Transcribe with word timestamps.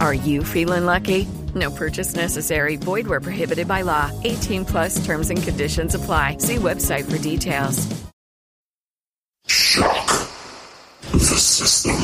Are 0.00 0.14
you 0.14 0.42
feeling 0.42 0.86
lucky? 0.86 1.28
No 1.54 1.70
purchase 1.70 2.14
necessary. 2.14 2.76
Void 2.76 3.06
where 3.06 3.20
prohibited 3.20 3.68
by 3.68 3.82
law. 3.82 4.10
18 4.24 4.64
plus 4.64 5.04
terms 5.04 5.28
and 5.28 5.42
conditions 5.42 5.94
apply. 5.94 6.38
See 6.38 6.56
website 6.56 7.10
for 7.10 7.18
details. 7.18 7.86
Shock 9.46 10.08
the 11.12 11.18
system. 11.18 11.96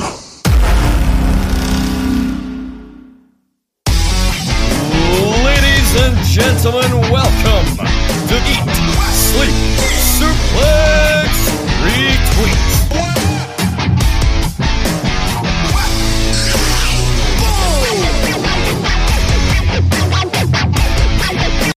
Ladies 5.47 5.97
and 6.03 6.17
gentlemen, 6.27 7.01
welcome 7.11 7.77
to 8.29 8.37
Eat, 8.37 8.69
Sleep, 9.15 9.57
Suplex, 10.19 11.33
Retweet. 11.81 12.76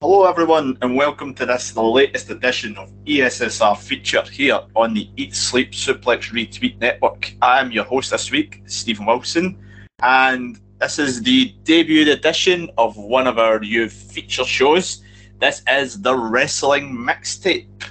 Hello, 0.02 0.24
everyone, 0.24 0.78
and 0.82 0.96
welcome 0.96 1.34
to 1.34 1.46
this, 1.46 1.72
the 1.72 1.84
latest 1.84 2.30
edition 2.30 2.78
of 2.78 2.90
ESSR 3.04 3.78
feature 3.78 4.22
here 4.22 4.62
on 4.74 4.94
the 4.94 5.10
Eat 5.18 5.36
Sleep 5.36 5.74
Suplex 5.74 6.32
Retweet 6.32 6.80
Network. 6.80 7.34
I 7.42 7.60
am 7.60 7.74
your 7.74 7.84
host 7.84 8.12
this 8.12 8.32
week, 8.32 8.62
Stephen 8.66 9.06
Wilson, 9.06 9.62
and 10.02 10.58
this 10.80 11.00
is 11.00 11.22
the 11.22 11.54
debut 11.64 12.10
edition 12.10 12.70
of 12.78 12.96
one 12.96 13.28
of 13.28 13.40
our 13.40 13.60
new 13.60 13.90
feature 13.90 14.46
shows. 14.46 15.04
This 15.40 15.62
is 15.68 16.02
the 16.02 16.16
Wrestling 16.16 16.96
Mixtape. 16.96 17.84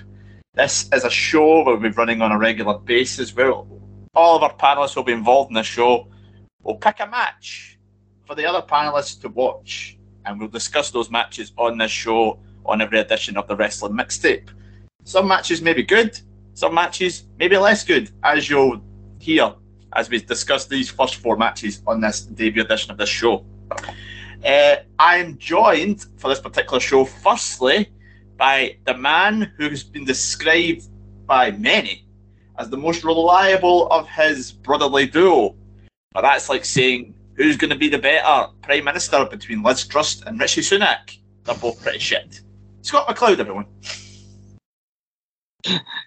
This 0.54 0.88
is 0.94 1.04
a 1.04 1.10
show 1.10 1.62
we'll 1.62 1.76
be 1.76 1.90
running 1.90 2.22
on 2.22 2.32
a 2.32 2.38
regular 2.38 2.78
basis 2.78 3.36
where 3.36 3.52
all 3.52 4.34
of 4.34 4.42
our 4.42 4.54
panelists 4.54 4.96
will 4.96 5.02
be 5.02 5.12
involved 5.12 5.50
in 5.50 5.56
the 5.56 5.62
show. 5.62 6.08
We'll 6.62 6.76
pick 6.76 7.00
a 7.00 7.06
match 7.06 7.78
for 8.24 8.34
the 8.34 8.46
other 8.46 8.66
panelists 8.66 9.20
to 9.20 9.28
watch 9.28 9.97
and 10.28 10.38
we'll 10.38 10.48
discuss 10.48 10.90
those 10.90 11.10
matches 11.10 11.52
on 11.56 11.78
this 11.78 11.90
show 11.90 12.38
on 12.66 12.82
every 12.82 13.00
edition 13.00 13.36
of 13.38 13.48
the 13.48 13.56
Wrestling 13.56 13.94
Mixtape. 13.94 14.50
Some 15.04 15.26
matches 15.26 15.62
may 15.62 15.72
be 15.72 15.82
good, 15.82 16.20
some 16.52 16.74
matches 16.74 17.24
may 17.38 17.48
be 17.48 17.56
less 17.56 17.82
good, 17.82 18.10
as 18.22 18.50
you'll 18.50 18.82
hear 19.18 19.54
as 19.94 20.10
we 20.10 20.20
discuss 20.20 20.66
these 20.66 20.90
first 20.90 21.16
four 21.16 21.38
matches 21.38 21.82
on 21.86 22.02
this 22.02 22.20
debut 22.20 22.62
edition 22.62 22.90
of 22.90 22.98
this 22.98 23.08
show. 23.08 23.42
Uh, 24.44 24.76
I'm 24.98 25.38
joined 25.38 26.06
for 26.18 26.28
this 26.28 26.40
particular 26.40 26.78
show, 26.78 27.06
firstly, 27.06 27.90
by 28.36 28.76
the 28.84 28.94
man 28.94 29.50
who's 29.56 29.82
been 29.82 30.04
described 30.04 30.88
by 31.26 31.52
many 31.52 32.06
as 32.58 32.68
the 32.68 32.76
most 32.76 33.02
reliable 33.02 33.88
of 33.88 34.06
his 34.08 34.52
brotherly 34.52 35.06
duo. 35.06 35.56
But 36.12 36.22
that's 36.22 36.50
like 36.50 36.66
saying 36.66 37.14
who's 37.38 37.56
going 37.56 37.70
to 37.70 37.76
be 37.76 37.88
the 37.88 37.98
better 37.98 38.52
Prime 38.62 38.84
Minister 38.84 39.24
between 39.24 39.62
Liz 39.62 39.86
Truss 39.86 40.22
and 40.22 40.38
Rishi 40.38 40.60
Sunak? 40.60 41.18
They're 41.44 41.54
both 41.54 41.80
pretty 41.82 42.00
shit. 42.00 42.42
Scott 42.82 43.08
McLeod, 43.08 43.38
everyone. 43.38 43.66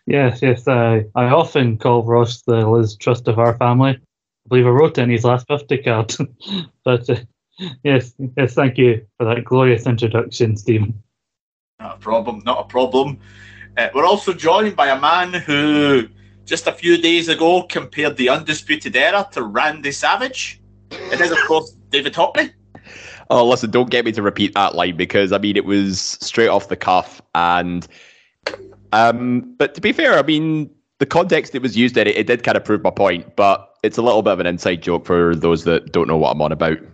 Yes, 0.06 0.42
yes. 0.42 0.68
Uh, 0.68 1.04
I 1.16 1.26
often 1.26 1.78
call 1.78 2.04
Ross 2.04 2.42
the 2.42 2.68
Liz 2.68 2.96
Truss 2.98 3.22
of 3.22 3.40
our 3.40 3.58
family. 3.58 3.92
I 3.92 4.50
believe 4.50 4.68
I 4.68 4.70
wrote 4.70 4.98
it 4.98 5.04
in 5.04 5.10
his 5.10 5.24
last 5.24 5.48
50 5.48 5.78
card. 5.80 6.16
but 6.84 7.10
uh, 7.10 7.16
yes, 7.84 8.14
yes, 8.38 8.54
thank 8.54 8.78
you 8.78 9.06
for 9.18 9.26
that 9.26 9.46
glorious 9.46 9.88
introduction, 9.88 10.58
Stephen. 10.58 11.02
Not 11.80 11.96
a 11.96 12.00
problem, 12.00 12.42
not 12.46 12.60
a 12.60 12.68
problem. 12.68 13.20
Uh, 13.78 13.88
we're 13.94 14.06
also 14.06 14.34
joined 14.34 14.76
by 14.76 14.90
a 14.90 15.00
man 15.00 15.34
who 15.34 16.08
just 16.46 16.68
a 16.68 16.74
few 16.74 16.98
days 16.98 17.30
ago 17.30 17.64
compared 17.64 18.18
the 18.18 18.30
Undisputed 18.30 18.96
Era 18.96 19.28
to 19.32 19.44
Randy 19.44 19.92
Savage. 19.92 20.61
It 20.92 21.22
is, 21.22 21.32
of 21.32 21.38
course, 21.48 21.72
David 21.90 22.14
Hockney. 22.14 22.52
Oh, 23.30 23.48
listen, 23.48 23.72
don't 23.72 23.90
get 23.90 24.04
me 24.04 24.12
to 24.12 24.22
repeat 24.22 24.54
that 24.56 24.76
line 24.76 24.98
because 24.98 25.32
I 25.32 25.38
mean 25.38 25.56
it 25.56 25.66
was 25.66 26.02
straight 26.02 26.50
off 26.50 26.68
the 26.68 26.76
cuff, 26.76 27.22
and 27.34 27.88
um, 28.92 29.56
but 29.58 29.74
to 29.76 29.82
be 29.82 29.94
fair, 29.94 30.18
I 30.18 30.22
mean 30.22 30.70
the 31.00 31.06
context 31.06 31.56
it 31.56 31.62
was 31.62 31.78
used 31.78 31.96
in 31.98 32.08
it, 32.08 32.18
it 32.18 32.28
did 32.28 32.44
kind 32.44 32.58
of 32.58 32.66
prove 32.66 32.84
my 32.84 32.90
point, 32.90 33.36
but 33.36 33.74
it's 33.84 33.98
a 33.98 34.02
little 34.02 34.22
bit 34.22 34.34
of 34.34 34.40
an 34.40 34.46
inside 34.48 34.82
joke 34.82 35.06
for 35.06 35.36
those 35.36 35.64
that 35.64 35.92
don't 35.92 36.08
know 36.08 36.18
what 36.18 36.32
I'm 36.32 36.42
on 36.42 36.52
about. 36.52 36.80
Well, 36.82 36.90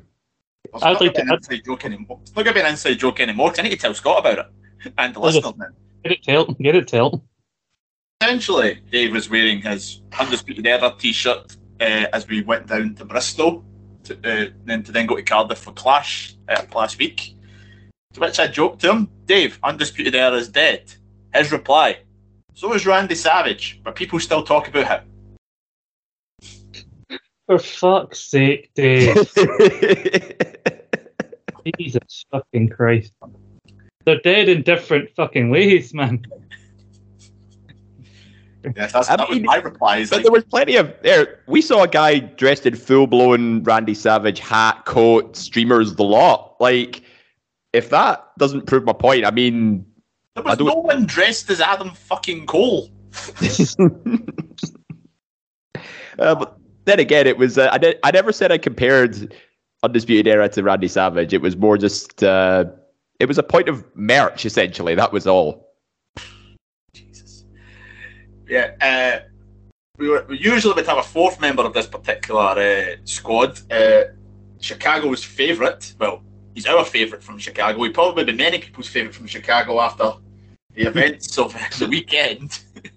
it's 0.76 0.84
not 0.84 0.84
I'd 0.84 0.90
like 0.92 1.00
going 1.00 1.14
to 1.14 1.16
be 1.16 1.22
an 1.22 1.34
inside 1.34 1.62
joke 1.66 1.86
anymore. 1.86 2.20
It's 2.22 2.36
not 2.36 2.44
going 2.44 2.54
to 2.56 2.62
be 2.62 2.66
an 2.66 2.72
inside 2.72 2.94
joke 3.00 3.20
anymore 3.20 3.50
'cause 3.50 3.60
I 3.60 3.64
need 3.64 3.72
to 3.72 3.78
tell 3.78 3.94
Scott 3.94 4.20
about 4.20 4.40
it 4.40 4.94
and 4.98 5.14
the 5.16 5.20
Well, 5.20 5.32
listeners 5.32 5.54
now. 5.58 5.66
Get 6.04 6.12
it 6.12 6.24
tilt, 6.24 6.58
get 6.60 6.76
it 6.76 6.88
tilt. 6.88 7.22
Essentially, 8.22 8.80
Dave 8.92 9.12
was 9.12 9.30
wearing 9.30 9.62
his 9.62 10.02
Undisputed 10.20 10.66
Era 10.68 10.94
t-shirt 10.98 11.58
uh, 11.82 12.06
as 12.14 12.28
we 12.28 12.42
went 12.44 12.68
down 12.68 12.96
to 12.96 13.06
Bristol, 13.06 13.64
to, 14.08 14.16
uh, 14.16 14.50
then 14.66 14.84
to 14.84 14.92
then 14.92 15.06
go 15.06 15.16
to 15.16 15.24
Cardiff 15.24 15.60
for 15.60 15.72
Clash 15.74 16.36
uh, 16.50 16.64
last 16.74 16.98
week. 16.98 17.36
To 18.14 18.20
which 18.22 18.40
I 18.40 18.48
joked 18.48 18.82
to 18.82 18.92
him, 18.92 19.10
Dave, 19.26 19.60
Undisputed 19.64 20.16
Era 20.16 20.36
is 20.36 20.50
dead. 20.50 20.94
His 21.34 21.52
reply, 21.52 22.00
so 22.54 22.74
is 22.74 22.86
Randy 22.88 23.16
Savage, 23.16 23.80
but 23.84 23.96
people 23.96 24.20
still 24.20 24.44
talk 24.44 24.68
about 24.68 24.88
him. 24.88 25.02
For 27.46 27.60
fuck's 27.60 28.20
sake, 28.20 28.72
Dave. 28.74 29.16
Jesus 31.80 32.26
fucking 32.32 32.70
Christ. 32.70 33.14
They're 34.06 34.20
dead 34.22 34.50
in 34.50 34.64
different 34.64 35.10
fucking 35.16 35.50
ways, 35.50 35.94
man. 35.94 36.26
That's, 38.76 38.96
I 38.96 39.16
that 39.16 39.30
was 39.30 39.40
my 39.42 39.58
reply. 39.58 39.98
Is 39.98 40.10
But 40.10 40.18
like, 40.18 40.24
there 40.24 40.32
was 40.32 40.44
plenty 40.46 40.76
of 40.76 40.94
there. 41.02 41.40
We 41.48 41.62
saw 41.62 41.84
a 41.84 41.88
guy 41.88 42.20
dressed 42.20 42.66
in 42.66 42.76
full 42.76 43.08
blown 43.08 43.64
Randy 43.64 43.94
Savage 43.94 44.40
hat, 44.40 44.86
coat, 44.86 45.36
streamers, 45.36 45.96
the 45.96 46.04
lot. 46.04 46.56
Like, 46.60 47.04
if 47.74 47.90
that 47.90 48.26
doesn't 48.38 48.66
prove 48.66 48.84
my 48.84 48.94
point, 48.94 49.26
I 49.26 49.32
mean, 49.32 49.86
there 50.36 50.48
I 50.48 50.52
was 50.52 50.60
no 50.60 50.76
one 50.76 51.06
dressed 51.06 51.50
as 51.50 51.62
Adam 51.62 51.92
fucking 51.92 52.46
Cole. 52.46 52.90
uh, 56.20 56.36
but 56.36 56.58
then 56.86 57.00
again, 57.00 57.28
it 57.28 57.38
was. 57.38 57.58
Uh, 57.58 57.70
I, 57.72 57.78
did, 57.78 58.00
I 58.04 58.12
never 58.12 58.32
said 58.32 58.52
I 58.52 58.58
compared 58.58 59.34
Undisputed 59.84 60.28
Era 60.28 60.50
to 60.50 60.64
Randy 60.64 60.88
Savage. 60.88 61.34
It 61.34 61.42
was 61.42 61.58
more 61.58 61.78
just. 61.78 62.24
Uh, 62.24 62.66
it 63.20 63.28
was 63.28 63.38
a 63.38 63.44
point 63.44 63.68
of 63.68 63.84
merch, 63.96 64.46
essentially. 64.46 64.96
That 64.96 65.12
was 65.12 65.26
all. 65.26 65.67
Yeah, 68.48 68.72
uh, 68.82 69.28
we 69.98 70.10
were 70.10 70.26
we 70.30 70.38
usually 70.38 70.74
would 70.74 70.86
have 70.86 70.98
a 70.98 71.04
fourth 71.04 71.42
member 71.42 71.64
of 71.64 71.74
this 71.74 71.88
particular 71.88 72.42
uh, 72.42 72.96
squad. 73.04 73.60
Uh, 73.72 74.04
Chicago's 74.60 75.24
favourite. 75.24 75.94
Well, 76.00 76.24
he's 76.54 76.66
our 76.66 76.86
favourite 76.86 77.24
from 77.24 77.38
Chicago. 77.38 77.84
He 77.84 77.90
probably 77.90 78.24
be 78.24 78.34
many 78.34 78.60
people's 78.60 78.88
favourite 78.88 79.16
from 79.16 79.28
Chicago 79.28 79.80
after 79.82 80.14
the 80.74 80.84
events 80.84 81.38
of 81.38 81.54
the 81.80 81.88
weekend. 81.88 82.60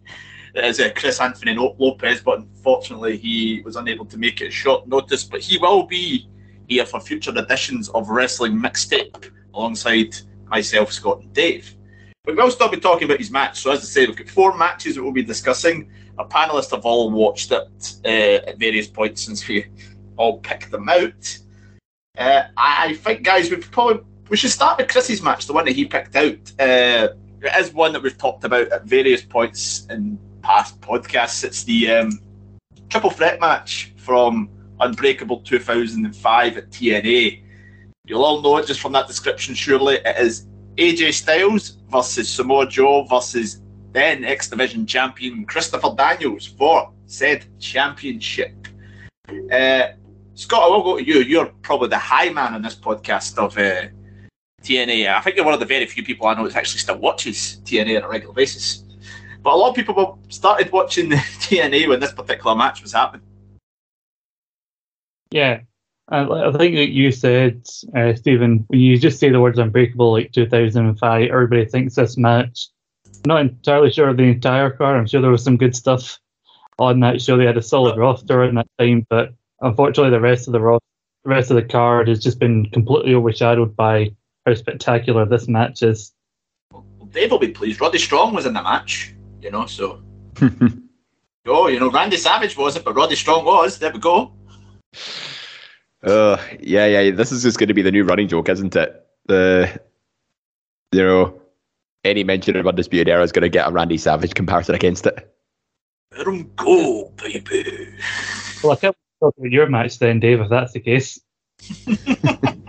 Is 0.52 0.81
uh, 0.81 0.91
Chris 0.97 1.20
Anthony 1.20 1.55
Lopez, 1.55 2.23
but 2.23 2.41
unfortunately 2.41 3.17
he 3.17 3.62
was 3.64 3.76
unable 3.76 4.05
to 4.06 4.19
make 4.19 4.41
it 4.41 4.53
short 4.53 4.88
notice. 4.88 5.23
But 5.23 5.43
he 5.43 5.58
will 5.58 5.85
be 5.85 6.29
here 6.67 6.85
for 6.85 6.99
future 6.99 7.31
editions 7.31 7.88
of 7.91 8.08
Wrestling 8.08 8.55
Mixtape 8.55 9.31
alongside 9.55 10.17
myself, 10.49 10.93
Scott, 10.93 11.23
and 11.23 11.32
Dave. 11.32 11.76
But 12.25 12.37
we'll 12.37 12.50
still 12.50 12.69
be 12.69 12.76
talking 12.78 13.05
about 13.05 13.19
his 13.19 13.31
match. 13.31 13.61
So, 13.61 13.72
as 13.72 13.81
I 13.81 13.84
say, 13.84 14.06
we've 14.06 14.17
got 14.17 14.28
four 14.28 14.56
matches 14.56 14.94
that 14.94 15.02
we'll 15.02 15.12
be 15.12 15.22
discussing. 15.22 15.90
Our 16.19 16.28
panelists 16.28 16.70
have 16.72 16.84
all 16.84 17.11
watched 17.11 17.50
it 17.50 17.94
uh, 18.05 18.49
at 18.49 18.58
various 18.58 18.87
points 18.87 19.22
since 19.22 19.46
we 19.49 19.67
all 20.17 20.38
picked 20.38 20.70
them 20.70 20.88
out. 20.88 21.38
Uh, 22.19 22.43
I 22.56 22.88
I 22.88 22.94
think, 22.94 23.22
guys, 23.22 23.50
we 23.50 23.56
probably 23.56 24.05
we 24.28 24.37
should 24.37 24.50
start 24.50 24.78
with 24.78 24.88
Chris's 24.88 25.22
match, 25.22 25.46
the 25.46 25.55
one 25.55 25.64
that 25.64 25.72
he 25.72 25.87
picked 25.87 26.14
out. 26.14 26.52
Uh, 26.58 27.08
it 27.43 27.56
is 27.58 27.72
one 27.72 27.93
that 27.94 28.02
we've 28.02 28.19
talked 28.19 28.44
about 28.44 28.69
at 28.69 28.84
various 28.84 29.22
points 29.22 29.87
in 29.88 30.19
past 30.43 30.81
podcasts. 30.82 31.43
It's 31.43 31.64
the 31.64 31.90
um, 31.90 32.20
triple 32.90 33.11
threat 33.11 33.40
match 33.40 33.93
from 33.96 34.50
Unbreakable 34.81 35.40
2005 35.40 36.56
at 36.58 36.70
TNA. 36.70 37.43
You'll 38.05 38.25
all 38.25 38.43
know 38.43 38.58
it 38.58 38.67
just 38.67 38.81
from 38.81 38.93
that 38.93 39.06
description, 39.06 39.55
surely. 39.55 39.96
It 39.96 40.17
is 40.19 40.46
AJ 40.81 41.12
Styles 41.12 41.77
versus 41.91 42.27
Samoa 42.27 42.67
Joe 42.67 43.05
versus 43.05 43.61
then 43.93 44.25
X 44.25 44.49
Division 44.49 44.87
champion 44.87 45.44
Christopher 45.44 45.94
Daniels 45.94 46.47
for 46.47 46.91
said 47.05 47.44
championship. 47.59 48.67
Uh, 49.29 49.88
Scott, 50.35 50.62
I 50.62 50.69
will 50.69 50.82
go 50.82 50.97
to 50.97 51.05
you. 51.05 51.19
You're 51.19 51.53
probably 51.61 51.88
the 51.88 51.99
high 51.99 52.31
man 52.31 52.55
on 52.55 52.62
this 52.62 52.75
podcast 52.75 53.37
of 53.37 53.59
uh, 53.59 53.88
TNA. 54.62 55.15
I 55.15 55.21
think 55.21 55.37
you're 55.37 55.44
one 55.44 55.53
of 55.53 55.61
the 55.61 55.67
very 55.67 55.85
few 55.85 56.03
people 56.03 56.27
I 56.27 56.32
know 56.32 56.49
that 56.49 56.56
actually 56.56 56.79
still 56.79 56.97
watches 56.97 57.61
TNA 57.65 57.99
on 57.99 58.05
a 58.05 58.09
regular 58.09 58.32
basis. 58.32 58.82
But 59.43 59.53
a 59.53 59.56
lot 59.56 59.69
of 59.69 59.75
people 59.75 60.19
started 60.31 60.73
watching 60.73 61.09
the 61.11 61.17
TNA 61.17 61.88
when 61.88 62.00
this 62.00 62.15
particular 62.15 62.56
match 62.56 62.81
was 62.81 62.94
happening. 62.94 63.27
Yeah, 65.31 65.61
I, 66.10 66.22
I 66.22 66.52
think 66.52 66.74
that 66.74 66.90
you 66.90 67.12
said, 67.12 67.66
uh, 67.96 68.14
Stephen, 68.14 68.64
when 68.66 68.80
you 68.80 68.98
just 68.98 69.20
say 69.20 69.30
the 69.30 69.40
words 69.40 69.58
unbreakable 69.58 70.12
like 70.12 70.32
2005, 70.32 71.30
everybody 71.30 71.64
thinks 71.66 71.94
this 71.94 72.16
match. 72.16 72.68
I'm 73.06 73.28
not 73.28 73.40
entirely 73.40 73.90
sure 73.90 74.08
of 74.08 74.16
the 74.16 74.24
entire 74.24 74.70
card. 74.70 74.96
I'm 74.96 75.06
sure 75.06 75.20
there 75.20 75.30
was 75.30 75.44
some 75.44 75.56
good 75.56 75.76
stuff 75.76 76.18
on 76.78 77.00
that 77.00 77.20
show. 77.20 77.36
They 77.36 77.46
had 77.46 77.58
a 77.58 77.62
solid 77.62 77.96
roster 77.96 78.44
in 78.44 78.56
that 78.56 78.66
time, 78.78 79.06
but 79.08 79.34
unfortunately, 79.60 80.10
the 80.10 80.20
rest 80.20 80.48
of 80.48 80.52
the 80.52 80.60
ro- 80.60 80.80
the 81.24 81.30
rest 81.30 81.50
of 81.50 81.56
the 81.56 81.62
card 81.62 82.08
has 82.08 82.18
just 82.18 82.38
been 82.38 82.66
completely 82.70 83.14
overshadowed 83.14 83.76
by 83.76 84.10
how 84.46 84.54
spectacular 84.54 85.26
this 85.26 85.48
match 85.48 85.82
is. 85.82 86.12
Well, 86.72 86.84
Dave 87.12 87.30
will 87.30 87.38
be 87.38 87.48
pleased. 87.48 87.80
Roddy 87.80 87.98
Strong 87.98 88.34
was 88.34 88.46
in 88.46 88.54
the 88.54 88.62
match, 88.62 89.14
you 89.42 89.50
know, 89.50 89.66
so. 89.66 90.02
oh, 91.46 91.66
you 91.68 91.78
know, 91.78 91.90
Randy 91.90 92.16
Savage 92.16 92.56
wasn't, 92.56 92.86
but 92.86 92.94
Roddy 92.94 93.16
Strong 93.16 93.44
was. 93.44 93.78
There 93.78 93.92
we 93.92 93.98
go. 93.98 94.32
Uh, 96.02 96.37
yeah, 96.61 96.87
yeah. 96.87 97.11
This 97.11 97.32
is 97.32 97.43
just 97.43 97.58
going 97.58 97.69
to 97.69 97.75
be 97.75 97.82
the 97.82 97.93
new 97.93 98.05
running 98.05 98.29
joke, 98.29 98.49
isn't 98.49 98.75
it? 98.75 99.06
The, 99.26 99.81
you 100.93 101.02
know, 101.02 101.41
any 102.05 102.25
mention 102.25 102.56
of 102.56 102.67
Undisputed 102.67 103.08
Era 103.08 103.23
is 103.23 103.32
going 103.32 103.43
to 103.43 103.49
get 103.49 103.69
a 103.69 103.70
Randy 103.70 103.99
Savage 103.99 104.35
comparison 104.35 104.75
against 104.75 105.06
it. 105.06 105.35
Let 106.17 106.26
him 106.26 106.50
go, 106.56 107.12
baby. 107.17 107.94
Well, 108.62 108.73
I 108.73 108.76
can't 108.76 108.97
talk 109.20 109.35
about 109.38 109.50
your 109.50 109.69
match 109.69 109.99
then, 109.99 110.20
Dave, 110.20 110.41
if 110.41 110.49
that's 110.49 110.73
the 110.73 110.81
case. 110.81 111.20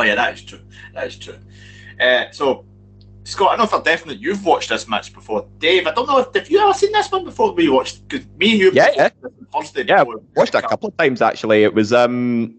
Oh 0.00 0.02
yeah, 0.02 0.14
that 0.14 0.32
is 0.32 0.42
true. 0.42 0.60
That 0.94 1.08
is 1.08 1.18
true. 1.18 1.38
Uh, 2.00 2.30
so, 2.30 2.64
Scott, 3.30 3.52
I 3.52 3.56
know 3.56 3.66
for 3.66 3.80
definite 3.80 4.18
you've 4.18 4.44
watched 4.44 4.68
this 4.70 4.88
match 4.88 5.12
before. 5.14 5.46
Dave, 5.58 5.86
I 5.86 5.92
don't 5.92 6.06
know 6.08 6.18
if 6.18 6.34
have 6.34 6.50
you 6.50 6.58
ever 6.58 6.72
seen 6.74 6.92
this 6.92 7.10
one 7.10 7.24
before 7.24 7.52
we 7.52 7.68
watched. 7.68 8.06
Because 8.08 8.26
me 8.38 8.50
and 8.52 8.58
you, 8.60 8.70
Yeah, 8.72 8.90
yeah. 8.96 9.08
Thursday 9.52 9.84
Yeah, 9.84 10.04
before- 10.04 10.22
watched 10.34 10.54
it 10.54 10.64
a 10.64 10.68
couple 10.68 10.88
of 10.88 10.96
times 10.96 11.22
actually. 11.22 11.62
It 11.62 11.72
was 11.74 11.92
um, 11.92 12.56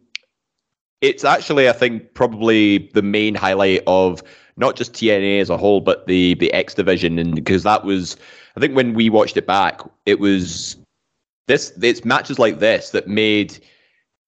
it's 1.01 1.23
actually 1.23 1.68
I 1.68 1.73
think 1.73 2.13
probably 2.13 2.89
the 2.94 3.01
main 3.01 3.35
highlight 3.35 3.83
of 3.88 4.23
not 4.57 4.75
just 4.75 4.94
TNA 4.94 5.41
as 5.41 5.50
a 5.50 5.57
whole, 5.57 5.81
but 5.81 6.07
the 6.07 6.35
the 6.35 6.53
X 6.53 6.73
division, 6.73 7.19
and 7.19 7.35
because 7.35 7.63
that 7.63 7.83
was 7.83 8.15
I 8.56 8.59
think 8.59 8.75
when 8.75 8.94
we 8.94 9.09
watched 9.09 9.35
it 9.38 9.47
back, 9.47 9.81
it 10.06 10.19
was 10.19 10.77
this 11.47 11.73
it's 11.81 12.06
matches 12.06 12.39
like 12.39 12.59
this 12.59 12.91
that 12.91 13.07
made 13.07 13.59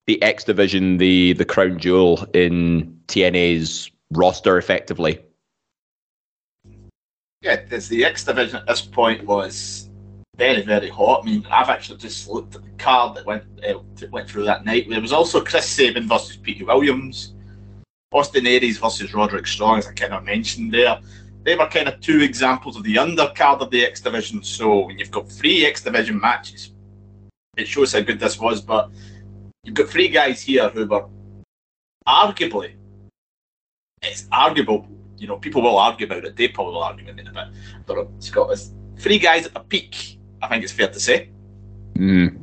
the 0.08 0.22
X 0.22 0.44
division 0.44 0.98
the 0.98 1.34
the 1.34 1.46
crown 1.46 1.80
jewel 1.80 2.26
in 2.34 3.00
TNA's 3.08 3.90
roster 4.12 4.58
effectively. 4.58 5.20
Yeah, 7.44 7.62
there's 7.68 7.90
the 7.90 8.06
X 8.06 8.24
division 8.24 8.56
at 8.56 8.68
this 8.68 8.82
point 8.82 9.26
was 9.26 9.90
very, 10.38 10.62
very 10.62 10.88
hot. 10.88 11.24
I 11.24 11.26
mean, 11.26 11.46
I've 11.52 11.70
actually 11.70 11.98
just 11.98 12.30
looked 12.30 12.56
at 12.56 12.64
the 12.64 12.70
card 12.78 13.18
that 13.18 13.26
went 13.26 13.44
uh, 13.68 13.80
went 14.12 14.30
through 14.30 14.46
that 14.46 14.64
night. 14.64 14.90
There 14.90 15.02
was 15.02 15.12
also 15.12 15.44
Chris 15.44 15.68
Sabin 15.68 16.08
versus 16.08 16.38
Peter 16.38 16.66
Williams, 16.66 17.34
Austin 18.14 18.48
Aries 18.48 18.78
versus 18.78 19.14
Roderick 19.14 19.46
Strong, 19.46 19.80
as 19.80 19.88
I 19.88 19.94
kind 19.94 20.14
of 20.14 20.24
mentioned 20.24 20.74
there. 20.74 21.00
They 21.44 21.58
were 21.58 21.68
kind 21.68 21.90
of 21.90 22.00
two 22.00 22.22
examples 22.22 22.78
of 22.78 22.84
the 22.84 22.96
undercard 22.96 23.60
of 23.60 23.70
the 23.70 23.86
X 23.86 24.00
division. 24.00 24.42
So 24.42 24.86
when 24.86 24.98
you've 24.98 25.12
got 25.12 25.30
three 25.30 25.66
X 25.66 25.84
division 25.84 26.22
matches, 26.22 26.72
it 27.58 27.68
shows 27.68 27.92
how 27.92 28.00
good 28.00 28.22
this 28.22 28.40
was. 28.40 28.62
But 28.62 28.90
you've 29.66 29.76
got 29.76 29.90
three 29.90 30.08
guys 30.08 30.42
here 30.42 30.70
who 30.70 30.86
were 30.86 31.08
arguably, 32.08 32.76
it's 34.02 34.30
arguable 34.32 34.88
you 35.24 35.30
know, 35.30 35.38
people 35.38 35.62
will 35.62 35.78
argue 35.78 36.06
about 36.06 36.26
it. 36.26 36.36
They 36.36 36.50
probably 36.50 36.74
will 36.74 36.84
argue 36.84 37.06
about 37.06 37.18
it 37.18 37.30
a 37.30 37.32
bit. 37.32 37.48
But 37.86 38.08
Scott, 38.20 38.52
it's 38.52 38.74
three 39.00 39.18
guys 39.18 39.46
at 39.46 39.54
the 39.54 39.62
peak. 39.62 40.20
I 40.42 40.50
think 40.50 40.66
it's 40.66 40.74
fair 40.74 40.90
to 40.90 41.00
say. 41.00 41.30
Mm. 41.96 42.38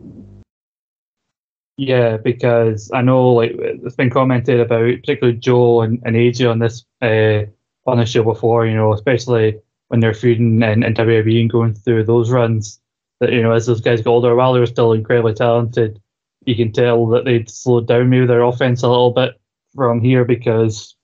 Yeah, 1.76 2.16
because 2.16 2.90
I 2.94 3.02
know 3.02 3.34
like 3.34 3.52
it's 3.54 3.96
been 3.96 4.08
commented 4.08 4.60
about, 4.60 5.00
particularly 5.00 5.38
Joe 5.38 5.82
and, 5.82 6.00
and 6.06 6.16
AJ 6.16 6.50
on 6.50 6.58
this 6.58 6.86
uh, 7.02 7.44
on 7.86 7.98
the 7.98 8.06
show 8.06 8.24
before. 8.24 8.64
You 8.66 8.76
know, 8.76 8.94
especially 8.94 9.60
when 9.88 10.00
they're 10.00 10.14
feuding 10.14 10.62
and, 10.62 10.82
in 10.82 10.94
WWE 10.94 11.42
and 11.42 11.50
going 11.50 11.74
through 11.74 12.04
those 12.04 12.30
runs. 12.30 12.80
That 13.20 13.32
you 13.32 13.42
know, 13.42 13.52
as 13.52 13.66
those 13.66 13.82
guys 13.82 14.00
got 14.00 14.10
older, 14.10 14.34
while 14.34 14.54
they 14.54 14.60
were 14.60 14.66
still 14.66 14.94
incredibly 14.94 15.34
talented, 15.34 16.00
you 16.46 16.56
can 16.56 16.72
tell 16.72 17.06
that 17.08 17.26
they'd 17.26 17.50
slowed 17.50 17.88
down 17.88 18.08
maybe 18.08 18.24
their 18.24 18.42
offense 18.42 18.82
a 18.82 18.88
little 18.88 19.10
bit 19.10 19.38
from 19.74 20.00
here 20.00 20.24
because 20.24 20.96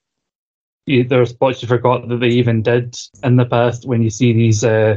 you, 0.86 1.04
there 1.04 1.20
are 1.20 1.26
spots 1.26 1.60
you 1.62 1.68
forgot 1.68 2.08
that 2.08 2.20
they 2.20 2.28
even 2.28 2.62
did 2.62 2.96
in 3.22 3.36
the 3.36 3.44
past. 3.44 3.86
When 3.86 4.02
you 4.02 4.10
see 4.10 4.32
these, 4.32 4.64
uh, 4.64 4.96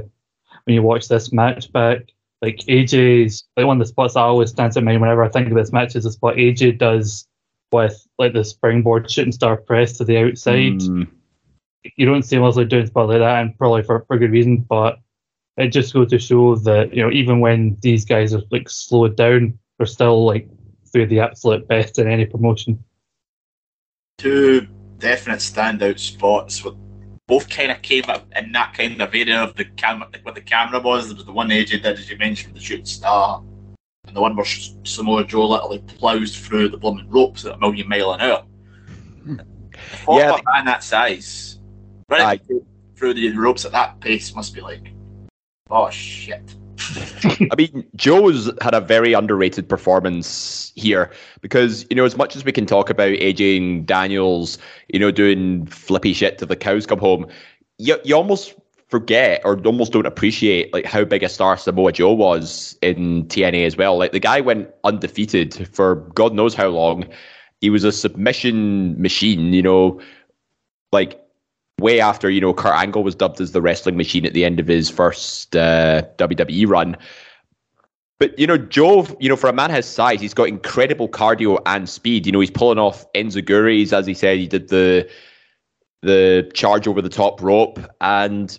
when 0.65 0.75
you 0.75 0.83
watch 0.83 1.07
this 1.07 1.33
match 1.33 1.71
back, 1.71 2.11
like 2.41 2.57
AJ's 2.57 3.43
like 3.57 3.65
one 3.65 3.81
of 3.81 3.85
the 3.85 3.91
spots 3.91 4.13
that 4.13 4.21
always 4.21 4.51
stands 4.51 4.77
in 4.77 4.85
mind 4.85 5.01
whenever 5.01 5.23
I 5.23 5.29
think 5.29 5.49
of 5.49 5.55
this 5.55 5.73
match 5.73 5.95
is 5.95 6.05
the 6.05 6.11
spot 6.11 6.35
AJ 6.35 6.77
does 6.77 7.27
with 7.71 8.07
like 8.17 8.33
the 8.33 8.43
springboard 8.43 9.09
shooting 9.11 9.31
star 9.31 9.57
press 9.57 9.97
to 9.97 10.05
the 10.05 10.17
outside. 10.17 10.79
Mm. 10.79 11.07
You 11.95 12.05
don't 12.05 12.23
see 12.23 12.39
Leslie 12.39 12.65
doing 12.65 12.87
spot 12.87 13.09
like 13.09 13.19
that, 13.19 13.41
and 13.41 13.57
probably 13.57 13.83
for, 13.83 14.05
for 14.07 14.17
good 14.17 14.31
reason. 14.31 14.57
But 14.57 14.99
it 15.57 15.69
just 15.69 15.93
goes 15.93 16.09
to 16.11 16.19
show 16.19 16.55
that 16.55 16.93
you 16.93 17.03
know 17.03 17.11
even 17.11 17.39
when 17.39 17.77
these 17.81 18.05
guys 18.05 18.33
are 18.33 18.41
like 18.51 18.69
slowed 18.69 19.17
down, 19.17 19.57
they're 19.77 19.87
still 19.87 20.25
like 20.25 20.47
through 20.91 21.07
the 21.07 21.19
absolute 21.19 21.67
best 21.67 21.99
in 21.99 22.07
any 22.07 22.25
promotion. 22.25 22.83
Two 24.17 24.67
definite 24.99 25.39
standout 25.39 25.99
spots 25.99 26.63
with 26.63 26.75
both 27.27 27.47
kind 27.47 27.71
of 27.71 27.81
came 27.83 28.05
up 28.07 28.25
in 28.35 28.51
that 28.53 28.73
kind 28.73 28.99
of 28.99 29.13
area 29.13 29.41
of 29.41 29.55
the 29.55 29.65
camera, 29.65 30.09
like 30.11 30.25
what 30.25 30.33
the 30.33 30.41
camera 30.41 30.79
was. 30.79 31.07
There 31.07 31.15
was 31.15 31.25
the 31.25 31.31
one 31.31 31.49
AJ 31.49 31.83
did, 31.83 31.85
as 31.85 32.09
you 32.09 32.17
mentioned, 32.17 32.55
the 32.55 32.59
shooting 32.59 32.85
star, 32.85 33.43
and 34.07 34.15
the 34.15 34.21
one 34.21 34.35
where 34.35 34.45
Samoa 34.83 35.25
Joe 35.25 35.47
literally 35.47 35.79
plows 35.79 36.35
through 36.35 36.69
the 36.69 36.77
blooming 36.77 37.09
ropes 37.09 37.45
at 37.45 37.53
a 37.53 37.57
million 37.59 37.87
mile 37.87 38.13
an 38.13 38.21
hour. 38.21 38.45
Yeah, 40.09 40.35
a 40.35 40.41
man 40.43 40.65
that 40.65 40.83
size, 40.83 41.59
running 42.09 42.41
through 42.95 43.13
the 43.13 43.31
ropes 43.37 43.63
at 43.63 43.71
that 43.71 43.99
pace 44.01 44.35
must 44.35 44.53
be 44.53 44.59
like, 44.59 44.91
oh 45.69 45.89
shit. 45.89 46.55
I 47.51 47.55
mean, 47.57 47.85
Joe's 47.95 48.49
had 48.61 48.73
a 48.73 48.81
very 48.81 49.13
underrated 49.13 49.67
performance 49.67 50.71
here 50.75 51.11
because, 51.41 51.85
you 51.89 51.95
know, 51.95 52.05
as 52.05 52.17
much 52.17 52.35
as 52.35 52.43
we 52.43 52.51
can 52.51 52.65
talk 52.65 52.89
about 52.89 53.11
AJ 53.11 53.57
and 53.57 53.85
Daniels, 53.85 54.57
you 54.87 54.99
know, 54.99 55.11
doing 55.11 55.65
flippy 55.67 56.13
shit 56.13 56.37
till 56.37 56.47
the 56.47 56.55
cows 56.55 56.85
come 56.85 56.99
home, 56.99 57.27
you, 57.77 57.97
you 58.03 58.15
almost 58.15 58.55
forget 58.87 59.41
or 59.45 59.59
almost 59.65 59.91
don't 59.91 60.07
appreciate 60.07 60.73
like 60.73 60.85
how 60.85 61.03
big 61.03 61.23
a 61.23 61.29
star 61.29 61.57
Samoa 61.57 61.91
Joe 61.91 62.11
was 62.11 62.77
in 62.81 63.25
TNA 63.25 63.65
as 63.65 63.77
well. 63.77 63.97
Like 63.97 64.11
the 64.11 64.19
guy 64.19 64.41
went 64.41 64.69
undefeated 64.83 65.67
for 65.71 65.95
God 66.15 66.33
knows 66.33 66.55
how 66.55 66.69
long. 66.69 67.07
He 67.61 67.69
was 67.69 67.83
a 67.83 67.91
submission 67.91 68.99
machine, 69.01 69.53
you 69.53 69.61
know, 69.61 70.01
like 70.91 71.21
way 71.79 71.99
after 71.99 72.29
you 72.29 72.41
know 72.41 72.53
Kurt 72.53 72.75
Angle 72.75 73.03
was 73.03 73.15
dubbed 73.15 73.41
as 73.41 73.51
the 73.51 73.61
wrestling 73.61 73.97
machine 73.97 74.25
at 74.25 74.33
the 74.33 74.45
end 74.45 74.59
of 74.59 74.67
his 74.67 74.89
first 74.89 75.55
uh, 75.55 76.03
WWE 76.17 76.67
run. 76.67 76.97
But 78.19 78.37
you 78.37 78.45
know, 78.45 78.57
Joe, 78.57 79.07
you 79.19 79.29
know, 79.29 79.37
for 79.37 79.49
a 79.49 79.53
man 79.53 79.71
his 79.71 79.85
size, 79.85 80.19
he's 80.19 80.33
got 80.33 80.49
incredible 80.49 81.07
cardio 81.07 81.59
and 81.65 81.89
speed. 81.89 82.25
You 82.25 82.33
know, 82.33 82.41
he's 82.41 82.51
pulling 82.51 82.77
off 82.77 83.11
enziguris, 83.13 83.93
as 83.93 84.05
he 84.05 84.13
said. 84.13 84.37
He 84.37 84.47
did 84.47 84.67
the 84.67 85.09
the 86.01 86.49
charge 86.53 86.87
over 86.87 87.01
the 87.01 87.09
top 87.09 87.41
rope, 87.41 87.79
and 88.01 88.57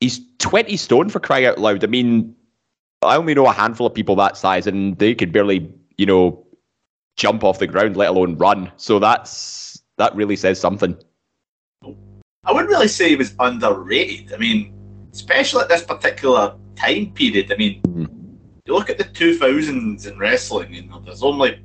he's 0.00 0.20
twenty 0.38 0.76
stone 0.76 1.10
for 1.10 1.20
crying 1.20 1.44
out 1.44 1.58
loud. 1.58 1.84
I 1.84 1.86
mean, 1.86 2.34
I 3.02 3.16
only 3.16 3.34
know 3.34 3.46
a 3.46 3.52
handful 3.52 3.86
of 3.86 3.94
people 3.94 4.16
that 4.16 4.38
size, 4.38 4.66
and 4.66 4.98
they 4.98 5.14
could 5.14 5.32
barely, 5.32 5.70
you 5.98 6.06
know, 6.06 6.46
jump 7.16 7.44
off 7.44 7.58
the 7.58 7.66
ground, 7.66 7.96
let 7.96 8.08
alone 8.08 8.38
run. 8.38 8.72
So 8.76 8.98
that's 8.98 9.82
that 9.98 10.14
really 10.16 10.36
says 10.36 10.58
something. 10.58 10.96
I 12.44 12.52
wouldn't 12.52 12.70
really 12.70 12.88
say 12.88 13.10
he 13.10 13.16
was 13.16 13.34
underrated. 13.38 14.32
I 14.32 14.36
mean, 14.36 14.72
especially 15.12 15.62
at 15.62 15.68
this 15.68 15.82
particular 15.82 16.54
time 16.76 17.12
period. 17.12 17.52
I 17.52 17.56
mean, 17.56 17.80
hmm. 17.80 18.06
you 18.66 18.74
look 18.74 18.90
at 18.90 18.98
the 18.98 19.04
2000s 19.04 20.10
in 20.10 20.18
wrestling, 20.18 20.72
you 20.72 20.82
know, 20.86 21.00
there's 21.00 21.22
only, 21.22 21.62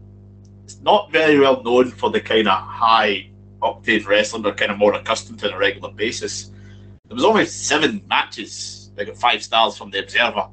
it's 0.64 0.80
not 0.82 1.12
very 1.12 1.40
well 1.40 1.62
known 1.64 1.92
for 1.92 2.10
the 2.10 2.22
kind 2.22 2.48
of 2.48 2.58
high 2.60 3.30
octane 3.62 4.06
wrestling 4.06 4.44
we're 4.44 4.54
kind 4.54 4.72
of 4.72 4.78
more 4.78 4.94
accustomed 4.94 5.40
to 5.40 5.48
on 5.48 5.54
a 5.54 5.58
regular 5.58 5.90
basis. 5.92 6.52
there 7.08 7.16
was 7.16 7.24
only 7.24 7.46
seven 7.46 8.04
matches 8.08 8.92
that 8.96 9.06
got 9.06 9.18
five 9.18 9.42
stars 9.42 9.78
from 9.78 9.90
the 9.90 10.00
Observer 10.00 10.50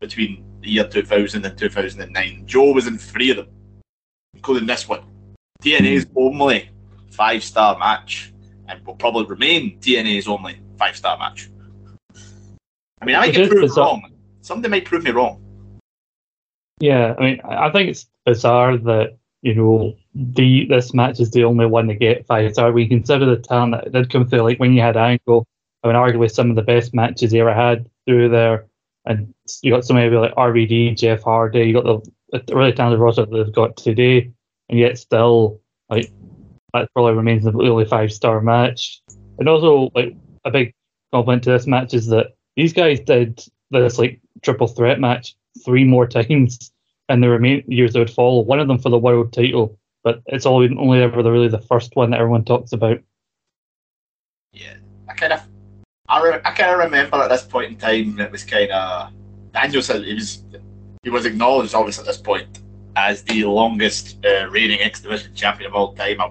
between 0.00 0.44
the 0.60 0.68
year 0.68 0.88
2000 0.88 1.44
and 1.44 1.56
2009. 1.56 2.42
Joe 2.46 2.72
was 2.72 2.86
in 2.86 2.98
three 2.98 3.30
of 3.30 3.36
them, 3.36 3.48
including 4.34 4.66
this 4.66 4.88
one. 4.88 5.04
TNA's 5.62 6.06
only 6.16 6.70
five 7.10 7.44
star 7.44 7.78
match, 7.78 8.33
and 8.68 8.84
will 8.86 8.94
probably 8.94 9.26
remain 9.26 9.78
TNA's 9.80 10.26
only 10.28 10.58
five 10.78 10.96
star 10.96 11.18
match. 11.18 11.50
I 13.00 13.04
mean, 13.04 13.16
I 13.16 13.20
might 13.20 13.36
It 13.36 13.50
get 13.50 13.60
bizarre. 13.60 13.86
wrong. 13.86 14.10
Somebody 14.40 14.70
might 14.70 14.84
prove 14.84 15.04
me 15.04 15.10
wrong. 15.10 15.40
Yeah, 16.80 17.14
I 17.18 17.20
mean, 17.22 17.40
I 17.44 17.70
think 17.70 17.90
it's 17.90 18.06
bizarre 18.26 18.76
that 18.76 19.16
you 19.42 19.54
know 19.54 19.94
the 20.14 20.66
this 20.66 20.94
match 20.94 21.20
is 21.20 21.30
the 21.30 21.44
only 21.44 21.66
one 21.66 21.86
to 21.88 21.94
get 21.94 22.26
five 22.26 22.52
star. 22.52 22.76
You 22.78 22.88
consider 22.88 23.26
the 23.26 23.36
talent 23.36 23.72
that 23.72 23.92
did 23.92 24.10
come 24.10 24.26
through, 24.26 24.40
like 24.42 24.58
when 24.58 24.72
you 24.72 24.80
had 24.80 24.96
Angle, 24.96 25.46
I 25.82 25.88
mean, 25.88 25.96
arguably 25.96 26.30
some 26.30 26.50
of 26.50 26.56
the 26.56 26.62
best 26.62 26.94
matches 26.94 27.32
he 27.32 27.40
ever 27.40 27.54
had 27.54 27.88
through 28.06 28.30
there, 28.30 28.66
and 29.04 29.32
you 29.62 29.70
got 29.70 29.84
so 29.84 29.94
many 29.94 30.14
like 30.16 30.34
RVD, 30.34 30.96
Jeff 30.98 31.22
Hardy, 31.22 31.64
you 31.64 31.74
got 31.74 31.84
the, 32.30 32.40
the 32.42 32.54
really 32.56 32.72
talented 32.72 33.00
roster 33.00 33.26
that 33.26 33.36
they've 33.44 33.54
got 33.54 33.76
today, 33.76 34.30
and 34.68 34.78
yet 34.78 34.98
still 34.98 35.60
like 35.90 36.10
that 36.74 36.92
probably 36.92 37.14
remains 37.14 37.44
the 37.44 37.52
only 37.52 37.84
five 37.84 38.12
star 38.12 38.40
match. 38.40 39.00
And 39.38 39.48
also, 39.48 39.90
like 39.94 40.14
a 40.44 40.50
big 40.50 40.74
compliment 41.12 41.44
to 41.44 41.50
this 41.52 41.66
match 41.66 41.94
is 41.94 42.08
that 42.08 42.34
these 42.56 42.72
guys 42.72 43.00
did 43.00 43.42
this 43.70 43.98
like 43.98 44.20
triple 44.42 44.66
threat 44.66 45.00
match 45.00 45.34
three 45.64 45.84
more 45.84 46.06
times 46.06 46.72
in 47.08 47.20
the 47.20 47.28
remaining 47.28 47.64
years 47.70 47.92
that 47.92 48.00
would 48.00 48.10
follow. 48.10 48.40
One 48.40 48.60
of 48.60 48.68
them 48.68 48.78
for 48.78 48.90
the 48.90 48.98
world 48.98 49.32
title, 49.32 49.78
but 50.02 50.20
it's 50.26 50.46
only 50.46 50.76
only 50.76 51.00
ever 51.00 51.22
the, 51.22 51.30
really 51.30 51.48
the 51.48 51.60
first 51.60 51.94
one 51.94 52.10
that 52.10 52.20
everyone 52.20 52.44
talks 52.44 52.72
about. 52.72 52.98
Yeah, 54.52 54.74
I 55.08 55.14
kind 55.14 55.32
of, 55.32 55.40
I, 56.08 56.22
re- 56.22 56.40
I 56.44 56.50
kind 56.50 56.72
of 56.72 56.78
remember 56.78 57.16
at 57.16 57.28
this 57.28 57.42
point 57.42 57.70
in 57.70 57.76
time 57.76 58.20
it 58.20 58.30
was 58.30 58.44
kind 58.44 58.70
of 58.70 59.12
Daniel 59.52 59.82
said 59.82 60.04
he 60.04 60.14
was 60.14 60.42
he 61.04 61.10
was 61.10 61.24
acknowledged 61.24 61.74
obviously 61.74 62.02
at 62.02 62.06
this 62.06 62.18
point 62.18 62.60
as 62.96 63.22
the 63.22 63.44
longest 63.44 64.24
uh, 64.24 64.48
reigning 64.50 64.80
X 64.80 65.00
Division 65.00 65.34
champion 65.34 65.70
of 65.70 65.76
all 65.76 65.94
time. 65.94 66.20
I 66.20 66.30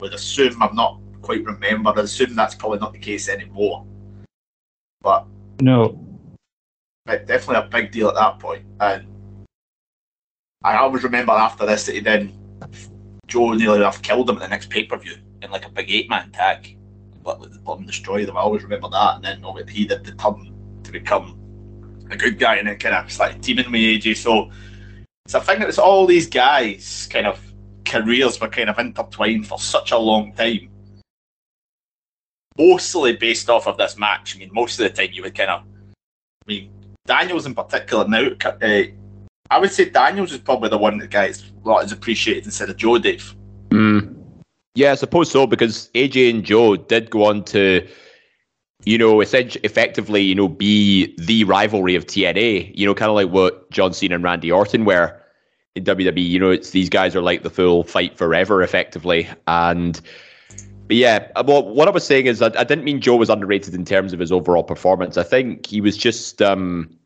would 0.00 0.14
assume 0.14 0.62
I'm 0.62 0.74
not 0.74 1.00
quite 1.22 1.44
remember. 1.44 1.92
I 1.96 2.02
assume 2.02 2.34
that's 2.34 2.54
probably 2.54 2.78
not 2.78 2.92
the 2.92 2.98
case 2.98 3.28
anymore. 3.28 3.86
But 5.02 5.26
No, 5.60 5.98
but 7.06 7.26
definitely 7.26 7.66
a 7.66 7.68
big 7.68 7.90
deal 7.90 8.08
at 8.08 8.14
that 8.14 8.38
point. 8.38 8.64
And 8.80 9.06
I 10.62 10.76
always 10.76 11.02
remember 11.02 11.32
after 11.32 11.66
this 11.66 11.86
that 11.86 11.94
he 11.94 12.00
then 12.00 12.32
Joe 13.26 13.52
nearly 13.52 13.78
enough 13.78 14.02
killed 14.02 14.28
him 14.28 14.36
at 14.36 14.42
the 14.42 14.48
next 14.48 14.70
pay 14.70 14.84
per 14.84 14.96
view 14.96 15.16
in 15.42 15.50
like 15.50 15.66
a 15.66 15.70
big 15.70 15.90
eight 15.90 16.08
man 16.08 16.30
tag. 16.32 16.76
But 17.22 17.40
with 17.40 17.52
the 17.52 17.58
Plum 17.60 17.84
destroyed 17.84 18.28
them. 18.28 18.36
I 18.36 18.40
always 18.40 18.62
remember 18.62 18.88
that. 18.90 19.16
And 19.16 19.24
then 19.24 19.40
oh, 19.44 19.50
obviously 19.50 19.74
he 19.74 19.86
did 19.86 20.04
the 20.04 20.12
turn 20.12 20.54
to 20.82 20.92
become 20.92 21.38
a 22.10 22.16
good 22.16 22.38
guy 22.38 22.56
and 22.56 22.66
then 22.66 22.78
kind 22.78 22.94
of 22.94 23.10
started 23.10 23.42
teaming 23.42 23.70
with 23.70 23.80
AJ. 23.80 24.16
So 24.16 24.50
it's 25.24 25.34
a 25.34 25.40
thing 25.40 25.60
that 25.60 25.68
it's 25.68 25.78
all 25.78 26.06
these 26.06 26.28
guys 26.28 27.08
kind 27.10 27.26
of 27.26 27.40
careers 27.84 28.40
were 28.40 28.48
kind 28.48 28.70
of 28.70 28.78
intertwined 28.78 29.46
for 29.46 29.58
such 29.58 29.92
a 29.92 29.98
long 29.98 30.32
time. 30.34 30.68
Mostly 32.58 33.16
based 33.16 33.48
off 33.48 33.66
of 33.66 33.78
this 33.78 33.96
match. 33.96 34.36
I 34.36 34.38
mean, 34.38 34.50
most 34.52 34.78
of 34.78 34.84
the 34.84 34.90
time 34.90 35.12
you 35.12 35.22
would 35.22 35.34
kind 35.34 35.50
of, 35.50 35.62
I 35.62 36.44
mean, 36.46 36.70
Daniels 37.06 37.46
in 37.46 37.54
particular 37.54 38.06
now. 38.06 38.28
Uh, 38.44 38.82
I 39.50 39.58
would 39.58 39.72
say 39.72 39.90
Daniels 39.90 40.32
is 40.32 40.38
probably 40.38 40.68
the 40.68 40.78
one 40.78 40.98
that 40.98 41.10
guys 41.10 41.50
lot 41.64 41.84
is 41.84 41.92
appreciated 41.92 42.44
instead 42.44 42.70
of 42.70 42.76
Joe 42.76 42.98
Dave. 42.98 43.34
Mm. 43.70 44.16
Yeah, 44.74 44.92
I 44.92 44.94
suppose 44.94 45.30
so 45.30 45.46
because 45.46 45.90
AJ 45.94 46.30
and 46.30 46.44
Joe 46.44 46.76
did 46.76 47.10
go 47.10 47.24
on 47.24 47.44
to, 47.46 47.86
you 48.84 48.96
know, 48.96 49.20
essentially, 49.20 49.64
effectively, 49.64 50.22
you 50.22 50.34
know, 50.34 50.48
be 50.48 51.14
the 51.18 51.44
rivalry 51.44 51.96
of 51.96 52.06
TNA. 52.06 52.72
You 52.76 52.86
know, 52.86 52.94
kind 52.94 53.10
of 53.10 53.16
like 53.16 53.30
what 53.30 53.68
John 53.70 53.92
Cena 53.92 54.14
and 54.14 54.24
Randy 54.24 54.52
Orton 54.52 54.84
were 54.84 55.19
in 55.74 55.84
WWE. 55.84 56.26
You 56.26 56.38
know, 56.38 56.50
it's 56.50 56.70
these 56.70 56.88
guys 56.88 57.14
are 57.14 57.22
like 57.22 57.42
the 57.42 57.50
full 57.50 57.84
fight 57.84 58.16
forever, 58.16 58.62
effectively. 58.62 59.28
And 59.46 60.00
but 60.86 60.96
yeah, 60.96 61.28
well, 61.42 61.62
what 61.62 61.88
I 61.88 61.90
was 61.90 62.04
saying 62.04 62.26
is 62.26 62.42
I, 62.42 62.46
I 62.46 62.64
didn't 62.64 62.84
mean 62.84 63.00
Joe 63.00 63.16
was 63.16 63.30
underrated 63.30 63.74
in 63.74 63.84
terms 63.84 64.12
of 64.12 64.18
his 64.18 64.32
overall 64.32 64.64
performance. 64.64 65.16
I 65.16 65.22
think 65.22 65.66
he 65.66 65.80
was 65.80 65.96
just. 65.96 66.42
um 66.42 66.96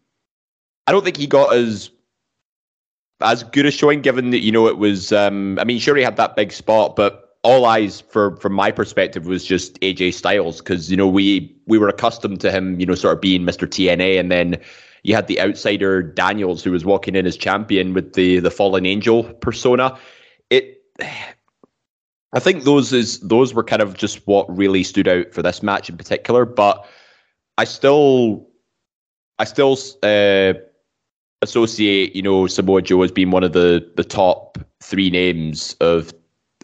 I 0.86 0.92
don't 0.92 1.04
think 1.04 1.16
he 1.16 1.26
got 1.26 1.54
as 1.54 1.90
as 3.20 3.42
good 3.42 3.66
a 3.66 3.70
showing, 3.70 4.02
given 4.02 4.30
that 4.30 4.40
you 4.40 4.52
know 4.52 4.66
it 4.66 4.78
was. 4.78 5.12
Um, 5.12 5.58
I 5.58 5.64
mean, 5.64 5.78
sure 5.78 5.96
he 5.96 6.02
had 6.02 6.16
that 6.16 6.36
big 6.36 6.52
spot, 6.52 6.96
but 6.96 7.36
all 7.42 7.66
eyes 7.66 8.00
for 8.00 8.36
from 8.36 8.54
my 8.54 8.70
perspective 8.70 9.26
was 9.26 9.44
just 9.44 9.78
AJ 9.80 10.14
Styles 10.14 10.58
because 10.58 10.90
you 10.90 10.96
know 10.96 11.08
we 11.08 11.54
we 11.66 11.78
were 11.78 11.88
accustomed 11.88 12.40
to 12.40 12.50
him, 12.50 12.78
you 12.80 12.86
know, 12.86 12.94
sort 12.94 13.14
of 13.14 13.20
being 13.20 13.42
Mr. 13.42 13.66
TNA, 13.68 14.18
and 14.18 14.30
then 14.30 14.56
you 15.04 15.14
had 15.14 15.26
the 15.26 15.40
outsider 15.40 16.02
Daniels 16.02 16.64
who 16.64 16.72
was 16.72 16.84
walking 16.84 17.14
in 17.14 17.26
as 17.26 17.36
champion 17.36 17.92
with 17.92 18.14
the 18.14 18.40
the 18.40 18.50
fallen 18.50 18.84
angel 18.86 19.24
persona. 19.34 19.96
It. 20.50 20.82
I 22.32 22.40
think 22.40 22.64
those 22.64 22.92
is 22.92 23.20
those 23.20 23.54
were 23.54 23.62
kind 23.62 23.80
of 23.80 23.96
just 23.96 24.26
what 24.26 24.44
really 24.54 24.82
stood 24.82 25.06
out 25.06 25.32
for 25.32 25.40
this 25.40 25.62
match 25.62 25.88
in 25.88 25.96
particular, 25.96 26.44
but 26.44 26.84
I 27.58 27.64
still, 27.64 28.48
I 29.38 29.44
still 29.44 29.78
uh, 30.02 30.54
associate, 31.42 32.16
you 32.16 32.22
know, 32.22 32.48
Samoa 32.48 32.82
Joe 32.82 33.02
as 33.02 33.12
being 33.12 33.30
one 33.30 33.44
of 33.44 33.52
the 33.52 33.88
the 33.96 34.02
top 34.02 34.58
three 34.82 35.10
names 35.10 35.76
of 35.80 36.12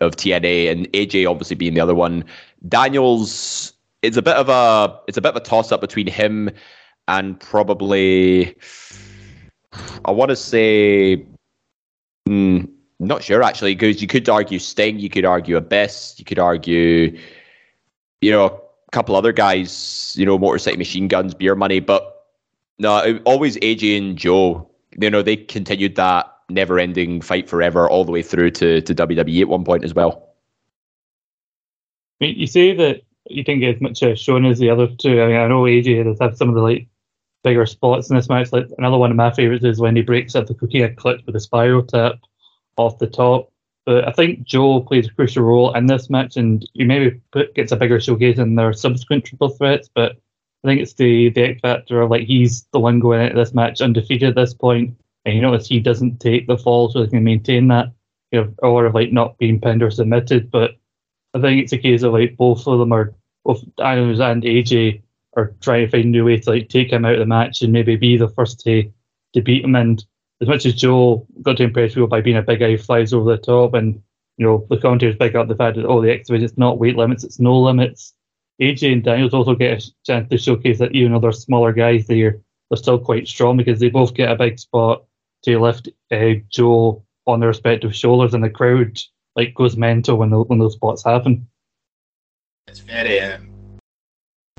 of 0.01 0.17
TNA, 0.17 0.73
and 0.73 0.91
AJ 0.93 1.31
obviously 1.31 1.57
being 1.57 1.75
the 1.75 1.81
other 1.81 1.95
one. 1.95 2.25
Daniels, 2.67 3.75
it's 4.03 4.17
a 4.17 4.23
bit 4.23 4.37
of 4.37 4.49
a 4.49 4.99
it's 5.07 5.19
a 5.19 5.21
bit 5.21 5.31
of 5.31 5.37
a 5.37 5.41
toss 5.41 5.71
up 5.71 5.81
between 5.81 6.09
him 6.09 6.51
and 7.11 7.39
probably 7.39 8.57
I 10.05 10.11
want 10.11 10.31
to 10.31 10.37
say. 10.37 11.27
Hmm, 12.27 12.65
not 12.99 13.23
sure 13.23 13.43
actually, 13.43 13.75
because 13.75 14.01
you 14.01 14.07
could 14.07 14.29
argue 14.29 14.59
Sting, 14.59 14.99
you 14.99 15.09
could 15.09 15.25
argue 15.25 15.57
Abyss, 15.57 16.15
you 16.19 16.25
could 16.25 16.39
argue, 16.39 17.19
you 18.21 18.31
know, 18.31 18.47
a 18.47 18.91
couple 18.93 19.17
other 19.17 19.33
guys, 19.33 20.15
you 20.19 20.27
know, 20.27 20.39
Motor 20.39 20.59
City 20.59 20.77
Machine 20.77 21.09
Guns, 21.09 21.35
Beer 21.35 21.55
Money, 21.55 21.81
but 21.81 22.27
no, 22.79 23.19
always 23.25 23.57
AJ 23.59 23.99
and 23.99 24.17
Joe. 24.17 24.71
You 25.01 25.11
know, 25.11 25.23
they 25.23 25.37
continued 25.37 25.97
that 25.97 26.31
never-ending 26.51 27.21
fight 27.23 27.49
forever 27.49 27.89
all 27.89 28.05
the 28.05 28.13
way 28.13 28.23
through 28.23 28.51
to 28.53 28.81
to 28.83 28.95
WWE 28.95 29.41
at 29.41 29.49
one 29.49 29.65
point 29.65 29.85
as 29.85 29.95
well. 29.95 30.29
You 32.21 32.47
say 32.47 32.75
that 32.75 33.03
you 33.31 33.43
didn't 33.43 33.61
get 33.61 33.77
as 33.77 33.81
much 33.81 34.21
shown 34.21 34.45
as 34.45 34.59
the 34.59 34.69
other 34.69 34.89
two. 34.89 35.23
I 35.23 35.27
mean, 35.27 35.37
I 35.37 35.49
know 35.49 35.63
AJ 35.63 36.05
does 36.05 36.19
have 36.21 36.37
some 36.37 36.51
of 36.51 36.55
the 36.55 36.61
like 36.61 36.90
bigger 37.43 37.67
spots 37.67 38.11
in 38.11 38.17
this 38.17 38.29
match. 38.29 38.53
Like 38.53 38.69
another 38.79 38.99
one 38.99 39.11
of 39.11 39.17
my 39.17 39.31
favorites 39.31 39.65
is 39.65 39.81
when 39.81 39.97
he 39.97 40.03
breaks 40.03 40.35
up 40.35 40.47
the 40.47 40.55
coquina 40.55 40.95
clip 40.95 41.21
with 41.27 41.37
a 41.37 41.41
spiral 41.41 41.83
tap 41.83 42.15
off 42.77 42.99
the 42.99 43.07
top. 43.07 43.51
But 43.87 44.07
I 44.07 44.13
think 44.13 44.45
Joe 44.45 44.81
plays 44.81 45.09
a 45.09 45.15
crucial 45.15 45.43
role 45.43 45.75
in 45.75 45.87
this 45.87 46.11
match, 46.11 46.37
and 46.37 46.69
he 46.75 46.85
maybe 46.85 47.21
put, 47.33 47.55
gets 47.55 47.73
a 47.73 47.77
bigger 47.77 47.99
showcase 47.99 48.39
in 48.39 48.55
their 48.55 48.73
subsequent 48.73 49.25
triple 49.25 49.49
threats. 49.49 49.89
But 49.93 50.13
I 50.63 50.69
think 50.69 50.81
it's 50.81 50.93
the 50.95 51.31
the 51.31 51.43
X 51.43 51.61
factor 51.61 52.03
of 52.03 52.11
like 52.11 52.27
he's 52.27 52.67
the 52.73 52.81
one 52.81 53.01
going 53.01 53.23
into 53.23 53.37
this 53.37 53.55
match 53.55 53.81
undefeated 53.81 54.29
at 54.31 54.35
this 54.35 54.55
point, 54.55 54.97
and 55.25 55.35
you 55.35 55.41
notice 55.41 55.67
he 55.67 55.81
doesn't 55.81 56.21
take 56.21 56.47
the 56.47 56.59
fall, 56.59 56.91
so 56.91 57.03
he 57.03 57.09
can 57.09 57.25
maintain 57.25 57.69
that, 57.69 57.93
you 58.33 58.43
know, 58.43 58.55
or 58.63 58.87
of 58.87 58.95
like 58.95 59.13
not 59.13 59.39
being 59.39 59.61
pinned 59.61 59.83
or 59.83 59.91
submitted. 59.91 60.51
But 60.51 60.73
I 61.35 61.41
think 61.41 61.63
it's 61.63 61.73
a 61.73 61.79
case 61.79 62.03
of 62.03 62.13
like 62.13 62.37
both 62.37 62.67
of 62.67 62.79
them 62.79 62.93
are 62.93 63.15
both 63.45 63.65
Daniels 63.77 64.21
and 64.21 64.43
AJ 64.43 65.03
are 65.37 65.55
try 65.61 65.81
to 65.81 65.89
find 65.89 66.05
a 66.05 66.09
new 66.09 66.25
way 66.25 66.39
to 66.39 66.51
like 66.51 66.69
take 66.69 66.93
him 66.93 67.05
out 67.05 67.15
of 67.15 67.21
the 67.21 67.27
match 67.27 67.63
and 67.63 67.73
maybe 67.73 67.97
be 67.97 68.17
the 68.17 68.29
first 68.29 68.61
to 68.61 68.91
to 69.35 69.43
beat 69.43 69.65
him. 69.65 69.77
And 69.77 70.05
as 70.41 70.49
much 70.49 70.67
as 70.67 70.75
Joe 70.75 71.27
got 71.43 71.57
to 71.59 71.65
impress 71.65 71.95
people 71.95 72.09
by 72.09 72.21
being 72.21 72.37
a 72.37 72.43
big 72.43 72.61
guy 72.61 72.71
who 72.71 72.79
flies 72.79 73.13
over 73.13 73.31
the 73.31 73.43
top, 73.43 73.75
and 73.75 74.03
you 74.37 74.47
know 74.47 74.67
the 74.71 74.79
commentators 74.79 75.17
pick 75.19 75.35
up 75.35 75.49
the 75.49 75.57
fact 75.57 75.77
that 75.77 75.87
oh 75.87 76.01
the 76.01 76.13
X 76.13 76.29
Division 76.29 76.47
it's 76.47 76.59
not 76.59 76.79
weight 76.79 76.97
limits, 76.97 77.25
it's 77.25 77.41
no 77.41 77.59
limits. 77.59 78.15
AJ 78.61 78.93
and 78.93 79.05
Daniels 79.05 79.33
also 79.33 79.55
get 79.55 79.83
a 79.83 79.93
chance 80.05 80.29
to 80.29 80.37
showcase 80.37 80.79
that 80.79 80.95
even 80.95 81.13
though 81.13 81.21
they're 81.21 81.33
smaller 81.33 81.73
guys, 81.73 82.07
they're 82.07 82.41
they're 82.69 82.77
still 82.77 82.99
quite 82.99 83.27
strong 83.27 83.57
because 83.57 83.81
they 83.81 83.89
both 83.89 84.15
get 84.15 84.31
a 84.31 84.37
big 84.37 84.59
spot 84.59 85.05
to 85.45 85.59
lift 85.59 85.89
uh, 86.11 86.35
Joe 86.51 87.03
on 87.27 87.41
their 87.41 87.49
respective 87.49 87.95
shoulders, 87.95 88.35
and 88.35 88.45
the 88.45 88.51
crowd 88.51 88.99
like 89.37 89.55
goes 89.55 89.77
mental 89.77 90.17
when 90.17 90.31
the, 90.31 90.41
when 90.43 90.59
those 90.59 90.75
spots 90.75 91.05
happen. 91.05 91.49
It's 92.67 92.81
very. 92.81 93.21
Um, 93.21 93.50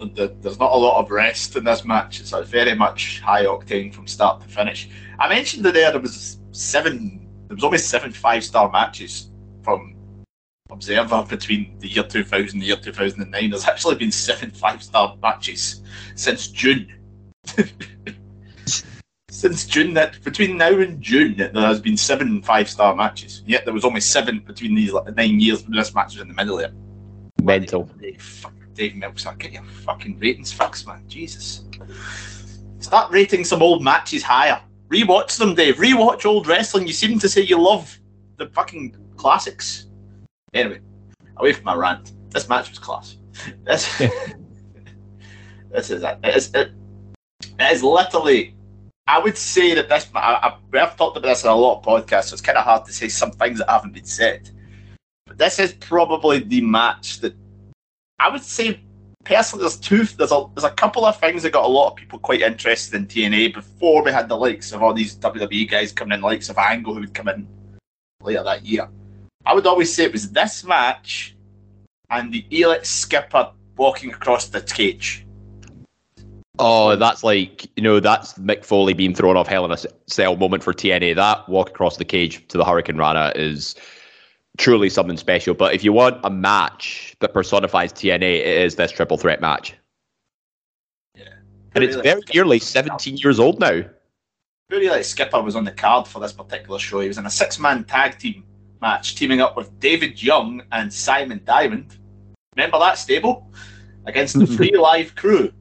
the, 0.07 0.35
there's 0.41 0.59
not 0.59 0.71
a 0.71 0.77
lot 0.77 0.99
of 0.99 1.11
rest 1.11 1.55
in 1.55 1.63
this 1.63 1.85
match. 1.85 2.19
It's 2.19 2.33
a 2.33 2.43
very 2.43 2.75
much 2.75 3.19
high 3.21 3.45
octane 3.45 3.93
from 3.93 4.07
start 4.07 4.41
to 4.41 4.47
finish. 4.47 4.89
I 5.19 5.29
mentioned 5.29 5.63
that 5.65 5.73
there 5.73 5.91
there 5.91 6.01
was 6.01 6.39
seven. 6.51 7.27
There 7.47 7.55
was 7.55 7.63
only 7.63 7.77
seven 7.77 8.11
five 8.11 8.43
star 8.43 8.71
matches 8.71 9.29
from 9.63 9.95
Observer 10.71 11.25
between 11.27 11.77
the 11.79 11.87
year 11.87 12.03
2000 12.03 12.53
and 12.53 12.61
the 12.61 12.67
year 12.67 12.77
2009. 12.77 13.49
There's 13.49 13.65
actually 13.65 13.95
been 13.95 14.11
seven 14.11 14.51
five 14.51 14.81
star 14.81 15.17
matches 15.21 15.81
since 16.15 16.47
June. 16.47 16.87
since 19.29 19.65
June, 19.65 19.93
that 19.95 20.21
between 20.23 20.57
now 20.57 20.79
and 20.79 21.01
June, 21.01 21.35
there 21.35 21.51
has 21.53 21.81
been 21.81 21.97
seven 21.97 22.41
five 22.41 22.69
star 22.69 22.95
matches. 22.95 23.43
Yet 23.45 23.65
there 23.65 23.73
was 23.73 23.85
only 23.85 24.01
seven 24.01 24.39
between 24.39 24.75
these 24.75 24.93
like, 24.93 25.15
nine 25.15 25.39
years. 25.39 25.63
This 25.63 25.93
match 25.93 26.13
was 26.13 26.21
in 26.21 26.29
the 26.29 26.33
middle 26.33 26.57
there. 26.57 26.71
Mental. 27.41 27.89
Dave 28.73 28.95
Meltzer. 28.95 29.33
Get 29.37 29.53
your 29.53 29.63
fucking 29.63 30.19
ratings 30.19 30.51
fixed, 30.51 30.87
man. 30.87 31.03
Jesus. 31.07 31.63
Start 32.79 33.11
rating 33.11 33.45
some 33.45 33.61
old 33.61 33.83
matches 33.83 34.23
higher. 34.23 34.61
Rewatch 34.89 35.37
them, 35.37 35.55
Dave. 35.55 35.77
Rewatch 35.77 36.25
old 36.25 36.47
wrestling. 36.47 36.87
You 36.87 36.93
seem 36.93 37.19
to 37.19 37.29
say 37.29 37.41
you 37.41 37.59
love 37.59 37.97
the 38.37 38.47
fucking 38.47 38.95
classics. 39.15 39.87
Anyway, 40.53 40.79
away 41.37 41.53
from 41.53 41.63
my 41.63 41.75
rant. 41.75 42.11
This 42.31 42.49
match 42.49 42.69
was 42.69 42.79
class. 42.79 43.17
This, 43.63 43.97
this 45.71 45.89
is 45.89 46.03
it. 46.03 46.17
It 46.23 46.35
is, 46.35 46.53
it, 46.53 46.71
it 47.59 47.71
is 47.71 47.83
literally. 47.83 48.55
I 49.07 49.19
would 49.19 49.37
say 49.37 49.73
that 49.73 49.87
this. 49.89 50.07
I, 50.13 50.53
have 50.73 50.97
talked 50.97 51.17
about 51.17 51.29
this 51.29 51.43
in 51.43 51.49
a 51.49 51.55
lot 51.55 51.79
of 51.79 51.85
podcasts, 51.85 52.25
so 52.25 52.33
it's 52.33 52.41
kind 52.41 52.57
of 52.57 52.65
hard 52.65 52.85
to 52.85 52.93
say 52.93 53.07
some 53.07 53.31
things 53.31 53.59
that 53.59 53.69
haven't 53.69 53.93
been 53.93 54.05
said. 54.05 54.49
But 55.25 55.37
this 55.37 55.59
is 55.59 55.73
probably 55.73 56.39
the 56.39 56.61
match 56.61 57.19
that 57.21 57.33
I 58.21 58.29
would 58.29 58.43
say 58.43 58.79
personally. 59.23 59.63
There's 59.63 59.77
two. 59.77 60.03
There's 60.03 60.31
a 60.31 60.45
there's 60.55 60.63
a 60.63 60.71
couple 60.71 61.05
of 61.05 61.19
things 61.19 61.43
that 61.43 61.51
got 61.51 61.65
a 61.65 61.67
lot 61.67 61.89
of 61.89 61.95
people 61.95 62.19
quite 62.19 62.41
interested 62.41 62.95
in 62.95 63.07
TNA 63.07 63.53
before 63.53 64.03
we 64.03 64.11
had 64.11 64.29
the 64.29 64.37
likes 64.37 64.71
of 64.71 64.83
all 64.83 64.93
these 64.93 65.15
WWE 65.15 65.69
guys 65.69 65.91
coming 65.91 66.15
in, 66.15 66.21
likes 66.21 66.49
of 66.49 66.57
Angle 66.57 66.93
who 66.93 67.01
would 67.01 67.13
come 67.13 67.27
in 67.27 67.47
later 68.21 68.43
that 68.43 68.65
year. 68.65 68.87
I 69.45 69.53
would 69.53 69.65
always 69.65 69.93
say 69.93 70.03
it 70.03 70.11
was 70.11 70.31
this 70.31 70.63
match 70.63 71.35
and 72.09 72.31
the 72.31 72.45
Elix 72.51 72.85
Skipper 72.85 73.51
walking 73.75 74.11
across 74.11 74.49
the 74.49 74.61
cage. 74.61 75.25
Oh, 76.59 76.95
that's 76.95 77.23
like 77.23 77.65
you 77.75 77.83
know 77.83 77.99
that's 77.99 78.33
Mick 78.33 78.63
Foley 78.63 78.93
being 78.93 79.15
thrown 79.15 79.35
off 79.35 79.47
Hell 79.47 79.65
in 79.65 79.71
a 79.71 79.77
Cell 80.07 80.35
moment 80.35 80.63
for 80.63 80.73
TNA. 80.73 81.15
That 81.15 81.47
walk 81.49 81.69
across 81.69 81.97
the 81.97 82.05
cage 82.05 82.47
to 82.49 82.57
the 82.57 82.65
Hurricane 82.65 82.97
Rana 82.97 83.31
is 83.35 83.75
truly 84.61 84.89
something 84.89 85.17
special. 85.17 85.53
But 85.53 85.73
if 85.73 85.83
you 85.83 85.91
want 85.91 86.19
a 86.23 86.29
match 86.29 87.15
that 87.19 87.33
personifies 87.33 87.91
TNA, 87.91 88.21
it 88.21 88.45
is 88.45 88.75
this 88.75 88.91
triple 88.91 89.17
threat 89.17 89.41
match. 89.41 89.75
Yeah, 91.15 91.33
and 91.75 91.83
it's 91.83 91.97
very 91.97 92.21
nearly 92.33 92.59
17 92.59 93.17
years 93.17 93.39
old 93.39 93.59
now. 93.59 93.81
Really, 94.69 94.87
like 94.87 95.03
Skipper 95.03 95.41
was 95.41 95.55
on 95.55 95.65
the 95.65 95.71
card 95.71 96.07
for 96.07 96.19
this 96.19 96.31
particular 96.31 96.79
show. 96.79 97.01
He 97.01 97.07
was 97.07 97.17
in 97.17 97.25
a 97.25 97.29
six-man 97.29 97.83
tag 97.83 98.17
team 98.17 98.45
match, 98.81 99.15
teaming 99.15 99.41
up 99.41 99.57
with 99.57 99.77
David 99.79 100.21
Young 100.21 100.61
and 100.71 100.93
Simon 100.93 101.41
Diamond. 101.43 101.97
Remember 102.55 102.79
that 102.79 102.97
stable 102.97 103.51
against 104.05 104.39
the 104.39 104.45
3Live 104.45 105.15
Kru. 105.15 105.51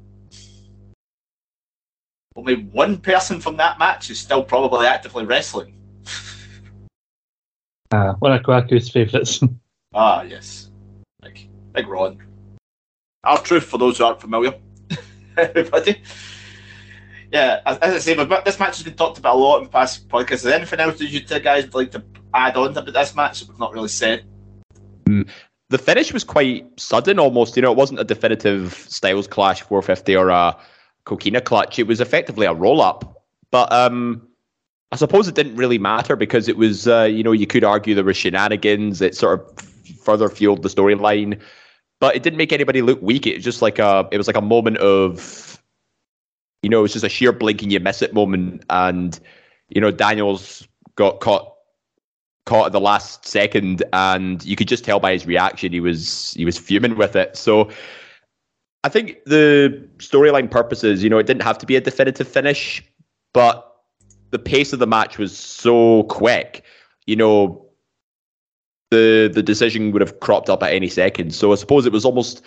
Only 2.37 2.63
one 2.65 2.99
person 2.99 3.41
from 3.41 3.57
that 3.57 3.79
match 3.79 4.11
is 4.11 4.21
still 4.21 4.45
probably 4.45 4.87
actively 4.87 5.25
wrestling. 5.25 5.80
Uh, 7.91 8.15
one 8.21 8.33
of 8.33 8.43
Kwaku's 8.43 8.89
favourites. 8.89 9.41
ah, 9.95 10.23
yes. 10.23 10.71
Big, 11.23 11.49
big 11.73 11.89
Ron. 11.89 12.19
R-Truth, 13.25 13.65
for 13.65 13.79
those 13.79 13.99
who 13.99 14.05
aren't 14.05 14.21
familiar. 14.21 14.55
Everybody. 15.37 16.03
Yeah, 17.33 17.61
as, 17.67 17.79
as 17.79 17.95
I 17.95 17.99
say, 17.99 18.25
but 18.25 18.45
this 18.45 18.59
match 18.59 18.77
has 18.77 18.83
been 18.83 18.95
talked 18.95 19.19
about 19.19 19.37
a 19.37 19.39
lot 19.39 19.63
in 19.63 19.69
past 19.69 20.09
podcasts. 20.09 20.33
Is 20.33 20.43
there 20.45 20.55
anything 20.55 20.81
else 20.81 20.99
that 20.99 21.07
you 21.07 21.21
two 21.21 21.39
guys 21.39 21.65
would 21.65 21.75
like 21.75 21.91
to 21.93 22.03
add 22.35 22.57
on 22.57 22.75
to 22.75 22.83
this 22.83 23.15
match 23.15 23.41
that 23.41 23.49
we've 23.49 23.59
not 23.59 23.73
really 23.73 23.89
said? 23.89 24.25
Mm. 25.05 25.29
The 25.69 25.79
finish 25.79 26.13
was 26.13 26.25
quite 26.25 26.67
sudden 26.81 27.21
almost. 27.21 27.55
You 27.55 27.63
know, 27.63 27.71
it 27.71 27.77
wasn't 27.77 28.01
a 28.01 28.05
definitive 28.05 28.75
Styles 28.75 29.29
Clash 29.29 29.63
450 29.63 30.17
or 30.17 30.31
a 30.31 30.57
Coquina 31.05 31.41
clutch. 31.41 31.79
It 31.79 31.87
was 31.87 32.01
effectively 32.01 32.47
a 32.47 32.53
roll 32.53 32.81
up. 32.81 33.25
But 33.53 33.73
um, 33.73 34.27
I 34.93 34.97
suppose 34.97 35.29
it 35.29 35.35
didn't 35.35 35.57
really 35.57 35.79
matter 35.79 36.17
because 36.17 36.49
it 36.49 36.57
was, 36.57 36.89
uh, 36.89 37.03
you 37.03 37.23
know, 37.23 37.33
you 37.33 37.47
could 37.47 37.63
argue 37.63 37.95
there 37.95 38.05
were 38.05 38.15
shenanigans. 38.15 39.01
It 39.01 39.15
sort 39.15 39.41
of 39.41 39.61
further 40.03 40.29
fueled 40.29 40.63
the 40.63 40.69
storyline, 40.69 41.41
but 42.01 42.17
it 42.17 42.23
didn't 42.23 42.39
make 42.39 42.53
anybody 42.53 42.83
look 42.83 43.01
weak. 43.01 43.27
It 43.27 43.37
was 43.37 43.45
just 43.45 43.63
like 43.63 43.79
a, 43.79 44.09
it 44.11 44.19
was 44.19 44.27
like 44.27 44.37
a 44.37 44.43
moment 44.43 44.79
of, 44.79 45.63
you 46.63 46.71
know, 46.71 46.81
it 46.81 46.83
was 46.83 46.93
just 46.93 47.05
a 47.05 47.09
sheer 47.09 47.33
blinking 47.33 47.71
you 47.71 47.79
miss 47.79 48.03
it 48.03 48.13
moment. 48.13 48.65
And, 48.69 49.19
you 49.69 49.81
know, 49.81 49.93
Daniels 49.93 50.67
got 50.97 51.21
caught 51.21 51.55
caught 52.47 52.67
at 52.67 52.73
the 52.73 52.81
last 52.81 53.25
second, 53.27 53.85
and 53.93 54.45
you 54.45 54.57
could 54.57 54.67
just 54.67 54.85
tell 54.85 54.99
by 54.99 55.13
his 55.13 55.25
reaction 55.25 55.73
he 55.73 55.79
was 55.81 56.33
he 56.35 56.45
was 56.45 56.59
fuming 56.59 56.97
with 56.97 57.15
it. 57.15 57.37
So 57.37 57.71
I 58.83 58.89
think 58.89 59.19
the 59.25 59.89
storyline 59.99 60.51
purposes, 60.51 61.05
you 61.05 61.11
know, 61.11 61.19
it 61.19 61.27
didn't 61.27 61.43
have 61.43 61.59
to 61.59 61.67
be 61.67 61.77
a 61.77 61.81
definitive 61.81 62.27
finish, 62.27 62.83
but 63.33 63.70
the 64.31 64.39
pace 64.39 64.73
of 64.73 64.79
the 64.79 64.87
match 64.87 65.19
was 65.19 65.37
so 65.37 66.05
quick, 66.05 66.65
you 67.07 67.17
know, 67.17 67.67
the 68.91 69.31
the 69.33 69.43
decision 69.43 69.93
would 69.93 70.01
have 70.01 70.21
cropped 70.21 70.49
up 70.49 70.63
at 70.63 70.73
any 70.73 70.89
second. 70.89 71.35
So 71.35 71.53
I 71.53 71.57
suppose 71.57 71.87
it 71.87 71.93
was 71.93 72.05
almost 72.05 72.43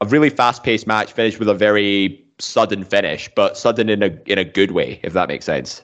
a 0.00 0.06
really 0.06 0.30
fast 0.30 0.62
paced 0.62 0.86
match 0.86 1.12
finished 1.12 1.38
with 1.38 1.48
a 1.48 1.54
very 1.54 2.24
sudden 2.38 2.84
finish, 2.84 3.30
but 3.34 3.56
sudden 3.56 3.88
in 3.88 4.02
a 4.02 4.18
in 4.26 4.38
a 4.38 4.44
good 4.44 4.72
way, 4.72 5.00
if 5.02 5.12
that 5.12 5.28
makes 5.28 5.44
sense. 5.44 5.82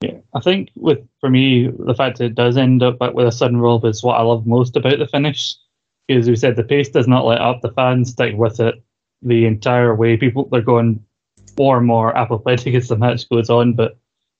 Yeah, 0.00 0.18
I 0.34 0.40
think 0.40 0.70
with 0.76 0.98
for 1.20 1.30
me 1.30 1.68
the 1.68 1.94
fact 1.94 2.18
that 2.18 2.26
it 2.26 2.34
does 2.34 2.56
end 2.56 2.82
up 2.82 3.00
with 3.14 3.26
a 3.26 3.32
sudden 3.32 3.58
roll 3.58 3.84
is 3.84 4.02
what 4.02 4.18
I 4.18 4.22
love 4.22 4.46
most 4.46 4.76
about 4.76 4.98
the 4.98 5.06
finish. 5.06 5.56
Because 6.06 6.28
we 6.28 6.36
said 6.36 6.56
the 6.56 6.64
pace 6.64 6.88
does 6.88 7.06
not 7.06 7.26
let 7.26 7.40
up, 7.40 7.60
the 7.60 7.72
fans 7.72 8.10
stick 8.10 8.34
with 8.34 8.60
it 8.60 8.76
the 9.20 9.44
entire 9.44 9.94
way. 9.94 10.16
People 10.16 10.48
they're 10.50 10.62
going 10.62 11.04
more 11.58 11.78
and 11.78 11.86
more 11.86 12.16
apathetic 12.16 12.74
as 12.74 12.88
the 12.88 12.96
match 12.96 13.28
goes 13.28 13.50
on. 13.50 13.74
But 13.74 13.98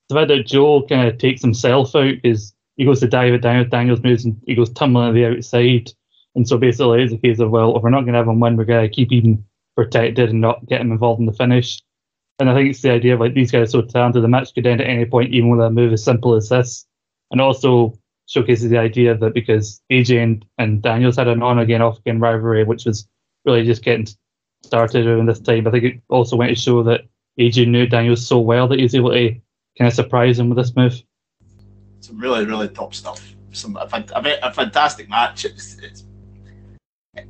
the 0.09 0.15
fact 0.15 0.29
that 0.29 0.47
Joe 0.47 0.87
kind 0.89 1.09
of 1.09 1.19
takes 1.19 1.43
himself 1.43 1.95
out 1.95 2.15
is 2.25 2.55
he 2.77 2.85
goes 2.85 3.01
to 3.01 3.09
dive 3.09 3.35
it 3.35 3.43
down, 3.43 3.69
Daniels 3.69 4.03
moves 4.03 4.25
and 4.25 4.41
he 4.47 4.55
goes 4.55 4.71
tumbling 4.71 5.09
to 5.09 5.13
the 5.13 5.27
outside. 5.27 5.91
And 6.35 6.49
so 6.49 6.57
basically 6.57 7.03
it's 7.03 7.13
a 7.13 7.19
case 7.19 7.41
of 7.41 7.51
well, 7.51 7.77
if 7.77 7.83
we're 7.83 7.91
not 7.91 8.05
gonna 8.05 8.19
have 8.19 8.29
him 8.29 8.41
win, 8.41 8.57
we're 8.57 8.65
gonna 8.65 8.89
keep 8.89 9.13
him 9.13 9.45
protected 9.77 10.31
and 10.31 10.41
not 10.41 10.67
get 10.67 10.81
him 10.81 10.93
involved 10.93 11.21
in 11.21 11.27
the 11.27 11.33
finish. 11.33 11.83
And 12.39 12.49
I 12.49 12.55
think 12.55 12.71
it's 12.71 12.83
the 12.83 12.93
idea 12.93 13.15
of 13.15 13.21
like 13.21 13.35
these 13.35 13.51
guys 13.51 13.75
are 13.75 13.83
so 13.83 13.83
talented, 13.83 14.23
the 14.23 14.29
match 14.29 14.55
could 14.55 14.67
end 14.67 14.81
at 14.81 14.87
any 14.87 15.05
point, 15.05 15.35
even 15.35 15.51
with 15.51 15.61
a 15.61 15.71
move 15.71 15.93
as 15.93 16.05
simple 16.05 16.35
as 16.35 16.49
this. 16.49 16.87
And 17.31 17.41
also 17.41 17.99
showcases 18.27 18.71
the 18.71 18.79
idea 18.79 19.17
that 19.17 19.35
because 19.35 19.83
AJ 19.91 20.23
and, 20.23 20.45
and 20.59 20.83
Daniels 20.83 21.17
had 21.17 21.29
an 21.29 21.43
on 21.43 21.59
again, 21.59 21.83
off 21.83 21.99
again 21.99 22.21
rivalry, 22.21 22.63
which 22.63 22.85
was 22.85 23.09
really 23.45 23.65
just 23.65 23.83
getting 23.83 24.07
started 24.63 25.07
around 25.07 25.27
this 25.27 25.41
time, 25.41 25.67
I 25.67 25.71
think 25.71 25.85
it 25.85 26.01
also 26.09 26.37
went 26.37 26.51
to 26.51 26.61
show 26.61 26.83
that 26.85 27.03
AJ 27.39 27.69
knew 27.69 27.87
Daniels 27.87 28.27
so 28.27 28.39
well 28.39 28.69
that 28.69 28.79
he 28.79 28.85
was 28.85 28.95
able 28.95 29.13
to 29.13 29.31
kind 29.31 29.89
of 29.89 29.93
surprise 29.93 30.39
him 30.39 30.49
with 30.49 30.59
this 30.59 30.75
move. 30.75 31.01
Some 32.01 32.19
really, 32.19 32.45
really 32.45 32.69
top 32.69 32.95
stuff. 32.95 33.35
Some 33.53 33.77
a, 33.77 33.89
a, 34.15 34.39
a 34.43 34.53
fantastic 34.53 35.09
match. 35.09 35.45
It's, 35.45 35.79
it's 35.79 36.05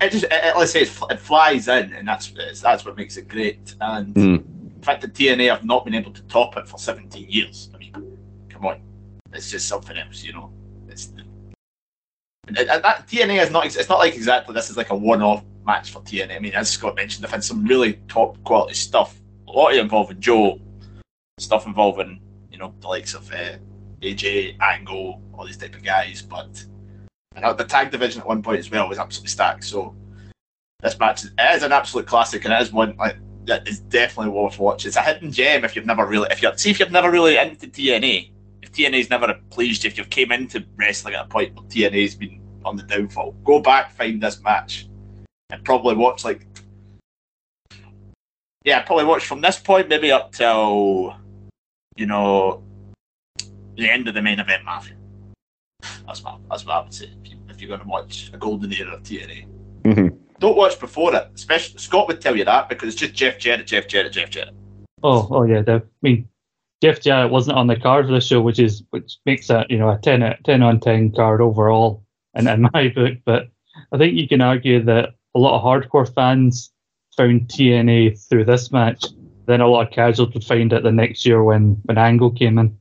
it 0.01 0.11
just 0.11 0.25
it, 0.25 0.57
let's 0.57 0.73
say 0.73 0.83
it 0.83 1.21
flies 1.21 1.69
in, 1.69 1.93
and 1.93 2.07
that's 2.07 2.33
that's 2.61 2.85
what 2.85 2.97
makes 2.97 3.17
it 3.17 3.29
great. 3.29 3.75
And 3.81 4.15
mm. 4.15 4.45
the 4.79 4.85
fact 4.85 5.01
that 5.03 5.15
TNA 5.15 5.49
have 5.51 5.65
not 5.65 5.85
been 5.85 5.95
able 5.95 6.13
to 6.13 6.23
top 6.23 6.57
it 6.57 6.69
for 6.69 6.79
17 6.79 7.29
years, 7.29 7.71
I 7.75 7.79
mean, 7.79 8.19
come 8.49 8.67
on, 8.67 8.81
it's 9.33 9.51
just 9.51 9.69
something 9.69 9.97
else, 9.97 10.23
you 10.23 10.33
know. 10.33 10.51
It's 10.89 11.13
and 12.47 12.57
that 12.57 13.07
TNA 13.07 13.43
is 13.43 13.51
not. 13.51 13.67
It's 13.67 13.89
not 13.89 13.99
like 13.99 14.15
exactly 14.15 14.55
this 14.55 14.71
is 14.71 14.77
like 14.77 14.91
a 14.91 14.97
one-off 14.97 15.45
match 15.69 15.93
for 15.93 16.01
TNA. 16.01 16.35
I 16.35 16.39
mean, 16.41 16.55
as 16.55 16.71
Scott 16.71 16.97
mentioned, 16.97 17.23
they've 17.23 17.31
had 17.31 17.45
some 17.45 17.65
really 17.65 18.01
top 18.09 18.43
quality 18.43 18.75
stuff. 18.75 19.21
A 19.47 19.53
lot 19.53 19.73
of 19.73 19.79
involving 19.79 20.19
Joe, 20.19 20.59
stuff 21.39 21.67
involving 21.67 22.21
you 22.51 22.59
know 22.59 22.75
the 22.81 22.89
likes 22.89 23.15
of 23.15 23.31
uh, 23.33 23.57
AJ, 24.01 24.57
Angle, 24.61 25.23
all 25.35 25.47
these 25.47 25.59
type 25.59 25.77
of 25.77 25.85
guys. 25.85 26.23
But 26.23 26.65
and 27.37 27.57
the 27.57 27.65
tag 27.65 27.93
division 27.93 28.23
at 28.23 28.27
one 28.27 28.43
point 28.43 28.59
as 28.59 28.71
well 28.71 28.89
was 28.89 28.99
absolutely 28.99 29.29
stacked. 29.29 29.65
So 29.65 29.95
this 30.81 30.99
match 30.99 31.25
is 31.25 31.63
an 31.63 31.73
absolute 31.73 32.07
classic, 32.07 32.45
and 32.45 32.53
it 32.53 32.63
is 32.63 32.73
one 32.73 32.97
like 32.97 33.19
that 33.45 33.69
is 33.69 33.81
definitely 33.81 34.33
worth 34.33 34.59
watching. 34.59 34.89
It's 34.89 34.97
a 34.97 35.03
hidden 35.03 35.31
gem 35.31 35.65
if 35.65 35.77
you've 35.77 35.87
never 35.87 36.07
really, 36.07 36.29
if 36.31 36.43
you 36.43 36.51
see 36.57 36.71
if 36.71 36.81
you've 36.81 36.91
never 36.91 37.11
really 37.11 37.37
into 37.37 37.67
TNA. 37.67 38.33
If 38.63 38.73
TNA's 38.73 39.09
never 39.09 39.33
pleased 39.51 39.85
you, 39.85 39.89
if 39.89 39.97
you've 39.97 40.11
came 40.11 40.33
into 40.33 40.65
wrestling 40.77 41.15
at 41.15 41.25
a 41.25 41.29
point 41.29 41.55
where 41.55 41.65
TNA's 41.67 42.15
been 42.15 42.43
on 42.65 42.77
the 42.77 42.83
downfall, 42.83 43.33
go 43.45 43.61
back, 43.61 43.93
find 43.93 44.21
this 44.21 44.43
match, 44.43 44.89
and 45.51 45.65
probably 45.65 45.95
watch 45.95 46.25
like 46.25 46.47
yeah, 48.65 48.83
probably 48.83 49.05
watch 49.05 49.25
from 49.25 49.41
this 49.41 49.59
point 49.59 49.89
maybe 49.89 50.11
up 50.13 50.33
till 50.33 51.17
you 51.97 52.07
know 52.07 52.63
the 53.77 53.89
end 53.89 54.09
of 54.09 54.15
the 54.15 54.23
main 54.23 54.41
event, 54.41 54.65
Matthew. 54.65 54.95
That's 56.07 56.23
what 56.23 56.41
that's 56.51 56.67
what 56.67 56.75
I 56.75 56.83
would 56.83 56.93
say 56.93 57.11
if, 57.25 57.31
you, 57.31 57.39
if 57.49 57.61
you're 57.61 57.69
going 57.69 57.81
to 57.81 57.87
watch 57.87 58.31
a 58.35 58.37
golden 58.37 58.73
era 58.73 58.95
of 58.95 59.03
TNA. 59.03 59.47
Mm-hmm. 59.85 60.17
Don't 60.41 60.57
watch 60.57 60.79
before 60.79 61.15
it. 61.15 61.31
Especially 61.35 61.79
Scott 61.79 62.09
would 62.09 62.21
tell 62.21 62.37
you 62.37 62.45
that 62.45 62.69
because 62.69 62.89
it's 62.89 62.97
just 62.97 63.15
Jeff 63.15 63.39
Jarrett, 63.39 63.67
Jeff 63.67 63.89
Jarrett, 63.89 64.13
Jeff 64.13 64.31
Jarrett. 64.31 64.55
Oh, 65.03 65.29
oh 65.31 65.43
yeah. 65.45 65.63
I 65.67 65.81
mean, 66.03 66.29
Jeff 66.83 67.01
Jarrett 67.01 67.31
wasn't 67.31 67.57
on 67.57 67.69
the 67.69 67.77
card 67.77 68.07
for 68.07 68.13
the 68.13 68.21
show, 68.21 68.41
which 68.41 68.59
is 68.59 68.83
which 68.91 69.19
makes 69.25 69.49
it 69.51 69.71
you 69.71 69.79
know 69.79 69.91
a 69.91 69.99
10, 69.99 70.37
10 70.45 70.63
on 70.63 70.81
ten 70.81 71.13
card 71.13 71.41
overall, 71.41 72.05
in, 72.35 72.49
in 72.49 72.69
my 72.75 72.89
book. 72.89 73.15
But 73.25 73.49
I 73.93 73.99
think 73.99 74.15
you 74.15 74.29
can 74.29 74.41
argue 74.41 74.83
that 74.85 75.15
a 75.39 75.41
lot 75.41 75.57
of 75.57 75.63
hardcore 75.63 76.13
fans 76.13 76.73
found 77.17 77.43
TNA 77.43 78.29
through 78.29 78.45
this 78.45 78.73
match. 78.73 79.05
Then 79.47 79.61
a 79.61 79.69
lot 79.69 79.87
of 79.87 79.93
casuals 79.93 80.35
would 80.35 80.45
find 80.45 80.73
it 80.73 80.83
the 80.83 80.91
next 80.91 81.25
year 81.25 81.45
when 81.45 81.81
when 81.85 81.97
Angle 81.97 82.33
came 82.33 82.59
in. 82.59 82.77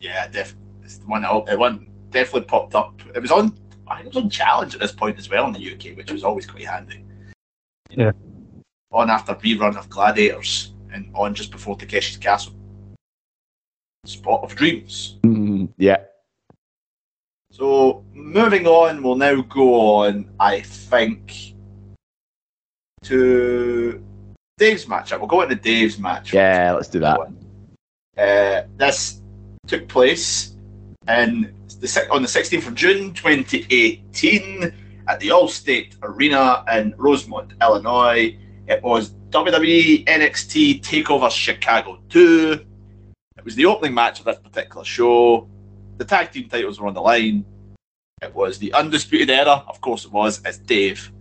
Yeah, 0.00 0.28
definitely. 0.28 0.68
It's 0.82 0.98
the 0.98 1.06
one, 1.06 1.24
it 1.24 1.58
one 1.58 1.88
definitely 2.10 2.42
popped 2.42 2.74
up. 2.74 3.00
It 3.14 3.20
was 3.20 3.30
on 3.30 3.56
I 3.86 3.96
think 3.96 4.06
it 4.06 4.14
was 4.14 4.24
on 4.24 4.30
Challenge 4.30 4.74
at 4.74 4.80
this 4.80 4.92
point 4.92 5.18
as 5.18 5.30
well 5.30 5.46
in 5.46 5.54
the 5.54 5.74
UK, 5.74 5.96
which 5.96 6.12
was 6.12 6.24
always 6.24 6.46
quite 6.46 6.66
handy. 6.66 7.02
Yeah. 7.90 8.12
On 8.92 9.08
after 9.08 9.34
rerun 9.34 9.76
of 9.76 9.88
Gladiators 9.88 10.74
and 10.92 11.10
on 11.14 11.34
just 11.34 11.50
before 11.50 11.76
Takeshi's 11.76 12.18
Castle. 12.18 12.52
Spot 14.04 14.44
of 14.44 14.54
Dreams. 14.54 15.16
Mm, 15.22 15.70
yeah. 15.78 16.04
So 17.54 18.04
moving 18.12 18.66
on, 18.66 19.00
we'll 19.00 19.14
now 19.14 19.40
go 19.42 19.74
on, 20.00 20.28
I 20.40 20.60
think, 20.62 21.54
to 23.04 24.02
Dave's 24.58 24.86
matchup. 24.86 25.20
We'll 25.20 25.28
go 25.28 25.42
into 25.42 25.54
Dave's 25.54 25.96
match. 25.96 26.32
Yeah, 26.32 26.72
let's 26.72 26.88
do 26.88 26.98
that. 26.98 27.20
Uh, 28.18 28.66
this 28.76 29.20
took 29.68 29.86
place 29.86 30.54
in 31.06 31.54
the 31.78 32.08
on 32.10 32.22
the 32.22 32.28
16th 32.28 32.66
of 32.66 32.74
June 32.74 33.14
2018 33.14 34.74
at 35.06 35.20
the 35.20 35.28
Allstate 35.28 35.94
Arena 36.02 36.64
in 36.72 36.92
Rosemont, 36.96 37.52
Illinois. 37.62 38.36
It 38.66 38.82
was 38.82 39.10
WWE 39.30 40.04
NXT 40.06 40.82
Takeover 40.82 41.30
Chicago 41.30 42.00
2. 42.08 42.66
It 43.36 43.44
was 43.44 43.54
the 43.54 43.66
opening 43.66 43.94
match 43.94 44.18
of 44.18 44.24
this 44.24 44.40
particular 44.40 44.84
show. 44.84 45.48
The 45.98 46.04
tag 46.04 46.32
team 46.32 46.48
titles 46.48 46.80
were 46.80 46.86
on 46.86 46.94
the 46.94 47.00
line. 47.00 47.44
It 48.22 48.34
was 48.34 48.58
the 48.58 48.72
Undisputed 48.72 49.30
Era, 49.30 49.64
of 49.68 49.80
course 49.80 50.04
it 50.04 50.12
was, 50.12 50.42
as 50.42 50.58
Dave. 50.58 51.12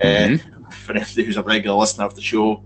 Uh, 0.00 0.38
for 0.70 0.92
anybody 0.92 1.24
who's 1.24 1.36
a 1.36 1.42
regular 1.42 1.76
listener 1.76 2.04
of 2.04 2.14
the 2.14 2.22
show. 2.22 2.62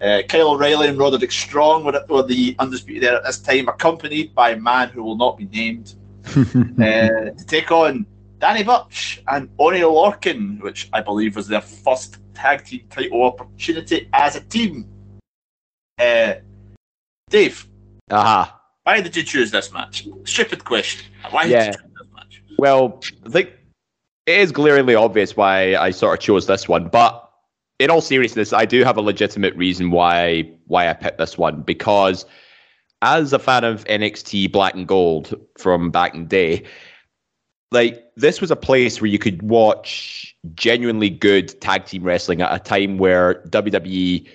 Uh, 0.00 0.22
Kyle 0.28 0.50
O'Reilly 0.50 0.88
and 0.88 0.98
Roderick 0.98 1.32
Strong 1.32 1.84
were, 1.84 2.04
were 2.08 2.22
the 2.22 2.54
Undisputed 2.58 3.04
Era 3.04 3.16
at 3.18 3.24
this 3.24 3.38
time, 3.40 3.68
accompanied 3.68 4.34
by 4.34 4.50
a 4.50 4.56
man 4.56 4.88
who 4.90 5.02
will 5.02 5.16
not 5.16 5.36
be 5.36 5.46
named 5.46 5.94
uh, 6.28 6.32
to 6.38 7.44
take 7.46 7.70
on 7.72 8.06
Danny 8.38 8.62
Burch 8.62 9.22
and 9.26 9.48
Oney 9.58 9.80
Lorcan, 9.80 10.62
which 10.62 10.88
I 10.92 11.00
believe 11.00 11.34
was 11.34 11.48
their 11.48 11.60
first 11.60 12.18
tag 12.34 12.64
team 12.64 12.86
title 12.90 13.24
opportunity 13.24 14.08
as 14.12 14.36
a 14.36 14.40
team. 14.40 14.86
Uh, 15.98 16.34
Dave, 17.28 17.66
Aha. 18.10 18.57
Why 18.88 19.02
did 19.02 19.14
you 19.14 19.22
choose 19.22 19.50
this 19.50 19.70
match? 19.70 20.08
Stupid 20.24 20.64
question. 20.64 21.04
Why 21.30 21.44
Yeah. 21.44 21.58
did 21.58 21.66
you 21.66 21.72
choose 21.72 21.98
this 21.98 22.08
match? 22.14 22.42
Well, 22.58 23.02
I 23.26 23.28
think 23.28 23.50
it 24.26 24.40
is 24.40 24.50
glaringly 24.50 24.94
obvious 24.94 25.36
why 25.36 25.76
I 25.76 25.90
sort 25.90 26.18
of 26.18 26.24
chose 26.24 26.46
this 26.46 26.66
one, 26.66 26.88
but 26.88 27.22
in 27.78 27.90
all 27.90 28.00
seriousness, 28.00 28.54
I 28.54 28.64
do 28.64 28.84
have 28.84 28.96
a 28.96 29.02
legitimate 29.02 29.54
reason 29.56 29.90
why 29.90 30.50
why 30.68 30.88
I 30.88 30.94
picked 30.94 31.18
this 31.18 31.36
one 31.36 31.60
because 31.60 32.24
as 33.02 33.34
a 33.34 33.38
fan 33.38 33.62
of 33.62 33.84
NXT 33.84 34.50
Black 34.50 34.72
and 34.74 34.88
Gold 34.88 35.38
from 35.58 35.90
back 35.90 36.14
in 36.14 36.22
the 36.22 36.26
day, 36.26 36.62
like 37.70 38.02
this 38.16 38.40
was 38.40 38.50
a 38.50 38.56
place 38.56 39.02
where 39.02 39.10
you 39.10 39.18
could 39.18 39.42
watch 39.42 40.34
genuinely 40.54 41.10
good 41.10 41.60
tag 41.60 41.84
team 41.84 42.04
wrestling 42.04 42.40
at 42.40 42.54
a 42.54 42.58
time 42.58 42.96
where 42.96 43.42
WWE 43.50 44.26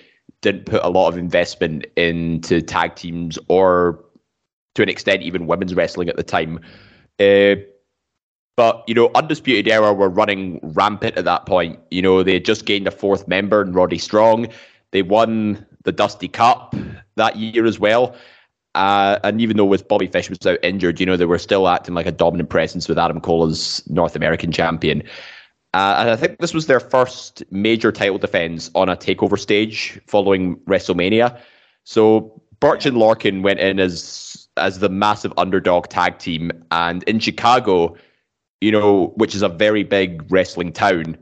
didn't 0.42 0.66
put 0.66 0.80
a 0.84 0.90
lot 0.90 1.08
of 1.08 1.18
investment 1.18 1.86
into 1.96 2.62
tag 2.62 2.94
teams 2.94 3.36
or 3.48 4.04
to 4.74 4.82
an 4.82 4.88
extent 4.88 5.22
even 5.22 5.46
women's 5.46 5.74
wrestling 5.74 6.08
at 6.08 6.16
the 6.16 6.22
time. 6.22 6.60
Uh, 7.18 7.56
but 8.56 8.84
you 8.86 8.94
know, 8.94 9.10
Undisputed 9.14 9.68
Era 9.68 9.92
were 9.92 10.08
running 10.08 10.60
rampant 10.62 11.16
at 11.16 11.24
that 11.24 11.46
point. 11.46 11.78
You 11.90 12.02
know, 12.02 12.22
they 12.22 12.34
had 12.34 12.44
just 12.44 12.66
gained 12.66 12.86
a 12.86 12.90
fourth 12.90 13.26
member 13.26 13.62
in 13.62 13.72
Roddy 13.72 13.98
Strong. 13.98 14.48
They 14.92 15.02
won 15.02 15.66
the 15.84 15.92
Dusty 15.92 16.28
Cup 16.28 16.74
that 17.16 17.36
year 17.36 17.66
as 17.66 17.78
well. 17.78 18.14
Uh, 18.74 19.18
and 19.22 19.40
even 19.40 19.56
though 19.56 19.64
with 19.64 19.86
Bobby 19.86 20.06
Fish 20.06 20.28
was 20.28 20.44
out 20.46 20.58
injured, 20.62 20.98
you 20.98 21.06
know, 21.06 21.16
they 21.16 21.26
were 21.26 21.38
still 21.38 21.68
acting 21.68 21.94
like 21.94 22.06
a 22.06 22.12
dominant 22.12 22.50
presence 22.50 22.88
with 22.88 22.98
Adam 22.98 23.20
Cole 23.20 23.46
as 23.46 23.82
North 23.88 24.16
American 24.16 24.50
champion. 24.50 25.02
Uh, 25.74 25.96
and 25.98 26.10
I 26.10 26.16
think 26.16 26.38
this 26.38 26.54
was 26.54 26.66
their 26.66 26.80
first 26.80 27.42
major 27.50 27.90
title 27.92 28.18
defense 28.18 28.70
on 28.74 28.88
a 28.88 28.96
takeover 28.96 29.38
stage 29.38 30.00
following 30.06 30.56
WrestleMania. 30.60 31.38
So 31.84 32.40
Burch 32.60 32.86
and 32.86 32.96
Lorcan 32.96 33.42
went 33.42 33.60
in 33.60 33.78
as 33.78 34.33
as 34.56 34.78
the 34.78 34.88
massive 34.88 35.32
underdog 35.36 35.88
tag 35.88 36.18
team, 36.18 36.50
and 36.70 37.02
in 37.04 37.18
Chicago, 37.18 37.96
you 38.60 38.70
know, 38.70 39.12
which 39.16 39.34
is 39.34 39.42
a 39.42 39.48
very 39.48 39.82
big 39.82 40.24
wrestling 40.30 40.72
town, 40.72 41.16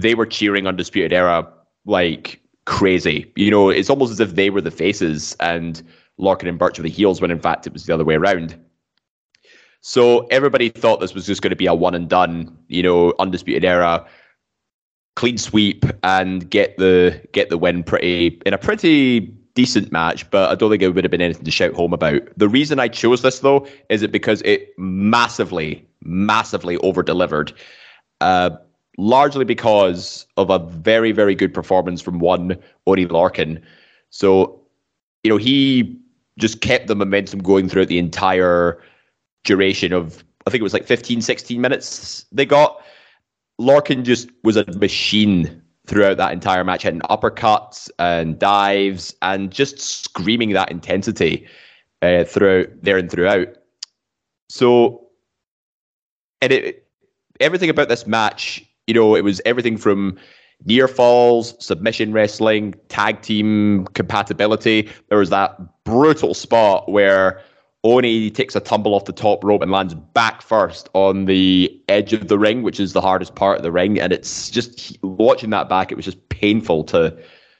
they 0.00 0.14
were 0.14 0.26
cheering 0.26 0.66
Undisputed 0.66 1.12
Era 1.12 1.46
like 1.84 2.40
crazy. 2.66 3.30
You 3.36 3.50
know, 3.50 3.68
it's 3.68 3.90
almost 3.90 4.12
as 4.12 4.20
if 4.20 4.34
they 4.34 4.50
were 4.50 4.60
the 4.60 4.70
faces 4.70 5.36
and 5.40 5.82
Lorcan 6.18 6.48
and 6.48 6.58
Burch 6.58 6.78
were 6.78 6.82
the 6.82 6.88
heels, 6.88 7.20
when 7.20 7.30
in 7.30 7.40
fact 7.40 7.66
it 7.66 7.72
was 7.72 7.86
the 7.86 7.94
other 7.94 8.04
way 8.04 8.14
around. 8.14 8.56
So 9.80 10.26
everybody 10.28 10.70
thought 10.70 11.00
this 11.00 11.14
was 11.14 11.26
just 11.26 11.42
going 11.42 11.50
to 11.50 11.56
be 11.56 11.66
a 11.66 11.74
one 11.74 11.94
and 11.94 12.08
done, 12.08 12.56
you 12.68 12.82
know, 12.82 13.12
Undisputed 13.18 13.64
Era 13.64 14.06
clean 15.16 15.38
sweep 15.38 15.84
and 16.02 16.48
get 16.50 16.76
the 16.76 17.20
get 17.32 17.48
the 17.48 17.58
win 17.58 17.84
pretty 17.84 18.40
in 18.44 18.54
a 18.54 18.58
pretty 18.58 19.32
decent 19.54 19.92
match, 19.92 20.28
but 20.30 20.50
I 20.50 20.54
don't 20.54 20.70
think 20.70 20.82
it 20.82 20.88
would 20.88 21.04
have 21.04 21.10
been 21.10 21.20
anything 21.20 21.44
to 21.44 21.50
shout 21.50 21.74
home 21.74 21.92
about. 21.92 22.22
The 22.36 22.48
reason 22.48 22.78
I 22.80 22.88
chose 22.88 23.22
this 23.22 23.40
though 23.40 23.66
is 23.88 24.02
it 24.02 24.12
because 24.12 24.42
it 24.42 24.70
massively, 24.78 25.86
massively 26.02 26.76
over 26.78 27.02
delivered. 27.02 27.52
Uh, 28.20 28.50
largely 28.98 29.44
because 29.44 30.26
of 30.36 30.50
a 30.50 30.58
very, 30.58 31.12
very 31.12 31.34
good 31.34 31.52
performance 31.52 32.00
from 32.00 32.18
one 32.18 32.56
Oney 32.86 33.06
Lorcan. 33.06 33.60
So, 34.10 34.60
you 35.22 35.30
know, 35.30 35.36
he 35.36 35.98
just 36.38 36.60
kept 36.60 36.86
the 36.86 36.96
momentum 36.96 37.40
going 37.40 37.68
throughout 37.68 37.88
the 37.88 37.98
entire 37.98 38.80
duration 39.44 39.92
of 39.92 40.24
I 40.46 40.50
think 40.50 40.60
it 40.60 40.64
was 40.64 40.74
like 40.74 40.84
15, 40.84 41.22
16 41.22 41.60
minutes 41.60 42.26
they 42.30 42.44
got. 42.44 42.82
Lorcan 43.60 44.02
just 44.02 44.28
was 44.42 44.56
a 44.56 44.64
machine 44.76 45.62
throughout 45.86 46.16
that 46.16 46.32
entire 46.32 46.64
match, 46.64 46.82
hitting 46.82 47.00
uppercuts 47.02 47.90
and 47.98 48.38
dives 48.38 49.14
and 49.22 49.50
just 49.50 49.78
screaming 49.78 50.50
that 50.50 50.70
intensity 50.70 51.46
uh, 52.02 52.24
throughout 52.24 52.68
there 52.82 52.98
and 52.98 53.10
throughout. 53.10 53.48
So, 54.48 55.06
and 56.40 56.52
it 56.52 56.86
everything 57.40 57.70
about 57.70 57.88
this 57.88 58.06
match, 58.06 58.64
you 58.86 58.94
know, 58.94 59.14
it 59.14 59.24
was 59.24 59.40
everything 59.44 59.76
from 59.76 60.16
near 60.64 60.88
falls, 60.88 61.54
submission 61.64 62.12
wrestling, 62.12 62.74
tag 62.88 63.20
team 63.22 63.86
compatibility. 63.94 64.88
There 65.08 65.18
was 65.18 65.30
that 65.30 65.58
brutal 65.84 66.34
spot 66.34 66.90
where 66.90 67.42
Oney 67.84 68.30
takes 68.30 68.56
a 68.56 68.60
tumble 68.60 68.94
off 68.94 69.04
the 69.04 69.12
top 69.12 69.44
rope 69.44 69.60
and 69.60 69.70
lands 69.70 69.92
back 69.94 70.40
first 70.40 70.88
on 70.94 71.26
the 71.26 71.70
edge 71.88 72.14
of 72.14 72.28
the 72.28 72.38
ring, 72.38 72.62
which 72.62 72.80
is 72.80 72.94
the 72.94 73.00
hardest 73.02 73.34
part 73.34 73.58
of 73.58 73.62
the 73.62 73.70
ring. 73.70 74.00
And 74.00 74.10
it's 74.10 74.50
just 74.50 74.98
watching 75.02 75.50
that 75.50 75.68
back, 75.68 75.92
it 75.92 75.94
was 75.94 76.06
just 76.06 76.28
painful 76.30 76.84
to 76.84 77.16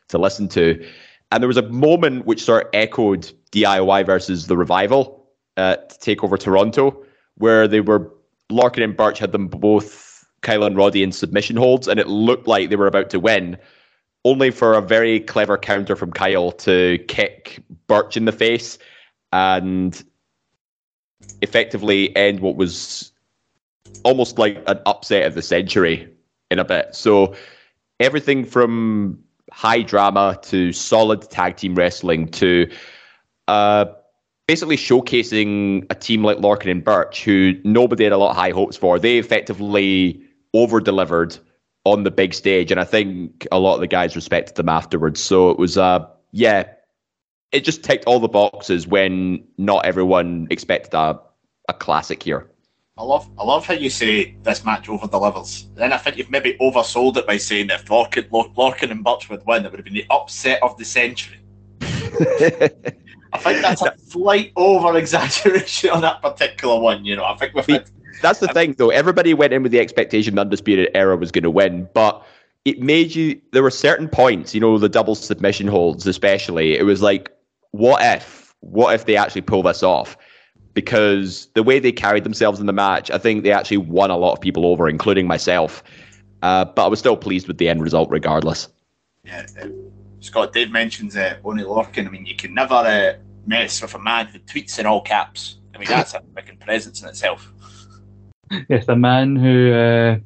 to 0.09 0.19
listen 0.19 0.49
to. 0.49 0.83
And 1.31 1.43
there 1.43 1.49
was 1.49 1.57
a 1.57 1.69
moment 1.69 2.27
which 2.27 2.43
sort 2.43 2.65
of 2.65 2.71
echoed 2.73 3.31
DIY 3.53 4.07
versus 4.07 4.47
the 4.47 4.57
revival 4.57 5.29
uh, 5.57 5.77
to 5.77 5.99
take 5.99 6.25
over 6.25 6.37
Toronto, 6.37 7.05
where 7.37 7.69
they 7.69 7.81
were 7.81 8.11
Lorcan 8.51 8.85
and 8.85 8.97
Burch 8.97 9.19
had 9.19 9.33
them 9.33 9.49
both 9.49 10.25
Kyle 10.41 10.65
and 10.65 10.77
Roddy 10.77 11.03
in 11.03 11.13
submission 11.13 11.57
holds, 11.57 11.89
and 11.89 12.01
it 12.01 12.09
looked 12.09 12.47
like 12.47 12.71
they 12.71 12.77
were 12.77 12.87
about 12.87 13.11
to 13.11 13.21
win, 13.21 13.59
only 14.25 14.51
for 14.51 14.75
a 14.75 14.81
very 14.81 15.21
clever 15.21 15.59
counter 15.59 15.97
from 15.97 16.13
Kyle 16.13 16.53
to 16.53 16.99
kick 17.09 17.63
Burch 17.87 18.17
in 18.17 18.27
the 18.27 18.33
face 18.33 18.79
and 19.33 20.05
effectively 21.43 22.15
end 22.17 22.41
what 22.41 22.57
was 22.57 23.13
almost 24.05 24.39
like 24.39 24.63
an 24.67 24.79
upset 24.87 25.27
of 25.27 25.35
the 25.35 25.43
century 25.43 26.09
in 26.51 26.59
a 26.59 26.65
bit. 26.65 26.95
So 26.95 27.35
everything 28.01 28.45
from 28.45 29.19
high 29.51 29.83
drama 29.83 30.39
to 30.43 30.73
solid 30.73 31.23
tag 31.31 31.57
team 31.57 31.75
wrestling 31.75 32.29
to 32.29 32.71
uh, 33.49 33.87
basically 34.47 34.77
showcasing 34.77 35.87
a 35.91 35.95
team 35.95 36.23
like 36.23 36.39
Lorcan 36.39 36.71
and 36.71 36.85
Burch, 36.85 37.25
who 37.25 37.55
nobody 37.65 38.05
had 38.05 38.13
a 38.13 38.19
lot 38.19 38.31
of 38.31 38.37
high 38.37 38.51
hopes 38.51 38.77
for. 38.77 38.99
They 38.99 39.19
effectively 39.19 40.21
over 40.53 40.81
delivered 40.81 41.37
on 41.85 42.03
the 42.03 42.11
big 42.11 42.33
stage, 42.35 42.71
and 42.71 42.81
I 42.81 42.85
think 42.85 43.47
a 43.53 43.59
lot 43.59 43.75
of 43.75 43.81
the 43.81 43.87
guys 43.87 44.17
respected 44.17 44.57
them 44.57 44.69
afterwards. 44.69 45.21
So 45.21 45.51
it 45.51 45.59
was, 45.59 45.77
uh, 45.77 46.07
yeah, 46.33 46.65
it 47.55 47.65
just 47.65 47.85
ticked 47.85 48.05
all 48.07 48.19
the 48.19 48.29
boxes 48.29 48.87
when 48.87 49.45
not 49.57 49.87
everyone 49.87 50.49
expected 50.51 50.93
a, 50.93 51.21
a 51.69 51.73
classic 51.73 52.23
here. 52.23 52.51
I 52.99 53.05
love, 53.05 53.29
I 53.39 53.45
love 53.45 53.65
how 53.65 53.75
you 53.75 53.91
say 53.91 54.37
this 54.43 54.65
match 54.65 54.89
over 54.89 55.07
delivers. 55.07 55.69
Then 55.75 55.93
I 55.93 55.99
think 55.99 56.17
you've 56.17 56.31
maybe 56.31 56.57
oversold 56.61 57.17
it 57.17 57.27
by 57.27 57.39
saying 57.39 57.69
that 57.69 57.81
if 57.81 57.87
Lorcan, 57.87 58.29
Lorcan 58.31 58.91
and 58.91 59.05
Burch 59.05 59.29
would 59.31 59.45
win, 59.47 59.65
it 59.65 59.71
would 59.71 59.79
have 59.79 59.85
been 59.85 59.95
the 59.95 60.07
upset 60.11 60.63
of 60.63 60.77
the 60.79 60.85
century. 60.85 61.39
I 61.81 63.39
think 63.39 63.63
that's 63.63 63.83
a 63.83 63.95
slight 63.99 64.53
over 64.57 64.97
exaggeration 64.97 65.91
on 65.91 66.03
that 66.03 66.23
particular 66.23 66.79
one. 66.79 67.05
You 67.05 67.17
know, 67.17 67.25
I 67.25 67.37
think 67.37 67.55
we've 67.55 67.67
had 67.67 67.91
That's 68.23 68.39
the 68.39 68.49
thing, 68.49 68.75
though. 68.79 68.91
Everybody 68.91 69.35
went 69.35 69.53
in 69.53 69.63
with 69.63 69.73
the 69.73 69.81
expectation 69.81 70.37
the 70.37 70.41
Undisputed 70.43 70.91
Era 70.95 71.17
was 71.17 71.33
going 71.33 71.43
to 71.43 71.51
win, 71.51 71.89
but 71.95 72.25
it 72.65 72.81
made 72.81 73.13
you. 73.13 73.41
There 73.51 73.65
were 73.65 73.73
certain 73.73 74.09
points, 74.09 74.55
you 74.55 74.61
know, 74.61 74.79
the 74.79 74.89
double 74.89 75.17
submission 75.17 75.67
holds, 75.67 76.07
especially. 76.07 76.79
It 76.79 76.85
was 76.85 77.03
like, 77.03 77.34
what 77.75 78.03
if? 78.03 78.55
What 78.61 78.95
if 78.95 79.05
they 79.05 79.17
actually 79.17 79.43
pull 79.43 79.63
this 79.63 79.83
off? 79.83 80.17
because 80.75 81.47
the 81.55 81.63
way 81.63 81.79
they 81.79 81.93
carried 81.93 82.25
themselves 82.25 82.61
in 82.61 82.67
the 82.67 82.73
match, 82.73 83.11
I 83.11 83.19
think 83.19 83.45
they 83.45 83.53
actually 83.53 83.79
won 83.79 84.11
a 84.11 84.17
lot 84.17 84.33
of 84.33 84.41
people 84.41 84.67
over, 84.67 84.89
including 84.89 85.27
myself. 85.27 85.83
Uh, 86.43 86.65
but 86.65 86.85
I 86.85 86.89
was 86.89 86.99
still 86.99 87.17
pleased 87.17 87.49
with 87.49 87.59
the 87.59 87.69
end 87.69 87.81
result, 87.81 88.11
regardless. 88.11 88.69
Yeah, 89.25 89.47
uh, 89.61 89.69
Scott, 90.21 90.53
Dave 90.53 90.71
mentions 90.71 91.17
uh, 91.17 91.39
Oney 91.45 91.63
Lorcan. 91.63 92.07
I 92.07 92.11
mean, 92.11 92.27
you 92.27 92.37
can 92.37 92.53
never 92.53 92.75
uh, 92.75 93.15
mess 93.47 93.81
with 93.81 93.95
a 93.95 93.99
man 93.99 94.27
who 94.27 94.41
tweets 94.41 94.79
in 94.79 94.85
all 94.85 95.01
caps. 95.01 95.59
I 95.75 95.79
mean, 95.79 95.89
that's 95.89 96.13
a 96.13 96.23
fucking 96.35 96.59
presence 96.59 97.03
in 97.03 97.09
itself. 97.09 97.51
Yes, 98.69 98.89
a 98.89 98.97
man 98.97 99.37
who 99.37 99.73
uh, 99.73 100.19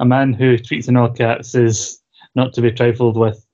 a 0.00 0.04
man 0.04 0.32
who 0.34 0.58
tweets 0.58 0.88
in 0.88 0.96
all 0.96 1.08
caps 1.08 1.54
is 1.54 2.02
not 2.34 2.52
to 2.54 2.60
be 2.60 2.70
trifled 2.70 3.16
with. 3.16 3.46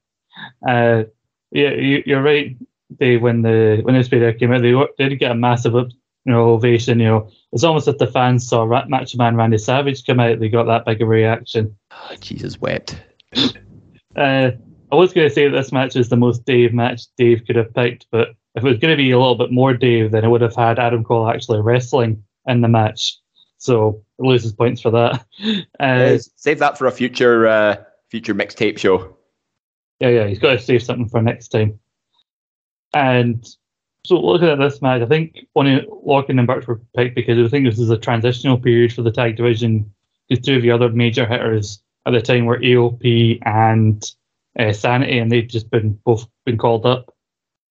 Uh, 0.67 1.05
yeah, 1.53 1.71
you, 1.71 2.17
are 2.17 2.23
right, 2.23 2.57
Dave. 2.99 3.23
When 3.23 3.43
the 3.43 3.81
when 3.83 3.95
this 3.95 4.09
video 4.09 4.33
came 4.33 4.53
out, 4.53 4.63
they 4.63 5.09
did 5.09 5.19
get 5.19 5.33
a 5.33 5.35
massive 5.35 5.75
you 5.75 6.33
know 6.33 6.51
ovation. 6.51 7.01
You 7.01 7.07
know, 7.07 7.31
it's 7.53 7.65
almost 7.65 7.89
if 7.89 7.99
the 7.99 8.07
fans 8.07 8.49
saw 8.49 8.65
Ra- 8.65 8.87
Macho 8.89 9.19
Man 9.19 9.37
Randy 9.37 9.59
Savage 9.59 10.05
come 10.05 10.21
out, 10.21 10.41
they 10.41 10.49
got 10.49 10.65
that 10.65 10.85
big 10.85 11.03
of 11.03 11.09
a 11.09 11.11
reaction. 11.11 11.77
Oh, 11.91 12.15
Jesus 12.21 12.61
wept. 12.61 13.01
uh, 14.17 14.51
I 14.93 14.95
was 14.95 15.13
going 15.13 15.29
to 15.29 15.35
say 15.35 15.49
that 15.49 15.57
this 15.57 15.73
match 15.73 15.97
is 15.97 16.09
the 16.09 16.17
most 16.17 16.45
Dave 16.45 16.73
match 16.73 17.03
Dave 17.17 17.43
could 17.47 17.57
have 17.57 17.75
picked, 17.75 18.07
but 18.11 18.31
if 18.55 18.65
it 18.65 18.69
was 18.69 18.79
going 18.79 18.93
to 18.93 18.97
be 18.97 19.11
a 19.11 19.19
little 19.19 19.35
bit 19.35 19.53
more 19.53 19.75
Dave, 19.75 20.13
then 20.13 20.25
it 20.25 20.29
would 20.29 20.41
have 20.41 20.55
had 20.55 20.79
Adam 20.79 21.05
Cole 21.05 21.29
actually 21.29 21.61
wrestling 21.61 22.23
in 22.47 22.61
the 22.61 22.69
match. 22.69 23.19
So 23.59 24.03
it 24.19 24.25
loses 24.25 24.53
points 24.53 24.81
for 24.81 24.91
that. 24.91 25.25
Uh, 25.79 26.17
save 26.37 26.59
that 26.59 26.79
for 26.79 26.87
a 26.87 26.91
future 26.91 27.47
uh, 27.47 27.77
future 28.09 28.35
mixtape 28.35 28.79
show. 28.79 29.15
Yeah, 30.01 30.09
yeah, 30.09 30.27
he's 30.27 30.39
got 30.39 30.53
to 30.53 30.59
save 30.59 30.83
something 30.83 31.09
for 31.09 31.21
next 31.21 31.49
time. 31.49 31.79
And 32.97 33.47
so 34.07 34.19
looking 34.19 34.49
at 34.49 34.59
this 34.59 34.81
match, 34.81 35.03
I 35.03 35.07
think 35.07 35.47
Oney 35.55 35.87
Lorcan 36.07 36.39
and 36.39 36.47
Burch 36.47 36.67
were 36.67 36.81
picked 36.97 37.15
because 37.15 37.45
I 37.45 37.51
think 37.51 37.67
this 37.67 37.79
is 37.79 37.91
a 37.91 37.99
transitional 37.99 38.59
period 38.59 38.95
for 38.95 39.03
the 39.03 39.13
tag 39.13 39.37
division. 39.37 39.93
Because 40.29 40.45
two 40.45 40.57
of 40.57 40.63
the 40.63 40.71
other 40.71 40.89
major 40.89 41.27
hitters 41.27 41.83
at 42.07 42.13
the 42.13 42.23
time 42.23 42.47
were 42.47 42.59
AOP 42.59 43.39
and 43.45 44.03
uh, 44.59 44.73
Sanity, 44.73 45.19
and 45.19 45.31
they'd 45.31 45.51
just 45.51 45.71
been 45.71 45.93
both 46.05 46.27
been 46.47 46.57
called 46.57 46.87
up. 46.87 47.15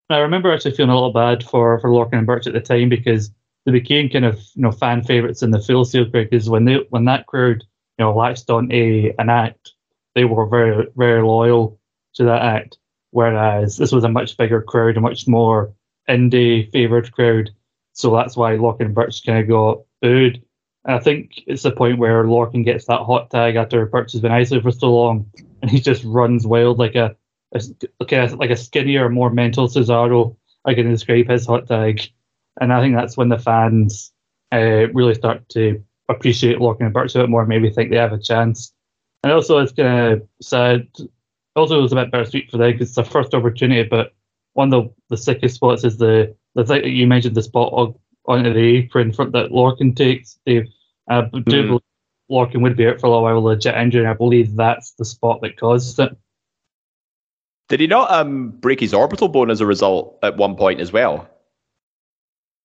And 0.09 0.17
I 0.17 0.19
remember 0.19 0.53
actually 0.53 0.75
feeling 0.75 0.91
a 0.91 0.95
little 0.95 1.11
bad 1.11 1.43
for 1.43 1.79
for 1.79 1.89
Lorcan 1.89 2.19
and 2.19 2.27
Burch 2.27 2.45
at 2.45 2.53
the 2.53 2.61
time 2.61 2.88
because 2.88 3.31
they 3.65 3.71
became 3.71 4.09
kind 4.09 4.25
of 4.25 4.39
you 4.53 4.61
know 4.61 4.71
fan 4.71 5.03
favorites 5.03 5.41
in 5.41 5.49
the 5.49 5.59
Sail 5.59 5.85
crowd 5.85 6.11
because 6.11 6.51
when 6.51 6.65
they 6.65 6.85
when 6.91 7.05
that 7.05 7.25
crowd 7.25 7.63
you 7.97 8.05
know 8.05 8.15
latched 8.15 8.51
on 8.51 8.71
a 8.71 9.11
an 9.17 9.31
act, 9.31 9.71
they 10.13 10.23
were 10.23 10.45
very 10.45 10.88
very 10.95 11.23
loyal 11.23 11.79
to 12.13 12.25
that 12.25 12.43
act. 12.43 12.77
Whereas 13.15 13.78
this 13.78 13.93
was 13.93 14.04
a 14.04 14.10
much 14.10 14.36
bigger 14.36 14.62
crowd, 14.62 14.97
a 14.97 14.99
much 14.99 15.25
more 15.25 15.73
indie 16.10 16.69
favoured 16.73 17.13
crowd. 17.13 17.49
So 17.93 18.13
that's 18.13 18.36
why 18.36 18.58
Lorcan 18.58 18.88
and 18.88 18.93
Burch 18.93 19.25
kind 19.25 19.39
of 19.39 19.47
got 19.47 19.84
booed. 20.01 20.43
And 20.84 20.97
I 20.97 20.99
think 20.99 21.32
it's 21.47 21.63
the 21.63 21.71
point 21.71 21.97
where 21.97 22.25
Lorcan 22.25 22.65
gets 22.65 22.88
that 22.88 23.04
hot 23.04 23.32
tag 23.32 23.56
after 23.56 23.86
Burch 23.86 24.12
has 24.12 24.19
been 24.19 24.34
isolated 24.34 24.63
for 24.63 24.78
so 24.78 24.93
long, 24.93 25.32
and 25.62 25.71
he 25.71 25.80
just 25.80 26.04
runs 26.04 26.45
wild 26.45 26.78
like 26.78 26.95
a, 26.95 27.15
a 27.54 28.06
kind 28.06 28.34
of 28.34 28.38
like 28.38 28.49
a 28.49 28.58
skinnier, 28.58 29.08
more 29.08 29.30
mental 29.30 29.69
Cesaro. 29.69 30.36
I 30.65 30.73
can 30.73 30.89
describe 30.89 31.30
his 31.30 31.45
hot 31.45 31.69
tag, 31.69 32.01
and 32.60 32.73
I 32.73 32.82
think 32.82 32.97
that's 32.97 33.15
when 33.15 33.30
the 33.30 33.39
fans 33.39 34.12
uh, 34.51 34.89
really 34.91 35.15
start 35.15 35.47
to 35.51 35.82
appreciate 36.10 36.58
Lorcan 36.58 36.88
and 36.88 36.93
Burch 36.93 37.15
a 37.15 37.19
bit 37.19 37.30
more. 37.30 37.45
Maybe 37.45 37.69
think 37.69 37.91
they 37.91 37.95
have 37.95 38.12
a 38.12 38.19
chance. 38.19 38.73
And 39.23 39.32
also, 39.32 39.60
it's 39.60 39.71
kind 39.71 40.12
of 40.12 40.28
sad 40.41 40.89
also 41.56 41.80
it 41.80 41.82
was 41.82 41.91
a 41.91 41.96
bit 41.96 42.12
bittersweet 42.12 42.52
for 42.52 42.58
them 42.58 42.72
because 42.72 42.89
it's 42.89 42.96
their 42.96 43.06
first 43.06 43.34
opportunity. 43.34 43.88
But 43.88 44.13
one 44.54 44.74
of 44.74 44.86
the, 44.86 44.94
the 45.10 45.18
sickest 45.18 45.56
spots 45.56 45.84
is 45.84 45.98
the 45.98 46.36
the 46.56 46.65
thing 46.65 46.82
that 46.82 46.89
you 46.89 47.08
mentioned 47.08 47.36
the 47.36 47.44
spot 47.44 47.74
on, 47.74 47.96
onto 48.28 48.54
the 48.54 48.78
apron 48.78 49.12
front 49.12 49.34
that 49.34 49.52
Lorcan 49.52 49.96
takes. 49.96 50.39
Dave, 50.46 50.68
uh, 51.10 51.22
do 51.22 51.63
mm. 51.63 51.80
Lorcan 52.32 52.62
would 52.62 52.78
be 52.78 52.88
out 52.88 53.00
for 53.00 53.08
a 53.08 53.22
while, 53.22 53.41
legit 53.41 53.76
injury. 53.76 54.02
And 54.02 54.10
I 54.10 54.13
believe 54.13 54.56
that's 54.56 54.91
the 54.91 55.06
spot 55.06 55.41
that 55.41 55.58
caused 55.58 56.00
it. 56.00 56.15
Did 57.68 57.80
he 57.80 57.88
not 57.88 58.12
um, 58.12 58.52
break 58.52 58.80
his 58.80 58.94
orbital 58.94 59.28
bone 59.28 59.50
as 59.50 59.60
a 59.60 59.65
result 59.65 60.20
at 60.24 60.38
one 60.38 60.56
point 60.56 60.80
as 60.80 60.91
well? 60.91 61.28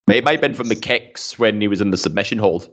It 0.08 0.24
might 0.24 0.32
have 0.32 0.40
been 0.40 0.54
from 0.54 0.68
the 0.68 0.76
kicks 0.76 1.38
when 1.38 1.60
he 1.60 1.68
was 1.68 1.80
in 1.80 1.90
the 1.90 1.96
submission 1.96 2.38
hold. 2.38 2.68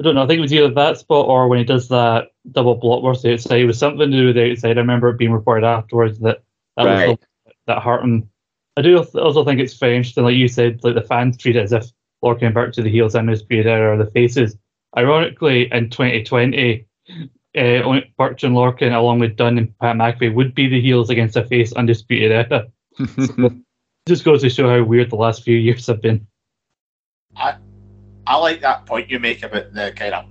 I 0.00 0.02
don't 0.02 0.14
know. 0.14 0.22
I 0.22 0.26
think 0.26 0.38
it 0.38 0.42
was 0.42 0.52
either 0.52 0.70
that 0.70 0.98
spot 0.98 1.28
or 1.28 1.48
when 1.48 1.58
he 1.58 1.64
does 1.64 1.88
that 1.88 2.28
double 2.50 2.80
blockbuster 2.80 3.32
outside. 3.34 3.60
It 3.60 3.66
was 3.66 3.78
something 3.78 4.10
to 4.10 4.16
do 4.16 4.26
with 4.26 4.36
the 4.36 4.50
outside. 4.50 4.78
I 4.78 4.80
remember 4.80 5.10
it 5.10 5.18
being 5.18 5.32
reported 5.32 5.66
afterwards 5.66 6.18
that 6.20 6.42
that 6.76 6.84
right. 6.84 7.08
was 7.10 7.18
that 7.66 7.82
hurt 7.82 8.02
him. 8.02 8.28
I 8.76 8.82
do 8.82 8.98
also 8.98 9.44
think 9.44 9.60
it's 9.60 9.74
very 9.74 9.96
interesting, 9.96 10.24
like 10.24 10.34
you 10.34 10.48
said, 10.48 10.82
like 10.82 10.94
the 10.94 11.02
fans 11.02 11.36
treat 11.36 11.56
it 11.56 11.62
as 11.62 11.72
if 11.72 11.86
Lorcan 12.24 12.54
back 12.54 12.72
to 12.72 12.82
the 12.82 12.90
heels 12.90 13.14
and 13.14 13.28
Undisputed 13.28 13.66
Era 13.66 13.94
are 13.94 14.04
the 14.04 14.10
faces. 14.10 14.56
Ironically, 14.96 15.70
in 15.72 15.90
2020, 15.90 16.86
uh, 17.58 18.00
Burch 18.16 18.44
and 18.44 18.54
Lorcan, 18.54 18.94
along 18.94 19.18
with 19.18 19.36
Dunne 19.36 19.58
and 19.58 19.78
Pat 19.78 19.96
McAfee, 19.96 20.34
would 20.34 20.54
be 20.54 20.68
the 20.68 20.80
heels 20.80 21.10
against 21.10 21.36
a 21.36 21.44
face 21.44 21.72
Undisputed 21.72 22.32
Era. 22.32 22.66
so, 23.26 23.50
just 24.06 24.24
goes 24.24 24.42
to 24.42 24.50
show 24.50 24.68
how 24.68 24.82
weird 24.82 25.10
the 25.10 25.16
last 25.16 25.44
few 25.44 25.56
years 25.56 25.86
have 25.86 26.00
been. 26.00 26.26
I 27.36 27.56
I 28.26 28.36
like 28.36 28.60
that 28.60 28.86
point 28.86 29.10
you 29.10 29.18
make 29.18 29.42
about 29.42 29.72
the 29.72 29.92
kind 29.96 30.14
of 30.14 30.26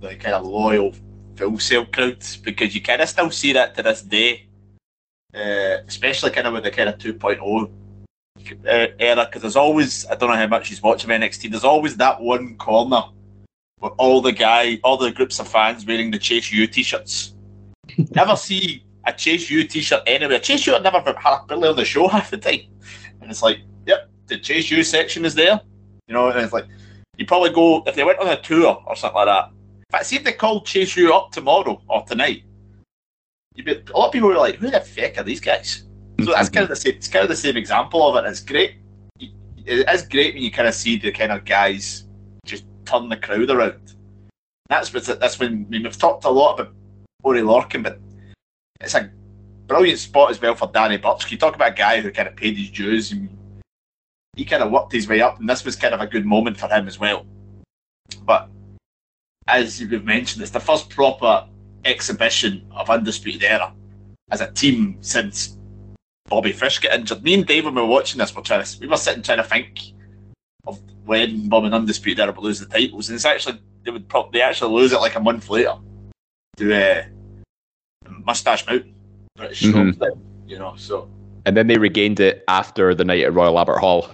the 0.00 0.16
kind 0.16 0.34
of 0.34 0.44
loyal 0.46 0.94
Full 1.36 1.58
Sail 1.58 1.86
crowds 1.86 2.36
because 2.36 2.74
you 2.74 2.82
kind 2.82 3.00
of 3.00 3.08
still 3.08 3.30
see 3.30 3.52
that 3.54 3.74
to 3.76 3.82
this 3.82 4.02
day, 4.02 4.46
uh, 5.34 5.78
especially 5.86 6.30
kind 6.30 6.46
of 6.46 6.52
with 6.52 6.64
the 6.64 6.70
kind 6.70 6.88
of 6.88 6.98
2.0 6.98 7.70
uh, 8.66 8.86
era. 8.98 9.24
Because 9.24 9.42
there's 9.42 9.56
always 9.56 10.06
I 10.06 10.14
don't 10.14 10.30
know 10.30 10.36
how 10.36 10.46
much 10.46 10.68
he's 10.68 10.82
watching 10.82 11.10
NXT. 11.10 11.50
There's 11.50 11.64
always 11.64 11.96
that 11.96 12.20
one 12.20 12.56
corner 12.56 13.02
with 13.80 13.92
all 13.98 14.20
the 14.20 14.32
guy, 14.32 14.78
all 14.84 14.96
the 14.96 15.10
groups 15.10 15.40
of 15.40 15.48
fans 15.48 15.86
wearing 15.86 16.10
the 16.10 16.18
Chase 16.18 16.52
U 16.52 16.66
t-shirts. 16.66 17.34
never 18.14 18.36
see 18.36 18.84
a 19.06 19.12
Chase 19.12 19.50
U 19.50 19.64
t-shirt 19.64 20.02
anywhere. 20.06 20.38
Chase 20.38 20.66
U 20.66 20.78
never 20.80 21.00
had 21.00 21.16
a 21.16 21.44
billy 21.48 21.68
on 21.68 21.76
the 21.76 21.84
show 21.84 22.08
half 22.16 22.30
the 22.30 22.38
time, 22.38 22.60
and 23.20 23.30
it's 23.30 23.42
like, 23.42 23.58
yep, 23.86 24.10
the 24.26 24.38
Chase 24.38 24.70
U 24.70 24.84
section 24.84 25.24
is 25.24 25.34
there. 25.34 25.60
You 26.08 26.14
know, 26.14 26.28
and 26.28 26.38
it's 26.40 26.52
like 26.52 26.66
you 27.16 27.26
probably 27.26 27.50
go 27.50 27.82
if 27.86 27.94
they 27.94 28.04
went 28.04 28.18
on 28.18 28.28
a 28.28 28.40
tour 28.40 28.82
or 28.86 28.96
something 28.96 29.16
like 29.16 29.26
that. 29.26 29.50
Fact, 29.90 30.06
see 30.06 30.16
if 30.16 30.24
they 30.24 30.32
called 30.32 30.64
Chase 30.64 30.96
U 30.96 31.14
up 31.14 31.30
tomorrow 31.30 31.80
or 31.88 32.02
tonight. 32.04 32.44
Be, 33.54 33.70
a 33.70 33.96
lot 33.96 34.06
of 34.06 34.12
people 34.12 34.30
were 34.30 34.36
like, 34.36 34.56
"Who 34.56 34.70
the 34.70 34.80
fuck 34.80 35.18
are 35.18 35.22
these 35.22 35.40
guys?" 35.40 35.84
So 36.20 36.32
that's 36.32 36.48
mm-hmm. 36.48 36.54
kind 36.54 36.62
of 36.64 36.68
the 36.70 36.76
same. 36.76 36.94
It's 36.94 37.08
kind 37.08 37.22
of 37.22 37.28
the 37.28 37.36
same 37.36 37.56
example 37.56 38.08
of 38.08 38.24
it. 38.24 38.28
It's 38.28 38.40
great. 38.40 38.76
It 39.18 39.88
is 39.88 40.02
great 40.06 40.34
when 40.34 40.42
you 40.42 40.50
kind 40.50 40.66
of 40.66 40.74
see 40.74 40.96
the 40.96 41.12
kind 41.12 41.32
of 41.32 41.44
guys 41.44 42.04
just 42.46 42.64
turn 42.86 43.08
the 43.08 43.16
crowd 43.16 43.50
around. 43.50 43.94
That's 44.68 44.92
what 44.94 45.04
that's 45.20 45.38
when 45.38 45.66
I 45.68 45.70
mean, 45.70 45.82
we've 45.82 45.98
talked 45.98 46.24
a 46.24 46.30
lot 46.30 46.58
about 46.58 46.74
Oney 47.24 47.40
Lorcan, 47.40 47.82
but 47.82 48.00
it's 48.80 48.94
a 48.94 49.10
brilliant 49.66 49.98
spot 49.98 50.30
as 50.30 50.40
well 50.40 50.54
for 50.54 50.70
Danny 50.72 50.96
Burch. 50.96 51.30
You 51.30 51.36
talk 51.36 51.54
about 51.54 51.72
a 51.72 51.74
guy 51.74 52.00
who 52.00 52.10
kind 52.10 52.28
of 52.28 52.36
paid 52.36 52.56
his 52.56 52.70
dues 52.70 53.12
and 53.12 53.28
he 54.36 54.44
kind 54.44 54.62
of 54.62 54.70
worked 54.70 54.92
his 54.92 55.08
way 55.08 55.20
up, 55.20 55.38
and 55.38 55.48
this 55.48 55.64
was 55.64 55.76
kind 55.76 55.94
of 55.94 56.00
a 56.00 56.06
good 56.06 56.24
moment 56.24 56.58
for 56.58 56.68
him 56.68 56.86
as 56.86 56.98
well. 56.98 57.26
But 58.24 58.48
as 59.46 59.80
we've 59.80 60.04
mentioned, 60.04 60.42
it's 60.42 60.50
the 60.50 60.60
first 60.60 60.88
proper 60.88 61.46
exhibition 61.84 62.66
of 62.72 62.88
Undisputed 62.88 63.42
Era 63.42 63.72
as 64.30 64.40
a 64.40 64.50
team 64.50 64.96
since 65.00 65.58
Bobby 66.28 66.52
Fish 66.52 66.78
got 66.78 66.98
injured. 66.98 67.22
Me 67.22 67.34
and 67.34 67.46
David 67.46 67.74
were 67.74 67.84
watching 67.84 68.18
this, 68.18 68.34
were 68.34 68.42
trying 68.42 68.64
to, 68.64 68.80
we 68.80 68.86
were 68.86 68.96
sitting 68.96 69.22
trying 69.22 69.38
to 69.38 69.44
think 69.44 69.80
of 70.66 70.80
when 71.04 71.48
Bob 71.48 71.64
and 71.64 71.74
Undisputed 71.74 72.20
Era 72.20 72.32
would 72.32 72.42
lose 72.42 72.60
the 72.60 72.66
titles, 72.66 73.08
and 73.08 73.16
it's 73.16 73.24
actually 73.24 73.60
they 73.84 73.90
would 73.90 74.08
probably 74.08 74.40
actually 74.40 74.72
lose 74.72 74.92
it 74.92 75.00
like 75.00 75.16
a 75.16 75.20
month 75.20 75.50
later 75.50 75.74
to 76.56 76.74
uh, 76.74 77.02
Mustache 78.24 78.66
Mountain, 78.66 78.94
British 79.36 79.62
mm-hmm. 79.62 80.48
you 80.48 80.58
know. 80.58 80.74
So 80.76 81.10
and 81.44 81.56
then 81.56 81.66
they 81.66 81.76
regained 81.76 82.20
it 82.20 82.44
after 82.48 82.94
the 82.94 83.04
night 83.04 83.24
at 83.24 83.34
Royal 83.34 83.58
Albert 83.58 83.78
Hall 83.78 84.08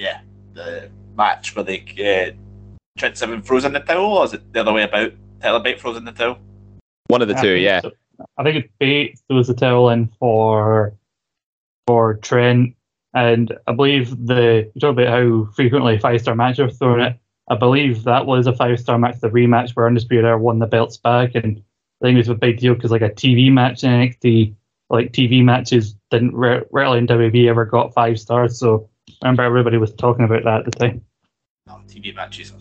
yeah, 0.00 0.20
the 0.54 0.90
match 1.16 1.54
where 1.54 1.64
they 1.64 1.80
uh, 2.00 2.32
Trent 2.98 3.16
Seven 3.16 3.42
froze 3.42 3.64
in 3.64 3.72
the 3.72 3.80
towel, 3.80 4.18
or 4.18 4.24
is 4.24 4.32
it 4.32 4.52
the 4.52 4.60
other 4.60 4.72
way 4.72 4.82
about? 4.82 5.12
Tyler 5.40 5.60
Bate 5.60 5.80
froze 5.80 5.96
in 5.96 6.04
the 6.04 6.12
towel. 6.12 6.38
One 7.08 7.22
of 7.22 7.28
the 7.28 7.34
two, 7.34 7.54
yeah. 7.54 7.80
So. 7.80 7.92
I 8.36 8.42
think 8.42 8.56
it's 8.56 8.72
Bate 8.78 9.18
throws 9.28 9.48
the 9.48 9.54
towel 9.54 9.90
in 9.90 10.10
for 10.18 10.94
for 11.86 12.14
Trent, 12.14 12.74
and 13.14 13.56
I 13.66 13.72
believe 13.72 14.26
the 14.26 14.70
you 14.74 14.80
talk 14.80 14.92
about 14.92 15.08
how 15.08 15.48
frequently 15.54 15.98
five 15.98 16.20
star 16.20 16.34
matches 16.34 16.60
are 16.60 16.70
thrown 16.70 17.00
it. 17.00 17.18
I 17.48 17.56
believe 17.56 18.04
that 18.04 18.26
was 18.26 18.46
a 18.46 18.54
five 18.54 18.80
star 18.80 18.98
match, 18.98 19.20
the 19.20 19.28
rematch 19.28 19.72
where 19.72 19.86
Undisputed 19.86 20.24
Era 20.24 20.38
won 20.38 20.60
the 20.60 20.66
belts 20.66 20.96
back, 20.96 21.34
and 21.34 21.62
I 22.00 22.06
think 22.06 22.14
it 22.14 22.18
was 22.18 22.28
a 22.28 22.34
big 22.34 22.58
deal 22.58 22.74
because 22.74 22.90
like 22.90 23.02
a 23.02 23.10
TV 23.10 23.52
match 23.52 23.84
in 23.84 23.90
NXT, 23.90 24.54
like 24.88 25.12
TV 25.12 25.44
matches 25.44 25.94
didn't 26.10 26.34
rarely 26.34 26.98
in 26.98 27.06
WWE 27.06 27.48
ever 27.48 27.64
got 27.64 27.92
five 27.92 28.18
stars, 28.18 28.58
so 28.58 28.89
I 28.89 28.89
remember 29.22 29.42
everybody 29.42 29.76
was 29.76 29.92
talking 29.94 30.24
about 30.24 30.44
that 30.44 30.60
at 30.60 30.64
the 30.64 30.70
time. 30.72 31.04
No, 31.66 31.80
TV 31.88 32.14
matches. 32.14 32.52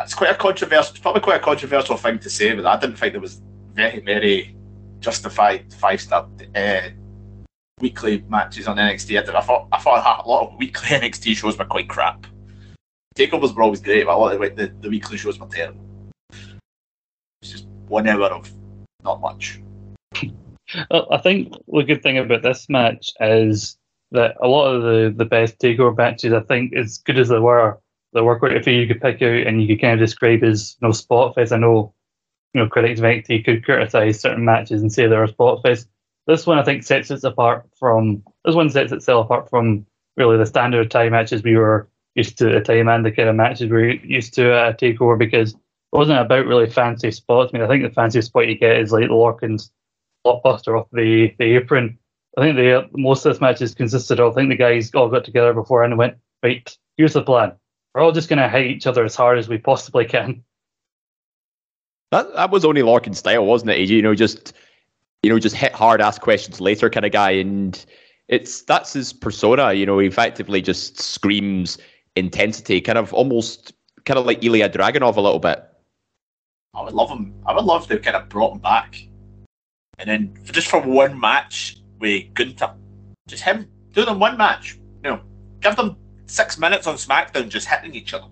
It's 0.00 0.14
quite 0.14 0.30
a 0.30 0.34
controversial. 0.34 0.90
It's 0.90 0.98
probably 0.98 1.22
quite 1.22 1.40
a 1.40 1.44
controversial 1.44 1.96
thing 1.96 2.18
to 2.18 2.28
say, 2.28 2.54
but 2.54 2.66
I 2.66 2.78
didn't 2.78 2.96
think 2.96 3.12
there 3.12 3.20
was 3.20 3.40
very, 3.72 4.00
very 4.00 4.56
justified 5.00 5.72
five 5.74 6.00
star 6.00 6.28
uh, 6.54 6.80
weekly 7.80 8.24
matches 8.28 8.66
on 8.66 8.76
NXT. 8.76 9.18
I, 9.18 9.24
did, 9.24 9.34
I 9.34 9.40
thought 9.40 9.68
I 9.72 9.78
thought 9.78 10.24
a 10.24 10.28
lot 10.28 10.48
of 10.48 10.58
weekly 10.58 10.88
NXT 10.98 11.36
shows 11.36 11.58
were 11.58 11.64
quite 11.64 11.88
crap. 11.88 12.26
Takeovers 13.16 13.54
were 13.54 13.62
always 13.62 13.80
great, 13.80 14.06
but 14.06 14.14
a 14.14 14.18
lot 14.18 14.34
of 14.34 14.40
the, 14.40 14.66
the, 14.66 14.74
the 14.80 14.90
weekly 14.90 15.16
shows 15.16 15.38
were 15.38 15.46
terrible. 15.46 15.80
It's 17.40 17.52
just 17.52 17.66
one 17.86 18.08
hour 18.08 18.26
of 18.26 18.50
not 19.02 19.20
much. 19.20 19.60
Well, 20.90 21.06
I 21.12 21.18
think 21.18 21.52
the 21.68 21.84
good 21.84 22.02
thing 22.02 22.18
about 22.18 22.42
this 22.42 22.68
match 22.68 23.12
is 23.20 23.76
that 24.14 24.36
a 24.40 24.48
lot 24.48 24.72
of 24.72 24.82
the, 24.82 25.12
the 25.14 25.24
best 25.24 25.58
takeover 25.58 25.96
matches, 25.96 26.32
I 26.32 26.40
think, 26.40 26.74
as 26.74 26.98
good 26.98 27.18
as 27.18 27.28
they 27.28 27.38
were, 27.38 27.78
they 28.14 28.20
were 28.20 28.38
quite 28.38 28.56
a 28.56 28.62
few 28.62 28.72
you 28.72 28.86
could 28.86 29.02
pick 29.02 29.20
out 29.22 29.46
and 29.46 29.60
you 29.60 29.68
could 29.68 29.82
kind 29.82 30.00
of 30.00 30.06
describe 30.06 30.42
as 30.42 30.76
you 30.80 30.88
know 30.88 30.92
spot 30.92 31.34
fest. 31.34 31.52
I 31.52 31.58
know 31.58 31.92
you 32.54 32.62
know 32.62 32.68
critics 32.68 33.00
of 33.00 33.04
NXT 33.04 33.44
could 33.44 33.64
criticize 33.64 34.20
certain 34.20 34.44
matches 34.44 34.80
and 34.80 34.92
say 34.92 35.06
they're 35.06 35.24
a 35.24 35.28
spot 35.28 35.62
fest. 35.62 35.88
This 36.26 36.46
one 36.46 36.58
I 36.58 36.64
think 36.64 36.84
sets 36.84 37.10
it 37.10 37.24
apart 37.24 37.66
from 37.78 38.22
this 38.44 38.54
one 38.54 38.70
sets 38.70 38.92
itself 38.92 39.26
apart 39.26 39.50
from 39.50 39.84
really 40.16 40.38
the 40.38 40.46
standard 40.46 40.90
tie 40.90 41.08
matches 41.08 41.42
we 41.42 41.56
were 41.56 41.88
used 42.14 42.38
to 42.38 42.54
at 42.54 42.64
the 42.64 42.74
time 42.74 42.88
and 42.88 43.04
the 43.04 43.10
kind 43.10 43.28
of 43.28 43.34
matches 43.34 43.68
we 43.68 43.76
were 43.76 43.90
used 43.90 44.32
to 44.34 44.54
at 44.54 44.80
a 44.80 44.86
takeover 44.86 45.18
because 45.18 45.52
it 45.52 45.58
wasn't 45.98 46.20
about 46.20 46.46
really 46.46 46.70
fancy 46.70 47.10
spots. 47.10 47.50
I 47.52 47.58
mean 47.58 47.66
I 47.66 47.68
think 47.68 47.82
the 47.82 47.90
fanciest 47.90 48.28
spot 48.28 48.46
you 48.46 48.56
get 48.56 48.76
is 48.76 48.92
like 48.92 49.10
Lorcan's 49.10 49.72
blockbuster 50.24 50.80
off 50.80 50.86
the, 50.92 51.34
the 51.38 51.56
apron. 51.56 51.98
I 52.36 52.40
think 52.40 52.56
the 52.56 52.88
most 52.94 53.24
of 53.24 53.32
this 53.32 53.40
matches 53.40 53.74
consisted 53.74 54.18
of 54.18 54.32
I 54.32 54.34
think 54.34 54.50
the 54.50 54.56
guys 54.56 54.90
all 54.94 55.08
got 55.08 55.24
together 55.24 55.52
before 55.52 55.84
and 55.84 55.96
went, 55.96 56.16
right, 56.42 56.76
here's 56.96 57.12
the 57.12 57.22
plan. 57.22 57.52
We're 57.94 58.02
all 58.02 58.12
just 58.12 58.28
gonna 58.28 58.48
hit 58.48 58.66
each 58.66 58.86
other 58.86 59.04
as 59.04 59.14
hard 59.14 59.38
as 59.38 59.48
we 59.48 59.58
possibly 59.58 60.04
can. 60.04 60.42
That 62.10 62.34
that 62.34 62.50
was 62.50 62.64
only 62.64 62.82
Lorcan's 62.82 63.18
style, 63.18 63.46
wasn't 63.46 63.70
it? 63.70 63.88
You 63.88 64.02
know, 64.02 64.14
just 64.14 64.52
you 65.22 65.30
know, 65.30 65.38
just 65.38 65.54
hit 65.54 65.72
hard, 65.72 66.00
ask 66.00 66.20
questions 66.20 66.60
later 66.60 66.90
kind 66.90 67.06
of 67.06 67.12
guy, 67.12 67.30
and 67.30 67.84
it's 68.28 68.62
that's 68.62 68.92
his 68.92 69.12
persona. 69.12 69.72
You 69.72 69.86
know, 69.86 69.98
he 70.00 70.08
effectively 70.08 70.60
just 70.60 71.00
screams 71.00 71.78
intensity, 72.16 72.80
kind 72.80 72.98
of 72.98 73.14
almost 73.14 73.72
kind 74.04 74.18
of 74.18 74.26
like 74.26 74.40
Ilja 74.40 74.72
Dragunov 74.72 75.16
a 75.16 75.20
little 75.20 75.38
bit. 75.38 75.64
I 76.74 76.82
would 76.82 76.94
love 76.94 77.10
him. 77.10 77.32
I 77.46 77.54
would 77.54 77.64
love 77.64 77.82
if 77.82 77.88
they 77.88 77.98
kind 77.98 78.16
of 78.16 78.28
brought 78.28 78.54
him 78.54 78.58
back, 78.58 78.96
and 79.98 80.10
then 80.10 80.36
just 80.50 80.66
for 80.66 80.80
one 80.80 81.18
match 81.18 81.78
with 82.04 82.34
Gunther, 82.34 82.74
just 83.26 83.42
him 83.42 83.66
do 83.94 84.04
them 84.04 84.18
one 84.18 84.36
match. 84.36 84.78
You 85.02 85.10
know, 85.10 85.20
give 85.60 85.74
them 85.74 85.96
six 86.26 86.58
minutes 86.58 86.86
on 86.86 86.96
SmackDown 86.96 87.48
just 87.48 87.66
hitting 87.66 87.94
each 87.94 88.12
other. 88.12 88.26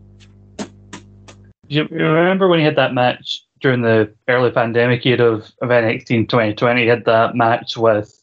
You, 1.69 1.89
you 1.91 2.05
remember 2.05 2.49
when 2.49 2.59
he 2.59 2.67
had 2.67 2.77
that 2.77 2.93
match 2.93 3.47
during 3.61 3.81
the 3.81 4.13
early 4.29 4.51
pandemic 4.51 5.07
year 5.07 5.23
of, 5.23 5.51
of 5.63 5.71
NXT 5.71 6.11
in 6.11 6.27
2020? 6.27 6.83
He 6.83 6.87
had 6.87 7.07
that 7.07 7.35
match 7.35 7.79
with 7.79 8.23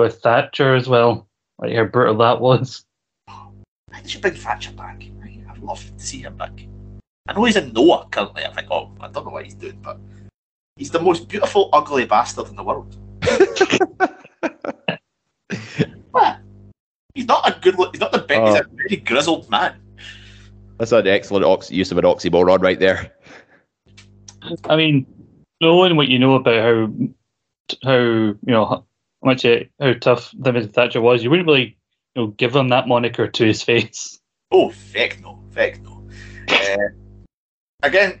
with 0.00 0.20
Thatcher 0.20 0.74
as 0.74 0.88
well. 0.88 1.28
Like 1.60 1.74
how 1.74 1.84
brutal 1.84 2.16
that 2.18 2.40
was. 2.40 2.84
I 3.28 4.04
should 4.04 4.22
bring 4.22 4.34
Thatcher 4.34 4.72
back. 4.72 5.04
I'd 5.48 5.58
love 5.58 5.84
to 5.96 6.04
see 6.04 6.22
him 6.22 6.36
back. 6.36 6.66
I 7.28 7.34
know 7.34 7.44
he's 7.44 7.56
in 7.56 7.72
Noah 7.72 8.08
currently. 8.10 8.44
I 8.44 8.52
think, 8.52 8.68
oh, 8.70 8.90
I 9.00 9.08
don't 9.08 9.26
know 9.26 9.30
what 9.30 9.44
he's 9.44 9.54
doing, 9.54 9.78
but 9.80 9.98
he's 10.76 10.90
the 10.90 11.00
most 11.00 11.28
beautiful, 11.28 11.68
ugly 11.72 12.04
bastard 12.04 12.48
in 12.48 12.56
the 12.56 12.64
world. 12.64 12.96
what? 16.10 16.38
He's 17.14 17.26
not 17.26 17.48
a 17.48 17.58
good. 17.60 17.74
He's 17.92 18.00
not 18.00 18.12
the 18.12 18.18
best. 18.18 18.46
he's 18.46 18.60
a 18.60 18.76
very 18.76 18.96
grizzled 18.96 19.50
man. 19.50 19.80
That's 20.78 20.92
an 20.92 21.06
excellent 21.06 21.44
ox- 21.44 21.70
use 21.70 21.90
of 21.90 21.98
an 21.98 22.04
oxymoron 22.04 22.60
right 22.60 22.78
there. 22.78 23.12
I 24.64 24.76
mean, 24.76 25.06
knowing 25.60 25.96
what 25.96 26.08
you 26.08 26.18
know 26.18 26.34
about 26.34 26.62
how 26.62 26.92
how 27.82 27.98
you 27.98 28.38
know 28.46 28.66
how 28.66 28.84
much 29.22 29.44
it, 29.44 29.70
how 29.80 29.94
tough 29.94 30.32
Timothy 30.42 30.68
Thatcher 30.68 31.00
was, 31.00 31.22
you 31.22 31.30
wouldn't 31.30 31.48
really 31.48 31.76
you 32.14 32.22
know 32.22 32.26
give 32.28 32.54
him 32.54 32.68
that 32.68 32.86
moniker 32.88 33.26
to 33.26 33.44
his 33.44 33.62
face. 33.64 34.20
Oh, 34.50 34.70
feck 34.70 35.20
no, 35.20 35.42
feck 35.50 35.82
no. 35.82 36.08
Uh, 36.48 36.88
again, 37.82 38.20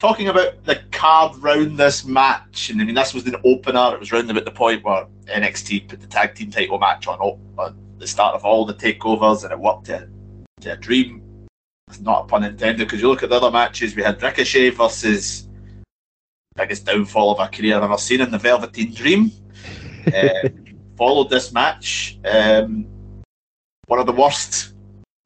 talking 0.00 0.28
about 0.28 0.64
the 0.64 0.82
card 0.90 1.36
round 1.36 1.78
this 1.78 2.04
match, 2.04 2.70
and 2.70 2.80
I 2.80 2.84
mean 2.84 2.94
this 2.94 3.14
was 3.14 3.26
an 3.26 3.36
opener. 3.44 3.94
It 3.94 4.00
was 4.00 4.10
round 4.10 4.30
about 4.30 4.46
the 4.46 4.50
point 4.50 4.82
where 4.82 5.06
NXT 5.26 5.88
put 5.88 6.00
the 6.00 6.06
tag 6.06 6.34
team 6.34 6.50
title 6.50 6.78
match 6.78 7.06
on, 7.06 7.20
on 7.20 7.76
the 7.98 8.06
start 8.06 8.34
of 8.34 8.44
all 8.44 8.64
the 8.64 8.74
takeovers, 8.74 9.44
and 9.44 9.52
it 9.52 9.58
worked 9.58 9.86
to, 9.86 10.08
to 10.62 10.72
a 10.72 10.76
dream. 10.76 11.22
It's 11.88 12.00
not 12.00 12.24
a 12.24 12.26
pun 12.26 12.44
intended 12.44 12.86
because 12.86 13.00
you 13.00 13.08
look 13.08 13.22
at 13.22 13.28
the 13.28 13.36
other 13.36 13.50
matches. 13.50 13.94
We 13.94 14.02
had 14.02 14.20
Ricochet 14.22 14.70
versus 14.70 15.48
biggest 16.56 16.86
downfall 16.86 17.32
of 17.32 17.38
a 17.38 17.48
career 17.48 17.76
I've 17.76 17.82
ever 17.82 17.98
seen 17.98 18.20
in 18.20 18.30
the 18.30 18.38
Velveteen 18.38 18.92
Dream. 18.92 19.30
uh, 20.06 20.48
followed 20.96 21.30
this 21.30 21.52
match. 21.52 22.18
Um, 22.24 22.86
one 23.86 23.98
of 23.98 24.06
the 24.06 24.12
worst 24.12 24.74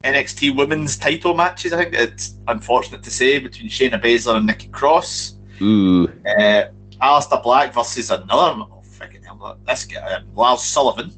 NXT 0.05 0.55
women's 0.55 0.97
title 0.97 1.33
matches, 1.33 1.73
I 1.73 1.83
think 1.83 1.95
it's 1.95 2.35
unfortunate 2.47 3.03
to 3.03 3.11
say, 3.11 3.39
between 3.39 3.69
Shayna 3.69 4.01
Baszler 4.01 4.37
and 4.37 4.45
Nikki 4.45 4.67
Cross. 4.67 5.35
Ooh. 5.61 6.07
Uh, 6.25 6.65
Aleister 7.01 7.41
Black 7.41 7.73
versus 7.73 8.11
another, 8.11 8.61
oh, 8.61 8.83
freaking 8.85 9.25
hell, 9.25 9.57
this 9.67 9.85
guy, 9.85 10.13
um, 10.13 10.23
Lars 10.35 10.61
Sullivan. 10.61 11.11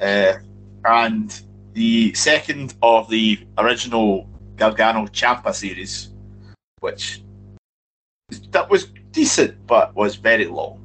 Uh, 0.00 0.34
and 0.84 1.40
the 1.72 2.12
second 2.14 2.74
of 2.82 3.08
the 3.08 3.38
original 3.56 4.28
Gargano 4.56 5.06
Ciampa 5.06 5.54
series, 5.54 6.10
which 6.80 7.22
that 8.50 8.68
was 8.68 8.84
decent 9.12 9.66
but 9.66 9.94
was 9.94 10.16
very 10.16 10.46
long. 10.46 10.80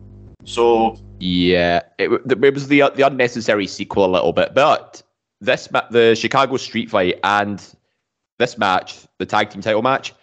So 0.45 0.97
yeah, 1.19 1.81
it, 1.99 2.09
it 2.09 2.53
was 2.53 2.67
the 2.67 2.91
the 2.95 3.03
unnecessary 3.03 3.67
sequel 3.67 4.05
a 4.05 4.11
little 4.11 4.33
bit, 4.33 4.53
but 4.53 5.02
this 5.43 5.69
ma- 5.71 5.87
the 5.91 6.15
Chicago 6.15 6.57
Street 6.57 6.89
Fight 6.89 7.19
and 7.23 7.63
this 8.39 8.57
match, 8.57 9.05
the 9.19 9.25
tag 9.25 9.49
team 9.49 9.61
title 9.61 9.81
match, 9.81 10.13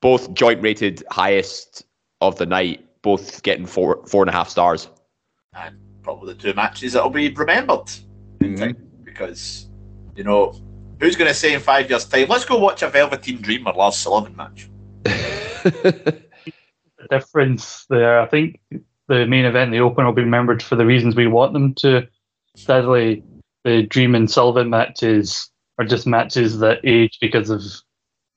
both 0.00 0.32
joint 0.34 0.62
rated 0.62 1.02
highest 1.10 1.84
of 2.20 2.38
the 2.38 2.46
night, 2.46 2.84
both 3.02 3.42
getting 3.42 3.66
four 3.66 4.04
four 4.06 4.22
and 4.22 4.30
a 4.30 4.32
half 4.32 4.48
stars. 4.48 4.88
And 5.54 5.76
probably 6.02 6.34
the 6.34 6.40
two 6.40 6.54
matches 6.54 6.92
that'll 6.92 7.10
be 7.10 7.28
remembered 7.30 7.90
mm-hmm. 8.38 8.72
because 9.04 9.68
you 10.16 10.24
know 10.24 10.54
who's 11.00 11.16
going 11.16 11.28
to 11.28 11.34
say 11.34 11.52
in 11.52 11.60
five 11.60 11.90
years' 11.90 12.04
time, 12.04 12.28
let's 12.28 12.44
go 12.44 12.58
watch 12.58 12.82
a 12.82 12.88
Velveteen 12.88 13.42
Dream 13.42 13.66
or 13.66 13.74
Lars 13.74 13.96
Sullivan 13.96 14.36
match. 14.36 14.68
the 15.02 16.22
difference 17.10 17.84
there, 17.90 18.20
I 18.20 18.26
think 18.26 18.60
the 19.08 19.26
main 19.26 19.44
event, 19.44 19.72
the 19.72 19.80
Open, 19.80 20.06
will 20.06 20.12
be 20.12 20.22
remembered 20.22 20.62
for 20.62 20.76
the 20.76 20.86
reasons 20.86 21.16
we 21.16 21.26
want 21.26 21.52
them 21.52 21.74
to. 21.74 22.06
Sadly, 22.54 23.24
the 23.64 23.82
Dream 23.82 24.14
and 24.14 24.30
Sullivan 24.30 24.70
matches 24.70 25.50
are 25.78 25.84
just 25.84 26.06
matches 26.06 26.58
that 26.58 26.80
age 26.84 27.18
because 27.20 27.50
of, 27.50 27.62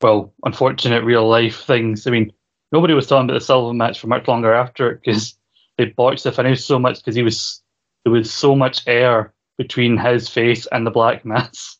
well, 0.02 0.34
unfortunate 0.44 1.04
real 1.04 1.28
life 1.28 1.62
things. 1.64 2.08
I 2.08 2.12
mean, 2.12 2.32
nobody 2.72 2.94
was 2.94 3.08
talking 3.08 3.30
about 3.30 3.40
the 3.40 3.46
Sullivan 3.46 3.78
match 3.78 4.00
for 4.00 4.08
much 4.08 4.28
longer 4.28 4.54
after 4.54 4.92
it 4.92 5.02
because 5.04 5.38
they 5.78 5.86
botched 5.86 6.24
the 6.24 6.32
finish 6.32 6.64
so 6.64 6.80
much 6.80 6.98
because 6.98 7.16
he 7.16 7.24
was 7.24 7.62
there 8.04 8.14
was 8.14 8.32
so 8.32 8.56
much 8.56 8.88
air 8.88 9.34
between 9.58 9.98
his 9.98 10.30
face 10.30 10.68
and 10.68 10.86
the 10.86 10.92
black 10.92 11.26
mass. 11.26 11.78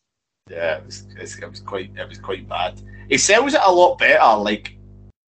Yeah, 0.50 0.76
it 0.76 0.86
was, 0.86 1.06
it 1.18 1.50
was 1.50 1.60
quite 1.60 1.90
it 1.96 2.08
was 2.08 2.18
quite 2.18 2.48
bad. 2.48 2.80
He 3.08 3.18
sells 3.18 3.54
it 3.54 3.60
a 3.64 3.72
lot 3.72 3.98
better, 3.98 4.38
like 4.38 4.76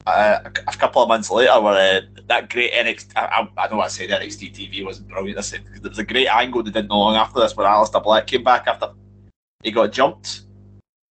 uh, 0.07 0.39
a 0.45 0.77
couple 0.77 1.03
of 1.03 1.09
months 1.09 1.31
later, 1.31 1.61
where 1.61 1.99
uh, 1.99 2.21
that 2.27 2.51
great 2.51 2.73
NXT. 2.73 3.13
I, 3.17 3.49
I, 3.57 3.69
know 3.69 3.81
I 3.81 3.89
said 3.89 4.11
NXT 4.11 4.55
TV 4.55 4.85
wasn't 4.85 5.09
brilliant. 5.09 5.39
I 5.39 5.43
said 5.43 5.65
there 5.83 5.91
was 5.91 5.99
a 5.99 6.05
great 6.05 6.29
angle 6.29 6.63
they 6.63 6.71
did 6.71 6.89
not 6.89 6.97
long 6.97 7.17
after 7.17 7.41
this, 7.41 7.57
where 7.57 7.67
Aleister 7.67 8.03
Black 8.03 8.27
came 8.27 8.43
back 8.43 8.67
after 8.67 8.93
he 9.63 9.71
got 9.71 9.93
jumped, 9.93 10.43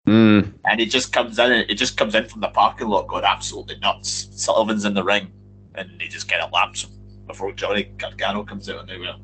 mm. 0.07 0.51
and 0.65 0.79
he 0.79 0.85
just 0.85 1.13
comes 1.13 1.37
in. 1.37 1.51
It 1.51 1.75
just 1.75 1.97
comes 1.97 2.15
in 2.15 2.27
from 2.27 2.41
the 2.41 2.49
parking 2.49 2.87
lot, 2.87 3.07
going 3.07 3.25
absolutely 3.25 3.77
nuts. 3.79 4.29
Sullivan's 4.31 4.85
in 4.85 4.93
the 4.93 5.03
ring, 5.03 5.31
and 5.75 5.89
he 6.01 6.07
just 6.07 6.29
kind 6.29 6.41
of 6.41 6.51
lamps 6.51 6.83
him 6.83 6.91
before 7.27 7.51
Johnny 7.51 7.83
Gargano 7.97 8.43
comes 8.43 8.69
out 8.69 8.79
of 8.79 8.87
nowhere. 8.87 9.15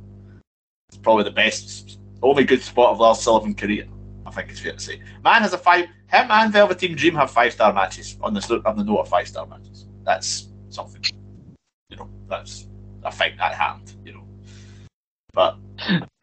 It's 0.89 0.97
probably 0.97 1.23
the 1.23 1.31
best, 1.31 1.99
only 2.21 2.43
good 2.43 2.61
spot 2.61 2.91
of 2.91 2.99
Lars 2.99 3.21
Sullivan 3.21 3.55
career. 3.55 3.87
I 4.33 4.37
think 4.37 4.49
it's 4.49 4.61
fair 4.61 4.73
to 4.73 4.79
say. 4.79 4.99
Man 5.23 5.43
has 5.43 5.53
a 5.53 5.59
five. 5.59 5.85
Him 5.85 6.31
and 6.31 6.51
Velveteen 6.51 6.95
Dream 6.95 7.13
have 7.15 7.29
five 7.29 7.53
star 7.53 7.71
matches 7.71 8.17
on 8.19 8.33
the 8.33 8.61
on 8.65 8.77
the 8.77 8.83
note 8.83 9.01
of 9.01 9.07
five 9.07 9.27
star 9.27 9.45
matches. 9.45 9.85
That's 10.03 10.49
something. 10.69 11.03
You 11.89 11.97
know, 11.97 12.09
that's 12.27 12.67
a 13.03 13.11
thing 13.11 13.37
that 13.37 13.53
happened. 13.53 13.93
You 14.03 14.13
know, 14.13 14.23
but 15.33 15.57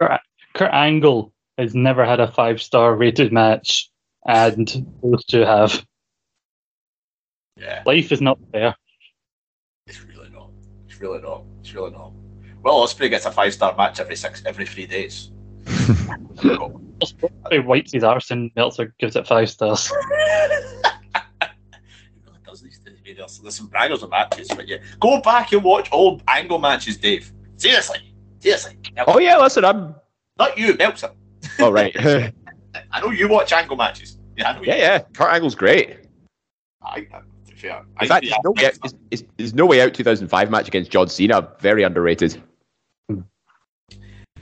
Kurt, 0.01 0.21
Kurt 0.55 0.73
Angle 0.73 1.33
has 1.57 1.73
never 1.73 2.05
had 2.05 2.19
a 2.19 2.27
five 2.33 2.61
star 2.61 2.97
rated 2.97 3.33
match, 3.33 3.89
and 4.27 4.67
those 5.05 5.25
two 5.25 5.43
have. 5.43 5.87
Yeah, 7.57 7.85
life 7.87 8.11
is 8.11 8.21
not 8.21 8.41
fair. 8.51 8.75
It's 9.87 10.03
really 10.03 10.31
not. 10.31 10.51
It's 10.89 11.01
really 11.01 11.21
not. 11.21 11.45
It's 11.61 11.73
really 11.75 11.93
not. 11.93 12.13
Well, 12.61 12.85
Ospreay 12.85 13.09
gets 13.09 13.25
a 13.27 13.31
five 13.31 13.55
star 13.55 13.77
match 13.77 14.01
every 14.01 14.17
six 14.17 14.43
every 14.45 14.67
three 14.67 14.87
days. 14.87 15.31
He 17.51 17.59
wipes 17.59 17.93
his 17.93 18.05
arse 18.05 18.31
and 18.31 18.51
Meltzer 18.57 18.95
gives 18.99 19.17
it 19.17 19.27
five 19.27 19.51
stars. 19.51 19.91
There's 23.43 23.55
some 23.55 23.69
bangers 23.69 24.03
of 24.03 24.11
matches, 24.11 24.49
but 24.49 24.67
yeah, 24.69 24.79
go 24.99 25.21
back 25.21 25.53
and 25.53 25.63
watch 25.63 25.89
old 25.93 26.23
angle 26.29 26.59
matches, 26.59 26.97
Dave. 26.97 27.33
Seriously, 27.57 27.99
seriously. 28.39 28.77
Oh 29.07 29.19
yeah, 29.19 29.37
listen, 29.39 29.65
I'm 29.65 29.95
Not 30.39 30.57
you, 30.57 30.75
Meltzer. 30.77 31.11
Oh 31.59 31.71
right. 31.71 31.95
I 32.93 33.01
know 33.01 33.11
you 33.11 33.29
watch 33.29 33.53
angle 33.53 33.77
matches. 33.77 34.19
Yeah, 34.37 34.51
I 34.51 34.55
know 34.55 34.63
you. 34.63 34.73
yeah. 34.73 35.01
Kurt 35.13 35.33
Angle's 35.33 35.55
great. 35.55 35.99
I, 36.83 37.07
I, 37.13 37.19
to 37.19 37.23
be 37.49 37.55
fair, 37.57 37.83
I, 37.99 38.07
fact, 38.07 38.25
yeah, 38.25 38.37
there's 38.43 38.45
no, 38.45 38.51
way 38.53 38.67
out, 38.67 38.79
there's, 38.83 38.95
there's- 39.11 39.25
there's 39.37 39.55
no 39.55 39.67
way 39.67 39.81
out 39.83 39.93
2005 39.93 40.51
match 40.51 40.69
against 40.69 40.91
John 40.91 41.09
Cena. 41.09 41.49
Very 41.61 41.83
underrated. 41.83 42.43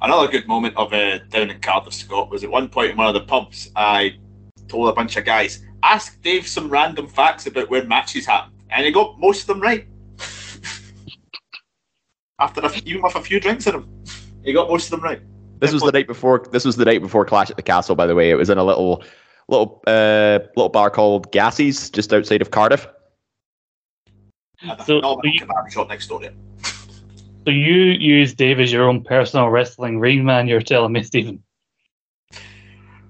Another 0.01 0.29
good 0.29 0.47
moment 0.47 0.77
of 0.77 0.93
uh, 0.93 1.19
down 1.29 1.51
in 1.51 1.61
Cardiff, 1.61 1.93
Scott, 1.93 2.31
was 2.31 2.45
at 2.45 2.51
one 2.51 2.69
point 2.69 2.93
in 2.93 2.97
one 2.97 3.09
of 3.09 3.15
the 3.15 3.23
pubs, 3.23 3.71
I 3.75 4.17
told 4.69 4.89
a 4.89 4.93
bunch 4.93 5.17
of 5.17 5.25
guys, 5.25 5.65
ask 5.83 6.21
Dave 6.23 6.47
some 6.47 6.69
random 6.69 7.09
facts 7.09 7.47
about 7.47 7.69
where 7.69 7.85
matches 7.85 8.27
happened. 8.27 8.55
And 8.71 8.85
he 8.85 8.93
got 8.93 9.19
most 9.19 9.43
of 9.43 9.47
them 9.49 9.61
right. 9.61 9.87
After 12.41 12.61
a, 12.61 12.73
even 12.85 13.03
with 13.03 13.17
a 13.17 13.21
few 13.21 13.41
drinks 13.41 13.67
in 13.67 13.75
him, 13.75 14.05
he 14.45 14.53
got 14.53 14.69
most 14.69 14.85
of 14.85 14.91
them 14.93 15.01
right. 15.01 15.21
This 15.61 15.73
was 15.73 15.83
the 15.83 15.91
night 15.91 16.07
before. 16.07 16.47
This 16.53 16.65
was 16.65 16.77
the 16.77 16.85
night 16.85 17.03
before 17.03 17.25
Clash 17.25 17.51
at 17.51 17.57
the 17.57 17.63
Castle. 17.63 17.97
By 17.97 18.07
the 18.07 18.15
way, 18.15 18.31
it 18.31 18.37
was 18.37 18.49
in 18.51 18.59
a 18.59 18.65
little, 18.65 19.03
little, 19.49 19.83
uh, 19.89 20.39
little 20.55 20.69
bar 20.69 20.91
called 20.91 21.33
Gassie's, 21.33 21.91
just 21.91 22.13
outside 22.13 22.41
of 22.43 22.53
Cardiff. 22.53 22.87
So- 24.61 24.77
phenomenal 24.85 25.21
so 25.25 25.25
you- 25.25 25.71
shop 25.71 25.89
next 25.89 26.07
door. 26.07 26.21
there. 26.21 26.33
So 27.49 27.53
you 27.53 27.77
use 27.77 28.35
Dave 28.35 28.61
as 28.61 28.71
your 28.71 28.87
own 28.87 29.03
personal 29.03 29.49
wrestling 29.49 29.99
ring 30.01 30.23
man, 30.23 30.49
you're 30.49 30.61
telling 30.61 30.93
me, 30.93 31.03
Stephen. 31.03 31.43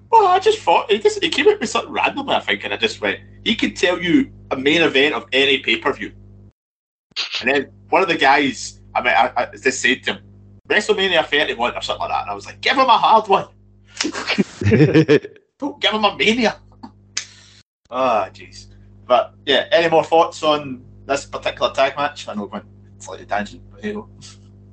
Well, 0.09 0.27
I 0.27 0.39
just 0.39 0.59
thought 0.59 0.89
he 0.89 0.97
just 0.97 1.21
he 1.21 1.27
came 1.27 1.49
up 1.49 1.59
with 1.59 1.69
something 1.69 1.91
randomly, 1.91 2.33
I 2.33 2.39
think, 2.39 2.63
and 2.63 2.73
I 2.73 2.77
just 2.77 3.01
went. 3.01 3.19
He 3.43 3.53
could 3.53 3.75
tell 3.75 4.01
you 4.01 4.31
a 4.49 4.55
main 4.55 4.81
event 4.81 5.13
of 5.13 5.25
any 5.33 5.57
pay 5.57 5.75
per 5.75 5.91
view, 5.91 6.13
and 7.41 7.51
then 7.51 7.69
one 7.89 8.01
of 8.01 8.07
the 8.07 8.15
guys, 8.15 8.79
I 8.95 9.01
mean, 9.01 9.13
I, 9.13 9.33
I 9.35 9.45
just 9.57 9.81
said 9.81 10.03
to 10.03 10.13
him, 10.13 10.23
WrestleMania 10.69 11.25
31 11.25 11.75
or 11.75 11.81
something 11.81 11.99
like 11.99 12.09
that, 12.09 12.21
and 12.21 12.31
I 12.31 12.33
was 12.33 12.45
like, 12.45 12.61
give 12.61 12.77
him 12.77 12.87
a 12.87 12.97
hard 12.97 13.27
one, 13.27 13.49
don't 15.59 15.81
give 15.81 15.91
him 15.91 16.05
a 16.05 16.15
mania. 16.15 16.61
Ah, 17.91 18.29
jeez. 18.31 18.67
But 19.05 19.33
yeah, 19.45 19.67
any 19.69 19.89
more 19.89 20.05
thoughts 20.05 20.41
on 20.43 20.85
this 21.05 21.25
particular 21.25 21.73
tag 21.73 21.97
match? 21.97 22.29
I 22.29 22.35
know 22.35 22.45
it 22.45 22.51
went 22.51 22.78
slightly 22.99 23.25
tangent, 23.25 23.61
but 23.71 23.83
hey, 23.83 23.95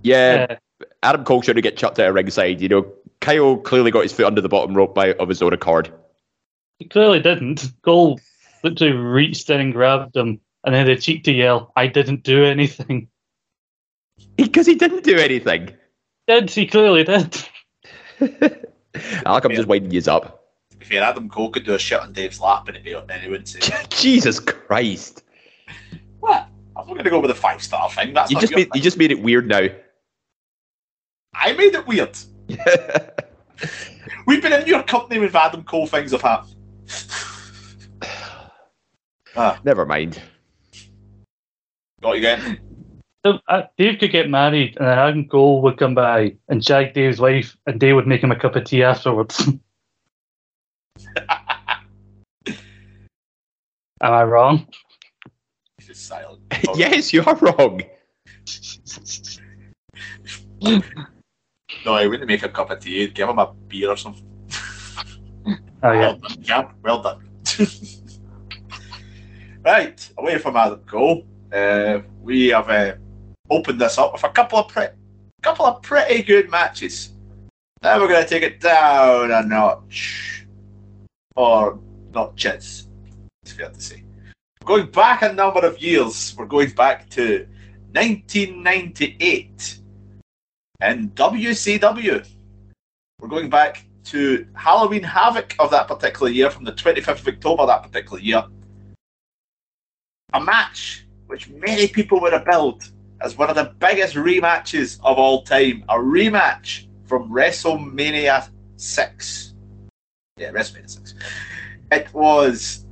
yeah, 0.03 0.47
Uh, 0.51 0.85
Adam 1.03 1.24
Cole 1.24 1.43
should 1.43 1.57
have 1.57 1.62
get 1.62 1.77
chucked 1.77 1.99
out 1.99 2.09
of 2.09 2.14
ringside. 2.14 2.61
You 2.61 2.68
know, 2.68 2.93
Kyle 3.20 3.57
clearly 3.57 3.91
got 3.91 4.03
his 4.03 4.12
foot 4.12 4.27
under 4.27 4.41
the 4.41 4.49
bottom 4.49 4.77
rope 4.77 4.95
by 4.95 5.14
of 5.14 5.29
his 5.29 5.43
own 5.43 5.53
accord. 5.53 5.93
he 6.79 6.87
clearly 6.87 7.20
didn't. 7.20 7.72
Cole 7.83 8.20
literally 8.62 8.93
reached 8.93 9.49
in 9.51 9.61
and 9.61 9.72
grabbed 9.72 10.16
him, 10.16 10.41
and 10.64 10.74
then 10.74 10.87
had 10.87 10.97
the 10.97 11.01
cheek 11.01 11.24
to 11.24 11.33
yell, 11.33 11.72
I 11.77 11.87
didn't 11.87 12.22
do 12.22 12.45
anything. 12.45 13.09
Because 14.37 14.66
he 14.66 14.74
didn't 14.74 15.05
do 15.05 15.16
anything. 15.16 15.70
Did 16.27 16.51
he 16.51 16.66
clearly 16.66 17.05
did. 17.05 17.37
I 18.20 19.33
like 19.33 19.45
I'm 19.45 19.55
just 19.55 19.68
winding 19.68 19.91
you 19.93 20.03
up. 20.11 20.45
if 20.81 20.91
you're 20.91 21.03
Adam 21.03 21.29
Cole 21.29 21.51
could 21.51 21.64
do 21.64 21.74
a 21.74 21.79
shit 21.79 22.01
on 22.01 22.12
Dave's 22.12 22.41
lap 22.41 22.68
and 22.68 22.77
it 22.77 22.87
and 22.87 23.22
he 23.22 23.29
wouldn't 23.29 23.49
say, 23.49 23.61
Jesus 23.91 24.41
Christ! 24.41 25.22
"What? 26.20 26.49
I'm 26.77 26.87
not 26.87 26.95
going 26.95 27.05
to 27.05 27.11
go 27.11 27.20
with 27.20 27.31
the 27.31 27.35
five 27.35 27.62
star 27.62 27.91
thing." 27.91 28.12
That's 28.12 28.31
You 28.31 28.35
not 28.35 28.41
just 28.43 28.51
your 28.53 28.61
made 28.61 28.68
you 28.74 28.81
just 28.83 28.99
made 28.99 29.11
it 29.11 29.22
weird 29.22 29.49
now. 29.49 29.66
I 31.35 31.53
made 31.53 31.74
it 31.74 31.87
weird. 31.87 32.16
We've 34.27 34.43
been 34.43 34.53
in 34.53 34.66
your 34.66 34.83
company 34.83 35.20
with 35.20 35.35
Adam 35.35 35.64
Cole 35.64 35.87
things 35.87 36.12
have 36.12 36.22
happened. 36.22 36.55
ah, 39.37 39.59
Never 39.64 39.87
mind. 39.87 40.20
got 42.03 42.12
you 42.12 42.18
again. 42.18 42.61
So, 43.24 43.41
uh, 43.49 43.62
Dave 43.77 43.99
could 43.99 44.12
get 44.12 44.31
married, 44.31 44.77
and 44.77 44.87
then 44.87 44.99
Adam 44.99 45.29
Cole 45.29 45.61
would 45.62 45.79
come 45.79 45.95
by 45.95 46.37
and 46.49 46.64
shag 46.64 46.95
Dave's 46.95 47.20
wife, 47.20 47.57
and 47.66 47.81
Dave 47.81 47.97
would 47.97 48.07
make 48.07 48.22
him 48.22 48.31
a 48.31 48.39
cup 48.39 48.55
of 48.55 48.64
tea 48.64 48.85
afterwards. 48.85 49.49
Am 52.47 52.57
I 54.01 54.22
wrong? 54.22 54.68
He's 55.79 55.89
just 55.89 56.07
silent. 56.07 56.41
yes, 56.74 57.12
you 57.12 57.22
are 57.24 57.37
wrong. 57.37 57.83
No, 61.85 61.93
I 61.93 62.07
wouldn't 62.07 62.29
make 62.29 62.43
a 62.43 62.49
cup 62.49 62.70
of 62.70 62.81
tea. 62.81 63.05
I'd 63.05 63.14
give 63.14 63.29
him 63.29 63.39
a 63.39 63.53
beer 63.68 63.91
or 63.91 63.97
something. 63.97 64.24
Oh 65.83 65.93
yeah. 65.93 66.01
Well 66.01 66.16
done, 66.16 66.43
champ. 66.43 66.72
Well 66.83 67.03
done. 67.03 67.29
right, 69.64 70.11
away 70.18 70.39
from 70.39 70.57
Adam 70.57 70.81
Cole, 70.87 71.24
uh, 71.53 72.01
we 72.22 72.49
have 72.49 72.68
uh, 72.68 72.95
opened 73.51 73.81
this 73.81 73.99
up 73.99 74.12
with 74.12 74.24
a 74.24 74.31
couple 74.31 74.59
of 74.59 74.68
pre- 74.68 74.89
couple 75.43 75.66
of 75.66 75.83
pretty 75.83 76.22
good 76.22 76.51
matches. 76.51 77.11
Now 77.83 78.01
we're 78.01 78.09
going 78.09 78.22
to 78.22 78.29
take 78.29 78.43
it 78.43 78.61
down 78.61 79.31
a 79.31 79.43
notch, 79.43 80.47
or 81.37 81.79
notches. 82.12 82.89
It's 83.43 83.53
fair 83.53 83.70
to 83.70 83.81
say. 83.81 84.03
Going 84.66 84.86
back 84.86 85.22
a 85.22 85.32
number 85.32 85.60
of 85.64 85.80
years, 85.80 86.34
we're 86.36 86.44
going 86.44 86.70
back 86.70 87.08
to 87.10 87.46
1998 87.92 89.78
in 90.82 91.10
WCW. 91.10 92.28
We're 93.20 93.28
going 93.28 93.48
back 93.48 93.86
to 94.06 94.44
Halloween 94.54 95.04
Havoc 95.04 95.54
of 95.60 95.70
that 95.70 95.86
particular 95.86 96.32
year, 96.32 96.50
from 96.50 96.64
the 96.64 96.72
25th 96.72 97.20
of 97.20 97.28
October 97.28 97.64
that 97.66 97.84
particular 97.84 98.18
year. 98.18 98.44
A 100.34 100.40
match 100.40 101.06
which 101.28 101.48
many 101.48 101.86
people 101.86 102.20
would 102.20 102.32
have 102.32 102.44
billed 102.44 102.90
as 103.20 103.38
one 103.38 103.48
of 103.48 103.54
the 103.54 103.72
biggest 103.78 104.16
rematches 104.16 104.98
of 105.04 105.16
all 105.16 105.44
time. 105.44 105.84
A 105.88 105.94
rematch 105.94 106.88
from 107.04 107.30
WrestleMania 107.30 108.50
6. 108.78 109.54
Yeah, 110.38 110.50
WrestleMania 110.50 110.90
6. 110.90 111.14
It 111.92 112.12
was 112.12 112.86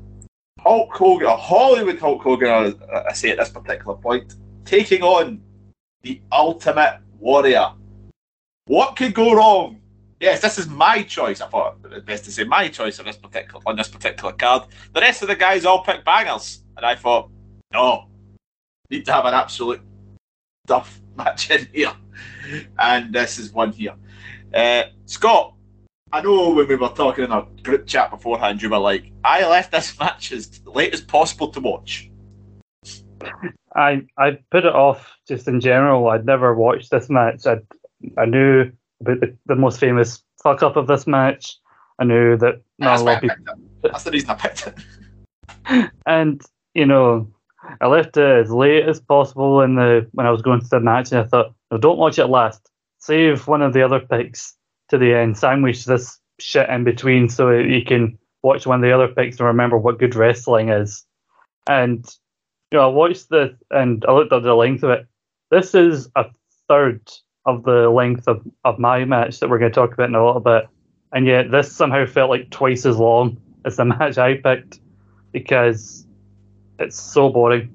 Hulk 0.65 0.95
Hogan, 0.95 1.29
Hollywood 1.29 1.99
Hulk 1.99 2.23
Hogan, 2.23 2.49
I, 2.91 3.03
I 3.09 3.13
say 3.13 3.31
at 3.31 3.39
this 3.39 3.51
particular 3.51 3.97
point, 3.97 4.35
taking 4.65 5.03
on 5.03 5.43
the 6.03 6.23
Ultimate 6.33 7.01
Warrior. 7.19 7.73
What 8.67 8.97
could 8.97 9.13
go 9.13 9.35
wrong? 9.35 9.81
Yes, 10.21 10.41
this 10.41 10.59
is 10.59 10.67
my 10.69 11.03
choice. 11.03 11.43
I 11.43 11.49
thought 11.49 11.77
it 11.85 11.91
was 11.91 12.03
best 12.03 12.25
to 12.25 12.33
say 12.33 12.45
my 12.45 12.69
choice 12.69 12.99
on 12.99 13.05
this 13.05 13.19
particular 13.19 13.61
on 13.67 13.77
this 13.77 13.89
particular 13.89 14.33
card. 14.33 14.63
The 14.95 15.03
rest 15.03 15.21
of 15.21 15.29
the 15.29 15.37
guys 15.37 15.67
all 15.67 15.85
picked 15.85 16.05
bangers, 16.07 16.63
and 16.79 16.87
I 16.87 16.95
thought, 16.95 17.31
no, 17.73 18.07
need 18.89 19.05
to 19.05 19.13
have 19.13 19.27
an 19.27 19.35
absolute 19.35 19.83
duff 20.67 20.99
match 21.15 21.51
in 21.51 21.69
here, 21.75 21.93
and 22.79 23.13
this 23.13 23.39
is 23.39 23.53
one 23.53 23.73
here. 23.73 23.97
Uh, 24.55 24.85
Scott, 25.05 25.55
I 26.15 26.21
know 26.21 26.51
when 26.51 26.69
we 26.69 26.77
were 26.77 26.91
talking 26.91 27.25
in 27.25 27.33
our 27.33 27.45
group 27.65 27.89
chat 27.89 28.09
beforehand, 28.09 28.63
you 28.63 28.71
were 28.71 28.79
like, 28.79 29.11
I 29.25 29.49
left 29.49 29.73
this 29.73 29.99
match 29.99 30.31
as 30.31 30.61
late 30.65 30.95
as 30.95 31.01
possible 31.01 31.49
to 31.49 31.59
watch. 31.59 32.09
I 33.75 34.03
I 34.17 34.39
put 34.53 34.65
it 34.65 34.73
off 34.73 35.13
just 35.27 35.49
in 35.49 35.61
general. 35.61 36.07
I'd 36.09 36.25
never 36.25 36.55
watched 36.55 36.93
this 36.93 37.11
match. 37.11 37.47
I 37.49 37.57
I 38.17 38.27
knew 38.27 38.71
about 39.01 39.19
the, 39.19 39.37
the 39.47 39.57
most 39.57 39.81
famous 39.81 40.23
fuck 40.41 40.63
up 40.63 40.77
of 40.77 40.87
this 40.87 41.09
match. 41.09 41.57
I 41.99 42.05
knew 42.05 42.37
that 42.37 42.63
not 42.79 42.91
That's 42.91 43.03
a 43.03 43.05
lot 43.05 43.17
of 43.17 43.21
people. 43.23 43.55
That's 43.83 44.05
the 44.05 44.11
reason 44.13 44.31
I 44.31 44.35
picked 44.35 44.69
it. 44.69 45.91
and 46.07 46.41
you 46.75 46.87
know, 46.87 47.27
I 47.81 47.89
left 47.89 48.17
it 48.19 48.45
as 48.45 48.53
late 48.53 48.89
as 48.89 49.01
possible 49.01 49.63
in 49.63 49.75
the 49.75 50.07
when 50.13 50.29
I 50.29 50.31
was 50.31 50.43
going 50.43 50.61
to 50.61 50.69
the 50.69 50.79
match, 50.79 51.11
and 51.11 51.23
I 51.23 51.25
thought, 51.25 51.55
no, 51.73 51.79
don't 51.79 51.99
watch 51.99 52.21
it 52.21 52.27
last. 52.27 52.71
Save 52.99 53.49
one 53.49 53.63
of 53.63 53.73
the 53.73 53.83
other 53.83 53.99
picks 53.99 54.55
to 54.89 54.99
the 54.99 55.15
end. 55.15 55.37
Sandwich 55.39 55.85
this 55.85 56.19
shit 56.39 56.69
in 56.69 56.85
between 56.85 57.29
so 57.29 57.51
you 57.51 57.85
can 57.85 58.19
watch 58.43 58.67
one 58.67 58.83
of 58.83 58.83
the 58.83 58.93
other 58.93 59.09
picks 59.09 59.39
and 59.39 59.47
remember 59.47 59.79
what 59.79 59.99
good 59.99 60.15
wrestling 60.15 60.69
is. 60.69 61.05
And 61.67 62.05
you 62.71 62.79
know, 62.79 62.85
I 62.85 62.93
watched 62.93 63.29
the 63.29 63.57
and 63.71 64.05
I 64.07 64.13
looked 64.13 64.33
at 64.33 64.43
the 64.43 64.55
length 64.55 64.83
of 64.83 64.91
it. 64.91 65.07
This 65.51 65.75
is 65.75 66.09
a 66.17 66.27
third 66.69 67.01
of 67.47 67.65
the 67.65 67.89
length 67.89 68.27
of, 68.27 68.45
of 68.65 68.79
my 68.79 69.05
match 69.05 69.41
that 69.41 69.49
we're 69.49 69.59
going 69.59 69.71
to 69.71 69.75
talk 69.75 69.93
about 69.93 70.09
in 70.09 70.15
a 70.15 70.25
little 70.25 70.41
bit, 70.41 70.67
and 71.13 71.27
yet 71.27 71.51
this 71.51 71.71
somehow 71.71 72.07
felt 72.07 72.31
like 72.31 72.51
twice 72.51 72.87
as 72.87 72.97
long 72.97 73.39
as 73.65 73.77
the 73.77 73.85
match 73.85 74.19
I 74.19 74.37
picked 74.37 74.81
because 75.33 76.07
it's 76.79 77.01
so 77.01 77.29
boring. 77.31 77.75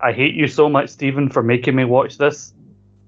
I 0.00 0.12
hate 0.12 0.34
you 0.34 0.48
so 0.48 0.68
much, 0.68 0.90
Stephen, 0.90 1.28
for 1.28 1.42
making 1.42 1.76
me 1.76 1.84
watch 1.84 2.18
this. 2.18 2.52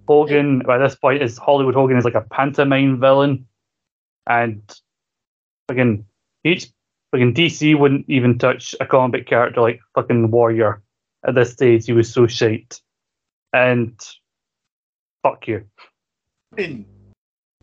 Hogan, 0.07 0.61
by 0.61 0.79
this 0.79 0.95
point, 0.95 1.23
is 1.23 1.39
Hollywood 1.39 1.75
Hogan 1.75 1.97
is 1.97 2.05
like 2.05 2.15
a 2.15 2.21
pantomime 2.21 3.01
villain, 3.01 3.47
and 4.29 4.63
fucking 5.69 6.05
each 6.45 6.69
fucking 7.11 7.35
DC 7.35 7.79
wouldn't 7.79 8.05
even 8.09 8.39
touch 8.39 8.75
a 8.81 8.87
comic 8.87 9.27
character 9.27 9.61
like 9.61 9.81
fucking 9.95 10.31
Warrior 10.31 10.83
at 11.27 11.35
this 11.35 11.53
stage. 11.53 11.87
He 11.87 11.93
was 11.93 12.13
so 12.13 12.27
shite, 12.27 12.81
and 13.53 13.99
fuck 15.23 15.49
you. 15.49 15.65
I 16.53 16.57
mean, 16.57 16.87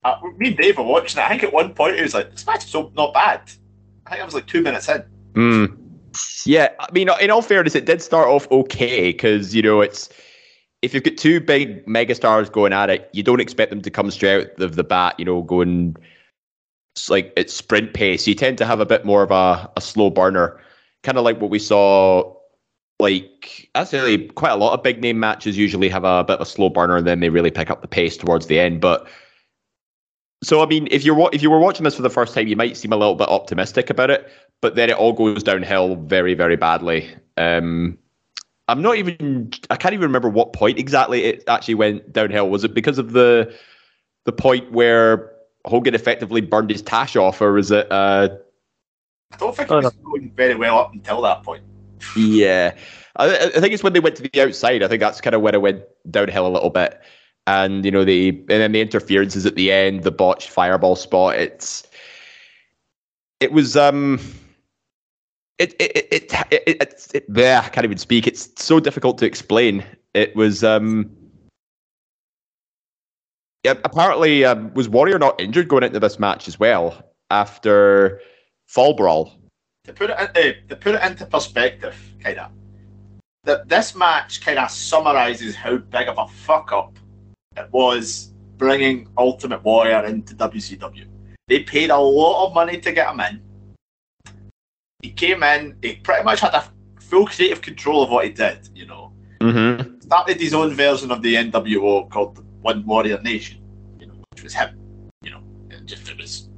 uh, 0.03 0.17
me 0.37 0.47
and 0.47 0.57
Dave 0.57 0.77
were 0.77 0.83
watching 0.83 1.19
it. 1.19 1.25
I 1.25 1.29
think 1.29 1.43
at 1.43 1.53
one 1.53 1.73
point 1.73 1.95
he 1.95 2.01
was 2.01 2.13
like, 2.13 2.31
"This 2.31 2.45
match 2.45 2.63
is 2.63 2.71
so 2.71 2.91
not 2.95 3.13
bad." 3.13 3.51
I 4.07 4.11
think 4.11 4.21
I 4.21 4.25
was 4.25 4.33
like 4.33 4.47
two 4.47 4.61
minutes 4.61 4.89
in. 4.89 5.03
Hmm. 5.35 5.65
Yeah, 6.45 6.69
I 6.79 6.91
mean, 6.91 7.09
in 7.21 7.29
all 7.29 7.41
fairness, 7.41 7.75
it 7.75 7.85
did 7.85 8.01
start 8.01 8.27
off 8.27 8.49
okay 8.51 9.11
because 9.11 9.55
you 9.55 9.61
know 9.61 9.79
it's 9.81 10.09
if 10.81 10.93
you've 10.93 11.03
got 11.03 11.17
two 11.17 11.39
big 11.39 11.85
megastars 11.85 12.51
going 12.51 12.73
at 12.73 12.89
it, 12.89 13.09
you 13.13 13.23
don't 13.23 13.39
expect 13.39 13.69
them 13.69 13.81
to 13.81 13.91
come 13.91 14.09
straight 14.09 14.49
out 14.51 14.61
of 14.61 14.75
the 14.75 14.83
bat, 14.83 15.15
you 15.19 15.25
know, 15.25 15.41
going 15.43 15.95
like 17.09 17.33
at 17.37 17.49
sprint 17.49 17.93
pace. 17.93 18.27
You 18.27 18.35
tend 18.35 18.57
to 18.57 18.65
have 18.65 18.79
a 18.79 18.85
bit 18.85 19.05
more 19.05 19.23
of 19.23 19.31
a, 19.31 19.69
a 19.77 19.81
slow 19.81 20.09
burner, 20.09 20.59
kind 21.03 21.17
of 21.17 21.23
like 21.23 21.39
what 21.39 21.51
we 21.51 21.59
saw. 21.59 22.35
Like 22.99 23.69
actually, 23.73 24.27
quite 24.29 24.51
a 24.51 24.55
lot 24.55 24.73
of 24.73 24.83
big 24.83 25.01
name 25.01 25.19
matches 25.19 25.57
usually 25.57 25.89
have 25.89 26.03
a 26.03 26.23
bit 26.23 26.35
of 26.35 26.41
a 26.41 26.45
slow 26.45 26.69
burner, 26.69 26.97
and 26.97 27.07
then 27.07 27.19
they 27.19 27.29
really 27.29 27.51
pick 27.51 27.69
up 27.69 27.81
the 27.81 27.87
pace 27.87 28.17
towards 28.17 28.47
the 28.47 28.59
end. 28.59 28.81
But 28.81 29.07
so 30.43 30.61
I 30.61 30.65
mean, 30.65 30.87
if 30.91 31.03
you're 31.03 31.29
if 31.31 31.41
you 31.41 31.49
were 31.49 31.59
watching 31.59 31.83
this 31.83 31.95
for 31.95 32.03
the 32.03 32.09
first 32.09 32.33
time, 32.33 32.47
you 32.47 32.55
might 32.55 32.77
seem 32.77 32.93
a 32.93 32.97
little 32.97 33.15
bit 33.15 33.27
optimistic 33.29 33.89
about 33.89 34.09
it, 34.11 34.29
but 34.61 34.75
then 34.75 34.89
it 34.89 34.97
all 34.97 35.13
goes 35.13 35.43
downhill 35.43 35.95
very 35.95 36.33
very 36.33 36.55
badly. 36.55 37.09
Um, 37.37 37.97
I'm 38.71 38.81
not 38.81 38.95
even. 38.95 39.51
I 39.69 39.75
can't 39.75 39.93
even 39.93 40.03
remember 40.03 40.29
what 40.29 40.53
point 40.53 40.79
exactly 40.79 41.25
it 41.25 41.43
actually 41.47 41.75
went 41.75 42.13
downhill. 42.13 42.49
Was 42.49 42.63
it 42.63 42.73
because 42.73 42.97
of 42.97 43.11
the 43.11 43.53
the 44.23 44.31
point 44.31 44.71
where 44.71 45.31
Hogan 45.65 45.93
effectively 45.93 46.39
burned 46.39 46.69
his 46.69 46.81
tash 46.81 47.17
off, 47.17 47.41
or 47.41 47.51
was 47.51 47.69
it? 47.71 47.91
Uh, 47.91 48.29
I 49.33 49.37
don't 49.37 49.55
think 49.55 49.69
it 49.69 49.75
was 49.75 49.93
going 49.93 50.31
very 50.35 50.55
well 50.55 50.79
up 50.79 50.93
until 50.93 51.21
that 51.21 51.43
point. 51.43 51.63
yeah, 52.15 52.73
I, 53.17 53.35
I 53.37 53.59
think 53.59 53.73
it's 53.73 53.83
when 53.83 53.91
they 53.91 53.99
went 53.99 54.15
to 54.15 54.23
the 54.23 54.41
outside. 54.41 54.83
I 54.83 54.87
think 54.87 55.01
that's 55.01 55.19
kind 55.19 55.35
of 55.35 55.41
when 55.41 55.53
it 55.53 55.61
went 55.61 55.83
downhill 56.09 56.47
a 56.47 56.49
little 56.49 56.69
bit. 56.69 56.99
And 57.47 57.83
you 57.83 57.91
know 57.91 58.05
the 58.05 58.29
and 58.29 58.47
then 58.47 58.71
the 58.71 58.79
interferences 58.79 59.45
at 59.45 59.55
the 59.55 59.71
end, 59.71 60.03
the 60.03 60.11
botched 60.11 60.49
fireball 60.49 60.95
spot. 60.95 61.35
It's 61.35 61.85
it 63.41 63.51
was 63.51 63.75
um 63.75 64.19
it 65.61 65.75
it 65.79 65.95
it 65.95 66.07
it, 66.11 66.33
it, 66.51 66.81
it, 66.81 67.07
it 67.13 67.25
yeah, 67.33 67.61
I 67.63 67.69
can't 67.69 67.85
even 67.85 67.97
speak. 67.97 68.25
It's 68.25 68.49
so 68.55 68.79
difficult 68.79 69.17
to 69.19 69.25
explain. 69.25 69.85
It 70.13 70.35
was 70.35 70.63
um 70.63 71.09
yeah, 73.63 73.75
apparently 73.83 74.43
um, 74.43 74.73
was 74.73 74.89
Warrior 74.89 75.19
not 75.19 75.39
injured 75.39 75.67
going 75.67 75.83
into 75.83 75.99
this 75.99 76.17
match 76.17 76.47
as 76.47 76.59
well 76.59 77.03
after 77.29 78.19
Fall 78.67 78.95
Brawl. 78.95 79.37
To 79.85 79.93
put 79.93 80.09
it 80.09 80.19
into, 80.19 80.61
to 80.67 80.75
put 80.75 80.95
it 80.95 81.03
into 81.03 81.25
perspective, 81.27 81.95
kind 82.23 82.39
of, 82.39 82.51
that 83.43 83.69
this 83.69 83.95
match 83.95 84.41
kind 84.41 84.57
of 84.57 84.71
summarizes 84.71 85.55
how 85.55 85.77
big 85.77 86.07
of 86.07 86.17
a 86.17 86.27
fuck 86.27 86.71
up 86.71 86.97
it 87.55 87.67
was 87.71 88.33
bringing 88.57 89.07
Ultimate 89.17 89.63
Warrior 89.63 90.05
into 90.05 90.33
WCW. 90.35 91.05
They 91.47 91.59
paid 91.61 91.91
a 91.91 91.97
lot 91.97 92.47
of 92.47 92.55
money 92.55 92.79
to 92.79 92.91
get 92.91 93.11
him 93.11 93.19
in. 93.19 93.41
He 95.01 95.11
came 95.11 95.43
in, 95.43 95.75
he 95.81 95.95
pretty 95.95 96.23
much 96.23 96.39
had 96.39 96.53
a 96.53 96.63
full 96.99 97.25
creative 97.25 97.61
control 97.61 98.03
of 98.03 98.09
what 98.09 98.25
he 98.25 98.31
did, 98.31 98.69
you 98.75 98.85
know. 98.85 99.13
Mm-hmm. 99.39 99.99
Started 100.01 100.39
his 100.39 100.53
own 100.53 100.73
version 100.73 101.11
of 101.11 101.21
the 101.21 101.35
NWO 101.35 102.09
called 102.09 102.35
the 102.35 102.43
One 102.61 102.85
Warrior 102.85 103.21
Nation, 103.21 103.61
you 103.99 104.07
know, 104.07 104.13
which 104.31 104.43
was 104.43 104.53
him, 104.53 104.77
you 105.23 105.31
know, 105.31 105.41
and 105.71 105.87
just 105.87 106.07
it 106.09 106.17
was 106.17 106.49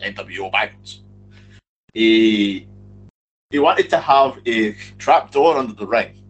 NWO 0.00 0.50
backwards. 0.50 1.02
He 1.92 2.68
he 3.50 3.58
wanted 3.58 3.88
to 3.90 3.98
have 3.98 4.40
a 4.46 4.72
trap 4.98 5.30
door 5.30 5.56
under 5.56 5.74
the 5.74 5.86
ring. 5.86 6.20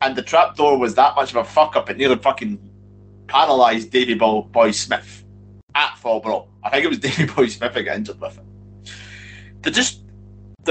And 0.00 0.16
the 0.16 0.22
trap 0.22 0.56
door 0.56 0.78
was 0.78 0.94
that 0.94 1.14
much 1.14 1.30
of 1.30 1.36
a 1.36 1.44
fuck 1.44 1.76
up, 1.76 1.90
it 1.90 1.98
nearly 1.98 2.16
fucking 2.16 2.58
paralysed 3.28 3.90
Davy 3.90 4.14
Boy, 4.14 4.40
Boy 4.40 4.70
Smith 4.72 5.24
at 5.74 5.96
Fall 5.98 6.20
Brawl. 6.20 6.48
I 6.64 6.70
think 6.70 6.84
it 6.84 6.88
was 6.88 6.98
Davy 7.06 7.26
Boy 7.26 7.46
Smith 7.46 7.74
that 7.74 7.82
got 7.82 7.96
injured 7.96 8.20
with 8.20 8.38
it. 8.38 8.92
To 9.62 9.70
just 9.70 10.00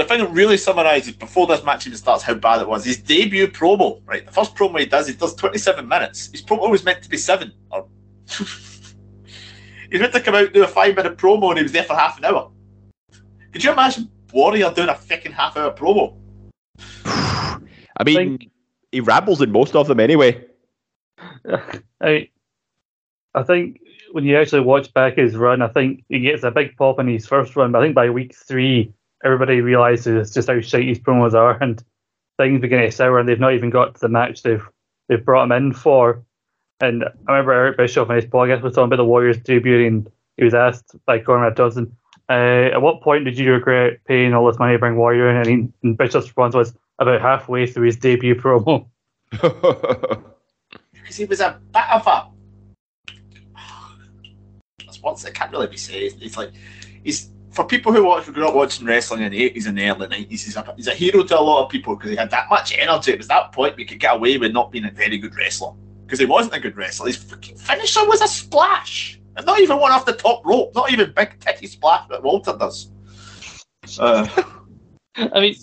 the 0.00 0.08
thing 0.08 0.20
that 0.20 0.30
really 0.30 0.56
summarises 0.56 1.14
before 1.14 1.46
this 1.46 1.62
match 1.62 1.86
even 1.86 1.98
starts 1.98 2.22
how 2.22 2.34
bad 2.34 2.62
it 2.62 2.68
was. 2.68 2.84
His 2.84 2.96
debut 2.96 3.46
promo, 3.48 4.00
right? 4.06 4.24
The 4.24 4.32
first 4.32 4.54
promo 4.54 4.78
he 4.78 4.86
does, 4.86 5.06
he 5.06 5.14
does 5.14 5.34
27 5.34 5.86
minutes. 5.86 6.30
His 6.30 6.42
promo 6.42 6.70
was 6.70 6.84
meant 6.84 7.02
to 7.02 7.08
be 7.08 7.16
seven. 7.16 7.52
Or 7.72 7.86
he's 9.90 10.00
meant 10.00 10.12
to 10.12 10.20
come 10.20 10.36
out 10.36 10.52
do 10.52 10.62
a 10.62 10.68
five 10.68 10.94
minute 10.94 11.18
promo 11.18 11.48
and 11.48 11.58
he 11.58 11.64
was 11.64 11.72
there 11.72 11.82
for 11.82 11.96
half 11.96 12.16
an 12.18 12.24
hour. 12.24 12.50
Could 13.52 13.64
you 13.64 13.72
imagine 13.72 14.08
Warrior 14.32 14.72
doing 14.72 14.88
a 14.88 14.94
fucking 14.94 15.32
half 15.32 15.56
hour 15.56 15.72
promo? 15.72 16.16
I 17.04 18.04
mean, 18.04 18.38
he 18.92 19.00
rambles 19.00 19.42
in 19.42 19.50
most 19.50 19.74
of 19.74 19.88
them 19.88 19.98
anyway. 19.98 20.44
I, 22.00 22.28
I 23.34 23.42
think 23.42 23.80
when 24.12 24.24
you 24.24 24.38
actually 24.38 24.60
watch 24.60 24.94
back 24.94 25.16
his 25.16 25.36
run, 25.36 25.60
I 25.60 25.68
think 25.68 26.04
he 26.08 26.20
gets 26.20 26.44
a 26.44 26.52
big 26.52 26.76
pop 26.76 27.00
in 27.00 27.08
his 27.08 27.26
first 27.26 27.56
run. 27.56 27.72
But 27.72 27.80
I 27.80 27.84
think 27.84 27.96
by 27.96 28.10
week 28.10 28.34
three, 28.34 28.94
everybody 29.24 29.60
realizes 29.60 30.32
just 30.32 30.48
how 30.48 30.60
shite 30.60 30.88
his 30.88 30.98
promos 30.98 31.34
are, 31.34 31.62
and 31.62 31.82
things 32.38 32.60
begin 32.60 32.80
to 32.80 32.90
sour. 32.90 33.18
And 33.18 33.28
they've 33.28 33.40
not 33.40 33.54
even 33.54 33.70
got 33.70 33.94
to 33.94 34.00
the 34.00 34.08
match 34.08 34.42
they've 34.42 34.66
they've 35.08 35.24
brought 35.24 35.44
him 35.44 35.52
in 35.52 35.72
for. 35.72 36.22
And 36.80 37.04
I 37.04 37.32
remember 37.32 37.52
Eric 37.52 37.76
Bischoff 37.76 38.08
in 38.08 38.16
his 38.16 38.24
podcast 38.24 38.62
was 38.62 38.74
talking 38.74 38.86
about 38.86 38.96
the 38.96 39.04
Warriors 39.04 39.38
debuting. 39.38 40.06
He 40.36 40.44
was 40.44 40.54
asked 40.54 40.96
by 41.06 41.18
Conrad 41.18 41.56
Thompson, 41.56 41.94
uh, 42.28 42.70
"At 42.72 42.82
what 42.82 43.02
point 43.02 43.24
did 43.24 43.38
you 43.38 43.52
regret 43.52 44.00
paying 44.06 44.32
all 44.32 44.46
this 44.46 44.58
money 44.58 44.74
to 44.74 44.78
bring 44.78 44.96
Warrior 44.96 45.30
in?" 45.30 45.36
And, 45.36 45.46
he, 45.46 45.68
and 45.82 45.98
Bischoff's 45.98 46.26
response 46.26 46.54
was 46.54 46.74
about 46.98 47.20
halfway 47.20 47.66
through 47.66 47.86
his 47.86 47.96
debut 47.96 48.34
promo. 48.34 48.86
Because 51.10 51.16
he 51.16 51.24
was 51.24 51.40
a 51.40 51.58
bit 51.72 51.82
of 51.92 52.06
a. 52.06 52.28
That's 54.84 55.02
what's 55.02 55.24
it 55.24 55.34
can't 55.34 55.50
really 55.50 55.66
be 55.66 55.76
said. 55.76 56.12
It's 56.20 56.36
like 56.36 56.52
he's 57.02 57.30
for 57.50 57.64
people 57.64 57.92
who 57.92 58.04
watch, 58.04 58.26
grew 58.32 58.46
up 58.46 58.54
watching 58.54 58.86
wrestling 58.86 59.22
in 59.22 59.32
the 59.32 59.42
eighties 59.42 59.66
and 59.66 59.76
the 59.76 59.88
early 59.88 60.06
nineties. 60.06 60.44
He's 60.44 60.56
a, 60.56 60.74
he's 60.76 60.86
a 60.86 60.94
hero 60.94 61.24
to 61.24 61.38
a 61.38 61.40
lot 61.40 61.64
of 61.64 61.70
people 61.70 61.96
because 61.96 62.10
he 62.10 62.16
had 62.16 62.30
that 62.30 62.48
much 62.48 62.76
energy. 62.78 63.12
It 63.12 63.18
was 63.18 63.28
that 63.28 63.52
point 63.52 63.76
we 63.76 63.84
could 63.84 63.98
get 63.98 64.14
away 64.14 64.38
with 64.38 64.52
not 64.52 64.70
being 64.70 64.84
a 64.84 64.90
very 64.90 65.18
good 65.18 65.34
wrestler 65.36 65.72
because 66.04 66.18
he 66.18 66.26
wasn't 66.26 66.54
a 66.54 66.60
good 66.60 66.76
wrestler. 66.76 67.08
His 67.08 67.16
finisher 67.16 68.06
was 68.06 68.20
a 68.20 68.28
splash, 68.28 69.20
and 69.36 69.44
not 69.46 69.60
even 69.60 69.78
one 69.78 69.90
off 69.90 70.06
the 70.06 70.12
top 70.12 70.46
rope. 70.46 70.74
Not 70.74 70.92
even 70.92 71.12
big 71.14 71.38
titty 71.40 71.66
splash 71.66 72.08
that 72.08 72.22
Walter 72.22 72.56
does. 72.56 72.90
Uh, 73.98 74.26
I 75.16 75.40
mean, 75.40 75.56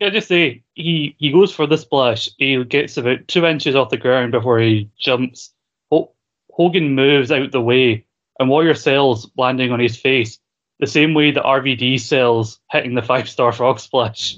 I 0.00 0.10
just 0.10 0.28
say 0.28 0.62
he 0.74 1.14
he 1.18 1.30
goes 1.30 1.54
for 1.54 1.66
the 1.66 1.76
splash. 1.76 2.30
He 2.38 2.64
gets 2.64 2.96
about 2.96 3.28
two 3.28 3.44
inches 3.44 3.74
off 3.74 3.90
the 3.90 3.98
ground 3.98 4.32
before 4.32 4.58
he 4.58 4.88
jumps. 4.98 5.52
Ho- 5.90 6.12
Hogan 6.50 6.94
moves 6.94 7.30
out 7.30 7.52
the 7.52 7.60
way, 7.60 8.06
and 8.40 8.48
Warrior 8.48 8.74
sells 8.74 9.30
landing 9.36 9.70
on 9.70 9.80
his 9.80 9.98
face 9.98 10.38
the 10.78 10.86
same 10.86 11.14
way 11.14 11.30
that 11.30 11.42
RVD 11.44 11.98
sells 12.00 12.60
hitting 12.70 12.94
the 12.94 13.02
five 13.02 13.28
star 13.28 13.52
frog 13.58 13.78
splash. 13.80 14.36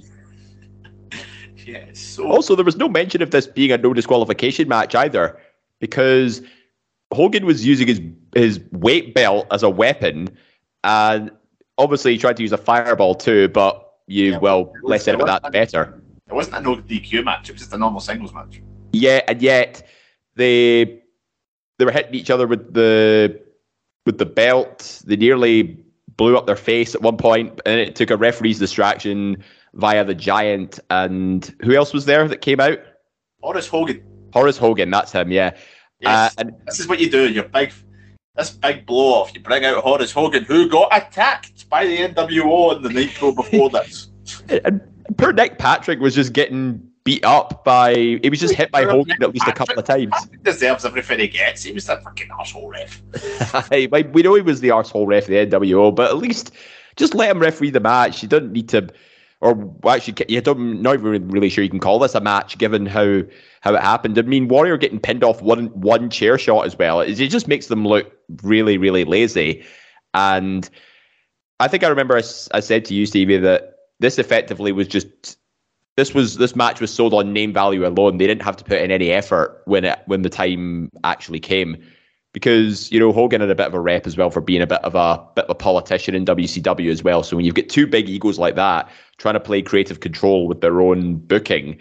yeah, 1.66 1.84
so 1.92 2.26
Also, 2.30 2.54
there 2.54 2.64
was 2.64 2.76
no 2.76 2.88
mention 2.88 3.22
of 3.22 3.30
this 3.30 3.46
being 3.46 3.72
a 3.72 3.78
no 3.78 3.92
disqualification 3.92 4.68
match 4.68 4.94
either, 4.94 5.38
because 5.80 6.42
Hogan 7.12 7.44
was 7.46 7.64
using 7.66 7.86
his 7.88 8.00
his 8.34 8.60
weight 8.72 9.14
belt 9.14 9.46
as 9.50 9.62
a 9.62 9.70
weapon, 9.70 10.28
and 10.84 11.30
obviously 11.78 12.12
he 12.12 12.18
tried 12.18 12.36
to 12.36 12.42
use 12.42 12.52
a 12.52 12.58
fireball 12.58 13.14
too. 13.14 13.48
But 13.48 13.84
you, 14.06 14.32
Yeah, 14.32 14.38
well, 14.38 14.60
it 14.60 14.82
was- 14.82 14.90
less 14.90 15.04
said 15.04 15.14
it 15.14 15.20
about 15.20 15.42
that, 15.42 15.48
the 15.52 15.58
better. 15.58 16.02
it 16.28 16.34
wasn't 16.34 16.56
a 16.56 16.60
no 16.60 16.76
DQ 16.76 17.24
match. 17.24 17.48
It 17.48 17.52
was 17.52 17.62
just 17.62 17.72
a 17.72 17.78
normal 17.78 18.00
singles 18.00 18.32
match. 18.32 18.60
Yeah, 18.92 19.20
and 19.28 19.42
yet 19.42 19.86
they 20.36 21.02
they 21.78 21.84
were 21.84 21.92
hitting 21.92 22.14
each 22.14 22.30
other 22.30 22.46
with 22.46 22.72
the 22.74 23.40
with 24.06 24.18
the 24.18 24.26
belt. 24.26 25.02
They 25.06 25.16
nearly 25.16 25.78
blew 26.18 26.36
up 26.36 26.44
their 26.46 26.56
face 26.56 26.94
at 26.94 27.00
one 27.00 27.16
point, 27.16 27.58
and 27.64 27.80
it 27.80 27.96
took 27.96 28.10
a 28.10 28.16
referee's 28.18 28.58
distraction 28.58 29.42
via 29.72 30.04
the 30.04 30.14
giant. 30.14 30.78
And 30.90 31.54
who 31.62 31.74
else 31.74 31.94
was 31.94 32.04
there 32.04 32.28
that 32.28 32.42
came 32.42 32.60
out? 32.60 32.78
Horace 33.40 33.68
Hogan. 33.68 34.02
Horace 34.34 34.58
Hogan. 34.58 34.90
That's 34.90 35.12
him. 35.12 35.32
Yeah. 35.32 35.56
Yes, 36.00 36.36
Uh, 36.36 36.42
and 36.42 36.52
this 36.66 36.78
is 36.78 36.86
what 36.86 37.00
you 37.00 37.08
do. 37.08 37.30
Your 37.30 37.44
big, 37.44 37.72
this 38.36 38.50
big 38.50 38.84
blow 38.84 39.14
off. 39.14 39.34
You 39.34 39.40
bring 39.40 39.64
out 39.64 39.82
Horace 39.82 40.12
Hogan, 40.12 40.44
who 40.44 40.68
got 40.68 40.88
attacked 40.92 41.70
by 41.70 41.86
the 41.86 41.96
NWO 41.96 42.76
in 42.76 42.82
the 42.82 42.90
Nitro 42.90 43.32
before 43.32 43.70
this. 43.70 44.08
and 44.64 44.80
poor 45.16 45.32
Nick 45.32 45.58
Patrick 45.58 46.00
was 46.00 46.14
just 46.14 46.32
getting 46.32 46.86
beat 47.08 47.24
up 47.24 47.64
by. 47.64 47.94
He 47.94 48.28
was 48.28 48.38
just 48.38 48.54
hit 48.54 48.70
by 48.70 48.84
Hogan 48.84 49.22
at 49.22 49.32
least 49.32 49.48
a 49.48 49.52
couple 49.52 49.78
of 49.78 49.84
times. 49.86 50.10
Patrick 50.12 50.42
deserves 50.42 50.84
everything 50.84 51.20
he 51.20 51.28
gets. 51.28 51.62
He 51.62 51.72
was 51.72 51.86
that 51.86 52.04
fucking 52.04 52.28
asshole 52.38 52.68
ref. 52.68 53.00
We 53.70 54.22
know 54.22 54.34
he 54.34 54.42
was 54.42 54.60
the 54.60 54.72
asshole 54.72 55.06
ref 55.06 55.24
of 55.24 55.28
the 55.28 55.46
NWO, 55.46 55.94
but 55.94 56.10
at 56.10 56.18
least 56.18 56.52
just 56.96 57.14
let 57.14 57.30
him 57.30 57.38
referee 57.38 57.70
the 57.70 57.80
match. 57.80 58.22
You 58.22 58.28
don't 58.28 58.52
need 58.52 58.68
to, 58.68 58.88
or 59.40 59.72
actually, 59.88 60.26
you 60.28 60.42
don't 60.42 60.82
not 60.82 60.94
even 60.94 61.28
really 61.28 61.48
sure 61.48 61.64
you 61.64 61.70
can 61.70 61.80
call 61.80 61.98
this 61.98 62.14
a 62.14 62.20
match 62.20 62.58
given 62.58 62.84
how 62.84 63.22
how 63.62 63.74
it 63.74 63.80
happened. 63.80 64.18
I 64.18 64.22
mean, 64.22 64.48
Warrior 64.48 64.76
getting 64.76 65.00
pinned 65.00 65.24
off 65.24 65.40
one 65.40 65.68
one 65.68 66.10
chair 66.10 66.36
shot 66.36 66.66
as 66.66 66.76
well. 66.76 67.00
It, 67.00 67.18
it 67.18 67.28
just 67.28 67.48
makes 67.48 67.68
them 67.68 67.86
look 67.86 68.12
really 68.42 68.76
really 68.76 69.04
lazy. 69.04 69.64
And 70.12 70.68
I 71.58 71.68
think 71.68 71.84
I 71.84 71.88
remember 71.88 72.16
I 72.16 72.60
said 72.60 72.84
to 72.84 72.94
you, 72.94 73.06
Stevie, 73.06 73.38
that 73.38 73.76
this 73.98 74.18
effectively 74.18 74.72
was 74.72 74.88
just 74.88 75.38
this 75.98 76.14
was 76.14 76.36
this 76.36 76.54
match 76.54 76.80
was 76.80 76.94
sold 76.94 77.12
on 77.12 77.32
name 77.32 77.52
value 77.52 77.84
alone. 77.84 78.18
They 78.18 78.28
didn't 78.28 78.42
have 78.42 78.56
to 78.58 78.62
put 78.62 78.78
in 78.80 78.92
any 78.92 79.10
effort 79.10 79.62
when 79.64 79.84
it 79.84 79.98
when 80.06 80.22
the 80.22 80.30
time 80.30 80.90
actually 81.02 81.40
came 81.40 81.76
because 82.32 82.90
you 82.92 83.00
know 83.00 83.12
Hogan 83.12 83.40
had 83.40 83.50
a 83.50 83.54
bit 83.56 83.66
of 83.66 83.74
a 83.74 83.80
rep 83.80 84.06
as 84.06 84.16
well 84.16 84.30
for 84.30 84.40
being 84.40 84.62
a 84.62 84.66
bit 84.66 84.80
of 84.84 84.94
a 84.94 85.20
bit 85.34 85.46
of 85.46 85.50
a 85.50 85.56
politician 85.56 86.14
in 86.14 86.24
WCW 86.24 86.88
as 86.88 87.02
well. 87.02 87.24
So 87.24 87.34
when 87.34 87.44
you've 87.44 87.56
got 87.56 87.68
two 87.68 87.84
big 87.84 88.08
egos 88.08 88.38
like 88.38 88.54
that 88.54 88.88
trying 89.16 89.34
to 89.34 89.40
play 89.40 89.60
creative 89.60 89.98
control 89.98 90.46
with 90.46 90.60
their 90.60 90.80
own 90.80 91.16
booking, 91.16 91.76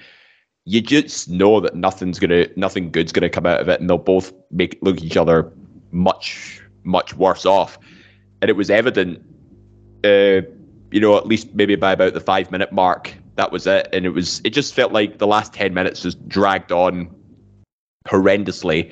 you 0.66 0.82
just 0.82 1.30
know 1.30 1.60
that 1.60 1.76
nothing's 1.76 2.18
gonna 2.18 2.48
nothing 2.56 2.90
good's 2.90 3.12
gonna 3.12 3.30
come 3.30 3.46
out 3.46 3.62
of 3.62 3.70
it, 3.70 3.80
and 3.80 3.88
they'll 3.88 4.00
both 4.00 4.34
make 4.50 4.80
look 4.82 5.04
each 5.04 5.16
other 5.16 5.54
much 5.92 6.60
much 6.84 7.14
worse 7.14 7.46
off. 7.46 7.78
And 8.42 8.50
it 8.50 8.54
was 8.54 8.72
evident, 8.72 9.20
uh, 10.04 10.42
you 10.90 11.00
know, 11.00 11.18
at 11.18 11.28
least 11.28 11.54
maybe 11.54 11.76
by 11.76 11.92
about 11.92 12.16
the 12.16 12.20
five 12.20 12.52
minute 12.52 12.72
mark, 12.72 13.14
that 13.38 13.52
was 13.52 13.66
it. 13.66 13.88
And 13.94 14.06
it 14.06 14.10
was 14.10 14.42
it 14.44 14.50
just 14.50 14.74
felt 14.74 14.92
like 14.92 15.20
the 15.20 15.28
last 15.28 15.54
ten 15.54 15.74
minutes 15.74 16.02
just 16.02 16.28
dragged 16.28 16.72
on 16.72 17.16
horrendously. 18.08 18.92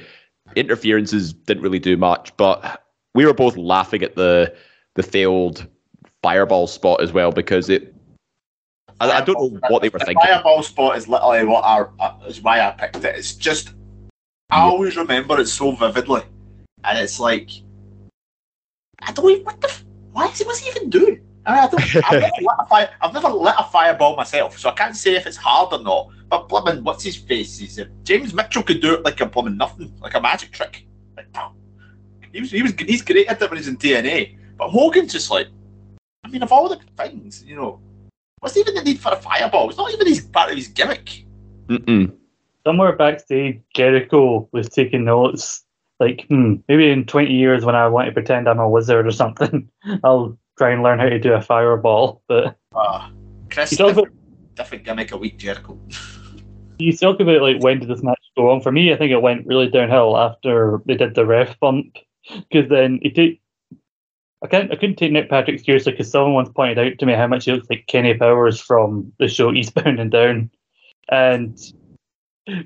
Interferences 0.55 1.33
didn't 1.33 1.63
really 1.63 1.79
do 1.79 1.97
much, 1.97 2.35
but 2.37 2.83
we 3.13 3.25
were 3.25 3.33
both 3.33 3.57
laughing 3.57 4.03
at 4.03 4.15
the 4.15 4.55
the 4.95 5.03
failed 5.03 5.67
fireball 6.23 6.67
spot 6.67 7.01
as 7.01 7.11
well 7.11 7.31
because 7.31 7.69
it. 7.69 7.93
I, 9.01 9.11
I 9.11 9.21
don't 9.21 9.37
know 9.37 9.59
what 9.67 9.81
they 9.81 9.89
were 9.89 9.99
the 9.99 10.05
thinking. 10.05 10.25
Fireball 10.25 10.63
spot 10.63 10.97
is 10.97 11.07
literally 11.09 11.43
what 11.43 11.65
our 11.65 11.91
is 12.27 12.41
why 12.41 12.61
I 12.61 12.71
picked 12.71 12.97
it. 12.97 13.15
It's 13.15 13.33
just 13.33 13.73
I 14.51 14.61
always 14.61 14.95
remember 14.95 15.39
it 15.41 15.47
so 15.47 15.71
vividly, 15.71 16.21
and 16.83 16.97
it's 16.97 17.19
like 17.19 17.49
I 19.01 19.11
don't 19.11 19.29
even 19.29 19.43
what 19.43 19.59
the 19.59 19.73
why 20.11 20.27
is 20.27 20.37
he 20.37 20.45
what's 20.45 20.59
he 20.59 20.69
even 20.69 20.89
doing? 20.89 21.24
I, 21.45 21.53
mean, 21.53 21.63
I 21.63 21.67
don't, 21.67 21.95
I've, 22.05 22.21
never 22.21 22.41
lit 22.41 22.55
a 22.59 22.65
fire, 22.65 22.89
I've 23.01 23.13
never 23.13 23.29
lit 23.29 23.55
a 23.57 23.63
fireball 23.63 24.15
myself, 24.15 24.57
so 24.57 24.69
I 24.69 24.73
can't 24.73 24.95
say 24.95 25.15
if 25.15 25.27
it's 25.27 25.37
hard 25.37 25.73
or 25.73 25.81
not. 25.81 26.09
But 26.29 26.49
blimmin', 26.49 26.81
what's 26.81 27.03
his 27.03 27.15
face? 27.15 27.59
He's, 27.59 27.79
uh, 27.79 27.85
James 28.03 28.33
Mitchell 28.33 28.63
could 28.63 28.81
do 28.81 28.95
it 28.95 29.03
like 29.03 29.21
a 29.21 29.25
blimmin' 29.25 29.57
nothing, 29.57 29.93
like 30.01 30.15
a 30.15 30.21
magic 30.21 30.51
trick. 30.51 30.87
Like, 31.15 31.27
he 32.31 32.41
was, 32.41 32.51
he 32.51 32.61
was, 32.61 32.73
he's 32.77 33.01
great 33.01 33.27
at 33.27 33.41
it 33.41 33.49
when 33.49 33.57
he's 33.57 33.67
in 33.67 33.77
TNA. 33.77 34.37
But 34.57 34.69
Hogan's 34.69 35.13
just 35.13 35.31
like, 35.31 35.47
I 36.23 36.27
mean, 36.27 36.43
of 36.43 36.51
all 36.51 36.67
the 36.67 36.79
things, 36.97 37.43
you 37.45 37.55
know, 37.55 37.79
what's 38.39 38.57
even 38.57 38.75
the 38.75 38.83
need 38.83 38.99
for 38.99 39.13
a 39.13 39.15
fireball? 39.15 39.69
It's 39.69 39.77
not 39.77 39.93
even 39.93 40.07
his 40.07 40.21
part 40.21 40.49
of 40.49 40.57
his 40.57 40.67
gimmick. 40.67 41.25
Mm-mm. 41.67 42.13
Somewhere 42.65 42.95
backstage, 42.95 43.61
Jericho 43.75 44.49
was 44.51 44.67
taking 44.69 45.05
notes. 45.05 45.63
Like, 45.99 46.25
hmm, 46.27 46.55
maybe 46.67 46.89
in 46.89 47.05
20 47.05 47.31
years 47.31 47.63
when 47.63 47.75
I 47.75 47.87
want 47.87 48.07
to 48.07 48.11
pretend 48.11 48.49
I'm 48.49 48.59
a 48.59 48.67
wizard 48.67 49.07
or 49.07 49.11
something, 49.11 49.69
I'll 50.03 50.37
try 50.57 50.71
and 50.71 50.83
learn 50.83 50.99
how 50.99 51.09
to 51.09 51.19
do 51.19 51.33
a 51.33 51.41
fireball. 51.41 52.21
But 52.27 52.57
Uh, 52.75 53.09
Chris, 53.49 53.71
You 53.71 53.77
talk 53.77 53.87
different, 53.95 54.55
different 54.55 54.83
gimmick 54.83 55.11
a 55.11 55.17
week, 55.17 55.37
Jericho. 55.37 55.79
you 56.79 56.95
talk 56.95 57.19
about 57.19 57.41
like 57.41 57.61
when 57.61 57.79
did 57.79 57.89
this 57.89 58.03
match 58.03 58.19
go 58.35 58.51
on? 58.51 58.61
For 58.61 58.71
me, 58.71 58.93
I 58.93 58.97
think 58.97 59.11
it 59.11 59.21
went 59.21 59.47
really 59.47 59.69
downhill 59.69 60.17
after 60.17 60.81
they 60.85 60.95
did 60.95 61.15
the 61.15 61.25
ref 61.25 61.59
bump 61.59 61.97
because 62.29 62.69
then 62.69 62.99
it 63.01 63.15
took. 63.15 63.39
I 64.43 64.47
can't. 64.47 64.71
I 64.71 64.75
couldn't 64.75 64.97
take 64.97 65.11
Nick 65.11 65.29
Patrick 65.29 65.59
seriously 65.59 65.93
because 65.93 66.11
someone 66.11 66.33
once 66.33 66.49
pointed 66.49 66.77
out 66.77 66.99
to 66.99 67.05
me 67.05 67.13
how 67.13 67.27
much 67.27 67.45
he 67.45 67.51
looks 67.51 67.69
like 67.69 67.87
Kenny 67.87 68.13
Powers 68.13 68.59
from 68.59 69.11
the 69.17 69.27
show 69.27 69.53
Eastbound 69.53 69.99
and 69.99 70.11
Down, 70.11 70.51
and 71.09 71.57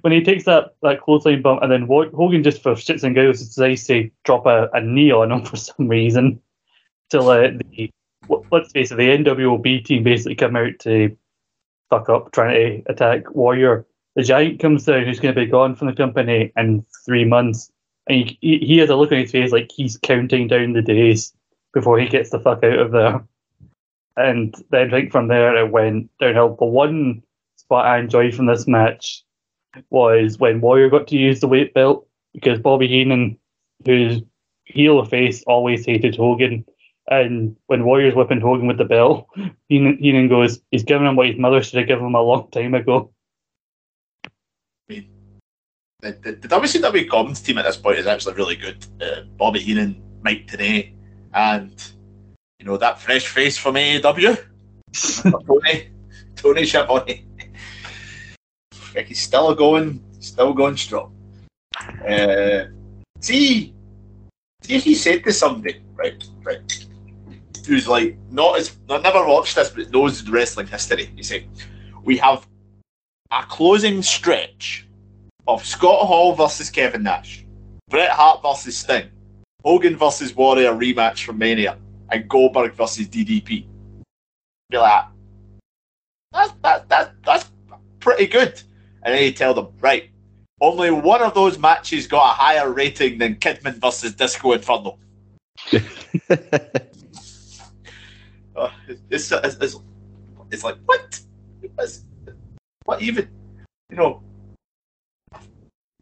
when 0.01 0.11
he 0.11 0.21
takes 0.21 0.43
that 0.45 0.75
that 0.81 1.01
clothesline 1.01 1.41
bump 1.41 1.61
and 1.61 1.71
then 1.71 1.87
Hogan 1.87 2.43
just 2.43 2.61
for 2.61 2.73
shits 2.73 3.03
and 3.03 3.15
giggles 3.15 3.39
decides 3.39 3.85
to 3.87 4.09
drop 4.25 4.45
a, 4.45 4.69
a 4.73 4.81
knee 4.81 5.11
on 5.11 5.31
him 5.31 5.41
for 5.45 5.55
some 5.55 5.87
reason 5.87 6.41
to 7.09 7.21
let 7.21 7.57
the 7.59 7.91
let's 8.51 8.71
face 8.71 8.91
it 8.91 8.95
the 8.95 9.09
NWOB 9.09 9.83
team 9.85 10.03
basically 10.03 10.35
come 10.35 10.55
out 10.55 10.77
to 10.79 11.15
fuck 11.89 12.09
up 12.09 12.31
trying 12.31 12.83
to 12.83 12.91
attack 12.91 13.33
Warrior. 13.33 13.85
The 14.15 14.23
Giant 14.23 14.59
comes 14.59 14.85
down, 14.85 15.05
who's 15.05 15.19
going 15.19 15.33
to 15.33 15.41
be 15.41 15.47
gone 15.47 15.75
from 15.75 15.87
the 15.87 15.93
company 15.93 16.51
in 16.57 16.85
three 17.05 17.25
months, 17.25 17.71
and 18.07 18.35
he, 18.41 18.57
he, 18.59 18.77
has 18.79 18.89
a 18.89 18.95
look 18.95 19.11
on 19.11 19.19
his 19.19 19.31
face 19.31 19.51
like 19.51 19.71
he's 19.71 19.97
counting 19.97 20.47
down 20.47 20.73
the 20.73 20.81
days 20.81 21.33
before 21.73 21.99
he 21.99 22.07
gets 22.07 22.31
the 22.31 22.39
fuck 22.39 22.63
out 22.63 22.79
of 22.79 22.91
there. 22.91 23.23
And 24.17 24.53
then 24.71 25.09
from 25.09 25.27
there 25.27 25.55
it 25.55 25.71
went 25.71 26.09
downhill. 26.19 26.55
The 26.59 26.65
one 26.65 27.23
spot 27.55 27.85
I 27.85 27.99
enjoyed 27.99 28.35
from 28.35 28.47
this 28.47 28.67
match 28.67 29.23
was 29.89 30.39
when 30.39 30.61
Warrior 30.61 30.89
got 30.89 31.07
to 31.07 31.17
use 31.17 31.39
the 31.39 31.47
weight 31.47 31.73
belt 31.73 32.07
because 32.33 32.59
Bobby 32.59 32.87
Heenan, 32.87 33.37
who's 33.85 34.21
heel 34.65 35.03
face, 35.05 35.43
always 35.43 35.85
hated 35.85 36.15
Hogan. 36.15 36.65
And 37.09 37.55
when 37.65 37.85
Warrior's 37.85 38.13
whipping 38.13 38.39
Hogan 38.39 38.67
with 38.67 38.77
the 38.77 38.85
belt, 38.85 39.27
Heenan, 39.67 39.97
Heenan 39.97 40.27
goes, 40.27 40.61
he's 40.69 40.83
giving 40.83 41.07
him 41.07 41.15
what 41.15 41.27
his 41.27 41.39
mother 41.39 41.63
should 41.63 41.79
have 41.79 41.87
given 41.87 42.05
him 42.05 42.15
a 42.15 42.21
long 42.21 42.49
time 42.51 42.75
ago. 42.75 43.11
The, 44.87 45.03
the, 46.01 46.31
the 46.31 46.47
WCW 46.47 47.09
Commons 47.09 47.41
team 47.41 47.57
at 47.57 47.65
this 47.65 47.75
point 47.75 47.99
is 47.99 48.07
actually 48.07 48.35
really 48.35 48.55
good. 48.55 48.85
Uh, 49.01 49.21
Bobby 49.37 49.59
Heenan, 49.59 50.01
Mike 50.21 50.47
Tenay, 50.47 50.93
and 51.33 51.91
you 52.59 52.65
know 52.65 52.77
that 52.77 53.01
fresh 53.01 53.27
face 53.27 53.57
from 53.57 53.75
AEW, 53.75 54.37
Tony, 55.45 55.89
Tony 56.37 56.65
Schiavone. 56.65 57.25
Like, 58.95 59.07
he's 59.07 59.19
still 59.19 59.53
going, 59.55 60.01
still 60.19 60.53
going 60.53 60.77
strong. 60.77 61.13
Uh, 62.07 62.65
see, 63.19 63.73
see 64.61 64.79
he 64.79 64.95
said 64.95 65.25
to 65.25 65.33
somebody, 65.33 65.81
right, 65.95 66.23
right, 66.43 66.87
who's 67.69 67.87
like 67.87 68.17
not 68.31 68.57
as, 68.57 68.75
I've 68.89 69.03
never 69.03 69.25
watched 69.25 69.55
this, 69.55 69.69
but 69.69 69.91
knows 69.91 70.27
wrestling 70.27 70.67
history. 70.67 71.11
You 71.15 71.23
see, 71.23 71.47
we 72.03 72.17
have 72.17 72.47
a 73.31 73.43
closing 73.43 74.01
stretch 74.01 74.87
of 75.47 75.63
Scott 75.63 76.05
Hall 76.05 76.33
versus 76.33 76.69
Kevin 76.69 77.03
Nash, 77.03 77.45
Bret 77.89 78.09
Hart 78.09 78.41
versus 78.41 78.75
Sting, 78.75 79.09
Hogan 79.63 79.95
versus 79.95 80.35
Warrior 80.35 80.73
rematch 80.73 81.23
from 81.23 81.37
Mania, 81.37 81.77
and 82.11 82.27
Goldberg 82.27 82.73
versus 82.73 83.07
DDP. 83.07 83.65
Be 84.69 84.77
like, 84.77 85.05
that's 86.31 86.53
that's 86.61 86.85
that's 86.87 87.11
that's 87.23 87.51
pretty 87.99 88.27
good. 88.27 88.61
And 89.03 89.15
then 89.15 89.23
you 89.23 89.31
tell 89.31 89.53
them, 89.53 89.67
right, 89.79 90.09
only 90.59 90.91
one 90.91 91.21
of 91.21 91.33
those 91.33 91.57
matches 91.57 92.07
got 92.07 92.31
a 92.31 92.33
higher 92.33 92.71
rating 92.71 93.17
than 93.17 93.35
Kidman 93.35 93.75
versus 93.75 94.13
Disco 94.13 94.53
Inferno. 94.53 94.97
Uh, 98.59 98.71
it's, 99.09 99.31
it's, 99.31 99.55
it's, 99.61 99.75
it's 100.51 100.63
like 100.63 100.75
what? 100.85 101.19
It's- 101.63 102.03
what 102.85 103.01
even? 103.01 103.29
You 103.89 103.97
know, 103.97 104.23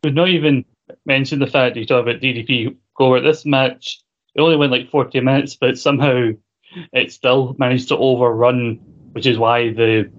We've 0.03 0.14
not 0.14 0.30
even 0.30 0.66
mentioned 1.05 1.41
the 1.41 1.47
fact 1.47 1.74
that 1.76 1.80
you 1.80 1.86
talk 1.86 2.01
about 2.03 2.22
DDP 2.22 2.76
Goldberg. 2.95 3.24
This 3.24 3.45
match, 3.45 3.99
it 4.36 4.41
only 4.41 4.55
went 4.55 4.72
like 4.72 4.89
40 4.89 5.20
minutes, 5.22 5.55
but 5.55 5.78
somehow 5.78 6.30
it 6.93 7.12
still 7.12 7.55
managed 7.60 7.89
to 7.89 7.97
overrun, 7.97 8.76
which 9.12 9.26
is 9.26 9.38
why 9.38 9.74
the 9.74 10.10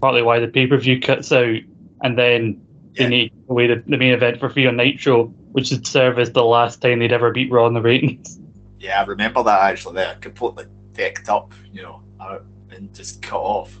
partly 0.00 0.22
why 0.22 0.40
the 0.40 0.48
pay 0.48 0.66
per 0.66 0.76
view 0.78 1.00
cuts 1.00 1.30
out, 1.32 1.56
and 2.02 2.18
then 2.18 2.60
Yeah. 2.94 3.04
they 3.04 3.08
need 3.08 3.32
away 3.48 3.66
the, 3.68 3.82
the 3.86 3.96
main 3.96 4.12
event 4.12 4.40
for 4.40 4.50
free 4.50 4.66
on 4.66 4.76
Nitro, 4.76 5.26
which 5.52 5.70
would 5.70 5.86
serve 5.86 6.18
as 6.18 6.32
the 6.32 6.44
last 6.44 6.82
time 6.82 6.98
they'd 6.98 7.12
ever 7.12 7.30
beat 7.30 7.50
Raw 7.50 7.66
in 7.66 7.74
the 7.74 7.82
ratings. 7.82 8.38
Yeah, 8.78 9.00
I 9.00 9.04
remember 9.04 9.42
that 9.42 9.60
actually. 9.60 9.94
There, 9.96 10.16
completely 10.20 10.64
decked 10.96 11.28
up, 11.28 11.52
you 11.72 11.82
know, 11.82 12.02
out 12.20 12.44
and 12.70 12.92
just 12.94 13.22
cut 13.22 13.40
off. 13.40 13.78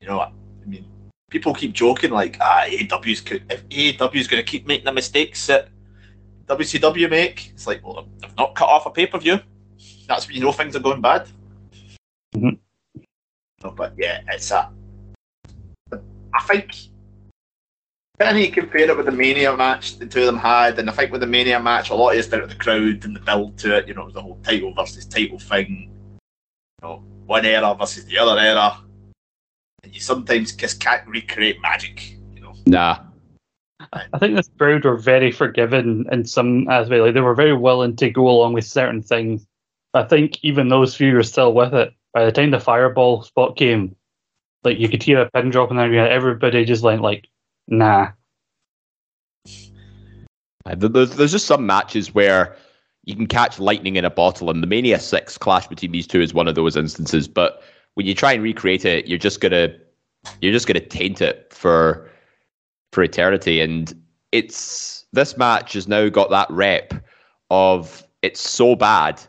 You 0.00 0.08
know, 0.08 0.20
I 0.20 0.30
mean, 0.66 0.86
people 1.30 1.54
keep 1.54 1.72
joking 1.72 2.10
like, 2.10 2.38
ah, 2.40 2.64
AEW's 2.66 3.20
could 3.20 3.44
if 3.50 3.68
AEW's 3.68 4.28
going 4.28 4.42
to 4.44 4.50
keep 4.50 4.66
making 4.66 4.84
the 4.84 4.92
mistakes 4.92 5.46
that 5.46 5.68
WCW 6.46 7.10
make. 7.10 7.50
It's 7.50 7.66
like, 7.66 7.84
well, 7.84 8.06
they've 8.20 8.36
not 8.36 8.54
cut 8.54 8.68
off 8.68 8.86
a 8.86 8.90
pay 8.90 9.06
per 9.06 9.18
view. 9.18 9.40
That's 10.06 10.26
when 10.26 10.36
you 10.36 10.42
know 10.42 10.52
things 10.52 10.76
are 10.76 10.80
going 10.80 11.00
bad. 11.00 11.28
Mhm. 12.34 12.58
No, 13.64 13.70
but 13.70 13.94
yeah, 13.98 14.20
it's 14.28 14.50
a. 14.50 14.70
I 15.92 16.42
think. 16.42 16.74
Can 18.18 18.38
you 18.38 18.50
compare 18.50 18.88
it 18.88 18.96
with 18.96 19.04
the 19.04 19.12
Mania 19.12 19.54
match 19.54 19.98
the 19.98 20.06
two 20.06 20.20
of 20.20 20.26
them 20.26 20.38
had? 20.38 20.78
And 20.78 20.88
I 20.88 20.92
think 20.92 21.12
with 21.12 21.20
the 21.20 21.26
Mania 21.26 21.60
match, 21.60 21.90
a 21.90 21.94
lot 21.94 22.12
of 22.12 22.18
it's 22.18 22.28
down 22.28 22.40
to 22.40 22.46
the 22.46 22.54
crowd 22.54 23.04
and 23.04 23.14
the 23.14 23.20
build 23.20 23.58
to 23.58 23.76
it. 23.76 23.88
You 23.88 23.94
know, 23.94 24.02
it 24.02 24.06
was 24.06 24.14
the 24.14 24.22
whole 24.22 24.38
title 24.42 24.72
versus 24.72 25.04
title 25.04 25.38
thing. 25.38 25.90
You 26.82 26.88
know, 26.88 27.02
one 27.26 27.44
era 27.44 27.74
versus 27.78 28.04
the 28.04 28.18
other 28.18 28.38
era. 28.38 28.78
And 29.82 29.94
you 29.94 30.00
sometimes 30.00 30.54
just 30.54 30.80
can't 30.80 31.06
recreate 31.06 31.60
magic. 31.60 32.16
You 32.34 32.42
know, 32.42 32.54
nah. 32.66 32.98
I 33.92 34.18
think 34.18 34.36
this 34.36 34.50
crowd 34.58 34.84
were 34.84 34.96
very 34.96 35.30
forgiving 35.30 36.06
in 36.10 36.24
some 36.24 36.68
aspect. 36.68 37.02
Like 37.02 37.14
they 37.14 37.20
were 37.20 37.34
very 37.34 37.54
willing 37.54 37.96
to 37.96 38.10
go 38.10 38.28
along 38.28 38.52
with 38.52 38.64
certain 38.64 39.02
things. 39.02 39.46
I 39.94 40.02
think 40.02 40.38
even 40.42 40.68
those 40.68 40.94
few 40.94 41.14
were 41.14 41.22
still 41.22 41.54
with 41.54 41.72
it. 41.74 41.94
By 42.12 42.24
the 42.24 42.32
time 42.32 42.50
the 42.50 42.60
fireball 42.60 43.22
spot 43.22 43.56
came, 43.56 43.94
like 44.64 44.78
you 44.78 44.88
could 44.88 45.02
hear 45.02 45.20
a 45.20 45.30
pin 45.30 45.50
drop 45.50 45.70
and 45.70 45.78
then 45.78 45.94
everybody 45.94 46.64
just 46.64 46.82
went 46.82 47.02
like, 47.02 47.28
nah. 47.68 48.10
There's, 50.76 51.10
there's 51.16 51.32
just 51.32 51.46
some 51.46 51.64
matches 51.64 52.14
where 52.14 52.56
you 53.06 53.14
can 53.14 53.26
catch 53.28 53.58
lightning 53.58 53.96
in 53.96 54.04
a 54.04 54.10
bottle, 54.10 54.50
and 54.50 54.62
the 54.62 54.66
Mania 54.66 54.98
Six 54.98 55.38
clash 55.38 55.66
between 55.68 55.92
these 55.92 56.08
two 56.08 56.20
is 56.20 56.34
one 56.34 56.48
of 56.48 56.56
those 56.56 56.76
instances. 56.76 57.26
But 57.28 57.62
when 57.94 58.04
you 58.04 58.14
try 58.14 58.32
and 58.32 58.42
recreate 58.42 58.84
it, 58.84 59.06
you're 59.06 59.18
just 59.18 59.40
gonna 59.40 59.74
you're 60.42 60.52
just 60.52 60.66
gonna 60.66 60.80
taint 60.80 61.22
it 61.22 61.52
for 61.52 62.10
for 62.92 63.02
eternity. 63.04 63.60
And 63.60 63.94
it's 64.32 65.06
this 65.12 65.36
match 65.36 65.74
has 65.74 65.86
now 65.86 66.08
got 66.08 66.30
that 66.30 66.50
rep 66.50 66.92
of 67.50 68.04
it's 68.22 68.40
so 68.40 68.74
bad 68.74 69.22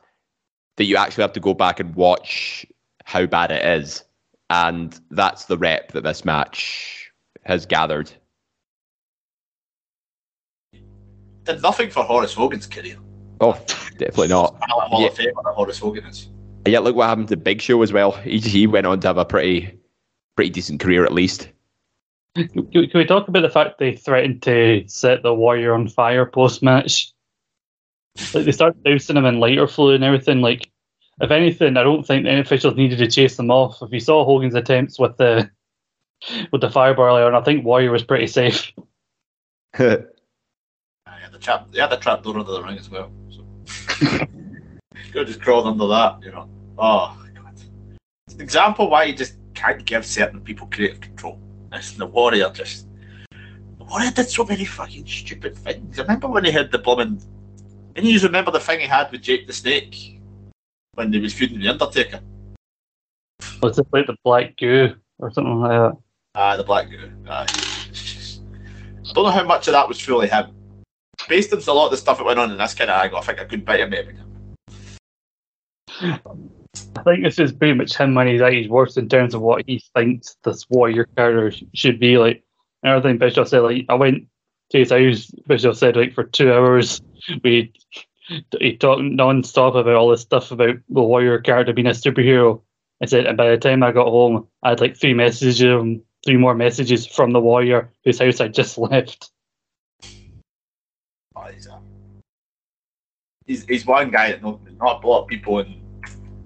that 0.78 0.86
you 0.86 0.98
actually 0.98 1.22
have 1.22 1.34
to 1.34 1.40
go 1.40 1.54
back 1.54 1.80
and 1.80 1.94
watch 1.96 2.66
how 3.06 3.28
bad 3.28 3.52
it 3.52 3.64
is, 3.64 4.04
and 4.50 5.00
that's 5.12 5.46
the 5.46 5.58
rep 5.58 5.92
that 5.92 6.04
this 6.04 6.26
match 6.26 7.12
has 7.44 7.68
gathered. 7.68 8.12
Did 11.44 11.62
nothing 11.62 11.92
for 11.92 12.04
Horace 12.04 12.34
Hogan's 12.34 12.66
career. 12.66 12.98
Oh, 13.40 13.54
definitely 13.98 14.30
not. 14.30 14.56
Hall 14.62 15.02
Yeah. 15.02 15.08
of 15.08 15.16
Famer 15.16 15.44
that 15.44 15.54
Horace 15.54 15.80
Hogan 15.80 16.06
is. 16.06 16.30
And 16.66 16.72
yet, 16.74 16.84
look 16.84 16.96
what 16.96 17.08
happened 17.08 17.30
to 17.30 17.38
Big 17.38 17.62
Show 17.62 17.82
as 17.82 17.94
well. 17.94 18.12
He 18.12 18.40
he 18.40 18.68
went 18.68 18.86
on 18.88 19.00
to 19.02 19.08
have 19.08 19.18
a 19.18 19.26
pretty 19.26 19.78
pretty 20.36 20.50
decent 20.52 20.80
career 20.80 21.06
at 21.06 21.14
least. 21.14 21.50
Can, 22.36 22.50
can 22.72 22.90
we 22.94 23.06
talk 23.06 23.28
about 23.28 23.42
the 23.42 23.50
fact 23.50 23.80
they 23.80 23.96
threatened 23.96 24.44
to 24.44 24.84
set 24.88 25.24
the 25.24 25.34
Warrior 25.34 25.74
on 25.74 25.88
fire 25.88 26.26
post 26.26 26.62
match? 26.62 27.12
Like 28.34 28.46
they 28.46 28.52
started 28.52 28.84
dousing 28.84 29.18
him 29.18 29.26
in 29.26 29.40
lighter 29.40 29.68
fluid 29.68 29.96
and 29.96 30.04
everything. 30.04 30.42
Like, 30.42 30.70
if 31.22 31.32
anything, 31.32 31.78
I 31.78 31.84
don't 31.84 32.06
think 32.06 32.26
the 32.26 32.40
officials 32.40 32.76
needed 32.76 33.00
to 33.00 33.08
chase 33.10 33.38
them 33.38 33.50
off. 33.50 33.82
If 33.82 33.92
you 33.92 34.00
saw 34.00 34.24
Hogan's 34.26 34.56
attempts 34.56 35.00
with 35.00 35.18
the 35.18 35.50
with 36.52 36.62
the 36.62 36.70
fireball 36.70 37.06
earlier, 37.06 37.26
on, 37.26 37.36
I 37.36 37.44
think 37.44 37.66
Warrior 37.66 37.92
was 37.92 38.04
pretty 38.04 38.28
safe. 38.28 38.72
Uh, 39.80 39.84
yeah, 41.08 41.30
the 41.32 41.40
trap, 41.40 41.68
yeah, 41.72 41.88
the 41.88 41.98
trap 41.98 42.24
door 42.24 42.38
under 42.38 42.52
the 42.52 42.64
ring 42.64 42.78
as 42.78 42.90
well. 42.90 43.12
Could 45.12 45.28
just 45.28 45.42
crawled 45.42 45.68
under 45.68 45.88
that, 45.88 46.20
you 46.24 46.32
know. 46.32 46.50
Oh 46.78 47.18
god, 47.34 47.54
it's 48.26 48.36
an 48.36 48.42
example 48.42 48.90
why 48.90 49.06
you 49.06 49.16
just 49.16 49.38
can't 49.54 49.84
give 49.86 50.06
certain 50.06 50.42
people 50.42 50.68
creative 50.72 51.02
control. 51.02 51.40
It's 51.72 51.92
the 51.92 52.06
Warrior 52.06 52.50
just. 52.52 52.88
The 53.78 53.84
Warrior 53.84 54.12
did 54.12 54.30
so 54.30 54.46
many 54.46 54.66
fucking 54.66 55.06
stupid 55.08 55.58
things. 55.58 56.00
I 56.00 56.04
remember 56.04 56.28
when 56.28 56.46
he 56.46 56.52
had 56.52 56.72
the 56.72 56.78
blooming. 56.78 57.22
And 57.96 58.06
you 58.06 58.20
remember 58.20 58.52
the 58.52 58.60
thing 58.60 58.80
he 58.80 58.86
had 58.86 59.12
with 59.12 59.22
Jake 59.22 59.48
the 59.48 59.54
Snake 59.54 60.20
when 60.94 61.12
he 61.12 61.20
was 61.20 61.34
feuding 61.34 61.60
the 61.60 61.70
Undertaker. 61.70 62.20
Was 63.62 63.80
it 63.80 63.88
like 63.92 64.08
the 64.08 64.16
black 64.24 64.56
goo 64.58 64.96
or 65.20 65.32
something 65.32 65.60
like 65.60 65.72
that? 65.72 65.98
Ah, 66.36 66.58
the 66.58 66.64
black 66.64 66.90
goo. 66.90 67.12
Ah, 67.28 67.46
don't 69.18 69.26
know 69.26 69.32
how 69.32 69.44
much 69.44 69.68
of 69.68 69.74
that 69.74 69.88
was 69.88 70.00
fully 70.00 70.28
him. 70.28 70.57
Based 71.28 71.54
on 71.54 71.60
a 71.60 71.74
lot 71.74 71.86
of 71.86 71.92
the 71.92 71.98
stuff 71.98 72.18
that 72.18 72.26
went 72.26 72.40
on 72.40 72.52
in 72.52 72.58
this 72.58 72.74
kind 72.74 72.90
of 72.90 73.02
angle, 73.02 73.20
I 73.20 73.22
think 73.22 73.40
a 73.40 73.46
good 73.46 73.66
bit 73.66 73.82
of 73.82 73.92
him. 73.92 74.18
I 76.00 77.04
think 77.04 77.24
this 77.24 77.40
is 77.40 77.52
pretty 77.52 77.74
much 77.74 77.98
him 77.98 78.16
when 78.16 78.28
he's 78.28 78.42
at 78.42 78.54
his 78.54 78.68
worst 78.68 78.98
in 78.98 79.10
terms 79.10 79.34
of 79.34 79.42
what 79.42 79.64
he 79.68 79.84
thinks 79.96 80.36
this 80.44 80.70
warrior 80.70 81.06
character 81.16 81.66
should 81.74 82.00
be 82.00 82.18
like. 82.18 82.44
And 82.84 82.92
everything 82.94 83.18
Bischoff 83.18 83.50
said, 83.50 83.60
like 83.60 83.86
I 83.90 83.96
went 83.96 84.28
to 84.72 84.80
his 84.80 84.92
house. 84.92 85.32
Bischoff 85.48 85.78
said 85.78 85.96
like 85.96 86.14
for 86.14 86.24
two 86.24 86.54
hours 86.54 87.02
we 87.44 87.74
he 88.60 88.76
talked 88.76 89.02
non-stop 89.02 89.76
about 89.76 89.96
all 89.96 90.10
this 90.10 90.22
stuff 90.22 90.52
about 90.52 90.76
the 90.90 91.02
warrior 91.02 91.40
character 91.40 91.74
being 91.74 91.88
a 91.88 91.92
superhero. 91.92 92.62
I 93.02 93.06
said, 93.06 93.26
and 93.26 93.38
by 93.38 93.50
the 93.50 93.58
time 93.58 93.84
I 93.84 93.92
got 93.92 94.08
home, 94.08 94.48
I 94.64 94.70
had 94.70 94.82
like 94.82 94.98
three 94.98 95.14
messages, 95.14 95.60
three 96.26 96.38
more 96.38 96.56
messages 96.56 97.06
from 97.06 97.32
the 97.32 97.40
warrior 97.40 97.92
whose 98.04 98.20
house 98.20 98.42
I 98.42 98.48
just 98.50 98.78
left. 98.78 99.32
He's, 101.54 101.68
a, 101.68 101.80
he's, 103.46 103.66
he's 103.66 103.86
one 103.86 104.12
guy 104.12 104.32
that 104.32 104.42
not, 104.42 104.60
not 104.78 105.04
a 105.04 105.08
lot 105.08 105.24
of 105.24 105.28
people 105.28 105.60
in 105.60 105.82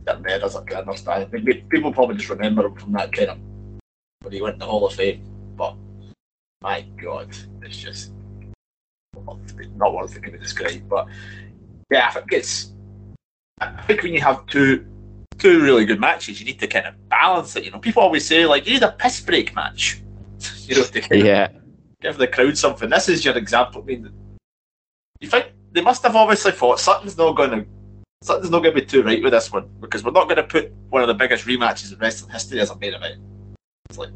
the 0.06 0.16
Americas 0.18 0.58
can 0.68 0.78
understand. 0.78 1.30
I 1.34 1.38
mean, 1.38 1.66
people 1.70 1.91
probably 1.93 2.16
just 2.16 2.30
remember 2.30 2.66
him 2.66 2.76
from 2.76 2.93
that 2.93 3.12
kind 3.14 3.30
of 3.30 3.38
when 4.22 4.34
he 4.34 4.41
went 4.41 4.54
in 4.56 4.60
the 4.60 4.66
Hall 4.66 4.86
of 4.86 4.93
Fame. 4.93 5.24
But 5.56 5.76
my 6.62 6.82
God, 7.02 7.36
it's 7.64 7.78
just 7.78 8.12
not 9.16 9.38
worth 9.38 9.60
it- 9.60 9.76
not 9.76 9.93
worth 9.93 10.16
it 10.16 10.22
to 10.24 10.38
describe. 10.38 10.88
But 10.88 11.08
yeah, 11.91 12.08
I 12.08 12.12
think 12.12 12.32
it's. 12.34 12.72
I 13.60 13.82
think 13.84 14.02
when 14.02 14.14
you 14.14 14.22
have 14.22 14.45
two 14.47 14.86
two 15.38 15.62
really 15.62 15.86
good 15.86 15.99
matches, 15.99 16.39
you 16.39 16.45
need 16.45 16.60
to 16.60 16.68
kind 16.68 16.86
of 16.86 17.10
balance 17.10 17.56
it. 17.56 17.66
You 17.66 17.72
know, 17.72 17.80
people 17.80 18.02
always 18.02 18.26
say 18.26 18.45
like 18.45 18.66
you 18.66 18.74
need 18.74 18.84
a 18.84 18.91
piss 18.91 19.22
break 19.22 19.54
match. 19.56 20.02
you 20.66 20.76
know, 20.76 20.84
to 20.84 21.02
kind 21.02 21.22
of 21.22 21.28
Yeah. 21.28 21.49
give 22.02 22.18
the 22.18 22.28
crowd 22.28 22.58
something. 22.58 22.89
This 22.89 23.10
is 23.10 23.24
your 23.26 23.38
example. 23.38 23.82
I 23.82 23.86
mean, 23.86 24.12
you 25.22 25.30
think 25.30 25.54
they 25.72 25.82
must 25.82 26.04
have 26.04 26.16
obviously 26.16 26.52
thought 26.52 26.80
something's 26.80 27.18
not 27.18 27.34
going 27.38 27.52
to 27.52 27.66
something's 28.24 28.52
not 28.52 28.62
going 28.62 28.76
to 28.76 28.82
be 28.82 28.86
too 28.86 29.04
right 29.04 29.24
with 29.24 29.32
this 29.32 29.52
one 29.52 29.70
because 29.80 30.04
we're 30.04 30.12
not 30.12 30.26
going 30.26 30.36
to 30.36 30.44
put 30.44 30.72
one 30.90 31.02
of 31.02 31.08
the 31.08 31.14
biggest 31.14 31.46
rematches 31.46 31.94
in 31.94 32.00
wrestling 32.00 32.32
history 32.32 32.60
as 32.60 32.70
a 32.70 32.76
main 32.78 32.94
event. 32.94 33.20
It's 33.90 33.98
like, 33.98 34.10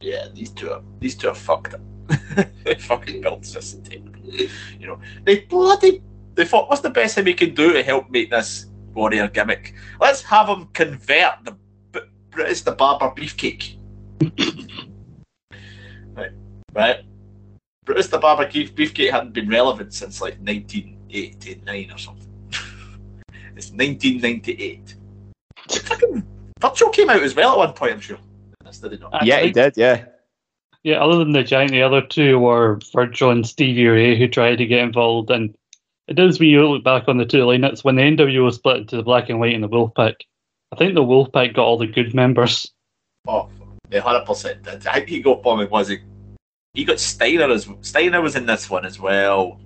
yeah, 0.00 0.28
these 0.32 0.50
two 0.50 0.70
are 0.70 0.82
these 1.00 1.14
two 1.14 1.28
are 1.28 1.34
fucked 1.34 1.74
up. 1.74 1.80
they 2.64 2.74
fucking 2.74 3.20
built 3.20 3.42
this 3.42 3.74
tape. 3.84 4.16
You 4.78 4.86
know, 4.86 5.00
they 5.24 5.40
bloody 5.40 6.02
they 6.34 6.44
thought 6.44 6.68
what's 6.68 6.80
the 6.80 6.90
best 6.90 7.16
thing 7.16 7.24
we 7.24 7.34
can 7.34 7.54
do 7.54 7.72
to 7.72 7.82
help 7.82 8.10
make 8.10 8.30
this 8.30 8.66
warrior 8.94 9.28
gimmick? 9.28 9.74
Let's 10.00 10.22
have 10.22 10.46
them 10.46 10.68
convert 10.72 11.44
the 11.44 11.56
Brutus 12.30 12.62
the 12.62 12.72
Barber 12.72 13.10
beefcake. 13.10 13.76
right, 16.14 16.30
right. 16.72 17.04
Brutus 17.90 18.06
the 18.06 18.18
Barber 18.18 18.48
Beef- 18.48 18.72
Beefcake 18.72 19.10
hadn't 19.10 19.32
been 19.32 19.48
relevant 19.48 19.92
since 19.92 20.20
like 20.20 20.38
1989 20.44 21.90
or 21.90 21.98
something. 21.98 22.28
it's 23.56 23.72
1998. 23.72 24.94
Fucking 25.68 26.24
Virgil 26.60 26.90
came 26.90 27.10
out 27.10 27.20
as 27.20 27.34
well 27.34 27.50
at 27.50 27.58
one 27.58 27.72
point, 27.72 27.94
I'm 27.94 28.00
sure. 28.00 28.18
That's 28.62 28.78
did 28.78 28.92
it 28.92 29.00
not? 29.00 29.26
Yeah, 29.26 29.40
he 29.40 29.50
did. 29.50 29.76
Yeah. 29.76 30.04
Yeah, 30.84 31.02
other 31.02 31.18
than 31.18 31.32
the 31.32 31.42
giant, 31.42 31.72
the 31.72 31.82
other 31.82 32.00
two 32.00 32.38
were 32.38 32.78
Virgil 32.92 33.30
and 33.30 33.44
Stevie 33.44 33.88
Ray 33.88 34.16
who 34.16 34.28
tried 34.28 34.58
to 34.58 34.66
get 34.66 34.84
involved. 34.84 35.32
And 35.32 35.52
it 36.06 36.14
does 36.14 36.38
when 36.38 36.50
you 36.50 36.64
look 36.64 36.84
back 36.84 37.08
on 37.08 37.18
the 37.18 37.26
two 37.26 37.38
lineups 37.38 37.82
when 37.82 37.96
the 37.96 38.02
NWO 38.02 38.52
split 38.52 38.82
into 38.82 38.98
the 38.98 39.02
black 39.02 39.28
and 39.28 39.40
white 39.40 39.56
and 39.56 39.64
the 39.64 39.68
Wolfpac. 39.68 40.14
I 40.70 40.76
think 40.76 40.94
the 40.94 41.02
Wolfpac 41.02 41.56
got 41.56 41.64
all 41.64 41.76
the 41.76 41.88
good 41.88 42.14
members. 42.14 42.70
Oh, 43.26 43.48
the 43.88 44.00
hundred 44.00 44.26
percent. 44.26 44.68
I 44.68 44.76
think 44.76 45.08
he 45.08 45.20
got 45.20 45.42
bombing. 45.42 45.68
Was 45.70 45.88
he? 45.88 45.98
He 46.74 46.84
got 46.84 47.00
Steiner 47.00 47.50
as 47.50 47.68
Steiner 47.82 48.20
was 48.20 48.36
in 48.36 48.46
this 48.46 48.70
one 48.70 48.84
as 48.86 48.98
well. 49.00 49.60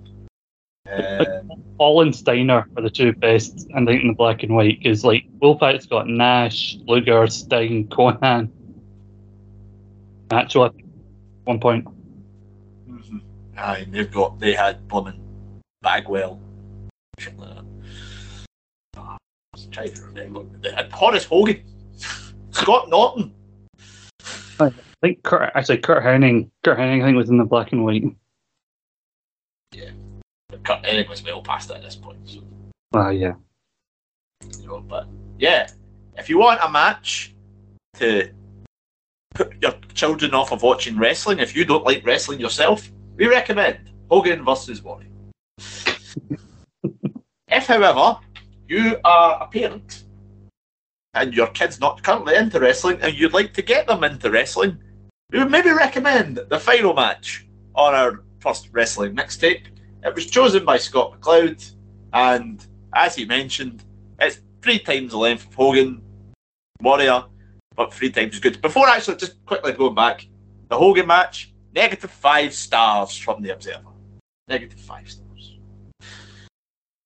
Um, 0.91 1.51
All 1.77 2.01
and 2.01 2.15
Steiner 2.15 2.67
are 2.75 2.81
the 2.81 2.89
two 2.89 3.13
best, 3.13 3.67
I 3.75 3.83
think, 3.85 4.01
in 4.01 4.07
the 4.07 4.13
black 4.13 4.43
and 4.43 4.55
white. 4.55 4.79
Because 4.79 5.03
like 5.03 5.25
Wolfpac's 5.39 5.85
got 5.85 6.07
Nash, 6.07 6.77
Luger, 6.87 7.27
Sting, 7.27 7.87
Konnan. 7.87 8.49
Actually, 10.31 10.65
at 10.69 10.73
one 11.43 11.59
point. 11.59 11.85
mhm. 12.89 13.21
Aye, 13.57 13.77
and 13.79 13.93
they've 13.93 14.11
got 14.11 14.39
they 14.39 14.53
had 14.53 14.87
Blummin, 14.87 15.19
Bagwell, 15.81 16.39
shit 17.19 17.37
like 17.37 17.49
that. 17.55 19.17
Was 19.53 19.67
trying 19.71 19.93
to 19.93 20.01
remember. 20.01 20.43
They 20.61 20.71
had 20.71 20.91
Horace 20.91 21.25
Hogan, 21.25 21.61
Scott 22.51 22.89
Norton. 22.89 23.31
I 25.05 25.09
think 25.09 25.23
Kurt, 25.23 25.51
actually 25.53 25.77
Curt 25.77 26.03
Hennig, 26.03 26.49
Curt 26.63 26.79
Hennig, 26.79 27.03
I 27.03 27.05
think, 27.05 27.15
was 27.15 27.29
in 27.29 27.37
the 27.37 27.45
black 27.45 27.71
and 27.71 27.85
white. 27.85 28.05
But 29.71 30.63
Curt 30.63 30.81
Hennig 30.81 31.07
was 31.07 31.23
well 31.23 31.43
past 31.43 31.69
it 31.69 31.75
at 31.75 31.83
this 31.83 31.95
point. 31.95 32.17
So. 32.27 32.41
Ah, 32.95 33.09
yeah. 33.09 33.35
you 34.59 34.65
know, 34.65 34.79
but 34.79 35.07
yeah, 35.37 35.67
if 36.17 36.27
you 36.27 36.39
want 36.39 36.59
a 36.63 36.71
match 36.71 37.35
to 37.99 38.31
put 39.35 39.53
your 39.61 39.73
children 39.93 40.33
off 40.33 40.51
of 40.51 40.63
watching 40.63 40.97
wrestling, 40.97 41.37
if 41.37 41.55
you 41.55 41.65
don't 41.65 41.83
like 41.83 42.03
wrestling 42.03 42.39
yourself, 42.39 42.91
we 43.15 43.27
recommend 43.27 43.91
Hogan 44.09 44.43
versus 44.43 44.81
Warrior. 44.81 45.09
if, 47.47 47.67
however, 47.67 48.17
you 48.67 48.97
are 49.05 49.43
a 49.43 49.47
parent 49.49 50.05
and 51.13 51.31
your 51.31 51.47
kid's 51.47 51.79
not 51.79 52.01
currently 52.01 52.35
into 52.35 52.59
wrestling 52.59 52.99
and 53.03 53.13
you'd 53.13 53.33
like 53.33 53.53
to 53.53 53.61
get 53.61 53.85
them 53.85 54.03
into 54.03 54.31
wrestling, 54.31 54.79
we 55.31 55.39
would 55.39 55.51
maybe 55.51 55.71
recommend 55.71 56.37
the 56.49 56.59
final 56.59 56.93
match 56.93 57.47
on 57.73 57.93
our 57.93 58.23
first 58.39 58.69
wrestling 58.71 59.15
mixtape. 59.15 59.65
It 60.03 60.13
was 60.13 60.27
chosen 60.27 60.65
by 60.65 60.77
Scott 60.77 61.19
McLeod, 61.19 61.71
and 62.13 62.65
as 62.93 63.15
he 63.15 63.25
mentioned, 63.25 63.83
it's 64.19 64.39
three 64.61 64.79
times 64.79 65.11
the 65.11 65.17
length 65.17 65.47
of 65.47 65.53
Hogan, 65.55 66.01
Warrior, 66.81 67.25
but 67.75 67.93
three 67.93 68.11
times 68.11 68.35
as 68.35 68.39
good. 68.39 68.61
Before 68.61 68.87
actually, 68.87 69.17
just 69.17 69.43
quickly 69.45 69.73
going 69.73 69.95
back, 69.95 70.27
the 70.69 70.77
Hogan 70.77 71.07
match, 71.07 71.53
negative 71.73 72.11
five 72.11 72.53
stars 72.53 73.17
from 73.17 73.41
the 73.41 73.49
Observer. 73.49 73.89
Negative 74.47 74.79
five 74.79 75.09
stars. 75.09 75.57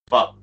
But 0.09 0.33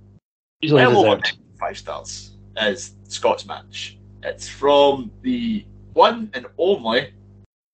Usually 0.60 0.86
well 0.86 1.06
over 1.06 1.20
five 1.60 1.76
stars 1.76 2.32
is 2.58 2.94
Scott's 3.04 3.44
match. 3.44 3.98
It's 4.22 4.48
from 4.48 5.10
the 5.22 5.66
one 5.92 6.30
and 6.34 6.46
only 6.56 7.12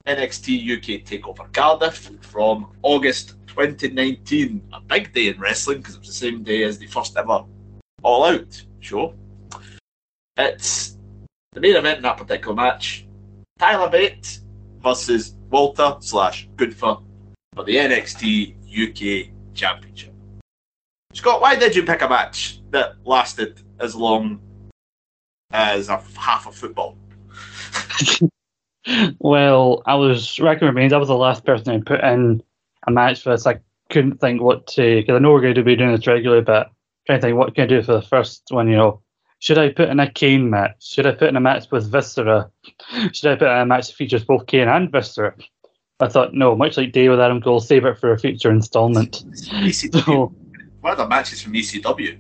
NXT 0.07 0.79
UK 0.79 1.05
Takeover 1.05 1.53
Cardiff 1.53 2.11
from 2.23 2.73
August 2.83 3.35
2019. 3.47 4.63
A 4.73 4.81
big 4.81 5.13
day 5.13 5.29
in 5.29 5.39
wrestling 5.39 5.79
because 5.79 5.95
it 5.95 6.01
was 6.01 6.09
the 6.09 6.15
same 6.15 6.43
day 6.43 6.65
as 6.65 6.79
the 6.79 6.87
first 6.87 7.17
ever 7.17 7.45
All 8.03 8.25
Out 8.25 8.65
show. 8.81 9.15
It's 10.37 10.97
the 11.53 11.61
main 11.61 11.77
event 11.77 11.99
in 11.99 12.03
that 12.03 12.17
particular 12.17 12.55
match. 12.55 13.07
Tyler 13.59 13.89
Bate 13.89 14.41
versus 14.81 15.37
Walter 15.51 15.97
slash 16.01 16.49
Gunther 16.57 16.97
for 17.55 17.65
the 17.65 17.77
NXT 17.77 18.57
UK 18.73 19.31
Championship. 19.55 20.15
Scott, 21.13 21.41
why 21.41 21.55
did 21.55 21.77
you 21.77 21.85
pick 21.85 22.03
a 22.03 22.09
match 22.09 22.61
that 22.71 22.95
lasted 23.05 23.61
as 23.79 23.95
long 23.95 24.41
as 25.53 25.89
a 25.91 26.03
half 26.17 26.47
of 26.47 26.57
football? 26.57 26.97
Well, 29.19 29.83
I 29.87 29.95
was 29.95 30.39
racking 30.41 30.67
my 30.67 30.73
brains. 30.73 30.93
I 30.93 30.97
was 30.99 31.09
the 31.09 31.15
last 31.17 31.45
person 31.45 31.79
to 31.79 31.85
put 31.85 32.01
in 32.03 32.43
a 32.87 32.91
match 32.91 33.23
for 33.23 33.31
this. 33.31 33.47
I 33.47 33.61
couldn't 33.91 34.21
think 34.21 34.41
what 34.41 34.67
to 34.69 34.97
because 35.01 35.15
I 35.15 35.19
know 35.19 35.33
we're 35.33 35.41
going 35.41 35.55
to 35.55 35.63
be 35.63 35.77
doing 35.77 35.95
this 35.95 36.07
regularly, 36.07 36.43
but 36.43 36.71
trying 37.07 37.21
to 37.21 37.27
think 37.27 37.39
what 37.39 37.55
can 37.55 37.65
I 37.65 37.67
do 37.67 37.83
for 37.83 37.93
the 37.93 38.03
first 38.03 38.43
one. 38.51 38.69
You 38.69 38.77
know, 38.77 39.01
should 39.39 39.59
I 39.59 39.71
put 39.71 39.89
in 39.89 40.01
a 40.01 40.11
Kane 40.11 40.51
match? 40.51 40.77
Should 40.85 41.07
I 41.07 41.13
put 41.13 41.29
in 41.29 41.37
a 41.37 41.41
match 41.41 41.71
with 41.71 41.91
Viscera? 41.91 42.51
Should 43.13 43.31
I 43.33 43.37
put 43.37 43.49
in 43.49 43.59
a 43.59 43.67
match 43.67 43.89
that 43.89 43.97
features 43.97 44.25
both 44.25 44.47
Kane 44.47 44.69
and 44.69 44.91
Viscera? 44.91 45.35
I 46.01 46.09
thought 46.09 46.35
no, 46.35 46.57
much 46.57 46.77
like 46.77 46.93
Dave 46.93 47.11
with 47.11 47.21
Adam 47.21 47.41
Cole, 47.41 47.61
save 47.61 47.85
it 47.85 47.99
for 47.99 48.11
a 48.13 48.19
future 48.19 48.51
installment. 48.51 49.25
ECW. 49.51 50.05
So, 50.05 50.33
One 50.81 50.93
of 50.93 50.99
the 50.99 51.07
matches 51.07 51.41
from 51.43 51.53
ECW. 51.53 52.19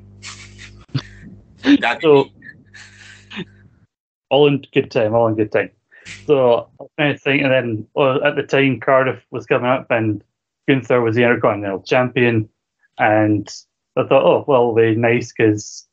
So- 2.02 2.28
all 4.30 4.48
in 4.48 4.64
good 4.72 4.90
time, 4.90 5.14
all 5.14 5.28
in 5.28 5.36
good 5.36 5.52
time. 5.52 5.70
So 6.26 6.68
I 6.98 7.14
think, 7.14 7.42
and 7.42 7.52
then 7.52 7.86
well, 7.94 8.22
at 8.24 8.36
the 8.36 8.42
time 8.42 8.80
Cardiff 8.80 9.22
was 9.30 9.46
coming 9.46 9.70
up, 9.70 9.86
and 9.90 10.22
Gunther 10.68 11.00
was 11.00 11.16
the 11.16 11.22
Intercontinental 11.22 11.82
Champion, 11.82 12.48
and 12.98 13.48
I 13.96 14.04
thought, 14.04 14.24
oh 14.24 14.44
well, 14.46 14.74
be 14.74 14.94
nice 14.94 15.32
because 15.32 15.86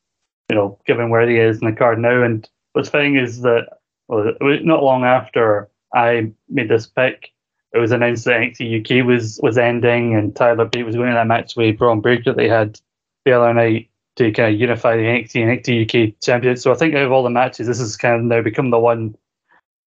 you 0.50 0.56
know, 0.56 0.80
given 0.86 1.10
where 1.10 1.28
he 1.28 1.38
is 1.38 1.62
in 1.62 1.70
the 1.70 1.76
card 1.76 2.00
now. 2.00 2.24
And 2.24 2.48
what's 2.74 2.90
funny 2.90 3.18
is 3.18 3.42
that 3.42 3.68
well, 4.08 4.34
not 4.42 4.84
long 4.84 5.04
after 5.04 5.70
I 5.94 6.32
made 6.50 6.70
this 6.70 6.88
pick, 6.88 7.32
it 7.74 7.78
was 7.78 7.92
announced 7.92 8.26
that 8.26 8.42
NXT 8.42 9.02
UK 9.02 9.06
was 9.06 9.40
was 9.44 9.58
ending, 9.58 10.16
and 10.16 10.36
Tyler 10.36 10.66
Bate 10.66 10.86
was 10.86 10.96
to 10.96 11.02
that 11.02 11.28
match 11.28 11.56
with 11.56 11.78
Bron 11.78 12.02
Breakker 12.02 12.24
that 12.26 12.38
they 12.38 12.50
had 12.50 12.80
the 13.26 13.34
other 13.34 13.54
night 13.54 13.90
to 14.16 14.32
kind 14.32 14.54
of 14.54 14.60
unify 14.60 14.98
the 14.98 15.04
NXT 15.04 15.42
and 15.42 15.64
NXT 15.64 16.10
UK 16.10 16.20
champions. 16.22 16.62
So 16.62 16.72
I 16.72 16.76
think 16.76 16.96
out 16.96 17.06
of 17.06 17.12
all 17.12 17.24
the 17.24 17.30
matches, 17.30 17.68
this 17.68 17.80
has 17.80 17.96
kind 17.96 18.16
of 18.16 18.24
now 18.24 18.42
become 18.42 18.70
the 18.70 18.80
one, 18.80 19.16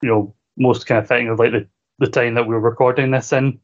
you 0.03 0.09
know, 0.09 0.35
most 0.57 0.87
kind 0.87 1.01
of 1.01 1.09
fitting 1.09 1.29
of 1.29 1.39
like 1.39 1.53
the, 1.53 1.67
the 1.99 2.07
time 2.07 2.35
that 2.35 2.47
we're 2.47 2.59
recording 2.59 3.11
this 3.11 3.33
in. 3.33 3.59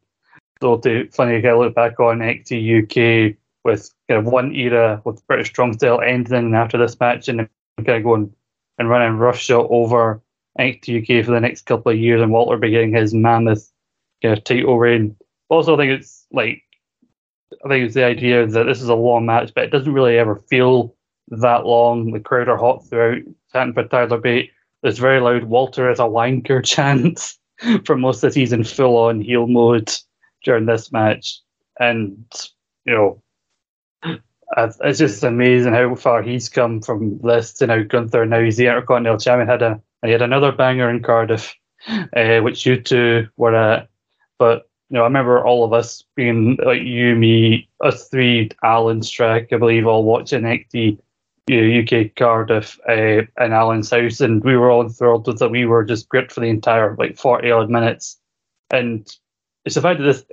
So 0.61 0.79
to 0.79 1.09
funny 1.11 1.41
kind 1.43 1.55
of 1.55 1.59
look 1.59 1.75
back 1.75 2.01
on 2.01 2.19
NXT 2.19 2.83
UK 2.83 3.37
with 3.65 3.93
kind 4.09 4.19
of 4.19 4.33
one 4.33 4.55
era 4.55 5.01
with 5.05 5.25
British 5.27 5.49
Strong 5.49 5.75
Style 5.75 6.01
ending 6.01 6.55
after 6.55 6.79
this 6.79 6.99
match 6.99 7.29
and 7.29 7.41
then 7.41 7.49
kind 7.85 7.99
of 7.99 8.05
going 8.05 8.33
and 8.79 8.89
running 8.89 9.19
roughshod 9.19 9.67
over 9.71 10.23
NXT 10.59 11.03
UK 11.03 11.25
for 11.25 11.33
the 11.33 11.41
next 11.41 11.67
couple 11.67 11.93
of 11.93 11.99
years 11.99 12.23
and 12.23 12.33
Walter 12.33 12.57
beginning 12.57 12.95
his 12.95 13.15
mammoth 13.15 13.71
kind 14.23 14.37
of 14.37 14.45
title 14.45 14.79
reign. 14.79 15.17
Also, 15.49 15.75
I 15.75 15.79
think 15.79 15.93
it's 15.93 16.27
like 16.33 16.63
I 17.65 17.69
think 17.69 17.87
it's 17.87 17.95
the 17.95 18.05
idea 18.05 18.47
that 18.47 18.65
this 18.65 18.83
is 18.83 18.89
a 18.89 18.95
long 18.95 19.27
match, 19.27 19.53
but 19.55 19.65
it 19.65 19.71
doesn't 19.71 19.93
really 19.93 20.19
ever 20.19 20.37
feel 20.37 20.95
that 21.29 21.67
long. 21.67 22.13
The 22.13 22.21
crowd 22.21 22.49
are 22.49 22.57
hot 22.57 22.87
throughout, 22.87 23.23
chanting 23.53 23.75
for 23.75 23.85
Tyler 23.85 24.19
Bate. 24.19 24.51
There's 24.83 24.99
very 24.99 25.21
loud 25.21 25.45
Walter 25.45 25.91
is 25.91 25.99
a 25.99 26.05
wanker 26.05 26.65
chant 26.65 27.35
for 27.85 27.97
most 27.97 28.23
of 28.23 28.31
the 28.31 28.33
season, 28.33 28.65
full 28.65 28.97
on 28.97 29.21
heel 29.21 29.47
mode 29.47 29.93
during 30.45 30.67
this 30.67 30.93
match. 30.93 31.41
And, 31.81 32.25
you 32.85 32.95
know, 32.95 33.23
it's 34.57 34.99
just 34.99 35.23
amazing 35.23 35.75
how 35.75 35.95
far 35.95 36.23
he's 36.23 36.49
come 36.49 36.81
from 36.81 37.19
this 37.23 37.53
to 37.55 37.67
now 37.67 37.83
Gunther. 37.83 38.27
Now 38.27 38.41
he's 38.41 38.57
the 38.57 38.67
Intercontinental 38.67 39.19
Champion. 39.19 39.49
Had 39.49 39.63
a 39.63 39.81
he 40.03 40.13
had 40.13 40.23
another 40.23 40.53
banger 40.53 40.89
in 40.89 41.03
Cardiff, 41.03 41.55
uh, 41.89 42.41
which 42.41 42.65
you 42.65 42.81
two 42.81 43.29
were 43.37 43.55
at. 43.55 43.89
But 44.39 44.69
you 44.89 44.95
know, 44.95 45.03
I 45.03 45.05
remember 45.05 45.45
all 45.45 45.65
of 45.65 45.73
us 45.73 46.03
being 46.15 46.57
like 46.65 46.83
you, 46.83 47.15
me, 47.15 47.69
us 47.83 48.09
three, 48.09 48.51
Alan 48.65 49.01
Strack, 49.01 49.53
I 49.53 49.59
believe, 49.59 49.87
all 49.87 50.05
watching 50.05 50.43
NXT 50.43 50.99
you 51.49 51.61
know, 51.61 51.81
UK 51.81 52.15
Cardiff 52.15 52.79
uh, 52.89 52.93
in 52.93 53.53
Alan's 53.53 53.91
house, 53.91 54.21
and 54.21 54.43
we 54.45 54.57
were 54.57 54.71
all 54.71 54.83
enthralled 54.83 55.27
with 55.27 55.41
it. 55.41 55.51
We 55.51 55.65
were 55.65 55.85
just 55.85 56.09
gripped 56.09 56.33
for 56.33 56.41
the 56.41 56.49
entire 56.49 56.95
like 56.97 57.17
forty 57.17 57.51
odd 57.51 57.71
minutes, 57.71 58.19
and 58.71 59.09
it's 59.65 59.75
the 59.75 59.81
fact 59.81 59.99
that 59.99 60.05
this, 60.05 60.25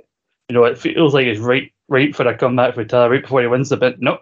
you 0.48 0.54
know, 0.54 0.64
it 0.64 0.78
feels 0.78 1.14
like 1.14 1.26
it's 1.26 1.40
right, 1.40 1.72
right 1.88 2.14
for 2.14 2.26
a 2.26 2.36
comeback 2.36 2.74
for 2.74 2.84
Tyler 2.84 3.10
right 3.10 3.22
before 3.22 3.40
he 3.40 3.46
wins 3.46 3.70
the 3.70 3.76
bit. 3.76 4.00
No, 4.00 4.18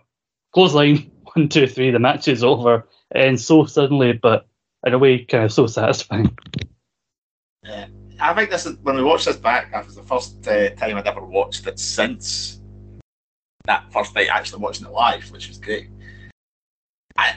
clothesline, 0.52 1.10
one, 1.34 1.48
two, 1.48 1.66
three, 1.66 1.90
the 1.90 1.98
match 1.98 2.28
is 2.28 2.44
over, 2.44 2.86
and 3.10 3.40
so 3.40 3.64
suddenly, 3.64 4.12
but 4.12 4.46
in 4.86 4.94
a 4.94 4.98
way, 4.98 5.24
kind 5.24 5.44
of 5.44 5.52
so 5.52 5.66
satisfying. 5.66 6.36
Yeah. 7.64 7.86
I 8.20 8.32
think 8.32 8.50
this 8.50 8.64
is 8.64 8.76
when 8.78 8.96
we 8.96 9.02
watched 9.02 9.26
this 9.26 9.36
back. 9.36 9.72
That 9.72 9.86
was 9.86 9.96
the 9.96 10.02
first 10.02 10.46
uh, 10.46 10.70
time 10.70 10.96
I'd 10.96 11.06
ever 11.06 11.24
watched 11.24 11.66
it 11.66 11.78
since 11.78 12.60
that 13.64 13.90
first 13.92 14.14
night 14.14 14.28
actually 14.28 14.62
watching 14.62 14.86
it 14.86 14.92
live, 14.92 15.30
which 15.30 15.48
was 15.48 15.58
great. 15.58 15.88
I, 17.16 17.36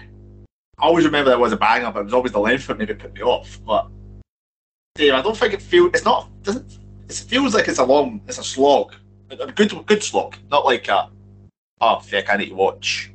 I 0.78 0.86
always 0.86 1.06
remember 1.06 1.30
that 1.30 1.40
was 1.40 1.54
a 1.54 1.58
banger, 1.58 1.92
but 1.92 2.02
it 2.02 2.04
was 2.06 2.14
always 2.14 2.32
the 2.32 2.40
length 2.40 2.68
that 2.68 2.78
maybe 2.78 2.94
put 2.94 3.14
me 3.14 3.22
off. 3.22 3.60
But 3.66 3.88
Dave, 4.96 5.14
I 5.14 5.22
don't 5.22 5.38
think 5.38 5.54
it 5.54 5.62
feels. 5.62 5.92
It's 5.94 6.06
not. 6.06 6.30
Doesn't. 6.44 6.80
It 7.10 7.14
feels 7.14 7.54
like 7.54 7.68
it's 7.68 7.80
a 7.80 7.86
long. 7.86 8.22
It's 8.28 8.38
a 8.38 8.44
slog. 8.44 8.94
A 9.30 9.52
good, 9.52 9.86
good 9.86 10.04
slog. 10.04 10.36
Not 10.50 10.66
like 10.66 10.88
a. 10.88 11.10
Oh, 11.80 12.00
fuck! 12.00 12.30
I 12.30 12.38
need 12.38 12.50
to 12.50 12.56
watch 12.56 13.12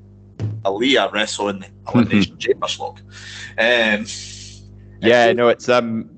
Aliyah 0.65 1.13
wrestle 1.13 1.49
in 1.49 1.61
the 1.61 1.69
Elimination 1.95 2.39
Chamber 2.39 2.69
slog. 2.69 3.01
Um, 3.59 4.07
Yeah, 5.01 5.33
no, 5.33 5.49
it's 5.49 5.69
um 5.69 6.09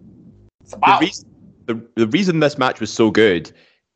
it's 0.61 0.75
a 0.75 0.77
the, 0.77 0.99
reason, 1.01 1.31
the, 1.67 1.87
the 1.95 2.07
reason 2.09 2.41
this 2.41 2.59
match 2.59 2.81
was 2.81 2.93
so 2.93 3.11
good 3.11 3.51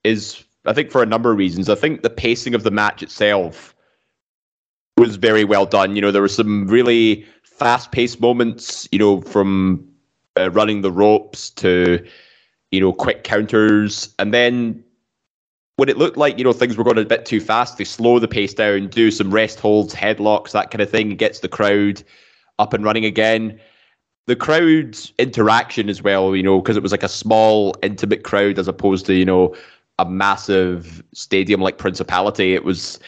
is 0.04 0.44
I 0.64 0.72
think 0.72 0.90
for 0.90 1.02
a 1.02 1.06
number 1.06 1.30
of 1.30 1.36
reasons. 1.36 1.68
I 1.68 1.74
think 1.74 2.02
the 2.02 2.10
pacing 2.10 2.54
of 2.54 2.62
the 2.62 2.70
match 2.70 3.02
itself 3.02 3.74
was 4.98 5.16
very 5.16 5.44
well 5.44 5.66
done. 5.66 5.94
You 5.96 6.02
know, 6.02 6.10
there 6.10 6.22
were 6.22 6.28
some 6.28 6.66
really 6.66 7.26
fast 7.42 7.92
paced 7.92 8.20
moments, 8.20 8.88
you 8.92 8.98
know, 8.98 9.20
from 9.20 9.86
uh, 10.38 10.50
running 10.50 10.82
the 10.82 10.92
ropes 10.92 11.50
to, 11.50 12.04
you 12.70 12.80
know, 12.80 12.92
quick 12.92 13.24
counters. 13.24 14.14
And 14.18 14.32
then 14.32 14.84
when 15.76 15.88
it 15.88 15.98
looked 15.98 16.16
like, 16.16 16.38
you 16.38 16.44
know, 16.44 16.52
things 16.52 16.76
were 16.76 16.84
going 16.84 16.98
a 16.98 17.04
bit 17.04 17.26
too 17.26 17.40
fast, 17.40 17.78
they 17.78 17.84
slow 17.84 18.18
the 18.18 18.28
pace 18.28 18.54
down, 18.54 18.88
do 18.88 19.10
some 19.10 19.30
rest 19.30 19.60
holds, 19.60 19.94
headlocks, 19.94 20.52
that 20.52 20.70
kind 20.70 20.82
of 20.82 20.90
thing, 20.90 21.16
gets 21.16 21.40
the 21.40 21.48
crowd 21.48 22.02
up 22.58 22.72
and 22.72 22.84
running 22.84 23.04
again 23.04 23.60
the 24.28 24.36
crowd's 24.36 25.14
interaction 25.18 25.88
as 25.88 26.02
well, 26.02 26.36
you 26.36 26.42
know, 26.42 26.60
because 26.60 26.76
it 26.76 26.82
was 26.82 26.92
like 26.92 27.02
a 27.02 27.08
small, 27.08 27.74
intimate 27.82 28.24
crowd 28.24 28.58
as 28.58 28.68
opposed 28.68 29.06
to, 29.06 29.14
you 29.14 29.24
know, 29.24 29.56
a 29.98 30.04
massive 30.04 31.02
stadium 31.14 31.62
like 31.62 31.78
Principality. 31.78 32.52
It 32.52 32.62
was, 32.62 33.00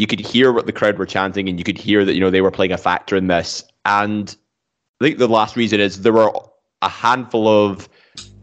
you 0.00 0.06
could 0.06 0.20
hear 0.20 0.50
what 0.50 0.64
the 0.64 0.72
crowd 0.72 0.96
were 0.96 1.04
chanting 1.04 1.46
and 1.46 1.58
you 1.58 1.64
could 1.64 1.76
hear 1.76 2.06
that, 2.06 2.14
you 2.14 2.20
know, 2.20 2.30
they 2.30 2.40
were 2.40 2.50
playing 2.50 2.72
a 2.72 2.78
factor 2.78 3.16
in 3.16 3.26
this. 3.26 3.62
And 3.84 4.34
I 4.98 5.04
think 5.04 5.18
the 5.18 5.28
last 5.28 5.56
reason 5.56 5.78
is 5.78 6.00
there 6.00 6.14
were 6.14 6.32
a 6.80 6.88
handful 6.88 7.46
of 7.46 7.86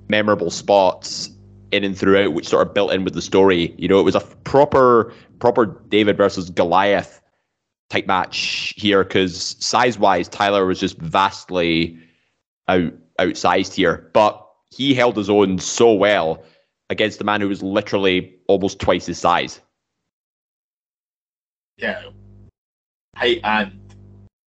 memorable 0.07 0.51
spots 0.51 1.31
in 1.71 1.83
and 1.83 1.97
throughout 1.97 2.33
which 2.33 2.47
sort 2.47 2.67
of 2.67 2.75
built 2.75 2.93
in 2.93 3.03
with 3.03 3.15
the 3.15 3.23
story. 3.23 3.73
You 3.79 3.87
know, 3.87 3.99
it 3.99 4.03
was 4.03 4.13
a 4.13 4.19
proper, 4.19 5.11
proper 5.39 5.65
David 5.89 6.15
versus 6.15 6.51
Goliath 6.51 7.19
type 7.89 8.05
match 8.05 8.75
here 8.77 9.03
because 9.03 9.55
size 9.59 9.97
wise, 9.97 10.27
Tyler 10.27 10.67
was 10.67 10.79
just 10.79 10.99
vastly 10.99 11.97
out 12.67 12.93
outsized 13.19 13.73
here, 13.73 14.11
but 14.13 14.47
he 14.69 14.93
held 14.93 15.17
his 15.17 15.27
own 15.27 15.57
so 15.57 15.91
well 15.91 16.43
against 16.91 17.17
the 17.17 17.23
man 17.23 17.41
who 17.41 17.49
was 17.49 17.63
literally 17.63 18.35
almost 18.47 18.79
twice 18.79 19.07
his 19.07 19.17
size. 19.17 19.59
Yeah, 21.77 22.03
height 23.15 23.41
and 23.43 23.79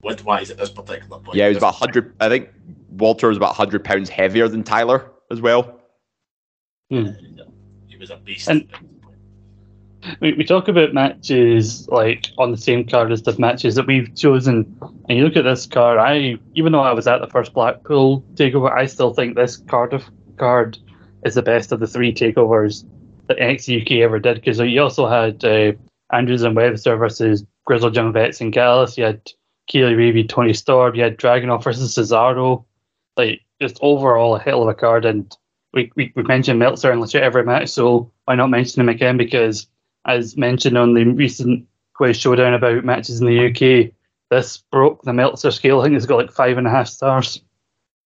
width 0.03 0.25
wise 0.25 0.51
at 0.51 0.59
this 0.59 0.71
particular 0.71 1.19
point. 1.19 1.37
Yeah, 1.37 1.47
he 1.47 1.49
was 1.51 1.59
about 1.59 1.75
hundred. 1.75 2.15
I 2.21 2.29
think 2.29 2.51
Walter 2.91 3.29
was 3.29 3.37
about 3.37 3.55
hundred 3.55 3.85
pounds 3.85 4.09
heavier 4.09 4.49
than 4.49 4.63
Tyler 4.63 5.11
as 5.31 5.41
well. 5.41 5.81
He 6.89 7.97
was 7.99 8.11
a 8.11 8.17
beast. 8.17 8.49
And- 8.49 8.69
we, 10.21 10.35
we 10.35 10.45
talk 10.45 10.69
about 10.69 10.93
matches 10.93 11.89
like 11.89 12.29
on 12.39 12.51
the 12.51 12.59
same 12.59 12.87
card 12.87 13.11
as 13.11 13.23
the 13.23 13.37
matches 13.39 13.75
that 13.77 13.87
we've 13.87 14.15
chosen, 14.15 14.77
and 15.09 15.19
you 15.19 15.25
look 15.25 15.37
at 15.37 15.45
this 15.45 15.67
card. 15.67 15.99
I 15.99 16.37
even 16.55 16.73
though 16.73 16.83
I 16.83 16.93
was 16.93 17.07
at 17.07 17.21
the 17.21 17.27
first 17.27 17.55
Blackpool 17.55 18.23
takeover, 18.35 18.71
I 18.71 18.87
still 18.87 19.15
think 19.15 19.35
this 19.35 19.57
Cardiff 19.57 20.11
card 20.37 20.79
is 21.25 21.35
the 21.35 21.43
best 21.43 21.73
of 21.73 21.81
the 21.81 21.87
three 21.87 22.13
takeovers 22.13 22.85
that 23.29 23.39
NXT 23.39 23.83
UK 23.83 23.93
ever 24.03 24.19
did. 24.19 24.35
Because 24.37 24.59
you 24.59 24.83
also 24.83 25.07
had 25.07 25.43
uh, 25.45 25.73
Andrews 26.13 26.43
and 26.43 26.57
Webster 26.57 26.97
versus 26.97 27.45
Grizzled 27.65 27.97
Young 27.97 28.13
Vets 28.13 28.41
and 28.41 28.53
Gallus. 28.53 28.99
You 28.99 29.05
had 29.05 29.31
Keely 29.67 29.95
Reeve, 29.95 30.29
Toni 30.29 30.53
Storm. 30.53 30.95
You 30.95 31.03
had 31.03 31.19
Dragunov 31.19 31.65
versus 31.65 31.95
Cesaro. 31.95 32.65
Like 33.17 33.41
just 33.61 33.79
overall 33.81 34.37
a 34.37 34.41
hell 34.41 34.63
of 34.63 34.69
a 34.69 34.75
card. 34.75 35.05
And 35.05 35.35
we 35.73 35.91
we, 35.97 36.13
we 36.15 36.23
mentioned 36.23 36.59
Meltzer 36.59 36.93
in 36.93 37.01
literally 37.01 37.27
every 37.27 37.45
match, 37.45 37.69
so 37.69 38.11
why 38.25 38.35
not 38.35 38.51
mention 38.51 38.81
him 38.81 38.89
again? 38.89 39.17
Because 39.17 39.67
as 40.07 40.37
mentioned 40.37 40.79
on 40.79 40.95
the 40.95 41.05
recent 41.05 41.67
quiz 41.95 42.17
showdown 42.17 42.55
about 42.55 42.85
matches 42.85 43.21
in 43.21 43.27
the 43.27 43.47
UK, 43.49 43.93
this 44.31 44.59
broke 44.71 45.03
the 45.03 45.13
Meltzer 45.13 45.51
scale. 45.51 45.81
I 45.81 45.85
think 45.85 45.97
it's 45.97 46.07
got 46.07 46.17
like 46.17 46.33
five 46.33 46.59
and 46.59 46.67
a 46.67 46.71
half 46.71 46.89
stars. 46.89 47.41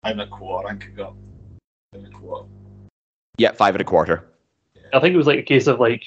I'm 0.04 0.20
a 0.20 0.26
quarter. 0.26 0.68
I 0.68 0.74
could 0.74 0.96
go. 0.96 1.14
I'm 1.94 2.04
a 2.04 2.10
quarter. 2.10 2.46
Yeah, 3.38 3.52
five 3.52 3.74
and 3.74 3.82
a 3.82 3.84
quarter. 3.84 4.24
I 4.92 5.00
think 5.00 5.14
it 5.14 5.18
was 5.18 5.26
like 5.26 5.38
a 5.38 5.42
case 5.42 5.66
of 5.66 5.80
like, 5.80 6.04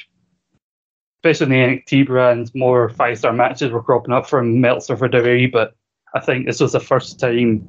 especially 1.23 1.55
in 1.61 1.67
the 1.67 1.81
NXT 1.81 2.07
brands, 2.07 2.51
more 2.55 2.89
five 2.89 3.17
star 3.17 3.31
matches 3.33 3.71
were 3.71 3.83
cropping 3.83 4.13
up 4.13 4.27
from 4.27 4.59
Meltzer 4.59 4.97
for 4.97 5.07
WWE. 5.07 5.51
But 5.51 5.75
I 6.15 6.19
think 6.19 6.45
this 6.47 6.59
was 6.59 6.71
the 6.71 6.79
first 6.79 7.19
time 7.19 7.67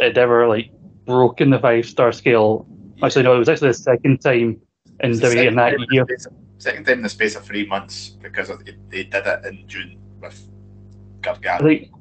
it 0.00 0.18
ever 0.18 0.46
like 0.48 0.70
broken 1.06 1.50
the 1.50 1.58
five 1.58 1.86
star 1.86 2.12
scale. 2.12 2.66
Actually, 3.02 3.22
no, 3.24 3.34
it 3.36 3.38
was 3.38 3.48
actually 3.48 3.68
the 3.68 3.74
second 3.74 4.20
time 4.20 4.60
in 5.00 5.12
WWE 5.12 5.46
in 5.48 5.54
that 5.56 5.70
time 5.70 5.74
in 5.74 5.80
the 5.80 5.94
year. 5.94 6.02
of- 6.02 6.10
Second 6.58 6.84
time 6.86 6.98
in 6.98 7.02
the 7.02 7.08
space 7.08 7.36
of 7.36 7.44
three 7.44 7.66
months 7.66 8.10
because 8.22 8.48
of, 8.48 8.64
they 8.64 9.04
did 9.04 9.14
it 9.26 9.44
in 9.44 9.66
June 9.66 9.98
with 10.20 10.46
I 11.18 11.20
Gargano. 11.20 11.64
think 11.66 11.82
like 11.82 11.93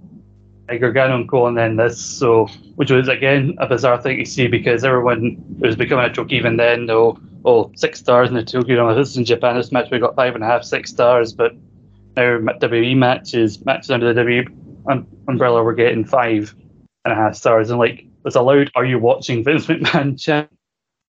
Gargano 0.68 1.26
Cole, 1.26 1.48
and 1.48 1.58
then 1.58 1.76
this, 1.76 2.04
so 2.04 2.48
which 2.76 2.92
was 2.92 3.08
again 3.08 3.56
a 3.60 3.68
bizarre 3.68 4.02
thing 4.02 4.18
to 4.18 4.26
see 4.26 4.48
because 4.48 4.84
everyone 4.84 5.38
was 5.60 5.76
becoming 5.76 6.06
a 6.06 6.10
joke 6.10 6.32
even 6.32 6.58
then. 6.58 6.86
Though, 6.86 7.20
oh, 7.46 7.72
six 7.76 8.00
stars 8.00 8.30
in 8.30 8.36
the 8.36 8.44
Tokyo 8.44 8.78
Dome. 8.78 8.96
This 8.98 9.10
is 9.10 9.18
in 9.18 9.26
Japan. 9.26 9.58
This 9.58 9.72
match 9.72 9.92
we 9.92 10.00
got 10.00 10.16
five 10.16 10.36
and 10.36 10.44
a 10.44 10.48
half, 10.48 10.64
six 10.64 10.90
stars, 10.90 11.34
but 11.34 11.54
now 12.16 12.38
WWE 12.38 12.96
matches 12.96 13.64
matches 13.66 13.92
under 13.92 14.14
the 14.14 14.22
WWE 14.22 14.48
um, 14.90 15.08
umbrella 15.28 15.64
we're 15.64 15.74
getting 15.74 16.06
five 16.06 16.56
and 17.06 17.12
a 17.12 17.16
half 17.16 17.36
stars, 17.36 17.70
and 17.70 17.80
like 17.80 18.06
it's 18.26 18.36
allowed. 18.36 18.72
Are 18.76 18.86
you 18.86 19.00
watching 19.00 19.44
Vince 19.44 19.68
McMahon 19.68 20.20
chant? 20.20 20.50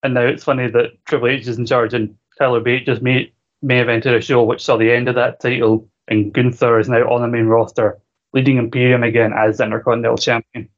And 0.02 0.14
now 0.14 0.22
it's 0.22 0.44
funny 0.44 0.68
that 0.68 1.04
Triple 1.06 1.28
H 1.28 1.46
is 1.46 1.56
in 1.56 1.64
charge 1.64 1.94
and 1.94 2.14
Tyler 2.38 2.60
Bate 2.60 2.86
just 2.86 3.02
may 3.02 3.32
may 3.62 3.76
have 3.78 3.88
entered 3.88 4.14
a 4.14 4.20
show 4.20 4.42
which 4.42 4.62
saw 4.62 4.76
the 4.76 4.90
end 4.90 5.08
of 5.08 5.14
that 5.14 5.40
title, 5.40 5.88
and 6.08 6.32
Gunther 6.32 6.80
is 6.80 6.88
now 6.88 7.08
on 7.08 7.22
the 7.22 7.28
main 7.28 7.46
roster 7.46 8.00
leading 8.34 8.58
Imperium 8.58 9.02
again 9.02 9.32
as 9.32 9.58
the 9.58 9.64
Intercontinental 9.64 10.18
Champion. 10.18 10.68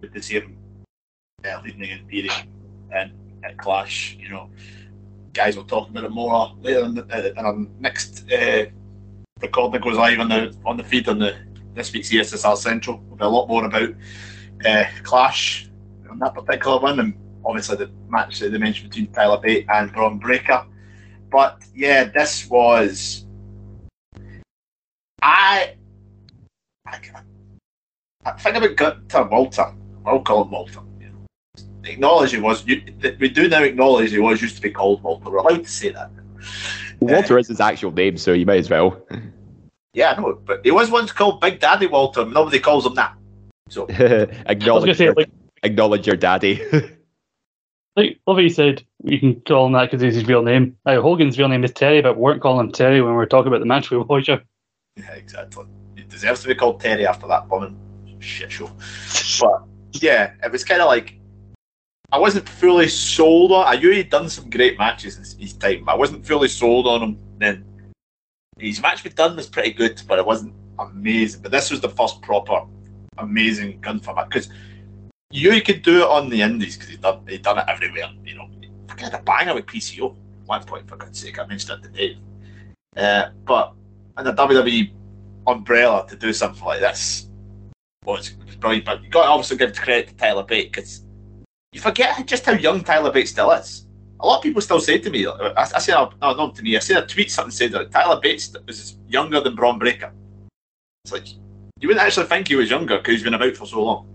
To 0.00 0.22
see 0.22 0.34
him 0.34 0.58
uh, 1.44 1.60
leading 1.64 1.80
the 1.80 1.90
Imperium 1.92 2.48
and 2.94 3.12
at 3.44 3.56
Clash. 3.56 4.16
You 4.20 4.28
know, 4.28 4.50
guys 5.32 5.56
will 5.56 5.64
talk 5.64 5.88
about 5.88 6.04
it 6.04 6.10
more 6.10 6.52
later 6.60 6.84
in, 6.84 6.94
the, 6.94 7.04
uh, 7.04 7.40
in 7.40 7.44
our 7.44 7.56
next 7.80 8.30
uh, 8.30 8.66
recording 9.40 9.72
that 9.72 9.82
goes 9.82 9.96
live 9.96 10.20
on 10.20 10.28
the 10.28 10.56
on 10.64 10.76
the 10.76 10.84
feed 10.84 11.08
on 11.08 11.18
the 11.18 11.36
this 11.74 11.92
week's 11.92 12.10
ESSR 12.10 12.56
Central. 12.56 12.98
There'll 12.98 13.16
be 13.16 13.24
a 13.24 13.28
lot 13.28 13.48
more 13.48 13.64
about 13.64 13.90
uh, 14.64 14.84
Clash 15.02 15.68
on 16.10 16.18
that 16.18 16.34
particular 16.34 16.78
one, 16.78 17.00
and 17.00 17.14
obviously 17.44 17.76
the 17.76 17.90
match 18.08 18.38
that 18.40 18.52
they 18.52 18.58
mentioned 18.58 18.90
between 18.90 19.10
Tyler 19.12 19.40
Bate 19.40 19.66
and 19.72 19.92
Bron 19.92 20.18
Breakker. 20.18 20.66
But 21.30 21.62
yeah, 21.74 22.04
this 22.04 22.48
was 22.48 23.24
I. 25.22 25.76
I, 26.86 26.98
I 28.24 28.32
think 28.32 28.56
about 28.56 28.76
Gunther 28.76 29.24
Walter. 29.24 29.74
I'll 30.04 30.20
call 30.20 30.44
him 30.44 30.50
Walter. 30.50 30.80
You 31.00 31.08
know. 31.08 31.64
Acknowledge 31.84 32.32
he 32.32 32.40
was. 32.40 32.66
You, 32.66 32.82
we 33.18 33.28
do 33.28 33.48
now 33.48 33.62
acknowledge 33.62 34.10
he 34.10 34.18
was 34.18 34.42
used 34.42 34.56
to 34.56 34.62
be 34.62 34.70
called 34.70 35.02
Walter. 35.02 35.30
We're 35.30 35.38
allowed 35.38 35.64
to 35.64 35.70
say 35.70 35.90
that. 35.90 36.10
Walter 37.00 37.38
is 37.38 37.48
his 37.48 37.60
actual 37.60 37.92
name, 37.92 38.16
so 38.16 38.32
you 38.32 38.46
might 38.46 38.58
as 38.58 38.70
well. 38.70 39.00
Yeah, 39.94 40.12
I 40.12 40.20
know, 40.20 40.40
but 40.46 40.64
he 40.64 40.70
was 40.70 40.90
once 40.90 41.12
called 41.12 41.42
Big 41.42 41.60
Daddy 41.60 41.86
Walter. 41.86 42.24
Nobody 42.24 42.58
calls 42.58 42.86
him 42.86 42.94
that. 42.94 43.14
So 43.68 43.82
I 43.88 43.92
was 43.92 43.98
gonna 43.98 44.42
acknowledge, 44.46 44.96
say 44.96 45.04
your, 45.04 45.12
like 45.12 45.28
acknowledge 45.62 46.06
your 46.06 46.16
daddy. 46.16 46.62
like 47.96 48.18
what 48.24 48.42
you 48.42 48.48
said. 48.48 48.84
You 49.04 49.20
can 49.20 49.40
call 49.42 49.66
him 49.66 49.72
that 49.72 49.90
because 49.90 50.02
it's 50.02 50.14
his 50.14 50.26
real 50.26 50.42
name. 50.42 50.78
Now, 50.86 51.02
Hogan's 51.02 51.38
real 51.38 51.48
name 51.48 51.62
is 51.62 51.72
Terry, 51.72 52.00
but 52.00 52.16
we 52.16 52.22
weren't 52.22 52.40
calling 52.40 52.66
him 52.66 52.72
Terry 52.72 53.02
when 53.02 53.10
we 53.10 53.16
were 53.16 53.26
talking 53.26 53.48
about 53.48 53.60
the 53.60 53.66
match 53.66 53.90
with 53.90 54.06
Voyager. 54.06 54.42
yeah, 54.96 55.12
exactly. 55.12 55.66
Deserves 56.12 56.42
to 56.42 56.48
be 56.48 56.54
called 56.54 56.78
Terry 56.78 57.06
after 57.06 57.26
that 57.26 57.48
bombing 57.48 57.76
shit 58.20 58.52
show. 58.52 58.70
But 59.40 59.62
yeah, 59.92 60.34
it 60.44 60.52
was 60.52 60.62
kind 60.62 60.82
of 60.82 60.88
like 60.88 61.18
I 62.12 62.18
wasn't 62.18 62.46
fully 62.46 62.88
sold 62.88 63.50
on. 63.50 63.66
I 63.66 63.80
knew 63.80 63.90
he'd 63.90 64.10
done 64.10 64.28
some 64.28 64.50
great 64.50 64.78
matches 64.78 65.16
in 65.16 65.40
his 65.40 65.54
time, 65.54 65.84
but 65.84 65.92
I 65.92 65.96
wasn't 65.96 66.26
fully 66.26 66.48
sold 66.48 66.86
on 66.86 67.02
him 67.02 67.18
then. 67.38 67.64
His 68.58 68.82
match 68.82 69.02
with 69.02 69.14
Dunne 69.14 69.34
was 69.34 69.46
pretty 69.46 69.72
good, 69.72 70.00
but 70.06 70.18
it 70.18 70.26
wasn't 70.26 70.54
amazing. 70.78 71.40
But 71.40 71.50
this 71.50 71.70
was 71.70 71.80
the 71.80 71.88
first 71.88 72.20
proper 72.20 72.66
amazing 73.16 73.80
Gunther 73.80 74.12
match 74.12 74.28
because 74.28 74.50
you 75.30 75.60
could 75.62 75.80
do 75.80 76.02
it 76.02 76.08
on 76.08 76.28
the 76.28 76.42
Indies 76.42 76.76
because 76.76 76.90
he'd 76.90 77.00
done 77.00 77.26
he'd 77.26 77.42
done 77.42 77.58
it 77.58 77.64
everywhere. 77.66 78.10
You 78.22 78.34
know, 78.36 78.50
fucking 78.88 79.04
had 79.04 79.14
a 79.14 79.22
banger 79.22 79.54
with 79.54 79.64
PCO. 79.64 80.14
One 80.44 80.62
point 80.64 80.86
for 80.86 80.96
God's 80.96 81.18
sake, 81.18 81.38
I 81.38 81.46
mentioned 81.46 81.82
it 81.82 81.88
today. 81.88 82.18
Uh, 82.94 83.30
but 83.46 83.72
in 84.18 84.24
the 84.24 84.34
WWE 84.34 84.92
umbrella 85.46 86.06
to 86.08 86.16
do 86.16 86.32
something 86.32 86.64
like 86.64 86.80
this 86.80 87.28
was, 88.04 88.30
brilliant. 88.60 88.86
But 88.86 89.02
you 89.02 89.10
got 89.10 89.24
to 89.24 89.28
also 89.28 89.56
give 89.56 89.74
credit 89.74 90.08
to 90.08 90.14
Tyler 90.14 90.44
Bate 90.44 90.72
because 90.72 91.04
you 91.72 91.80
forget 91.80 92.26
just 92.26 92.44
how 92.46 92.52
young 92.52 92.82
Tyler 92.82 93.12
Bate 93.12 93.28
still 93.28 93.50
is. 93.52 93.86
A 94.20 94.26
lot 94.26 94.36
of 94.36 94.42
people 94.42 94.60
still 94.60 94.80
say 94.80 94.98
to 94.98 95.10
me, 95.10 95.26
uh, 95.26 95.32
I, 95.56 95.62
I 95.74 95.78
seen 95.80 95.94
a, 95.94 95.98
oh, 95.98 96.12
no, 96.20 96.34
not 96.34 96.54
to 96.56 96.62
me, 96.62 96.76
I 96.76 96.80
seen 96.80 96.96
a 96.96 97.06
tweet 97.06 97.30
something 97.30 97.50
said 97.50 97.72
that 97.72 97.90
Tyler 97.90 98.20
Bates 98.20 98.54
was 98.66 98.96
younger 99.08 99.40
than 99.40 99.56
Bron 99.56 99.78
Breakker. 99.78 100.12
It's 101.04 101.12
like, 101.12 101.28
you 101.80 101.88
wouldn't 101.88 102.06
actually 102.06 102.26
think 102.26 102.48
he 102.48 102.54
was 102.54 102.70
younger 102.70 102.98
because 102.98 103.14
he's 103.14 103.24
been 103.24 103.34
about 103.34 103.56
for 103.56 103.66
so 103.66 103.82
long. 103.82 104.08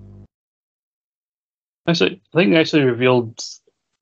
Actually, 1.88 2.21
I 2.34 2.38
think 2.38 2.51
they 2.51 2.59
actually 2.59 2.84
revealed. 2.84 3.41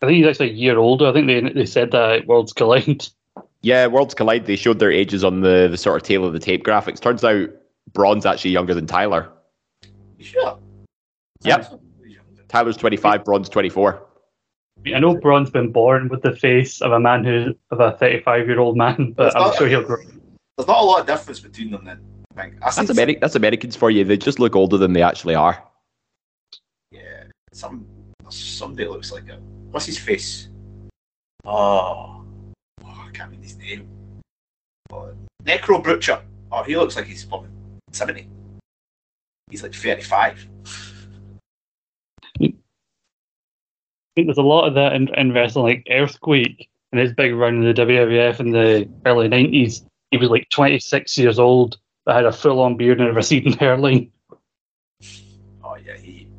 I 0.01 0.07
think 0.07 0.17
he's 0.17 0.28
actually 0.28 0.51
a 0.51 0.53
year 0.53 0.78
older. 0.78 1.07
I 1.07 1.13
think 1.13 1.28
they 1.28 1.41
they 1.41 1.65
said 1.65 1.91
that 1.91 2.11
at 2.11 2.28
Worlds 2.28 2.53
Collide. 2.53 3.07
yeah, 3.66 3.88
Worlds 3.88 4.13
Collide, 4.13 4.45
they 4.45 4.55
showed 4.55 4.78
their 4.78 4.91
ages 4.91 5.24
on 5.24 5.41
the, 5.41 5.68
the 5.70 5.78
sort 5.78 5.95
of 5.99 6.03
tail 6.03 6.24
of 6.24 6.34
the 6.34 6.39
tape 6.39 6.63
graphics. 6.63 6.99
Turns 6.99 7.24
out 7.24 7.49
Bron's 7.93 8.24
actually 8.24 8.51
younger 8.51 8.76
than 8.76 8.86
Tyler. 8.86 9.28
Sure? 10.20 10.59
Yep. 11.41 11.82
Tyler's 12.47 12.78
25, 12.78 13.26
Bron's 13.26 13.49
24. 13.49 14.05
I 14.93 14.99
know 14.99 15.16
Bron's 15.18 15.49
been 15.49 15.72
born 15.72 16.09
with 16.09 16.22
the 16.22 16.36
face 16.36 16.80
of 16.80 16.91
a 16.91 16.99
man 16.99 17.24
who 17.24 17.55
of 17.72 17.80
a 17.80 17.97
35 17.97 18.47
year 18.47 18.59
old 18.59 18.78
man, 18.78 19.13
but 19.18 19.24
That's 19.24 19.36
I'm 19.36 19.41
not- 19.41 19.55
sure 19.55 19.68
he'll 19.68 19.82
grow. 19.82 19.97
There's 20.57 20.68
not 20.68 20.82
a 20.82 20.86
lot 20.86 21.01
of 21.01 21.07
difference 21.07 21.39
between 21.39 21.72
them 21.72 21.86
then. 21.86 21.99
I 22.38 22.41
think. 22.41 22.55
I 22.61 22.66
That's, 22.66 22.76
seen 22.78 22.86
Ameri- 22.86 23.20
that's 23.20 23.36
Americans 23.36 23.76
for 23.76 23.89
you. 23.89 24.03
They 24.03 24.16
just 24.16 24.39
look 24.39 24.55
older 24.55 24.78
than 24.78 24.93
they 24.93 25.01
actually 25.01 25.34
are. 25.34 25.61
Yeah, 26.91 27.24
some 27.51 27.88
somebody 28.30 28.88
looks 28.88 29.11
like 29.11 29.28
a 29.28 29.39
what's 29.72 29.88
his 29.88 29.97
face? 29.97 30.49
Oh, 31.45 32.22
I 32.22 32.24
can't 33.16 33.32
read 33.32 33.41
his 33.41 33.57
name. 33.57 33.88
Necro 35.43 35.84
Butcher. 35.84 36.22
Oh, 36.51 36.63
he 36.63 36.76
looks 36.76 36.95
like 36.95 37.05
he's 37.05 37.26
probably 37.26 37.49
seventy. 37.91 38.28
He's 39.49 39.63
like 39.63 39.74
thirty-five. 39.74 40.47
I 42.41 42.53
think 44.16 44.28
there's 44.28 44.38
a 44.38 44.43
lot 44.43 44.68
of 44.68 44.76
that 44.76 44.93
in, 44.93 45.13
in 45.16 45.34
wrestling, 45.34 45.66
like 45.66 45.88
Earthquake 45.89 46.70
and 46.91 47.01
his 47.01 47.11
big 47.13 47.36
run 47.36 47.55
in 47.55 47.66
the 47.66 47.74
WWF 47.74 48.39
in 48.39 48.51
the 48.51 48.88
early 49.05 49.28
90s. 49.28 49.86
He 50.11 50.18
was 50.18 50.30
like 50.30 50.47
26 50.51 51.18
years 51.18 51.38
old, 51.38 51.78
but 52.05 52.16
had 52.16 52.26
a 52.26 52.32
full 52.32 52.61
on 52.61 52.78
beard 52.78 53.01
and 53.01 53.09
a 53.09 53.13
receding 53.13 53.51
hairline. 53.51 54.09
Oh 55.61 55.76
yeah, 55.76 55.97
he 55.97 56.30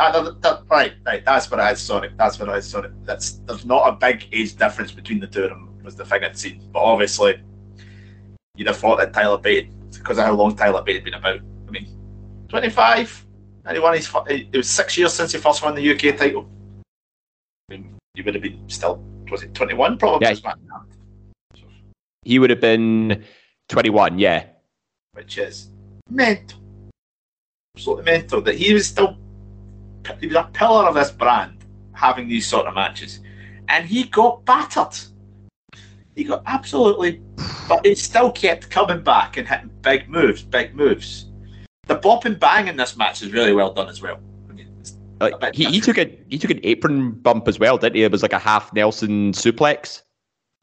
Ah, 0.00 0.10
that, 0.12 0.40
that, 0.40 0.62
right, 0.70 0.94
right. 1.04 1.22
That's 1.26 1.50
what 1.50 1.60
I 1.60 1.68
had. 1.68 1.78
Sorry, 1.78 2.10
that's 2.16 2.38
what 2.38 2.48
I 2.48 2.54
had. 2.54 2.64
Sorry. 2.64 2.88
That's 3.04 3.32
there's 3.46 3.66
not 3.66 3.86
a 3.86 3.92
big 3.92 4.26
age 4.32 4.56
difference 4.56 4.92
between 4.92 5.20
the 5.20 5.26
two 5.26 5.42
of 5.42 5.50
them. 5.50 5.78
Was 5.84 5.94
the 5.94 6.06
thing 6.06 6.24
I'd 6.24 6.38
seen, 6.38 6.66
but 6.72 6.80
obviously, 6.80 7.38
you'd 8.56 8.68
have 8.68 8.78
thought 8.78 8.96
that 8.96 9.12
Tyler 9.12 9.36
Bate, 9.36 9.70
because 9.92 10.16
of 10.16 10.24
how 10.24 10.32
long 10.32 10.56
Tyler 10.56 10.82
Bate 10.82 10.96
had 10.96 11.04
been 11.04 11.14
about. 11.14 11.40
I 11.68 11.70
mean, 11.70 11.86
25, 12.48 13.26
91. 13.66 13.94
He's 13.94 14.10
it 14.28 14.56
was 14.56 14.70
six 14.70 14.96
years 14.96 15.12
since 15.12 15.32
he 15.32 15.38
first 15.38 15.62
won 15.62 15.74
the 15.74 15.92
UK 15.92 16.16
title. 16.16 16.48
I 17.68 17.74
mean, 17.74 17.94
he 18.14 18.22
would 18.22 18.34
have 18.34 18.42
been 18.42 18.68
still. 18.70 19.04
Was 19.30 19.42
it 19.42 19.52
21? 19.52 19.98
Probably. 19.98 20.28
Yeah. 20.28 20.52
He 22.22 22.38
would 22.38 22.50
have 22.50 22.60
been 22.60 23.22
21, 23.68 24.18
yeah. 24.18 24.46
which 25.12 25.36
is 25.36 25.68
mental. 26.08 26.58
Absolutely 27.76 28.04
mental. 28.04 28.40
That 28.40 28.56
he 28.56 28.72
was 28.72 28.86
still 28.86 29.16
he 30.20 30.26
was 30.26 30.36
a 30.36 30.48
pillar 30.52 30.86
of 30.86 30.94
this 30.94 31.10
brand 31.10 31.64
having 31.92 32.28
these 32.28 32.46
sort 32.46 32.66
of 32.66 32.74
matches. 32.74 33.20
And 33.68 33.86
he 33.86 34.04
got 34.04 34.44
battered. 34.44 34.98
He 36.14 36.24
got 36.24 36.42
absolutely 36.46 37.22
but 37.70 37.86
he 37.86 37.94
still 37.94 38.32
kept 38.32 38.68
coming 38.68 39.00
back 39.00 39.36
and 39.36 39.46
hitting 39.46 39.70
big 39.80 40.08
moves, 40.08 40.42
big 40.42 40.74
moves. 40.74 41.26
The 41.86 41.94
bop 41.94 42.24
and 42.24 42.38
bang 42.38 42.66
in 42.66 42.76
this 42.76 42.96
match 42.96 43.22
is 43.22 43.32
really 43.32 43.52
well 43.52 43.72
done 43.72 43.88
as 43.88 44.02
well. 44.02 44.18
I 44.48 44.52
mean, 44.52 44.66
it's 44.80 44.96
uh, 45.20 45.30
a 45.32 45.36
Like, 45.38 45.54
he, 45.54 45.66
he 45.66 45.80
took 45.80 45.96
a 45.96 46.18
he 46.28 46.36
took 46.36 46.50
an 46.50 46.58
apron 46.64 47.12
bump 47.12 47.46
as 47.46 47.60
well, 47.60 47.78
didn't 47.78 47.94
he? 47.94 48.02
It 48.02 48.10
was 48.10 48.22
like 48.22 48.32
a 48.32 48.40
half 48.40 48.72
Nelson 48.72 49.32
suplex. 49.32 50.02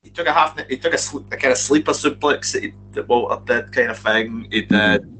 he 0.04 0.10
took 0.10 0.28
a 0.28 0.34
half 0.34 0.60
he 0.68 0.78
took 0.78 0.94
a, 0.94 1.18
a 1.32 1.38
kind 1.38 1.54
of 1.54 1.58
sleeper 1.58 1.94
suplex 1.94 2.52
that, 2.52 2.64
he, 2.64 2.74
that 2.92 3.08
Walter 3.08 3.42
did 3.46 3.72
kind 3.72 3.90
of 3.90 3.98
thing. 3.98 4.48
He 4.52 4.64
did 4.64 5.14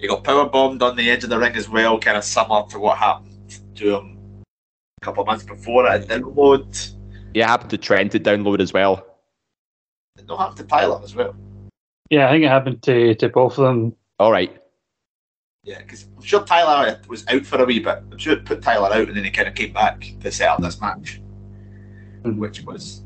he 0.00 0.08
got 0.08 0.24
power 0.24 0.48
bombed 0.48 0.82
on 0.82 0.96
the 0.96 1.08
edge 1.08 1.22
of 1.22 1.30
the 1.30 1.38
ring 1.38 1.54
as 1.54 1.68
well, 1.68 2.00
kind 2.00 2.16
of 2.16 2.24
similar 2.24 2.66
to 2.70 2.80
what 2.80 2.98
happened 2.98 3.33
to 3.76 3.96
him 3.96 4.42
a 5.00 5.04
couple 5.04 5.22
of 5.22 5.26
months 5.26 5.44
before 5.44 5.86
it. 5.86 6.02
It 6.02 6.08
didn't 6.08 6.34
load. 6.36 6.76
Yeah, 7.34 7.48
happened 7.48 7.70
to 7.70 7.78
Trent 7.78 8.12
to 8.12 8.20
download 8.20 8.60
as 8.60 8.72
well. 8.72 9.06
It 10.18 10.26
not 10.26 10.38
happened 10.38 10.58
to 10.58 10.64
Tyler 10.64 11.00
as 11.02 11.14
well. 11.14 11.34
Yeah, 12.10 12.28
I 12.28 12.32
think 12.32 12.44
it 12.44 12.48
happened 12.48 12.82
to, 12.84 13.14
to 13.16 13.28
both 13.28 13.58
of 13.58 13.64
them. 13.64 13.96
All 14.18 14.30
right. 14.30 14.56
Yeah, 15.64 15.78
because 15.78 16.06
I'm 16.16 16.22
sure 16.22 16.44
Tyler 16.44 17.00
was 17.08 17.26
out 17.28 17.44
for 17.46 17.60
a 17.60 17.64
wee 17.64 17.80
bit. 17.80 18.02
I'm 18.12 18.18
sure 18.18 18.34
it 18.34 18.44
put 18.44 18.62
Tyler 18.62 18.94
out 18.94 19.08
and 19.08 19.16
then 19.16 19.24
he 19.24 19.30
kind 19.30 19.48
of 19.48 19.54
came 19.54 19.72
back 19.72 20.12
to 20.20 20.30
set 20.30 20.48
up 20.48 20.60
this 20.60 20.80
match, 20.80 21.20
hmm. 22.22 22.38
which 22.38 22.62
was. 22.62 23.02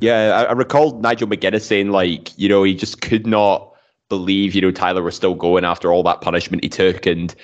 Yeah, 0.00 0.36
I, 0.36 0.44
I 0.44 0.52
recalled 0.52 1.02
Nigel 1.02 1.28
McGuinness 1.28 1.62
saying 1.62 1.90
like, 1.90 2.36
you 2.38 2.48
know, 2.48 2.62
he 2.62 2.74
just 2.74 3.00
could 3.02 3.26
not 3.26 3.72
believe, 4.08 4.54
you 4.54 4.60
know, 4.60 4.70
Tyler 4.70 5.02
was 5.02 5.16
still 5.16 5.34
going 5.34 5.64
after 5.64 5.92
all 5.92 6.02
that 6.04 6.20
punishment 6.20 6.62
he 6.62 6.68
took, 6.68 7.04
and 7.06 7.34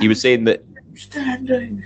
he 0.00 0.08
was 0.08 0.20
saying 0.22 0.44
that 0.44 0.62
standing. 1.00 1.84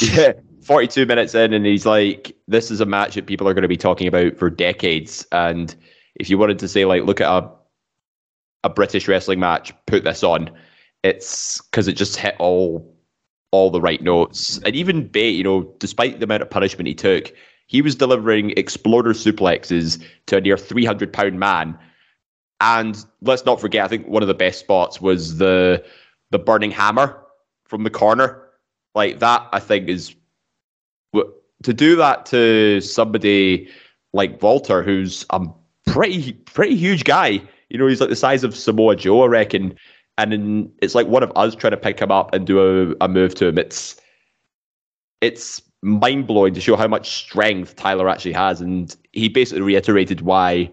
Yeah, 0.00 0.32
42 0.62 1.06
minutes 1.06 1.34
in, 1.34 1.52
and 1.52 1.66
he's 1.66 1.86
like, 1.86 2.36
"This 2.48 2.70
is 2.70 2.80
a 2.80 2.86
match 2.86 3.14
that 3.14 3.26
people 3.26 3.48
are 3.48 3.54
going 3.54 3.62
to 3.62 3.68
be 3.68 3.76
talking 3.76 4.06
about 4.06 4.36
for 4.36 4.50
decades." 4.50 5.26
And 5.32 5.74
if 6.16 6.30
you 6.30 6.38
wanted 6.38 6.58
to 6.60 6.68
say, 6.68 6.84
like, 6.84 7.04
look 7.04 7.20
at 7.20 7.28
a 7.28 7.50
a 8.62 8.68
British 8.68 9.08
wrestling 9.08 9.40
match, 9.40 9.72
put 9.86 10.04
this 10.04 10.22
on. 10.22 10.50
It's 11.02 11.60
because 11.62 11.88
it 11.88 11.94
just 11.94 12.16
hit 12.16 12.36
all 12.38 12.94
all 13.52 13.70
the 13.70 13.80
right 13.80 14.02
notes. 14.02 14.58
And 14.64 14.76
even 14.76 15.08
Bate, 15.08 15.34
you 15.34 15.44
know, 15.44 15.74
despite 15.78 16.20
the 16.20 16.24
amount 16.24 16.42
of 16.42 16.50
punishment 16.50 16.86
he 16.86 16.94
took, 16.94 17.32
he 17.66 17.82
was 17.82 17.96
delivering 17.96 18.52
exploder 18.56 19.12
suplexes 19.12 20.02
to 20.26 20.36
a 20.36 20.40
near 20.40 20.56
300 20.56 21.12
pound 21.12 21.38
man. 21.38 21.76
And 22.60 23.02
let's 23.22 23.44
not 23.44 23.60
forget, 23.60 23.84
I 23.84 23.88
think 23.88 24.06
one 24.06 24.22
of 24.22 24.28
the 24.28 24.34
best 24.34 24.60
spots 24.60 25.00
was 25.00 25.38
the 25.38 25.84
the 26.30 26.38
burning 26.38 26.70
hammer 26.70 27.20
from 27.70 27.84
the 27.84 27.90
corner. 27.90 28.42
Like 28.94 29.20
that, 29.20 29.48
I 29.52 29.60
think 29.60 29.88
is 29.88 30.14
to 31.62 31.72
do 31.72 31.96
that 31.96 32.26
to 32.26 32.80
somebody 32.80 33.68
like 34.12 34.42
Walter, 34.42 34.82
who's 34.82 35.24
a 35.30 35.46
pretty 35.86 36.32
pretty 36.32 36.76
huge 36.76 37.04
guy. 37.04 37.40
You 37.68 37.78
know, 37.78 37.86
he's 37.86 38.00
like 38.00 38.10
the 38.10 38.16
size 38.16 38.42
of 38.42 38.56
Samoa 38.56 38.96
Joe, 38.96 39.22
I 39.22 39.26
reckon. 39.26 39.76
And 40.18 40.32
then 40.32 40.72
it's 40.82 40.94
like 40.94 41.06
one 41.06 41.22
of 41.22 41.32
us 41.36 41.54
trying 41.54 41.70
to 41.70 41.76
pick 41.76 42.00
him 42.00 42.10
up 42.10 42.34
and 42.34 42.46
do 42.46 42.58
a, 42.60 42.94
a 43.00 43.08
move 43.08 43.34
to 43.36 43.46
him. 43.46 43.58
It's 43.58 43.96
it's 45.20 45.62
mind 45.82 46.26
blowing 46.26 46.52
to 46.54 46.60
show 46.60 46.76
how 46.76 46.88
much 46.88 47.08
strength 47.10 47.76
Tyler 47.76 48.08
actually 48.08 48.32
has, 48.32 48.60
and 48.60 48.94
he 49.12 49.28
basically 49.28 49.62
reiterated 49.62 50.22
why 50.22 50.70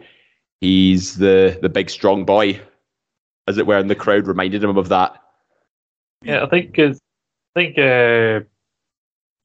he's 0.60 1.18
the 1.18 1.60
the 1.62 1.70
big 1.70 1.90
strong 1.90 2.26
boy, 2.26 2.60
as 3.48 3.58
it 3.58 3.68
were, 3.68 3.78
and 3.78 3.90
the 3.90 3.96
crowd 3.96 4.28
reminded 4.28 4.64
him 4.64 4.76
of 4.76 4.90
that. 4.90 5.22
Yeah, 6.24 6.44
I 6.44 6.50
think 6.50 6.78
I 6.80 6.94
think 7.56 7.78
uh, 7.78 8.42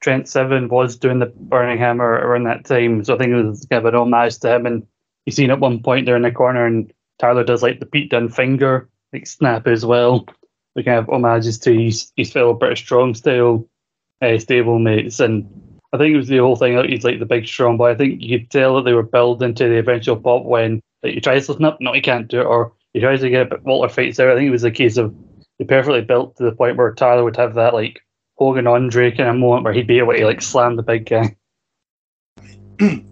Trent 0.00 0.28
Seven 0.28 0.68
was 0.68 0.96
doing 0.96 1.18
the 1.18 1.26
Burning 1.26 1.78
Hammer 1.78 2.04
around 2.04 2.44
that 2.44 2.64
time, 2.64 3.04
so 3.04 3.14
I 3.14 3.18
think 3.18 3.30
it 3.32 3.42
was 3.42 3.66
kind 3.70 3.86
of 3.86 3.94
an 3.94 3.98
homage 3.98 4.38
to 4.40 4.54
him. 4.54 4.66
And 4.66 4.86
you 5.26 5.32
seen 5.32 5.50
at 5.50 5.60
one 5.60 5.82
point 5.82 6.06
there 6.06 6.16
in 6.16 6.22
the 6.22 6.32
corner, 6.32 6.66
and 6.66 6.92
Tyler 7.18 7.44
does 7.44 7.62
like 7.62 7.78
the 7.78 7.86
Pete 7.86 8.10
Dunne 8.10 8.28
finger, 8.28 8.88
like 9.12 9.26
snap 9.26 9.66
as 9.66 9.86
well. 9.86 10.26
We 10.74 10.82
kind 10.82 10.98
of 10.98 11.06
homages 11.06 11.58
to 11.60 11.78
his, 11.78 12.12
his 12.16 12.32
fellow 12.32 12.54
British 12.54 12.80
strong 12.80 13.14
style 13.14 13.68
uh, 14.22 14.38
stable 14.38 14.78
mates, 14.78 15.20
and 15.20 15.46
I 15.92 15.98
think 15.98 16.14
it 16.14 16.16
was 16.16 16.28
the 16.28 16.38
whole 16.38 16.56
thing 16.56 16.74
that 16.76 16.88
he's 16.88 17.04
like 17.04 17.18
the 17.18 17.26
big 17.26 17.46
strong 17.46 17.76
boy. 17.76 17.90
I 17.90 17.94
think 17.94 18.22
you 18.22 18.38
could 18.38 18.50
tell 18.50 18.76
that 18.76 18.84
they 18.84 18.94
were 18.94 19.02
building 19.02 19.54
to 19.54 19.68
the 19.68 19.78
eventual 19.78 20.16
pop 20.16 20.44
when 20.44 20.80
like, 21.02 21.14
he 21.14 21.20
tries 21.20 21.46
to 21.46 21.52
up, 21.52 21.78
no, 21.80 21.92
he 21.92 22.00
can't 22.00 22.28
do 22.28 22.40
it, 22.40 22.46
or 22.46 22.72
he 22.94 23.00
tries 23.00 23.20
to 23.20 23.28
get 23.30 23.42
it, 23.42 23.50
but 23.50 23.62
Walter 23.64 23.92
fights 23.92 24.16
there. 24.16 24.32
I 24.32 24.34
think 24.34 24.48
it 24.48 24.52
was 24.52 24.64
a 24.64 24.70
case 24.70 24.96
of 24.96 25.14
perfectly 25.64 26.00
built 26.00 26.36
to 26.36 26.44
the 26.44 26.52
point 26.52 26.76
where 26.76 26.94
Tyler 26.94 27.24
would 27.24 27.36
have 27.36 27.54
that 27.54 27.74
like 27.74 28.00
Hogan 28.36 28.66
Andre 28.66 29.10
kind 29.10 29.28
of 29.28 29.36
moment 29.36 29.64
where 29.64 29.72
he'd 29.72 29.86
be 29.86 29.98
able 29.98 30.14
to 30.14 30.26
like 30.26 30.42
slam 30.42 30.76
the 30.76 30.82
big 30.82 31.06
guy. 31.06 31.36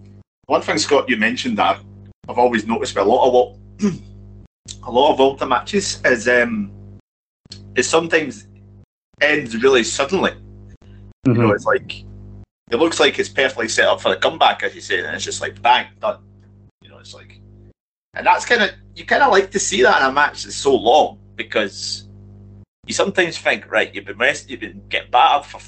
One 0.47 0.61
thing, 0.61 0.77
Scott, 0.77 1.09
you 1.09 1.17
mentioned 1.17 1.57
that 1.57 1.79
I've 2.27 2.37
always 2.37 2.65
noticed 2.65 2.95
with 2.95 3.05
a 3.05 3.09
lot 3.09 3.27
of 3.27 3.33
what 3.33 3.93
a 4.83 4.91
lot 4.91 5.13
of 5.13 5.19
Walter 5.19 5.45
matches 5.45 6.01
is 6.05 6.27
um 6.27 6.71
it 7.75 7.83
sometimes 7.83 8.47
ends 9.21 9.61
really 9.61 9.83
suddenly. 9.83 10.31
Mm-hmm. 11.25 11.35
You 11.35 11.47
know, 11.47 11.51
it's 11.51 11.65
like 11.65 12.03
it 12.71 12.77
looks 12.77 12.99
like 12.99 13.19
it's 13.19 13.29
perfectly 13.29 13.67
set 13.67 13.87
up 13.87 14.01
for 14.01 14.11
a 14.11 14.17
comeback, 14.17 14.63
as 14.63 14.73
you 14.75 14.81
say, 14.81 14.99
and 15.03 15.15
it's 15.15 15.25
just 15.25 15.41
like 15.41 15.61
bang, 15.61 15.87
done. 15.99 16.19
You 16.81 16.89
know, 16.89 16.99
it's 16.99 17.13
like, 17.13 17.39
and 18.13 18.25
that's 18.25 18.45
kind 18.45 18.63
of 18.63 18.71
you 18.95 19.05
kind 19.05 19.23
of 19.23 19.31
like 19.31 19.51
to 19.51 19.59
see 19.59 19.83
that 19.83 20.01
in 20.01 20.09
a 20.09 20.11
match 20.11 20.43
that's 20.43 20.55
so 20.55 20.75
long 20.75 21.19
because 21.35 22.07
you 22.87 22.93
sometimes 22.93 23.37
think, 23.37 23.69
right, 23.71 23.93
you've 23.93 24.05
been 24.05 24.17
rest, 24.17 24.49
you've 24.49 24.59
been 24.59 24.81
getting 24.89 25.11
battered 25.11 25.45
for 25.45 25.61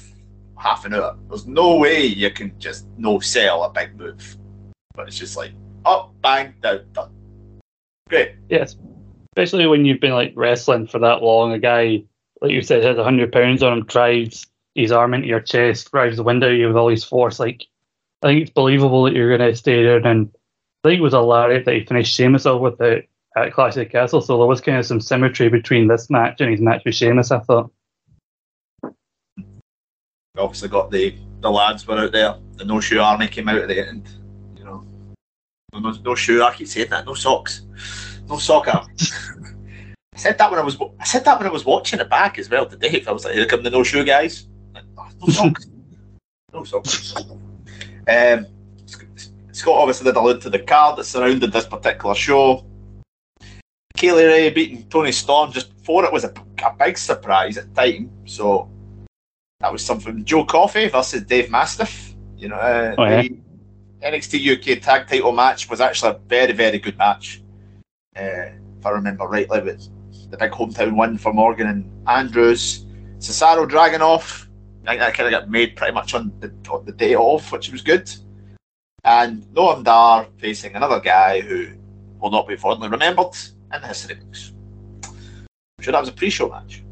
half 0.56 0.84
an 0.84 0.94
hour. 0.94 1.16
There's 1.28 1.46
no 1.46 1.76
way 1.76 2.04
you 2.04 2.30
can 2.30 2.58
just 2.58 2.86
no 2.96 3.20
sell 3.20 3.64
a 3.64 3.70
big 3.70 3.96
move, 3.96 4.36
but 4.94 5.08
it's 5.08 5.18
just 5.18 5.36
like 5.36 5.52
up, 5.84 6.12
bang, 6.22 6.54
down, 6.60 6.80
done. 6.92 7.10
Great. 8.08 8.32
Yes, 8.48 8.76
especially 9.32 9.66
when 9.66 9.84
you've 9.84 10.00
been 10.00 10.12
like 10.12 10.32
wrestling 10.34 10.86
for 10.86 10.98
that 10.98 11.22
long. 11.22 11.52
A 11.52 11.58
guy, 11.58 12.02
like 12.40 12.50
you 12.50 12.62
said, 12.62 12.82
has 12.82 12.98
hundred 12.98 13.32
pounds 13.32 13.62
on 13.62 13.78
him, 13.78 13.84
drives 13.84 14.46
his 14.74 14.92
arm 14.92 15.14
into 15.14 15.28
your 15.28 15.40
chest, 15.40 15.90
drives 15.92 16.16
the 16.16 16.22
window 16.22 16.50
you 16.50 16.66
with 16.66 16.76
all 16.76 16.88
his 16.88 17.04
force. 17.04 17.38
Like, 17.38 17.64
I 18.22 18.28
think 18.28 18.42
it's 18.42 18.50
believable 18.50 19.04
that 19.04 19.14
you're 19.14 19.36
going 19.36 19.50
to 19.50 19.56
stay 19.56 19.82
there. 19.84 20.04
And 20.04 20.30
I 20.84 20.88
think 20.88 20.98
it 20.98 21.02
was 21.02 21.14
a 21.14 21.20
lariat 21.20 21.64
that 21.64 21.74
he 21.74 21.84
finished 21.84 22.12
Sheamus 22.12 22.44
off 22.44 22.60
with 22.60 22.80
it 22.80 23.08
at 23.36 23.52
Classic 23.52 23.90
Castle. 23.90 24.20
So 24.20 24.38
there 24.38 24.46
was 24.46 24.60
kind 24.60 24.78
of 24.78 24.86
some 24.86 25.00
symmetry 25.00 25.48
between 25.48 25.88
this 25.88 26.10
match 26.10 26.40
and 26.40 26.50
his 26.50 26.60
match 26.60 26.82
with 26.84 26.94
Sheamus. 26.94 27.30
I 27.30 27.40
thought. 27.40 27.70
Obviously, 30.36 30.68
got 30.68 30.90
the 30.90 31.16
the 31.40 31.50
lads 31.50 31.86
were 31.86 31.98
out 31.98 32.12
there. 32.12 32.36
The 32.56 32.64
no 32.64 32.80
shoe 32.80 33.00
army 33.00 33.28
came 33.28 33.48
out 33.48 33.58
at 33.58 33.68
the 33.68 33.86
end. 33.86 34.08
You 34.56 34.64
know, 34.64 34.84
no, 35.72 35.90
no 35.90 36.14
shoe. 36.14 36.42
I 36.42 36.54
keep 36.54 36.66
saying 36.66 36.90
that. 36.90 37.06
No 37.06 37.14
socks. 37.14 37.62
No 38.28 38.38
sock 38.38 38.68
army. 38.68 38.94
I 40.14 40.16
said 40.16 40.38
that 40.38 40.50
when 40.50 40.60
I 40.60 40.64
was 40.64 40.76
I 41.00 41.04
said 41.04 41.24
that 41.24 41.38
when 41.38 41.48
I 41.48 41.52
was 41.52 41.64
watching 41.64 42.00
it 42.00 42.08
back 42.08 42.38
as 42.38 42.48
well 42.48 42.66
today. 42.66 42.90
Dave. 42.90 43.08
I 43.08 43.12
was 43.12 43.24
like, 43.24 43.34
"Here 43.34 43.46
come 43.46 43.62
the 43.62 43.70
no 43.70 43.82
shoe 43.82 44.04
guys." 44.04 44.48
Oh, 44.96 45.08
no 45.20 45.32
socks. 45.32 45.66
no 46.52 46.64
socks. 46.64 47.14
Um, 48.08 48.46
Scott 49.52 49.78
obviously 49.78 50.04
did 50.04 50.16
allude 50.16 50.40
to 50.42 50.50
the 50.50 50.58
card 50.58 50.98
that 50.98 51.04
surrounded 51.04 51.52
this 51.52 51.66
particular 51.66 52.14
show. 52.14 52.64
Kay 53.96 54.12
Lee 54.12 54.24
Ray 54.24 54.50
beating 54.50 54.84
Toni 54.88 55.12
Storm 55.12 55.52
just 55.52 55.74
before 55.76 56.04
it 56.04 56.12
was 56.12 56.24
a, 56.24 56.32
a 56.64 56.74
big 56.78 56.98
surprise 56.98 57.56
at 57.56 57.72
the 57.74 57.80
time. 57.80 58.10
So 58.26 58.68
that 59.60 59.72
was 59.72 59.84
something. 59.84 60.24
Joe 60.24 60.44
Coffey 60.44 60.88
versus 60.88 61.22
Dave 61.22 61.50
Mastiff. 61.50 62.14
You 62.36 62.48
know, 62.48 62.56
uh, 62.56 62.94
Oh, 62.98 63.04
yeah. 63.04 63.22
the 63.22 63.38
NXT 64.02 64.76
UK 64.76 64.82
Tag 64.82 65.06
Title 65.06 65.32
match 65.32 65.70
was 65.70 65.80
actually 65.80 66.10
a 66.10 66.18
very, 66.26 66.52
very 66.52 66.78
good 66.78 66.98
match. 66.98 67.42
Uh, 68.16 68.50
if 68.78 68.84
I 68.84 68.90
remember 68.90 69.24
rightly, 69.26 69.60
with 69.60 69.88
the 70.30 70.36
big 70.36 70.50
hometown 70.50 70.96
win 70.98 71.16
for 71.16 71.32
Morgan 71.32 71.68
and 71.68 72.08
Andrews. 72.08 72.84
Cesaro 73.18 73.68
dragging 73.68 74.02
off. 74.02 74.48
I 74.86 74.90
think 74.90 75.00
that 75.00 75.14
kind 75.14 75.32
of 75.32 75.40
got 75.40 75.48
made 75.50 75.76
pretty 75.76 75.94
much 75.94 76.14
on 76.14 76.32
the, 76.40 76.52
on 76.70 76.84
the 76.84 76.92
day 76.92 77.14
off, 77.14 77.52
which 77.52 77.70
was 77.70 77.80
good. 77.80 78.10
And 79.04 79.44
Noam 79.54 79.84
Dar 79.84 80.26
facing 80.38 80.74
another 80.74 81.00
guy 81.00 81.40
who 81.40 81.68
will 82.20 82.30
not 82.30 82.48
be 82.48 82.56
fondly 82.56 82.88
remembered 82.88 83.34
in 83.72 83.80
the 83.80 83.88
history 83.88 84.16
books. 84.16 84.52
I'm 85.04 85.82
sure 85.82 85.92
that 85.92 86.00
was 86.00 86.08
a 86.08 86.12
pre-show 86.12 86.48
match. 86.48 86.82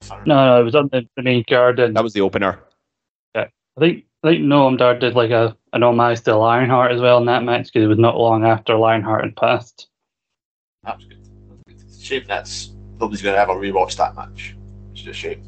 If 0.00 0.10
No, 0.26 0.46
no, 0.46 0.60
it 0.60 0.64
was 0.64 0.74
on 0.74 0.88
the, 0.92 1.08
the 1.16 1.22
main 1.22 1.44
card, 1.48 1.78
and 1.78 1.96
That 1.96 2.02
was 2.02 2.12
the 2.12 2.20
opener. 2.20 2.58
Yeah, 3.34 3.48
I 3.76 3.80
think 3.80 4.04
I 4.24 4.28
think 4.28 4.44
Noam 4.44 4.78
Dar 4.78 4.98
did 4.98 5.14
like 5.14 5.30
a 5.30 5.56
an 5.72 5.82
homage 5.82 6.20
to 6.22 6.36
Lionheart 6.36 6.92
as 6.92 7.00
well 7.00 7.18
in 7.18 7.26
that 7.26 7.44
match 7.44 7.66
because 7.66 7.84
it 7.84 7.88
was 7.88 7.98
not 7.98 8.18
long 8.18 8.44
after 8.44 8.76
Lionheart 8.76 9.24
had 9.24 9.36
passed. 9.36 9.88
That 10.84 10.96
was 10.96 11.06
good. 11.06 11.24
That 11.24 11.50
was 11.50 11.60
good. 11.66 11.80
It's 11.80 11.98
a 11.98 12.02
shame 12.02 12.24
that's 12.26 12.72
nobody's 13.00 13.22
going 13.22 13.34
to 13.34 13.40
ever 13.40 13.54
rewatch 13.54 13.96
that 13.96 14.14
match. 14.14 14.56
It's 14.92 15.02
just 15.02 15.10
a 15.10 15.12
shame. 15.12 15.42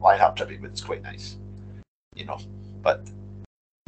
Lineup 0.00 0.34
tribute 0.34 0.62
but 0.62 0.70
it's 0.70 0.80
quite 0.80 1.02
nice, 1.02 1.36
you 2.14 2.24
know. 2.24 2.38
But 2.82 3.08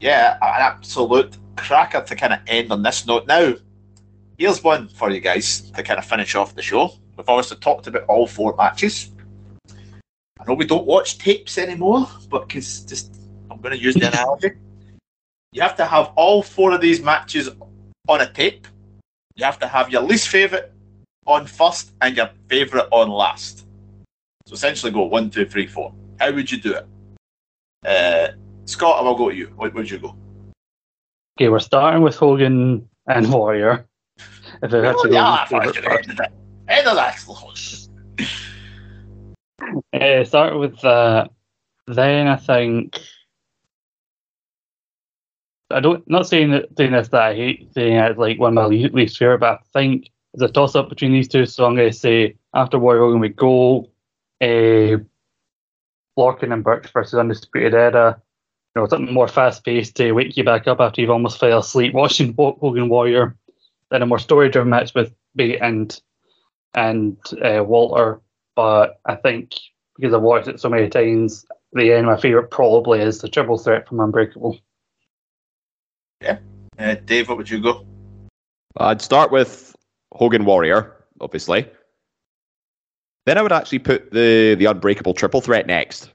yeah, 0.01 0.37
an 0.43 0.61
absolute 0.61 1.37
cracker 1.57 2.03
to 2.03 2.17
kind 2.17 2.35
of 2.35 2.41
end 2.47 2.71
on 2.71 2.83
this 2.83 3.07
note. 3.07 3.27
Now, 3.27 3.55
here's 4.43 4.65
one 4.65 4.89
for 4.89 5.09
you 5.09 5.21
guys 5.21 5.71
to 5.71 5.85
kind 5.85 6.01
of 6.01 6.05
finish 6.05 6.35
off 6.35 6.57
the 6.57 6.63
show. 6.63 6.93
We've 7.17 7.29
obviously 7.29 7.59
talked 7.59 7.87
about 7.87 8.03
all 8.09 8.27
four 8.27 8.57
matches. 8.57 9.13
I 10.41 10.45
know 10.45 10.55
we 10.55 10.67
don't 10.67 10.85
watch 10.85 11.19
tapes 11.19 11.59
anymore, 11.59 12.09
but 12.29 12.49
cause 12.49 12.81
just 12.81 13.15
I'm 13.49 13.61
going 13.61 13.71
to 13.71 13.81
use 13.81 13.95
the 13.95 14.09
analogy. 14.09 14.51
You 15.53 15.63
have 15.63 15.77
to 15.77 15.87
have 15.87 16.11
all 16.17 16.43
four 16.43 16.73
of 16.73 16.81
these 16.81 17.01
matches 17.01 17.51
on 18.09 18.21
a 18.21 18.33
tape. 18.33 18.67
You 19.37 19.45
have 19.45 19.61
to 19.61 19.69
have 19.69 19.91
your 19.91 20.03
least 20.03 20.27
favourite 20.27 20.65
on 21.25 21.47
first 21.47 21.93
and 22.01 22.17
your 22.17 22.31
favourite 22.49 22.89
on 22.91 23.11
last. 23.11 23.65
So 24.47 24.55
essentially 24.55 24.91
go 24.91 25.05
one, 25.05 25.31
two, 25.31 25.47
three, 25.47 25.69
four. 25.69 25.95
How 26.19 26.33
would 26.33 26.51
you 26.51 26.59
do 26.59 26.75
it? 26.75 26.87
Uh, 27.87 28.33
Scott, 28.65 28.99
I 28.99 29.03
will 29.03 29.15
go 29.15 29.31
to 29.31 29.37
you. 29.37 29.53
Where 29.55 29.71
would 29.71 29.89
you 29.89 30.01
go? 30.01 30.17
Okay, 31.39 31.49
we're 31.49 31.61
starting 31.61 32.03
with 32.03 32.17
Hogan 32.17 32.89
and 33.07 33.33
Warrior. 33.33 33.87
If 34.63 34.75
I 34.75 34.85
have 34.85 35.01
to 35.03 35.09
go 35.09 35.15
yeah, 35.15 35.43
with 35.43 35.51
fuck 35.51 35.75
favourite 35.75 35.77
it, 35.77 35.85
first. 35.85 36.09
end 36.09 36.21
of 36.21 36.25
it. 36.25 36.33
End 36.69 36.87
of 36.89 36.97
that. 36.97 37.19
Uh, 40.01 40.25
start 40.25 40.59
with 40.59 40.81
that. 40.81 41.31
Then 41.87 42.29
I 42.29 42.37
think 42.37 43.01
I 45.73 45.81
don't 45.81 46.09
not 46.09 46.29
saying 46.29 46.51
that 46.51 46.77
saying 46.77 46.93
this 46.93 47.09
that 47.09 47.23
I 47.23 47.35
hate 47.35 47.73
saying 47.75 47.97
it's 47.97 48.19
like 48.19 48.39
one 48.39 48.51
of 48.51 48.55
my 48.55 48.67
least, 48.67 48.95
least 48.95 49.19
favorite, 49.19 49.39
but 49.39 49.61
I 49.61 49.63
think 49.73 50.11
it's 50.35 50.43
a 50.43 50.49
toss 50.49 50.75
up 50.75 50.89
between 50.89 51.13
these 51.13 51.29
two. 51.29 51.47
So 51.47 51.65
I'm 51.65 51.77
going 51.77 51.91
to 51.91 51.97
say 51.97 52.37
after 52.55 52.79
Warrior 52.79 53.03
Hogan 53.03 53.21
we 53.21 53.29
go, 53.31 53.91
uh, 54.41 54.99
Lorcan 56.19 56.53
and 56.53 56.65
Burch 56.65 56.91
versus 56.93 57.19
Undisputed 57.19 57.75
Era. 57.75 58.21
You 58.75 58.83
know 58.83 58.89
something 58.89 59.13
more 59.13 59.29
fast 59.29 59.65
paced 59.65 59.97
to 59.97 60.13
wake 60.13 60.37
you 60.37 60.45
back 60.45 60.67
up 60.67 60.81
after 60.81 61.01
you've 61.01 61.11
almost 61.11 61.39
fell 61.39 61.59
asleep 61.59 61.95
watching 61.95 62.35
Ho- 62.39 62.57
Hogan 62.61 62.89
Warrior. 62.89 63.37
Then 63.93 64.01
a 64.01 64.07
more 64.07 64.19
story 64.19 64.49
driven 64.49 64.71
match 64.71 64.95
with 64.95 65.15
Bate 65.37 65.61
and 65.61 66.01
and 66.75 67.19
uh, 67.45 67.63
Walter. 67.63 68.23
But 68.57 68.99
I 69.05 69.17
think 69.17 69.53
because 69.97 70.15
I've 70.15 70.23
watched 70.23 70.49
it 70.49 70.61
so 70.61 70.71
many 70.71 70.89
times, 70.89 71.45
the 71.75 71.93
end, 71.93 72.07
my 72.07 72.17
favorite 72.17 72.51
probably 72.51 73.01
is 73.01 73.19
the 73.19 73.29
triple 73.29 73.59
threat 73.59 73.87
from 73.87 74.01
Unbreakable. 74.01 74.59
Yeah, 76.23 76.39
uh, 76.79 76.95
Dave, 77.05 77.29
what 77.29 77.37
would 77.37 77.51
you 77.51 77.61
go? 77.61 77.87
I'd 78.79 79.03
start 79.03 79.31
with 79.31 79.77
Hogan 80.13 80.47
Warrior, 80.47 80.97
obviously. 81.21 81.69
Then 83.27 83.37
I 83.37 83.43
would 83.43 83.53
actually 83.53 83.81
put 83.81 84.11
the 84.11 84.55
the 84.55 84.65
Unbreakable 84.65 85.13
triple 85.13 85.43
threat 85.43 85.67
next, 85.67 86.11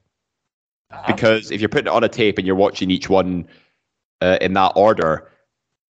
because 1.05 1.51
if 1.51 1.61
you're 1.61 1.69
putting 1.69 1.87
it 1.87 1.93
on 1.93 2.03
a 2.03 2.09
tape 2.09 2.39
and 2.39 2.47
you're 2.47 2.55
watching 2.55 2.89
each 2.89 3.07
one 3.07 3.47
uh, 4.21 4.39
in 4.41 4.53
that 4.53 4.73
order, 4.75 5.29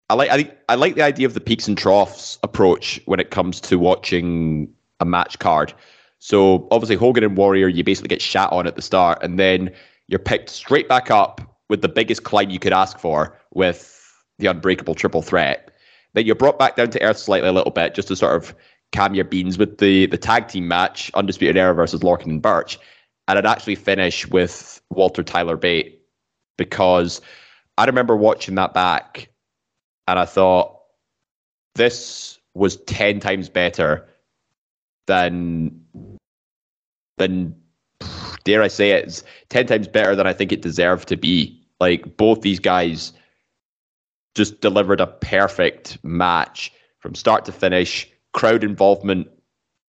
I 0.09 0.13
like 0.13 0.31
I, 0.31 0.51
I 0.69 0.75
like 0.75 0.95
the 0.95 1.01
idea 1.01 1.27
of 1.27 1.33
the 1.33 1.41
peaks 1.41 1.67
and 1.67 1.77
troughs 1.77 2.39
approach 2.43 3.01
when 3.05 3.19
it 3.19 3.31
comes 3.31 3.59
to 3.61 3.77
watching 3.77 4.73
a 4.99 5.05
match 5.05 5.39
card. 5.39 5.73
So 6.19 6.67
obviously 6.71 6.95
Hogan 6.95 7.23
and 7.23 7.37
Warrior, 7.37 7.67
you 7.67 7.83
basically 7.83 8.07
get 8.07 8.21
shat 8.21 8.51
on 8.51 8.67
at 8.67 8.75
the 8.75 8.81
start, 8.81 9.21
and 9.21 9.37
then 9.37 9.71
you're 10.07 10.19
picked 10.19 10.49
straight 10.49 10.87
back 10.87 11.11
up 11.11 11.41
with 11.69 11.81
the 11.81 11.89
biggest 11.89 12.23
climb 12.23 12.49
you 12.49 12.59
could 12.59 12.73
ask 12.73 12.97
for 12.97 13.37
with 13.53 13.93
the 14.39 14.47
Unbreakable 14.47 14.95
triple 14.95 15.21
threat. 15.21 15.71
Then 16.13 16.25
you're 16.25 16.35
brought 16.35 16.57
back 16.57 16.75
down 16.77 16.89
to 16.91 17.01
earth 17.03 17.17
slightly 17.17 17.49
a 17.49 17.51
little 17.51 17.71
bit 17.71 17.93
just 17.93 18.07
to 18.07 18.15
sort 18.15 18.35
of 18.35 18.55
calm 18.93 19.13
your 19.13 19.25
beans 19.25 19.57
with 19.57 19.77
the 19.79 20.05
the 20.07 20.17
tag 20.17 20.47
team 20.47 20.67
match, 20.67 21.11
Undisputed 21.13 21.57
Era 21.57 21.75
versus 21.75 22.01
Lorcan 22.01 22.25
and 22.27 22.41
Burch, 22.41 22.79
and 23.27 23.37
I'd 23.37 23.45
actually 23.45 23.75
finish 23.75 24.25
with 24.27 24.81
Walter 24.89 25.21
Tyler 25.21 25.57
Bate 25.57 26.01
because 26.57 27.21
I 27.77 27.85
remember 27.85 28.15
watching 28.15 28.55
that 28.55 28.73
back 28.73 29.29
and 30.07 30.17
I 30.17 30.25
thought 30.25 30.79
this 31.75 32.39
was 32.53 32.77
ten 32.77 33.19
times 33.19 33.49
better 33.49 34.07
than 35.05 35.79
than 37.17 37.55
dare 38.43 38.63
I 38.63 38.67
say 38.67 38.91
it, 38.91 39.05
it's 39.05 39.23
ten 39.49 39.67
times 39.67 39.87
better 39.87 40.15
than 40.15 40.27
I 40.27 40.33
think 40.33 40.51
it 40.51 40.61
deserved 40.61 41.07
to 41.09 41.17
be. 41.17 41.61
Like 41.79 42.17
both 42.17 42.41
these 42.41 42.59
guys 42.59 43.13
just 44.35 44.61
delivered 44.61 45.01
a 45.01 45.07
perfect 45.07 46.03
match 46.03 46.71
from 46.99 47.15
start 47.15 47.45
to 47.45 47.51
finish. 47.51 48.09
Crowd 48.33 48.63
involvement 48.63 49.27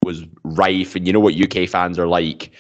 was 0.05 0.25
rife, 0.43 0.97
and 0.97 1.07
you 1.07 1.13
know 1.13 1.21
what 1.21 1.35
UK 1.35 1.69
fans 1.69 1.99
are 1.99 2.07
like 2.07 2.51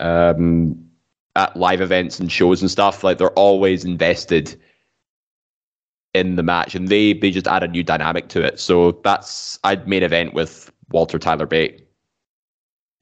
um, 0.00 0.88
at 1.36 1.56
live 1.56 1.80
events 1.80 2.18
and 2.20 2.30
shows 2.30 2.60
and 2.60 2.70
stuff. 2.70 3.04
Like 3.04 3.18
they're 3.18 3.30
always 3.30 3.84
invested 3.84 4.60
in 6.14 6.36
the 6.36 6.42
match, 6.42 6.74
and 6.74 6.88
they 6.88 7.12
they 7.12 7.30
just 7.30 7.46
add 7.46 7.62
a 7.62 7.68
new 7.68 7.82
dynamic 7.82 8.28
to 8.28 8.42
it. 8.42 8.60
So 8.60 8.92
that's 9.04 9.58
I'd 9.64 9.86
main 9.86 10.02
event 10.02 10.34
with 10.34 10.70
Walter 10.90 11.18
Tyler 11.18 11.46
Bate. 11.46 11.86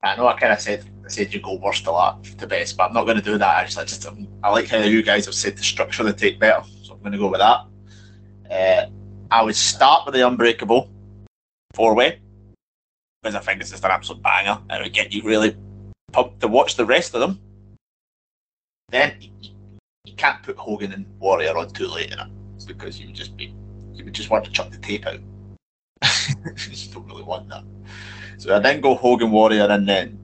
I 0.02 0.16
know 0.16 0.28
I 0.28 0.38
kind 0.38 0.52
of 0.52 0.60
said 0.60 0.84
I 1.04 1.08
said 1.08 1.32
you 1.32 1.40
go 1.40 1.54
worst 1.54 1.84
to 1.84 1.92
last 1.92 2.38
to 2.38 2.46
best, 2.46 2.76
but 2.76 2.88
I'm 2.88 2.94
not 2.94 3.04
going 3.04 3.16
to 3.16 3.22
do 3.22 3.38
that. 3.38 3.56
I 3.56 3.64
just, 3.64 3.78
I 3.78 3.84
just 3.84 4.06
I 4.42 4.50
like 4.50 4.68
how 4.68 4.78
you 4.78 5.02
guys 5.02 5.26
have 5.26 5.34
said 5.34 5.56
the 5.56 5.62
structure 5.62 6.02
the 6.02 6.12
tape 6.12 6.38
better, 6.38 6.64
so 6.82 6.94
I'm 6.94 7.00
going 7.00 7.12
to 7.12 7.18
go 7.18 7.28
with 7.28 7.40
that. 7.40 7.66
Uh, 8.50 8.86
I 9.30 9.42
would 9.42 9.56
start 9.56 10.06
with 10.06 10.14
the 10.14 10.26
Unbreakable 10.26 10.90
four 11.74 11.94
way 11.94 12.20
because 13.22 13.34
I 13.34 13.40
think 13.40 13.60
it's 13.60 13.70
just 13.70 13.84
an 13.84 13.90
absolute 13.90 14.22
banger, 14.22 14.58
and 14.70 14.80
it 14.80 14.84
would 14.84 14.92
get 14.92 15.12
you 15.12 15.22
really 15.22 15.56
pumped 16.12 16.40
to 16.40 16.48
watch 16.48 16.76
the 16.76 16.86
rest 16.86 17.14
of 17.14 17.20
them. 17.20 17.40
Then 18.88 19.16
you 20.04 20.14
can't 20.16 20.42
put 20.42 20.56
Hogan 20.56 20.92
and 20.92 21.06
Warrior 21.18 21.56
on 21.56 21.70
too 21.70 21.88
late 21.88 22.12
in 22.12 22.20
it 22.20 22.28
because 22.64 22.98
you 22.98 23.06
would 23.06 23.16
just 23.16 23.36
be 23.36 23.54
you 23.94 24.04
would 24.04 24.14
just 24.14 24.30
want 24.30 24.44
to 24.44 24.50
chuck 24.50 24.70
the 24.70 24.78
tape 24.78 25.06
out. 25.06 25.20
you 26.70 26.92
don't 26.92 27.06
really 27.06 27.22
want 27.22 27.48
that. 27.48 27.64
So 28.38 28.54
I 28.54 28.58
then 28.58 28.80
go 28.80 28.94
Hogan 28.94 29.30
Warrior 29.30 29.66
and 29.70 29.88
then 29.88 30.18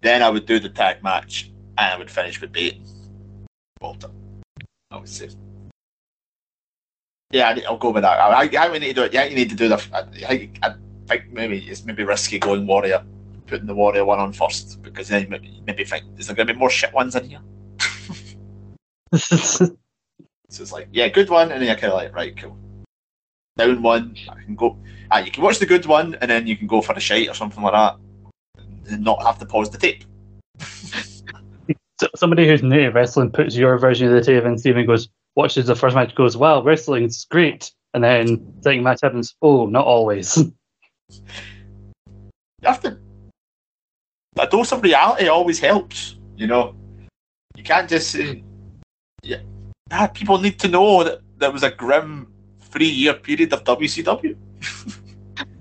then 0.00 0.22
I 0.22 0.30
would 0.30 0.46
do 0.46 0.58
the 0.58 0.68
tag 0.68 1.02
match 1.02 1.50
and 1.78 1.92
I 1.92 1.98
would 1.98 2.10
finish 2.10 2.40
with 2.40 2.52
Bate. 2.52 2.80
Walter. 3.80 4.10
I 4.90 4.98
would 4.98 5.08
say. 5.08 5.30
Yeah, 7.30 7.56
I'll 7.68 7.78
go 7.78 7.90
with 7.90 8.02
that. 8.02 8.18
I, 8.18 8.44
I, 8.44 8.68
I 8.68 8.78
need 8.78 8.88
to 8.88 8.94
do 8.94 9.02
it. 9.04 9.12
Yeah, 9.14 9.24
you 9.24 9.34
need 9.34 9.48
to 9.50 9.56
do 9.56 9.68
the. 9.68 9.82
I, 9.92 10.00
I, 10.28 10.50
I 10.62 10.74
think 11.06 11.32
maybe 11.32 11.58
it's 11.58 11.84
maybe 11.84 12.04
risky 12.04 12.38
going 12.38 12.66
Warrior, 12.66 13.02
putting 13.46 13.66
the 13.66 13.74
Warrior 13.74 14.04
one 14.04 14.18
on 14.18 14.32
first 14.32 14.82
because 14.82 15.08
then 15.08 15.22
you 15.22 15.28
maybe, 15.28 15.62
maybe 15.66 15.84
think 15.84 16.04
is 16.18 16.26
there 16.26 16.36
going 16.36 16.46
to 16.48 16.52
be 16.52 16.58
more 16.58 16.70
shit 16.70 16.92
ones 16.92 17.16
in 17.16 17.30
here? 17.30 17.40
So 20.52 20.62
it's 20.62 20.72
like, 20.72 20.88
yeah, 20.92 21.08
good 21.08 21.30
one, 21.30 21.50
and 21.50 21.60
then 21.60 21.68
you're 21.68 21.76
kind 21.76 21.94
of 21.94 21.98
like, 21.98 22.14
right, 22.14 22.36
cool. 22.36 22.58
Down 23.56 23.82
one, 23.82 24.16
I 24.28 24.34
can 24.42 24.54
go. 24.54 24.78
Ah, 25.10 25.18
you 25.20 25.30
can 25.30 25.42
watch 25.42 25.58
the 25.58 25.66
good 25.66 25.86
one, 25.86 26.14
and 26.20 26.30
then 26.30 26.46
you 26.46 26.58
can 26.58 26.66
go 26.66 26.82
for 26.82 26.92
the 26.92 27.00
shite 27.00 27.28
or 27.28 27.34
something 27.34 27.62
like 27.62 27.72
that, 27.72 27.96
and 28.90 29.02
not 29.02 29.22
have 29.22 29.38
to 29.38 29.46
pause 29.46 29.70
the 29.70 29.78
tape. 29.78 30.04
So 32.00 32.08
somebody 32.16 32.48
who's 32.48 32.64
new 32.64 32.80
to 32.80 32.88
wrestling 32.88 33.30
puts 33.30 33.54
your 33.54 33.78
version 33.78 34.08
of 34.08 34.14
the 34.14 34.20
tape 34.20 34.42
and 34.42 34.58
Stephen 34.58 34.86
goes, 34.86 35.08
watches 35.36 35.66
the 35.66 35.76
first 35.76 35.94
match, 35.94 36.12
goes, 36.16 36.36
wow, 36.36 36.60
wrestling's 36.60 37.24
great. 37.26 37.70
And 37.94 38.02
then 38.02 38.54
second 38.60 38.82
match 38.82 38.98
happens, 39.04 39.36
oh, 39.40 39.66
not 39.66 39.86
always. 39.86 40.36
You 40.36 40.52
have 42.64 42.80
to. 42.80 42.98
A 44.36 44.48
dose 44.48 44.72
of 44.72 44.82
reality 44.82 45.28
always 45.28 45.60
helps, 45.60 46.16
you 46.36 46.48
know. 46.48 46.74
You 47.54 47.62
can't 47.62 47.88
just 47.88 48.10
say, 48.10 48.42
yeah, 49.22 49.42
ah, 49.92 50.08
people 50.12 50.38
need 50.38 50.58
to 50.60 50.68
know 50.68 51.04
that 51.04 51.20
there 51.38 51.50
was 51.50 51.62
a 51.62 51.70
grim 51.70 52.32
three-year 52.60 53.14
period 53.14 53.52
of 53.52 53.64
WCW. 53.64 54.36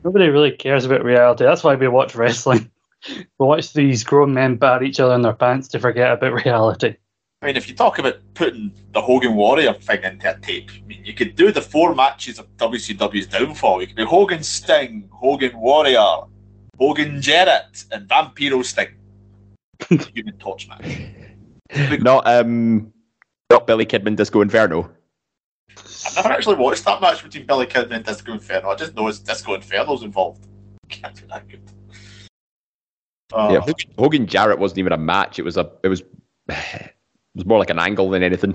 Nobody 0.03 0.29
really 0.29 0.51
cares 0.51 0.85
about 0.85 1.03
reality. 1.03 1.43
That's 1.43 1.63
why 1.63 1.75
we 1.75 1.87
watch 1.87 2.15
wrestling. 2.15 2.71
we 3.09 3.25
watch 3.37 3.73
these 3.73 4.03
grown 4.03 4.33
men 4.33 4.55
bat 4.55 4.83
each 4.83 4.99
other 4.99 5.13
in 5.13 5.21
their 5.21 5.33
pants 5.33 5.67
to 5.69 5.79
forget 5.79 6.11
about 6.11 6.45
reality. 6.45 6.95
I 7.41 7.47
mean, 7.47 7.57
if 7.57 7.67
you 7.67 7.73
talk 7.73 7.97
about 7.97 8.19
putting 8.35 8.71
the 8.93 9.01
Hogan 9.01 9.35
Warrior 9.35 9.73
thing 9.73 10.03
into 10.03 10.35
a 10.35 10.39
tape, 10.39 10.69
I 10.75 10.85
mean, 10.85 11.03
you 11.03 11.13
could 11.13 11.35
do 11.35 11.51
the 11.51 11.61
four 11.61 11.95
matches 11.95 12.37
of 12.37 12.47
WCW's 12.57 13.25
downfall. 13.25 13.81
You 13.81 13.87
could 13.87 13.97
do 13.97 14.05
Hogan 14.05 14.43
Sting, 14.43 15.09
Hogan 15.11 15.57
Warrior, 15.57 16.17
Hogan 16.77 17.19
Jarrett, 17.19 17.83
and 17.91 18.07
Vampiro 18.07 18.63
Sting. 18.63 18.89
Human 20.13 20.37
Torch 20.37 20.67
match. 20.67 21.99
Not 21.99 22.27
um, 22.27 22.93
not 23.51 23.67
Billy 23.67 23.85
Kidman 23.85 24.15
Disco 24.15 24.41
Inferno. 24.41 24.89
I've 25.77 26.15
never 26.15 26.29
actually 26.29 26.55
watched 26.55 26.83
that 26.85 27.01
match 27.01 27.23
between 27.23 27.45
Billy 27.45 27.65
Kidman 27.65 27.97
and 27.97 28.05
Disco 28.05 28.33
Inferno. 28.33 28.69
I 28.69 28.75
just 28.75 28.95
know 28.95 29.07
it's 29.07 29.19
Disco 29.19 29.53
Inferno's 29.53 30.03
involved. 30.03 30.47
Can't 30.89 31.15
be 31.15 31.27
that 31.27 31.47
good. 31.47 31.61
Uh, 33.33 33.49
Yeah, 33.51 33.59
Hogan, 33.59 33.91
Hogan 33.97 34.27
Jarrett 34.27 34.59
wasn't 34.59 34.79
even 34.79 34.93
a 34.93 34.97
match. 34.97 35.39
It 35.39 35.43
was 35.43 35.57
a 35.57 35.71
it 35.83 35.87
was 35.87 36.01
it 36.49 36.93
was 37.35 37.45
more 37.45 37.59
like 37.59 37.69
an 37.69 37.79
angle 37.79 38.09
than 38.09 38.23
anything. 38.23 38.53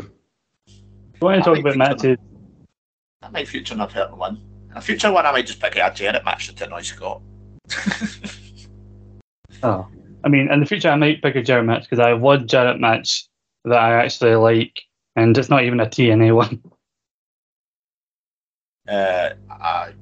We 0.67 0.75
want 1.21 1.43
to 1.43 1.51
talk 1.51 1.59
about 1.59 1.77
matches. 1.77 2.19
That 3.23 3.33
might 3.33 3.49
feature 3.49 3.75
in 3.75 3.81
a 3.81 3.91
certain 3.91 4.19
one. 4.19 4.41
A 4.75 4.81
future 4.81 5.11
one, 5.11 5.25
I 5.25 5.33
might 5.33 5.47
just 5.47 5.61
pick 5.61 5.77
a 5.77 5.91
Jarrett 5.95 6.25
match 6.25 6.55
to 6.55 6.65
annoy 6.65 6.83
Scott. 6.83 7.23
Oh, 9.63 9.87
I 10.25 10.29
mean, 10.29 10.51
in 10.51 10.61
the 10.61 10.67
future, 10.67 10.91
I 10.91 10.97
might 10.97 11.23
pick 11.23 11.37
a 11.37 11.43
Jarrett 11.43 11.67
match 11.67 11.85
because 11.85 11.99
I 11.99 12.11
have 12.11 12.21
one 12.21 12.47
Jarrett 12.47 12.81
match 12.81 13.27
that 13.65 13.79
I 13.79 13.95
actually 14.05 14.35
like, 14.35 14.83
and 15.17 15.37
it's 15.37 15.51
not 15.51 15.65
even 15.65 15.81
a 15.81 15.87
TNA 15.87 16.35
one. 16.35 16.63
Uh, 18.87 19.31
I 19.51 19.93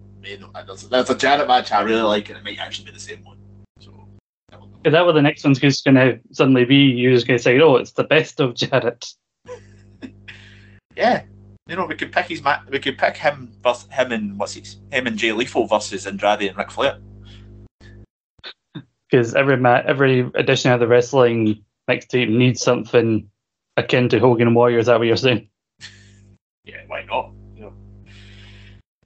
there's, 0.66 0.88
there's 0.88 1.10
a 1.10 1.14
Jarrett 1.14 1.48
match 1.48 1.72
I 1.72 1.82
really 1.82 2.02
like, 2.02 2.28
and 2.28 2.38
it 2.38 2.44
might 2.44 2.58
actually 2.58 2.86
be 2.86 2.92
the 2.92 3.00
same 3.00 3.24
one. 3.24 3.38
So, 3.80 3.92
that 4.84 5.06
what 5.06 5.12
the 5.12 5.22
next 5.22 5.44
one's 5.44 5.58
just 5.58 5.84
going 5.84 5.94
to 5.94 6.20
suddenly 6.32 6.64
be? 6.64 6.76
You're 6.76 7.12
just 7.12 7.26
going 7.26 7.38
to 7.38 7.42
say, 7.42 7.58
oh, 7.60 7.76
it's 7.76 7.92
the 7.92 8.04
best 8.04 8.40
of 8.40 8.54
Jarrett. 8.54 9.06
yeah, 10.96 11.22
you 11.66 11.76
know, 11.76 11.86
we 11.86 11.94
could 11.94 12.12
pick 12.12 12.26
his 12.26 12.42
ma- 12.42 12.60
we 12.68 12.78
could 12.78 12.98
pick 12.98 13.16
him, 13.16 13.52
vers- 13.62 13.86
him 13.90 14.12
and 14.12 14.38
what's 14.38 14.54
his, 14.54 14.76
him 14.90 15.06
and 15.06 15.16
Jay 15.16 15.32
Lethal 15.32 15.66
versus 15.66 16.06
Andrade 16.06 16.42
and 16.42 16.56
Ric 16.56 16.70
Flair. 16.70 16.98
Because 19.10 19.34
every 19.34 19.58
ma- 19.58 19.82
every 19.86 20.28
edition 20.34 20.72
of 20.72 20.80
the 20.80 20.88
wrestling 20.88 21.62
mixtape 21.88 22.28
needs 22.28 22.60
something 22.60 23.30
akin 23.76 24.08
to 24.10 24.18
Hogan 24.18 24.48
and 24.48 24.56
Warrior. 24.56 24.78
Is 24.78 24.86
that 24.86 24.98
what 24.98 25.06
you're 25.06 25.16
saying? 25.16 25.48
Yeah, 26.66 26.80
why 26.86 27.02
not? 27.02 27.30
You 27.54 27.64
know, 27.64 27.72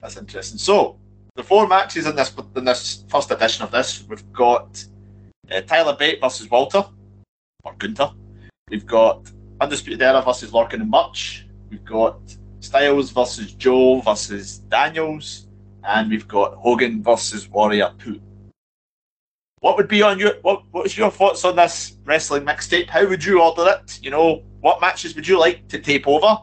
that's 0.01 0.15
interesting. 0.15 0.57
So 0.57 0.97
the 1.35 1.43
four 1.43 1.67
matches 1.67 2.05
in 2.07 2.15
this 2.15 2.33
in 2.55 2.63
this 2.63 3.03
first 3.09 3.31
edition 3.31 3.65
of 3.65 3.71
this, 3.71 4.05
we've 4.07 4.31
got 4.31 4.81
uh, 5.51 5.59
Tyler 5.61 5.93
Bate 5.97 6.21
versus 6.21 6.49
Walter 6.49 6.85
or 7.65 7.73
Gunther. 7.73 8.11
We've 8.69 8.85
got 8.85 9.29
Undisputed 9.59 10.01
Era 10.01 10.21
versus 10.21 10.51
Lorcan 10.51 10.81
and 10.81 10.89
Burch. 10.89 11.47
We've 11.69 11.83
got 11.83 12.19
Styles 12.61 13.09
versus 13.11 13.53
Joe 13.53 14.01
versus 14.01 14.59
Daniels, 14.69 15.47
and 15.83 16.09
we've 16.09 16.27
got 16.27 16.55
Hogan 16.55 17.03
versus 17.03 17.49
Warrior 17.49 17.91
Pooh. 17.97 18.21
What 19.59 19.75
would 19.75 19.87
be 19.89 20.01
on 20.01 20.19
your 20.19 20.35
what? 20.41 20.63
What's 20.71 20.97
your 20.97 21.11
thoughts 21.11 21.43
on 21.43 21.57
this 21.57 21.97
wrestling 22.05 22.45
mixtape? 22.45 22.89
How 22.89 23.07
would 23.07 23.23
you 23.23 23.41
order 23.41 23.69
it? 23.69 23.99
You 24.01 24.11
know, 24.11 24.43
what 24.61 24.81
matches 24.81 25.15
would 25.15 25.27
you 25.27 25.39
like 25.39 25.67
to 25.69 25.79
tape 25.79 26.07
over? 26.07 26.37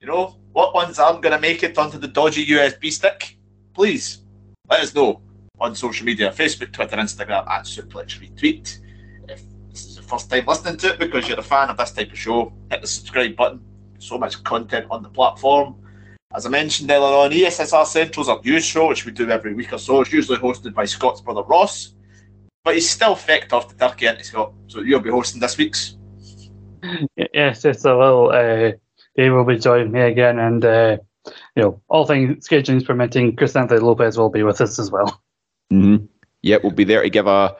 You 0.00 0.06
know, 0.06 0.36
what 0.52 0.74
ones 0.74 0.98
aren't 0.98 1.22
going 1.22 1.34
to 1.34 1.40
make 1.40 1.62
it 1.62 1.76
onto 1.78 1.98
the 1.98 2.08
dodgy 2.08 2.46
USB 2.46 2.92
stick? 2.92 3.36
Please 3.74 4.24
let 4.68 4.80
us 4.80 4.94
know 4.94 5.22
on 5.60 5.74
social 5.74 6.06
media 6.06 6.30
Facebook, 6.30 6.72
Twitter, 6.72 6.96
Instagram 6.96 7.48
at 7.48 7.64
Suplex 7.64 8.18
Retweet. 8.20 8.78
If 9.28 9.42
this 9.70 9.86
is 9.86 9.96
the 9.96 10.02
first 10.02 10.30
time 10.30 10.46
listening 10.46 10.76
to 10.78 10.92
it 10.92 10.98
because 10.98 11.28
you're 11.28 11.38
a 11.38 11.42
fan 11.42 11.68
of 11.68 11.76
this 11.76 11.92
type 11.92 12.12
of 12.12 12.18
show, 12.18 12.52
hit 12.70 12.80
the 12.80 12.86
subscribe 12.86 13.36
button. 13.36 13.60
So 13.98 14.18
much 14.18 14.42
content 14.44 14.86
on 14.90 15.02
the 15.02 15.08
platform. 15.08 15.74
As 16.34 16.46
I 16.46 16.50
mentioned 16.50 16.90
earlier 16.90 17.16
on, 17.16 17.30
ESSR 17.30 17.86
Central's 17.86 18.28
our 18.28 18.40
news 18.44 18.64
show, 18.64 18.88
which 18.88 19.04
we 19.04 19.12
do 19.12 19.28
every 19.30 19.54
week 19.54 19.72
or 19.72 19.78
so. 19.78 20.02
It's 20.02 20.12
usually 20.12 20.38
hosted 20.38 20.74
by 20.74 20.84
Scott's 20.84 21.20
brother 21.20 21.42
Ross, 21.42 21.94
but 22.62 22.74
he's 22.74 22.88
still 22.88 23.16
fecked 23.16 23.52
off 23.52 23.68
to 23.68 23.76
Turkey, 23.76 24.06
he, 24.06 24.22
Scott? 24.22 24.52
So 24.66 24.80
you'll 24.80 25.00
be 25.00 25.10
hosting 25.10 25.40
this 25.40 25.56
week's. 25.56 25.97
Yes, 27.16 27.64
yes, 27.64 27.84
a 27.84 27.96
little. 27.96 28.30
Uh, 28.30 28.72
Dave 29.16 29.32
will 29.32 29.44
be 29.44 29.58
joining 29.58 29.92
me 29.92 30.00
again, 30.00 30.38
and 30.38 30.64
uh, 30.64 30.96
you 31.56 31.62
know, 31.62 31.82
all 31.88 32.06
things 32.06 32.46
scheduling 32.48 32.84
permitting, 32.84 33.36
Chris 33.36 33.56
Anthony 33.56 33.80
Lopez 33.80 34.16
will 34.16 34.30
be 34.30 34.42
with 34.42 34.60
us 34.60 34.78
as 34.78 34.90
well. 34.90 35.20
Mm-hmm. 35.72 36.06
Yeah, 36.42 36.58
we'll 36.62 36.72
be 36.72 36.84
there 36.84 37.02
to 37.02 37.10
give 37.10 37.26
a 37.26 37.56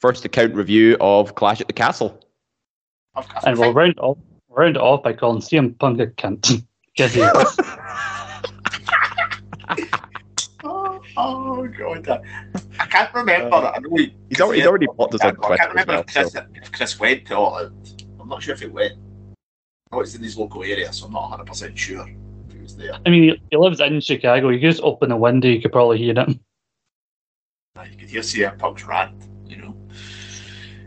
first 0.00 0.24
account 0.24 0.54
review 0.54 0.96
of 1.00 1.34
Clash 1.36 1.60
at 1.60 1.68
the 1.68 1.72
Castle. 1.72 2.20
I've, 3.14 3.26
I've 3.36 3.44
And 3.44 3.58
we'll 3.58 3.72
round 3.72 3.98
off 3.98 4.18
round 4.48 4.76
it 4.76 4.82
off 4.82 5.02
by 5.02 5.12
calling 5.12 5.40
CM 5.40 5.78
Punk 5.78 6.00
a 6.00 6.06
cunt. 6.08 6.62
Because 6.96 7.14
he. 7.14 7.22
Oh, 10.64 11.00
oh 11.16 11.66
god, 11.68 12.08
I, 12.08 12.20
I 12.80 12.86
can't 12.86 13.14
remember. 13.14 13.54
I 13.56 13.78
know 13.78 13.94
he, 13.96 14.14
He's 14.28 14.40
already, 14.40 14.60
he's 14.60 14.66
already 14.68 14.86
blocked 14.96 15.14
us 15.14 15.20
on 15.20 15.36
I 15.44 15.56
can't 15.56 15.70
remember 15.70 15.92
well. 15.92 16.00
if, 16.00 16.06
Chris, 16.12 16.32
so- 16.32 16.46
if 16.54 16.72
Chris 16.72 16.98
went 16.98 17.26
to 17.26 17.36
All 17.36 17.58
Out. 17.58 17.72
I'm 18.26 18.30
not 18.30 18.42
sure 18.42 18.54
if 18.54 18.60
he 18.60 18.66
went. 18.66 18.94
I 19.92 19.94
know 19.96 20.00
it's 20.02 20.16
in 20.16 20.22
his 20.24 20.36
local 20.36 20.64
area, 20.64 20.92
so 20.92 21.06
I'm 21.06 21.12
not 21.12 21.30
100 21.30 21.46
percent 21.46 21.78
sure 21.78 22.08
if 22.48 22.52
he 22.56 22.60
was 22.60 22.74
there. 22.76 22.94
I 23.06 23.08
mean, 23.08 23.22
he, 23.22 23.40
he 23.52 23.56
lives 23.56 23.78
in 23.80 24.00
Chicago. 24.00 24.48
You 24.48 24.58
could 24.58 24.72
just 24.72 24.82
open 24.82 25.10
the 25.10 25.16
window, 25.16 25.46
you 25.46 25.60
could 25.60 25.70
probably 25.70 25.98
hear 25.98 26.12
it. 26.18 26.28
You 26.28 27.96
could 27.96 28.10
hear 28.10 28.22
CM 28.22 28.58
Punk's 28.58 28.82
rant, 28.84 29.14
you 29.46 29.58
know. 29.58 29.76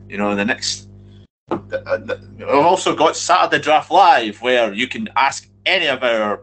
You 0.10 0.18
know, 0.18 0.36
the 0.36 0.44
next. 0.44 0.90
the- 1.48 1.82
uh, 1.88 1.96
the- 2.00 2.20
We've 2.40 2.50
also 2.50 2.94
got 2.94 3.16
Saturday 3.16 3.64
Draft 3.64 3.90
Live, 3.90 4.42
where 4.42 4.74
you 4.74 4.90
can 4.90 5.08
ask 5.16 5.50
any 5.66 5.86
of 5.88 6.04
our 6.04 6.42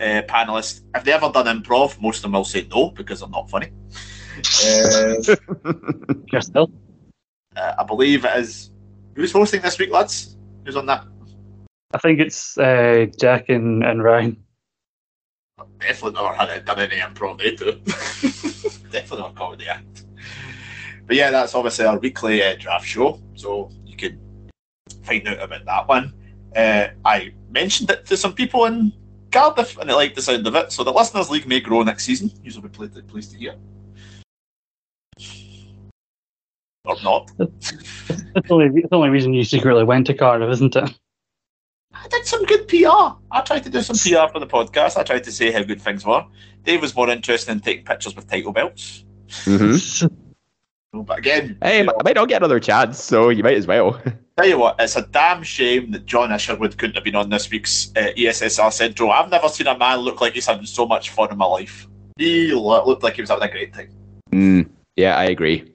uh, 0.00 0.22
panelists 0.26 0.80
if 0.94 1.04
they 1.04 1.12
ever 1.12 1.30
done 1.30 1.44
improv. 1.62 2.00
Most 2.00 2.16
of 2.18 2.22
them 2.22 2.32
will 2.32 2.44
say 2.44 2.66
no 2.70 2.88
because 2.88 3.20
they're 3.20 3.28
not 3.28 3.50
funny. 3.50 3.68
Uh, 4.64 5.14
Yourself. 6.30 6.70
uh, 7.56 7.74
I 7.78 7.84
believe 7.84 8.24
it 8.26 8.36
is. 8.38 8.70
Who's 9.16 9.32
hosting 9.32 9.62
this 9.62 9.78
week, 9.78 9.90
lads? 9.90 10.36
Who's 10.64 10.76
on 10.76 10.84
that? 10.86 11.06
I 11.94 11.98
think 11.98 12.20
it's 12.20 12.58
uh, 12.58 13.06
Jack 13.18 13.48
and, 13.48 13.82
and 13.82 14.02
Ryan. 14.02 14.36
Definitely 15.80 16.22
never 16.22 16.34
had 16.34 16.64
done 16.66 16.80
any 16.80 16.96
improv. 16.96 17.38
They 17.38 17.56
do. 17.56 17.72
Definitely 18.90 19.18
not 19.18 19.34
comedy 19.34 19.68
act. 19.68 20.04
But 21.06 21.16
yeah, 21.16 21.30
that's 21.30 21.54
obviously 21.54 21.86
our 21.86 21.98
weekly 21.98 22.42
uh, 22.42 22.56
draft 22.56 22.86
show, 22.86 23.22
so 23.34 23.70
you 23.86 23.96
can 23.96 24.20
find 25.02 25.26
out 25.28 25.40
about 25.40 25.64
that 25.64 25.88
one. 25.88 26.12
Uh, 26.54 26.88
I 27.06 27.32
mentioned 27.50 27.88
it 27.88 28.04
to 28.06 28.18
some 28.18 28.34
people 28.34 28.66
in 28.66 28.92
Cardiff, 29.30 29.78
and 29.78 29.88
they 29.88 29.94
liked 29.94 30.16
the 30.16 30.22
sound 30.22 30.46
of 30.46 30.54
it. 30.56 30.72
So 30.72 30.84
the 30.84 30.92
listeners' 30.92 31.30
league 31.30 31.46
may 31.46 31.60
grow 31.60 31.82
next 31.82 32.04
season. 32.04 32.30
You'll 32.42 32.60
be 32.60 32.68
pleased 32.68 33.32
to 33.32 33.38
hear, 33.38 33.54
or 36.98 37.02
not. 37.02 37.30
That's 37.38 38.48
the 38.48 38.54
only, 38.54 38.82
the 38.82 38.88
only 38.94 39.08
reason 39.10 39.32
you 39.34 39.44
secretly 39.44 39.84
went 39.84 40.06
to 40.08 40.14
Cardiff, 40.14 40.50
isn't 40.50 40.76
it? 40.76 40.94
I 41.94 42.08
did 42.08 42.26
some 42.26 42.44
good 42.44 42.68
PR. 42.68 43.16
I 43.30 43.40
tried 43.44 43.64
to 43.64 43.70
do 43.70 43.80
some 43.82 43.96
PR 43.96 44.30
for 44.30 44.38
the 44.38 44.46
podcast. 44.46 44.96
I 44.96 45.02
tried 45.02 45.24
to 45.24 45.32
say 45.32 45.50
how 45.50 45.62
good 45.62 45.80
things 45.80 46.04
were. 46.04 46.24
Dave 46.64 46.82
was 46.82 46.94
more 46.94 47.08
interested 47.08 47.52
in 47.52 47.60
taking 47.60 47.84
pictures 47.84 48.14
with 48.14 48.28
title 48.30 48.52
belts. 48.52 49.04
Mhm. 49.44 50.10
But 50.92 51.18
again, 51.18 51.58
Hey, 51.62 51.80
I 51.80 52.02
might 52.04 52.14
not 52.16 52.28
get 52.28 52.38
another 52.38 52.60
chance, 52.60 53.02
so 53.02 53.28
you 53.28 53.42
might 53.42 53.56
as 53.56 53.66
well. 53.66 54.00
tell 54.36 54.46
you 54.46 54.58
what, 54.58 54.76
it's 54.78 54.96
a 54.96 55.02
damn 55.02 55.42
shame 55.42 55.90
that 55.92 56.06
John 56.06 56.32
Isherwood 56.32 56.76
couldn't 56.78 56.94
have 56.94 57.04
been 57.04 57.14
on 57.16 57.28
this 57.30 57.50
week's 57.50 57.90
uh, 57.96 58.12
ESSR 58.16 58.72
Central. 58.72 59.10
I've 59.10 59.30
never 59.30 59.48
seen 59.48 59.66
a 59.66 59.76
man 59.76 59.98
look 60.00 60.20
like 60.20 60.34
he's 60.34 60.46
having 60.46 60.66
so 60.66 60.86
much 60.86 61.10
fun 61.10 61.30
in 61.30 61.38
my 61.38 61.44
life. 61.46 61.86
He 62.18 62.52
looked 62.52 63.02
like 63.02 63.14
he 63.14 63.20
was 63.22 63.30
having 63.30 63.46
a 63.48 63.50
great 63.50 63.74
time. 63.74 63.90
Mm, 64.32 64.70
yeah, 64.96 65.16
I 65.16 65.24
agree. 65.24 65.70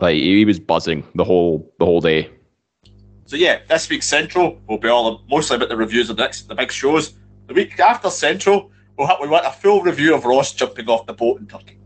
Like 0.00 0.16
he 0.16 0.44
was 0.44 0.58
buzzing 0.58 1.04
the 1.14 1.24
whole 1.24 1.72
the 1.78 1.84
whole 1.84 2.00
day. 2.00 2.30
So 3.26 3.36
yeah, 3.36 3.60
this 3.68 3.88
week's 3.88 4.06
Central 4.06 4.60
will 4.68 4.78
be 4.78 4.88
all 4.88 5.24
mostly 5.28 5.56
about 5.56 5.68
the 5.68 5.76
reviews 5.76 6.10
of 6.10 6.16
the 6.16 6.22
next 6.22 6.48
the 6.48 6.54
big 6.54 6.70
shows. 6.70 7.14
The 7.46 7.54
week 7.54 7.78
after 7.80 8.10
Central, 8.10 8.70
we'll 8.96 9.06
have, 9.06 9.18
we 9.20 9.28
want 9.28 9.46
a 9.46 9.50
full 9.50 9.82
review 9.82 10.14
of 10.14 10.24
Ross 10.24 10.52
jumping 10.52 10.88
off 10.88 11.06
the 11.06 11.12
boat 11.12 11.40
in 11.40 11.46
Turkey. 11.46 11.78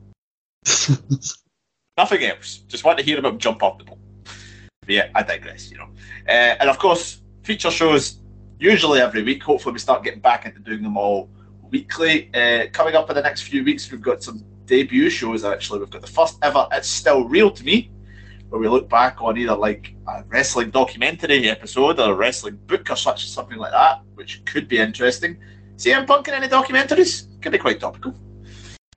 Nothing 1.97 2.25
else. 2.25 2.59
Just 2.69 2.85
want 2.85 2.99
to 2.99 3.05
hear 3.05 3.19
about 3.19 3.33
him 3.33 3.39
jump 3.39 3.63
off 3.63 3.79
the 3.79 3.85
boat. 3.85 3.99
But 4.81 4.91
yeah, 4.91 5.09
I 5.15 5.23
digress. 5.23 5.71
You 5.71 5.79
know, 5.79 5.89
uh, 6.29 6.57
and 6.61 6.69
of 6.69 6.79
course, 6.79 7.21
feature 7.43 7.71
shows 7.71 8.19
usually 8.59 9.01
every 9.01 9.23
week. 9.23 9.43
Hopefully, 9.43 9.73
we 9.73 9.79
start 9.79 10.05
getting 10.05 10.21
back 10.21 10.47
into 10.47 10.61
doing 10.61 10.83
them 10.83 10.97
all 10.97 11.31
weekly. 11.71 12.31
Uh, 12.35 12.67
coming 12.73 12.95
up 12.95 13.09
in 13.09 13.17
the 13.17 13.23
next 13.23 13.43
few 13.43 13.65
weeks, 13.65 13.91
we've 13.91 14.03
got 14.03 14.23
some 14.23 14.45
debut 14.67 15.11
shows. 15.11 15.45
Actually, 15.45 15.81
we've 15.81 15.91
got 15.91 16.03
the 16.03 16.07
first 16.07 16.39
ever 16.43 16.67
"It's 16.73 16.89
Still 16.89 17.25
Real 17.25 17.51
to 17.51 17.65
Me," 17.65 17.91
where 18.51 18.61
we 18.61 18.69
look 18.69 18.89
back 18.89 19.23
on 19.23 19.39
either 19.39 19.55
like 19.57 19.95
a 20.09 20.25
wrestling 20.29 20.71
documentary 20.71 21.49
episode 21.49 21.99
or 21.99 22.13
a 22.13 22.15
wrestling 22.15 22.57
book 22.67 22.91
or 22.91 22.97
such 22.97 23.29
something 23.31 23.57
like 23.59 23.71
that, 23.73 24.03
which 24.15 24.45
could 24.45 24.69
be 24.69 24.79
interesting. 24.79 25.39
CM 25.77 26.07
Punk 26.07 26.29
in 26.29 26.35
any 26.35 26.49
documentaries 26.49 27.27
could 27.41 27.53
be 27.53 27.59
quite 27.59 27.81
topical. 27.81 28.15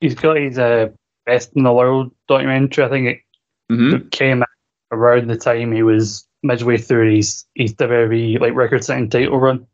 He's 0.01 0.15
got 0.15 0.37
his 0.37 0.57
uh, 0.59 0.89
Best 1.25 1.51
in 1.55 1.63
the 1.63 1.71
World 1.71 2.11
documentary. 2.27 2.83
I 2.83 2.89
think 2.89 3.07
it 3.07 3.21
hmm 3.69 4.07
came 4.09 4.41
out 4.41 4.49
around 4.91 5.29
the 5.29 5.37
time 5.37 5.71
he 5.71 5.83
was 5.83 6.27
midway 6.41 6.77
through 6.77 7.15
his, 7.15 7.45
his 7.55 7.73
WWE 7.75 8.39
like 8.41 8.53
record 8.53 8.83
setting 8.83 9.09
title 9.09 9.39
run. 9.39 9.65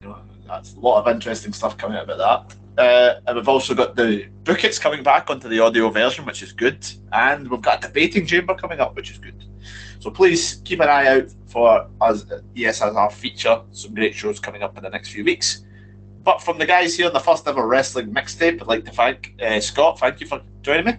You 0.00 0.08
know, 0.08 0.18
that's 0.46 0.74
a 0.74 0.80
lot 0.80 1.00
of 1.00 1.14
interesting 1.14 1.52
stuff 1.52 1.76
coming 1.76 1.98
out 1.98 2.04
about 2.04 2.48
that. 2.48 2.56
Uh, 2.76 3.20
and 3.26 3.36
we've 3.36 3.48
also 3.48 3.74
got 3.74 3.94
the 3.94 4.26
bookets 4.42 4.78
coming 4.78 5.02
back 5.02 5.30
onto 5.30 5.48
the 5.48 5.60
audio 5.60 5.88
version, 5.90 6.24
which 6.24 6.42
is 6.42 6.52
good. 6.52 6.86
And 7.12 7.48
we've 7.48 7.62
got 7.62 7.84
a 7.84 7.88
debating 7.88 8.26
chamber 8.26 8.54
coming 8.54 8.80
up, 8.80 8.96
which 8.96 9.10
is 9.10 9.18
good. 9.18 9.44
So 10.00 10.10
please 10.10 10.60
keep 10.64 10.80
an 10.80 10.88
eye 10.88 11.06
out 11.06 11.32
for 11.46 11.88
us, 12.00 12.26
yes, 12.54 12.82
as 12.82 12.94
our 12.94 13.10
feature. 13.10 13.62
Some 13.70 13.94
great 13.94 14.14
shows 14.14 14.40
coming 14.40 14.62
up 14.62 14.76
in 14.76 14.82
the 14.82 14.90
next 14.90 15.10
few 15.10 15.24
weeks. 15.24 15.64
But 16.22 16.42
from 16.42 16.58
the 16.58 16.66
guys 16.66 16.96
here 16.96 17.06
on 17.06 17.12
the 17.12 17.20
first 17.20 17.46
ever 17.46 17.66
wrestling 17.66 18.12
mixtape, 18.12 18.60
I'd 18.60 18.66
like 18.66 18.84
to 18.86 18.90
thank 18.90 19.34
uh, 19.40 19.60
Scott. 19.60 19.98
Thank 19.98 20.20
you 20.20 20.26
for 20.26 20.42
joining 20.62 20.86
me. 20.86 20.92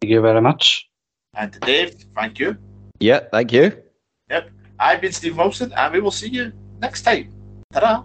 Thank 0.00 0.10
you 0.10 0.20
very 0.20 0.40
much. 0.40 0.88
And 1.34 1.52
to 1.52 1.60
Dave, 1.60 1.94
thank 2.14 2.38
you. 2.38 2.56
Yeah, 3.00 3.20
thank 3.32 3.52
you. 3.52 3.82
Yep. 4.30 4.50
I've 4.78 5.00
been 5.00 5.12
Steve 5.12 5.36
Wilson, 5.36 5.72
and 5.76 5.92
we 5.92 6.00
will 6.00 6.10
see 6.10 6.28
you 6.28 6.52
next 6.80 7.02
time. 7.02 7.32
Ta-da! 7.72 8.04